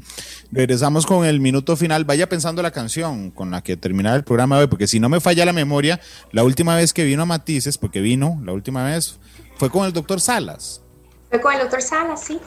Regresamos 0.52 1.06
con 1.06 1.26
el 1.26 1.40
minuto 1.40 1.76
final. 1.76 2.04
Vaya 2.04 2.28
pensando 2.28 2.62
la 2.62 2.70
canción 2.70 3.30
con 3.30 3.50
la 3.50 3.62
que 3.62 3.76
terminar 3.76 4.14
el 4.14 4.24
programa 4.24 4.58
hoy, 4.58 4.66
porque 4.68 4.86
si 4.86 5.00
no 5.00 5.08
me 5.08 5.20
falla 5.20 5.44
la 5.44 5.52
memoria, 5.52 6.00
la 6.32 6.44
última 6.44 6.76
vez 6.76 6.92
que 6.92 7.04
vino 7.04 7.22
a 7.22 7.26
Matices, 7.26 7.78
porque 7.78 8.00
vino 8.00 8.40
la 8.44 8.52
última 8.52 8.84
vez, 8.84 9.18
fue 9.56 9.70
con 9.70 9.84
el 9.84 9.92
doctor 9.92 10.20
Salas. 10.20 10.82
Fue 11.30 11.40
con 11.40 11.52
el 11.54 11.60
doctor 11.60 11.82
Salas, 11.82 12.22
sí. 12.22 12.40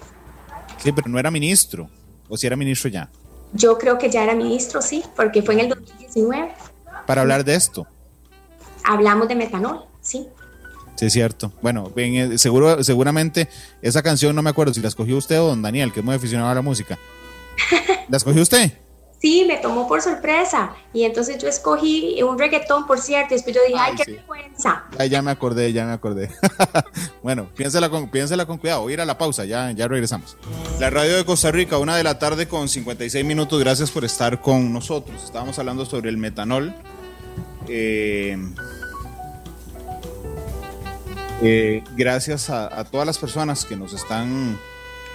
Sí, 0.78 0.92
pero 0.92 1.10
no 1.10 1.20
era 1.20 1.30
ministro, 1.32 1.90
o 2.28 2.38
si 2.38 2.48
era 2.48 2.56
ministro 2.56 2.90
ya. 2.90 3.10
Yo 3.54 3.78
creo 3.78 3.98
que 3.98 4.10
ya 4.10 4.24
era 4.24 4.36
ministro, 4.36 4.82
sí, 4.82 5.04
porque 5.16 5.42
fue 5.42 5.56
en 5.56 5.62
el 5.62 5.70
2019. 5.70 6.54
Para 7.06 7.22
hablar 7.22 7.44
de 7.44 7.56
esto. 7.56 7.88
Hablamos 8.84 9.28
de 9.28 9.36
metanol, 9.36 9.86
sí. 10.02 10.28
Sí, 10.96 11.06
es 11.06 11.14
cierto. 11.14 11.52
Bueno, 11.62 11.90
bien, 11.96 12.34
eh, 12.34 12.38
seguro, 12.38 12.84
seguramente 12.84 13.50
esa 13.82 14.04
canción 14.04 14.36
no 14.36 14.42
me 14.42 14.50
acuerdo 14.50 14.74
si 14.74 14.82
la 14.82 14.90
escogió 14.90 15.18
usted 15.18 15.40
o 15.40 15.48
don 15.48 15.62
Daniel, 15.62 15.94
que 15.94 16.02
es 16.02 16.06
muy 16.06 16.16
aficionado 16.16 16.50
a 16.50 16.56
la 16.56 16.62
música. 16.62 16.98
¿La 18.10 18.18
escogió 18.18 18.42
usted? 18.42 18.74
Sí, 19.20 19.44
me 19.46 19.58
tomó 19.58 19.88
por 19.88 20.02
sorpresa. 20.02 20.72
Y 20.94 21.04
entonces 21.04 21.38
yo 21.38 21.50
escogí 21.50 22.22
un 22.24 22.40
reggaetón, 22.40 22.88
por 22.88 23.00
cierto. 23.00 23.34
Y 23.34 23.38
después 23.38 23.56
yo 23.56 23.62
dije, 23.68 23.80
ay, 23.80 23.96
qué 23.96 24.12
vergüenza. 24.14 24.86
ya 25.10 25.22
me 25.22 25.32
acordé, 25.32 25.74
ya 25.74 25.86
me 25.86 25.91
acordé. 25.91 26.30
bueno, 27.24 27.50
piénsela 27.56 27.90
con, 27.90 28.10
piénsela 28.10 28.46
con 28.46 28.58
cuidado. 28.58 28.82
Voy 28.82 28.94
a 28.94 28.96
ir 28.96 29.02
a 29.02 29.06
la 29.06 29.18
pausa, 29.18 29.44
ya, 29.44 29.72
ya 29.72 29.88
regresamos. 29.88 30.38
La 30.80 30.90
radio 30.90 31.18
de 31.18 31.26
Costa 31.26 31.52
Rica, 31.52 31.78
una 31.78 31.98
de 31.98 32.04
la 32.04 32.18
tarde 32.18 32.48
con 32.48 32.70
56 32.70 33.26
minutos. 33.26 33.60
Gracias 33.60 33.91
por 33.91 34.06
estar 34.06 34.41
con 34.41 34.72
nosotros. 34.72 35.22
Estábamos 35.24 35.60
hablando 35.60 35.86
sobre 35.86 36.10
el 36.10 36.18
metanol. 36.18 36.74
Eh, 37.68 38.38
eh, 41.41 41.84
gracias 41.96 42.50
a, 42.50 42.84
todas 42.86 43.08
las 43.08 43.18
personas 43.18 43.64
que 43.64 43.78
nos 43.78 43.94
están 43.94 44.60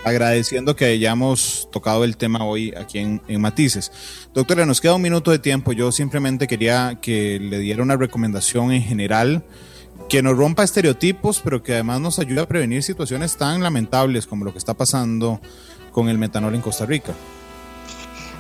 agradeciendo 0.05 0.77
que 0.77 0.85
hayamos 0.85 1.69
tocado 1.73 2.05
el 2.05 2.17
tema 2.17 2.45
hoy 2.45 2.75
aquí 2.77 2.99
en, 2.99 3.41
Matices. 3.41 3.91
Doctora, 4.33 4.67
nos 4.67 4.81
queda 4.81 4.95
un 4.95 5.03
minuto 5.03 5.31
de 5.31 5.39
tiempo. 5.39 5.73
Yo 5.73 5.91
simplemente 5.93 6.47
quería 6.47 6.99
que 7.01 7.41
le 7.41 7.59
diera 7.59 7.83
una 7.83 7.97
recomendación 7.97 8.73
en 8.73 8.83
general 8.83 9.43
que 10.09 10.23
nos 10.23 10.37
rompa 10.37 10.63
estereotipos, 10.63 11.41
pero 11.43 11.63
que 11.63 11.73
además 11.73 12.01
nos 12.01 12.19
ayude 12.19 12.41
a 12.41 12.47
prevenir 12.47 12.83
situaciones 12.83 13.37
tan 13.37 13.63
lamentables 13.63 14.27
como 14.27 14.45
lo 14.45 14.53
que 14.53 14.59
está 14.59 14.75
pasando 14.75 15.41
con 15.93 16.09
el 16.09 16.19
metanol 16.19 16.55
en 16.55 16.61
Costa 16.61 16.85
Rica. 16.85 17.13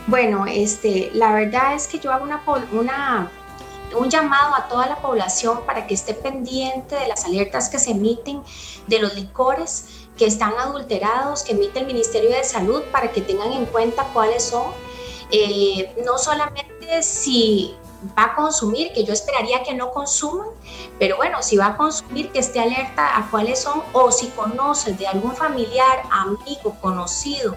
Bueno, 0.06 0.44
este, 0.46 1.10
la 1.14 1.32
verdad 1.32 1.74
es 1.74 1.86
que 1.86 1.98
yo 1.98 2.12
hago 2.12 2.24
una 2.24 3.30
un 3.96 4.10
llamado 4.10 4.54
a 4.54 4.68
toda 4.68 4.86
la 4.86 4.96
población 4.96 5.60
para 5.66 5.86
que 5.86 5.94
esté 5.94 6.14
pendiente 6.14 6.94
de 6.96 7.08
las 7.08 7.24
alertas 7.24 7.68
que 7.68 7.78
se 7.78 7.92
emiten 7.92 8.42
de 8.86 8.98
los 8.98 9.14
licores 9.14 10.03
que 10.16 10.26
están 10.26 10.54
adulterados, 10.58 11.42
que 11.42 11.52
emite 11.52 11.80
el 11.80 11.86
Ministerio 11.86 12.30
de 12.30 12.44
Salud, 12.44 12.82
para 12.92 13.10
que 13.12 13.20
tengan 13.20 13.52
en 13.52 13.66
cuenta 13.66 14.04
cuáles 14.12 14.44
son. 14.44 14.72
Eh, 15.30 15.94
no 16.04 16.18
solamente 16.18 17.02
si 17.02 17.74
va 18.18 18.24
a 18.24 18.34
consumir, 18.34 18.92
que 18.92 19.04
yo 19.04 19.12
esperaría 19.12 19.62
que 19.62 19.74
no 19.74 19.90
consuman, 19.90 20.48
pero 20.98 21.16
bueno, 21.16 21.42
si 21.42 21.56
va 21.56 21.68
a 21.68 21.76
consumir, 21.76 22.30
que 22.30 22.38
esté 22.38 22.60
alerta 22.60 23.16
a 23.16 23.30
cuáles 23.30 23.60
son, 23.60 23.82
o 23.92 24.12
si 24.12 24.28
conoce 24.28 24.92
de 24.92 25.06
algún 25.06 25.34
familiar, 25.34 26.02
amigo, 26.10 26.76
conocido 26.80 27.56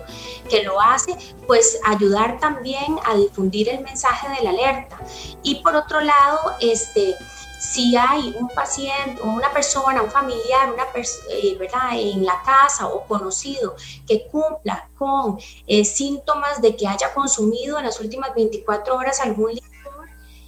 que 0.49 0.63
lo 0.63 0.79
hace, 0.79 1.15
pues 1.45 1.79
ayudar 1.85 2.39
también 2.39 2.97
a 3.05 3.15
difundir 3.15 3.69
el 3.69 3.81
mensaje 3.81 4.27
de 4.35 4.43
la 4.43 4.49
alerta. 4.51 4.97
Y 5.43 5.55
por 5.55 5.75
otro 5.75 6.01
lado, 6.01 6.55
este 6.59 7.15
si 7.59 7.95
hay 7.97 8.35
un 8.39 8.49
paciente 8.49 9.21
una 9.21 9.51
persona, 9.51 10.01
un 10.01 10.11
familiar, 10.11 10.71
una 10.71 10.85
eh, 11.29 11.55
¿verdad? 11.57 11.89
en 11.93 12.25
la 12.25 12.41
casa 12.43 12.87
o 12.87 13.05
conocido 13.05 13.75
que 14.07 14.27
cumpla 14.27 14.89
con 14.97 15.39
eh, 15.65 15.83
síntomas 15.83 16.61
de 16.61 16.75
que 16.75 16.87
haya 16.87 17.13
consumido 17.13 17.77
en 17.79 17.85
las 17.85 17.99
últimas 17.99 18.33
24 18.35 18.95
horas 18.95 19.19
algún 19.21 19.59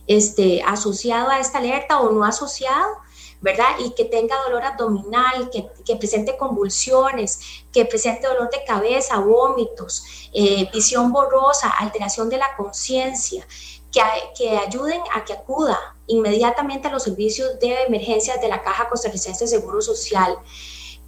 este, 0.07 0.61
asociado 0.63 1.29
a 1.29 1.39
esta 1.39 1.59
alerta 1.59 1.99
o 1.99 2.11
no 2.11 2.25
asociado, 2.25 2.97
¿verdad? 3.41 3.69
Y 3.79 3.91
que 3.91 4.05
tenga 4.05 4.41
dolor 4.43 4.63
abdominal, 4.63 5.51
que, 5.51 5.95
presente 5.95 6.35
convulsiones, 6.35 7.39
que 7.71 7.85
presente 7.85 8.27
dolor 8.27 8.49
de 8.49 8.63
cabeza, 8.65 9.19
vómitos, 9.19 10.29
eh, 10.33 10.67
visión 10.73 11.11
borrosa, 11.11 11.69
alteración 11.69 12.27
de 12.27 12.37
la 12.37 12.55
conciencia, 12.57 13.45
que, 13.91 14.01
que, 14.35 14.57
ayuden 14.57 15.01
a 15.13 15.23
que 15.23 15.33
acuda 15.33 15.95
inmediatamente 16.09 16.87
a 16.87 16.91
los 16.91 17.03
servicios 17.03 17.59
de 17.59 17.83
emergencias 17.83 18.41
de 18.41 18.49
la 18.49 18.61
Caja 18.61 18.89
Costarricense 18.89 19.45
de 19.45 19.47
Seguro 19.47 19.81
Social, 19.81 20.37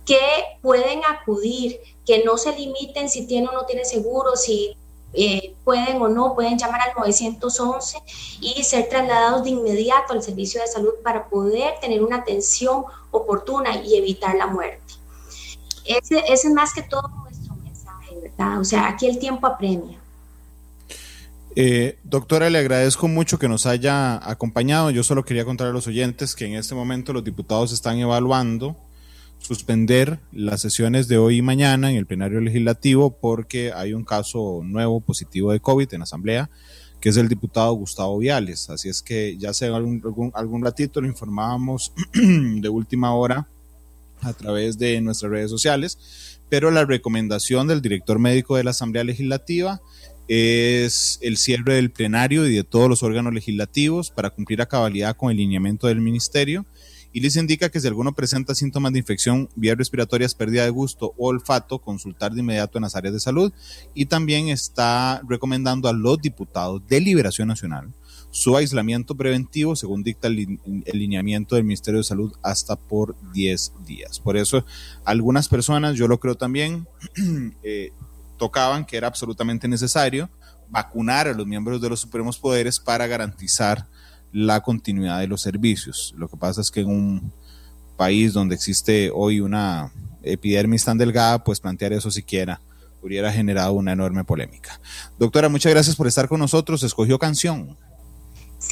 que 0.06 0.20
pueden 0.62 1.02
acudir, 1.08 1.80
que 2.06 2.24
no 2.24 2.38
se 2.38 2.54
limiten 2.54 3.10
si 3.10 3.28
tiene 3.28 3.50
o 3.50 3.52
no 3.52 3.66
tiene 3.66 3.86
seguro, 3.86 4.36
si 4.36 4.76
eh, 5.14 5.56
pueden 5.66 6.02
o 6.02 6.08
no, 6.08 6.36
pueden 6.36 6.58
llamar 6.58 6.82
al 6.82 6.94
911 6.98 7.98
y 8.40 8.64
ser 8.64 8.88
trasladados 8.88 9.44
de 9.44 9.50
inmediato 9.50 10.14
al 10.14 10.24
servicio 10.24 10.62
de 10.62 10.68
salud 10.68 10.94
para 11.04 11.28
poder 11.28 11.80
tener 11.82 12.02
una 12.02 12.18
atención 12.18 12.86
oportuna 13.12 13.84
y 13.84 13.96
evitar 13.96 14.36
la 14.36 14.48
muerte. 14.48 14.94
Ese, 15.86 16.24
es 16.28 16.46
más 16.46 16.74
que 16.74 16.84
todo 16.84 17.08
nuestro 17.24 17.56
mensaje, 17.56 18.16
¿verdad? 18.22 18.60
O 18.60 18.64
sea, 18.64 18.88
aquí 18.88 19.08
el 19.08 19.20
tiempo 19.20 19.48
apremia. 19.48 20.01
Eh, 21.56 21.98
doctora, 22.04 22.50
le 22.50 22.60
agradezco 22.60 23.10
mucho 23.10 23.38
que 23.38 23.50
nos 23.50 23.66
haya 23.66 24.30
acompañado. 24.30 24.90
Yo 24.90 25.04
solo 25.04 25.26
quería 25.26 25.44
contar 25.44 25.68
a 25.68 25.74
los 25.74 25.88
oyentes 25.88 26.34
que 26.34 26.46
en 26.46 26.54
este 26.54 26.76
momento 26.76 27.12
los 27.12 27.24
diputados 27.24 27.74
están 27.74 28.00
evaluando 28.00 28.78
suspender 29.42 30.20
las 30.32 30.62
sesiones 30.62 31.08
de 31.08 31.18
hoy 31.18 31.38
y 31.38 31.42
mañana 31.42 31.90
en 31.90 31.98
el 31.98 32.06
plenario 32.06 32.40
legislativo 32.40 33.18
porque 33.20 33.74
hay 33.74 33.94
un 33.94 34.06
caso 34.06 34.62
nuevo 34.64 35.02
positivo 35.02 35.52
de 35.52 35.60
COVID 35.60 35.92
en 35.92 36.00
la 36.00 36.04
Asamblea, 36.04 36.50
que 37.02 37.10
es 37.10 37.18
el 37.18 37.28
diputado 37.28 37.74
Gustavo 37.74 38.18
Viales. 38.20 38.70
Así 38.70 38.88
es 38.88 39.02
que 39.02 39.36
ya 39.38 39.50
hace 39.50 39.66
algún, 39.66 40.32
algún, 40.36 40.64
ratito 40.64 41.02
lo 41.02 41.08
informábamos 41.08 41.92
de 42.14 42.70
última 42.70 43.14
hora 43.14 43.48
a 44.22 44.34
través 44.34 44.78
de 44.78 45.02
nuestras 45.02 45.32
redes 45.32 45.50
sociales, 45.50 46.38
pero 46.48 46.70
la 46.70 46.86
recomendación 46.86 47.68
del 47.68 47.82
director 47.82 48.20
médico 48.20 48.56
de 48.56 48.64
la 48.64 48.72
Asamblea 48.72 49.04
Legislativa 49.04 49.82
es 50.28 51.20
el 51.22 51.38
cierre 51.38 51.76
del 51.76 51.92
plenario 51.92 52.48
y 52.48 52.56
de 52.56 52.64
todos 52.64 52.90
los 52.90 53.04
órganos 53.04 53.34
legislativos 53.34 54.12
para 54.12 54.30
cumplir 54.30 54.62
a 54.62 54.68
cabalidad 54.68 55.16
con 55.16 55.32
el 55.32 55.38
lineamiento 55.38 55.88
del 55.88 56.02
ministerio 56.02 56.66
y 57.14 57.20
les 57.20 57.36
indica 57.36 57.70
que 57.70 57.80
si 57.80 57.88
alguno 57.88 58.14
presenta 58.14 58.56
síntomas 58.56 58.94
de 58.94 59.00
infección 59.00 59.50
vías 59.56 59.78
respiratorias, 59.78 60.34
pérdida 60.34 60.64
de 60.64 60.70
gusto 60.70 61.14
o 61.18 61.28
olfato, 61.28 61.80
consultar 61.80 62.32
de 62.32 62.40
inmediato 62.40 62.78
en 62.78 62.84
las 62.84 62.96
áreas 62.96 63.14
de 63.14 63.20
salud 63.20 63.52
y 63.94 64.06
también 64.06 64.48
está 64.50 65.22
recomendando 65.28 65.90
a 65.90 65.94
los 65.94 66.22
diputados 66.22 66.82
de 66.88 67.02
Liberación 67.02 67.48
Nacional 67.48 67.90
su 68.32 68.56
aislamiento 68.56 69.16
preventivo 69.16 69.76
según 69.76 70.04
dicta 70.04 70.30
el, 70.30 70.58
lineamiento 70.94 71.56
del 71.56 71.66
Ministerio 71.66 72.00
de 72.00 72.06
Salud 72.06 72.34
hasta 72.42 72.78
por 72.78 73.16
10 73.34 73.74
días. 73.86 74.20
Por 74.20 74.38
eso 74.38 74.66
algunas 75.04 75.50
personas, 75.50 75.98
yo 75.98 76.08
lo 76.08 76.20
creo 76.20 76.36
también, 76.36 76.88
eh, 77.64 77.92
tocaban 78.42 78.86
que 78.86 78.98
era 78.98 79.06
absolutamente 79.06 79.68
necesario 79.68 80.28
vacunar 80.68 81.28
a 81.28 81.34
los 81.34 81.46
miembros 81.46 81.80
de 81.80 81.90
los 81.90 82.00
supremos 82.00 82.40
poderes 82.40 82.80
para 82.80 83.06
garantizar 83.06 83.88
la 84.32 84.62
continuidad 84.62 85.20
de 85.20 85.28
los 85.28 85.44
servicios. 85.44 86.12
Lo 86.18 86.28
que 86.28 86.38
pasa 86.38 86.60
es 86.60 86.72
que 86.72 86.80
en 86.80 86.88
un 86.88 87.34
país 87.98 88.34
donde 88.34 88.56
existe 88.56 89.12
hoy 89.14 89.42
una 89.42 89.92
epidermis 90.24 90.84
tan 90.84 90.98
delgada, 90.98 91.44
pues 91.44 91.60
plantear 91.60 91.94
eso 91.94 92.10
siquiera 92.10 92.60
hubiera 93.04 93.32
generado 93.32 93.74
una 93.74 93.92
enorme 93.92 94.24
polémica. 94.24 94.82
Doctora, 95.20 95.48
muchas 95.48 95.72
gracias 95.72 95.96
por 95.96 96.08
estar 96.08 96.28
con 96.28 96.40
nosotros. 96.40 96.82
Escogió 96.82 97.20
canción. 97.20 97.78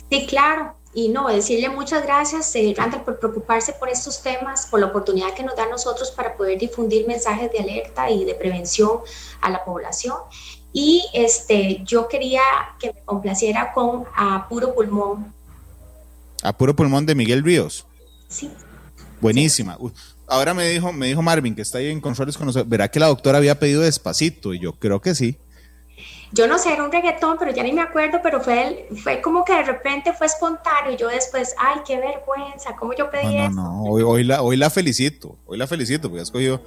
Sí, 0.09 0.25
claro. 0.27 0.75
Y 0.93 1.09
no, 1.09 1.27
decirle 1.27 1.69
muchas 1.69 2.03
gracias, 2.03 2.55
eh, 2.55 2.73
Randall, 2.75 3.03
por 3.03 3.19
preocuparse 3.19 3.73
por 3.73 3.89
estos 3.89 4.21
temas, 4.23 4.65
por 4.65 4.79
la 4.79 4.87
oportunidad 4.87 5.33
que 5.35 5.43
nos 5.43 5.55
da 5.55 5.63
a 5.63 5.69
nosotros 5.69 6.11
para 6.11 6.35
poder 6.35 6.57
difundir 6.57 7.07
mensajes 7.07 7.51
de 7.51 7.59
alerta 7.59 8.09
y 8.09 8.25
de 8.25 8.33
prevención 8.33 8.99
a 9.41 9.49
la 9.49 9.63
población. 9.63 10.15
Y 10.73 11.03
este, 11.13 11.81
yo 11.83 12.07
quería 12.07 12.41
que 12.79 12.93
me 12.93 13.01
complaciera 13.01 13.71
con 13.73 14.05
A 14.15 14.47
Puro 14.49 14.73
Pulmón 14.73 15.33
a 16.43 16.57
puro 16.57 16.75
pulmón 16.75 17.05
de 17.05 17.15
Miguel 17.15 17.43
Ríos. 17.43 17.85
Sí. 18.27 18.49
Buenísima. 19.21 19.77
Ahora 20.27 20.53
me 20.53 20.69
dijo, 20.69 20.93
me 20.93 21.07
dijo 21.07 21.21
Marvin, 21.21 21.55
que 21.55 21.61
está 21.61 21.79
ahí 21.79 21.87
en 21.87 21.99
controles 21.99 22.37
con 22.37 22.45
nosotros, 22.45 22.69
verá 22.69 22.89
que 22.89 22.99
la 22.99 23.07
doctora 23.07 23.39
había 23.39 23.59
pedido 23.59 23.81
despacito, 23.81 24.53
y 24.53 24.59
yo 24.59 24.73
creo 24.73 25.01
que 25.01 25.15
sí. 25.15 25.37
Yo 26.31 26.47
no 26.47 26.59
sé, 26.59 26.73
era 26.73 26.83
un 26.83 26.91
reggaetón, 26.91 27.37
pero 27.39 27.51
ya 27.51 27.63
ni 27.63 27.73
me 27.73 27.81
acuerdo, 27.81 28.19
pero 28.21 28.39
fue, 28.39 28.87
fue 29.03 29.21
como 29.21 29.43
que 29.43 29.53
de 29.53 29.63
repente 29.63 30.13
fue 30.13 30.27
espontáneo. 30.27 30.93
Y 30.93 30.97
yo 30.97 31.07
después, 31.07 31.55
ay, 31.57 31.81
qué 31.85 31.97
vergüenza, 31.97 32.75
¿cómo 32.75 32.93
yo 32.93 33.09
pedí 33.09 33.35
no, 33.35 33.43
eso? 33.43 33.51
No, 33.51 33.63
no, 33.63 33.83
hoy, 33.83 34.03
hoy, 34.03 34.23
la, 34.23 34.41
hoy 34.41 34.55
la 34.55 34.69
felicito, 34.69 35.37
hoy 35.47 35.57
la 35.57 35.65
felicito, 35.65 36.07
porque 36.07 36.19
ha 36.19 36.23
escogido 36.23 36.61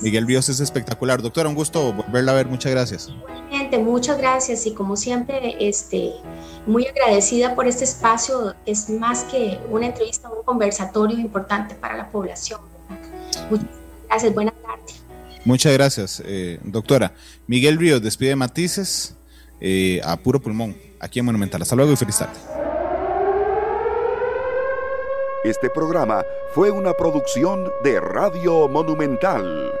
Miguel 0.00 0.26
Ríos, 0.26 0.48
es 0.48 0.60
espectacular. 0.60 1.20
Doctora, 1.20 1.48
un 1.48 1.56
gusto 1.56 1.92
volverla 1.92 2.32
a 2.32 2.34
ver, 2.36 2.46
muchas 2.46 2.70
gracias. 2.70 3.12
Gente, 3.50 3.78
muchas 3.78 4.18
gracias 4.18 4.66
y 4.66 4.74
como 4.74 4.96
siempre, 4.96 5.56
este, 5.58 6.12
muy 6.66 6.86
agradecida 6.86 7.54
por 7.54 7.66
este 7.66 7.84
espacio. 7.84 8.54
Es 8.66 8.88
más 8.88 9.24
que 9.24 9.58
una 9.68 9.86
entrevista, 9.86 10.30
un 10.30 10.44
conversatorio 10.44 11.18
importante 11.18 11.74
para 11.74 11.96
la 11.96 12.08
población. 12.08 12.60
Muchas 13.50 13.66
gracias, 14.08 14.34
buenas 14.34 14.54
tardes. 14.62 14.97
Muchas 15.48 15.72
gracias, 15.72 16.22
eh, 16.26 16.58
doctora. 16.62 17.14
Miguel 17.46 17.78
Ríos 17.78 18.02
despide 18.02 18.36
Matices 18.36 19.14
eh, 19.62 19.98
a 20.04 20.18
puro 20.18 20.40
pulmón, 20.40 20.76
aquí 21.00 21.20
en 21.20 21.24
Monumental. 21.24 21.62
Hasta 21.62 21.74
luego 21.74 21.90
y 21.90 21.96
feliz 21.96 22.18
tarde. 22.18 22.38
Este 25.44 25.70
programa 25.70 26.22
fue 26.52 26.70
una 26.70 26.92
producción 26.92 27.72
de 27.82 27.98
Radio 27.98 28.68
Monumental. 28.68 29.72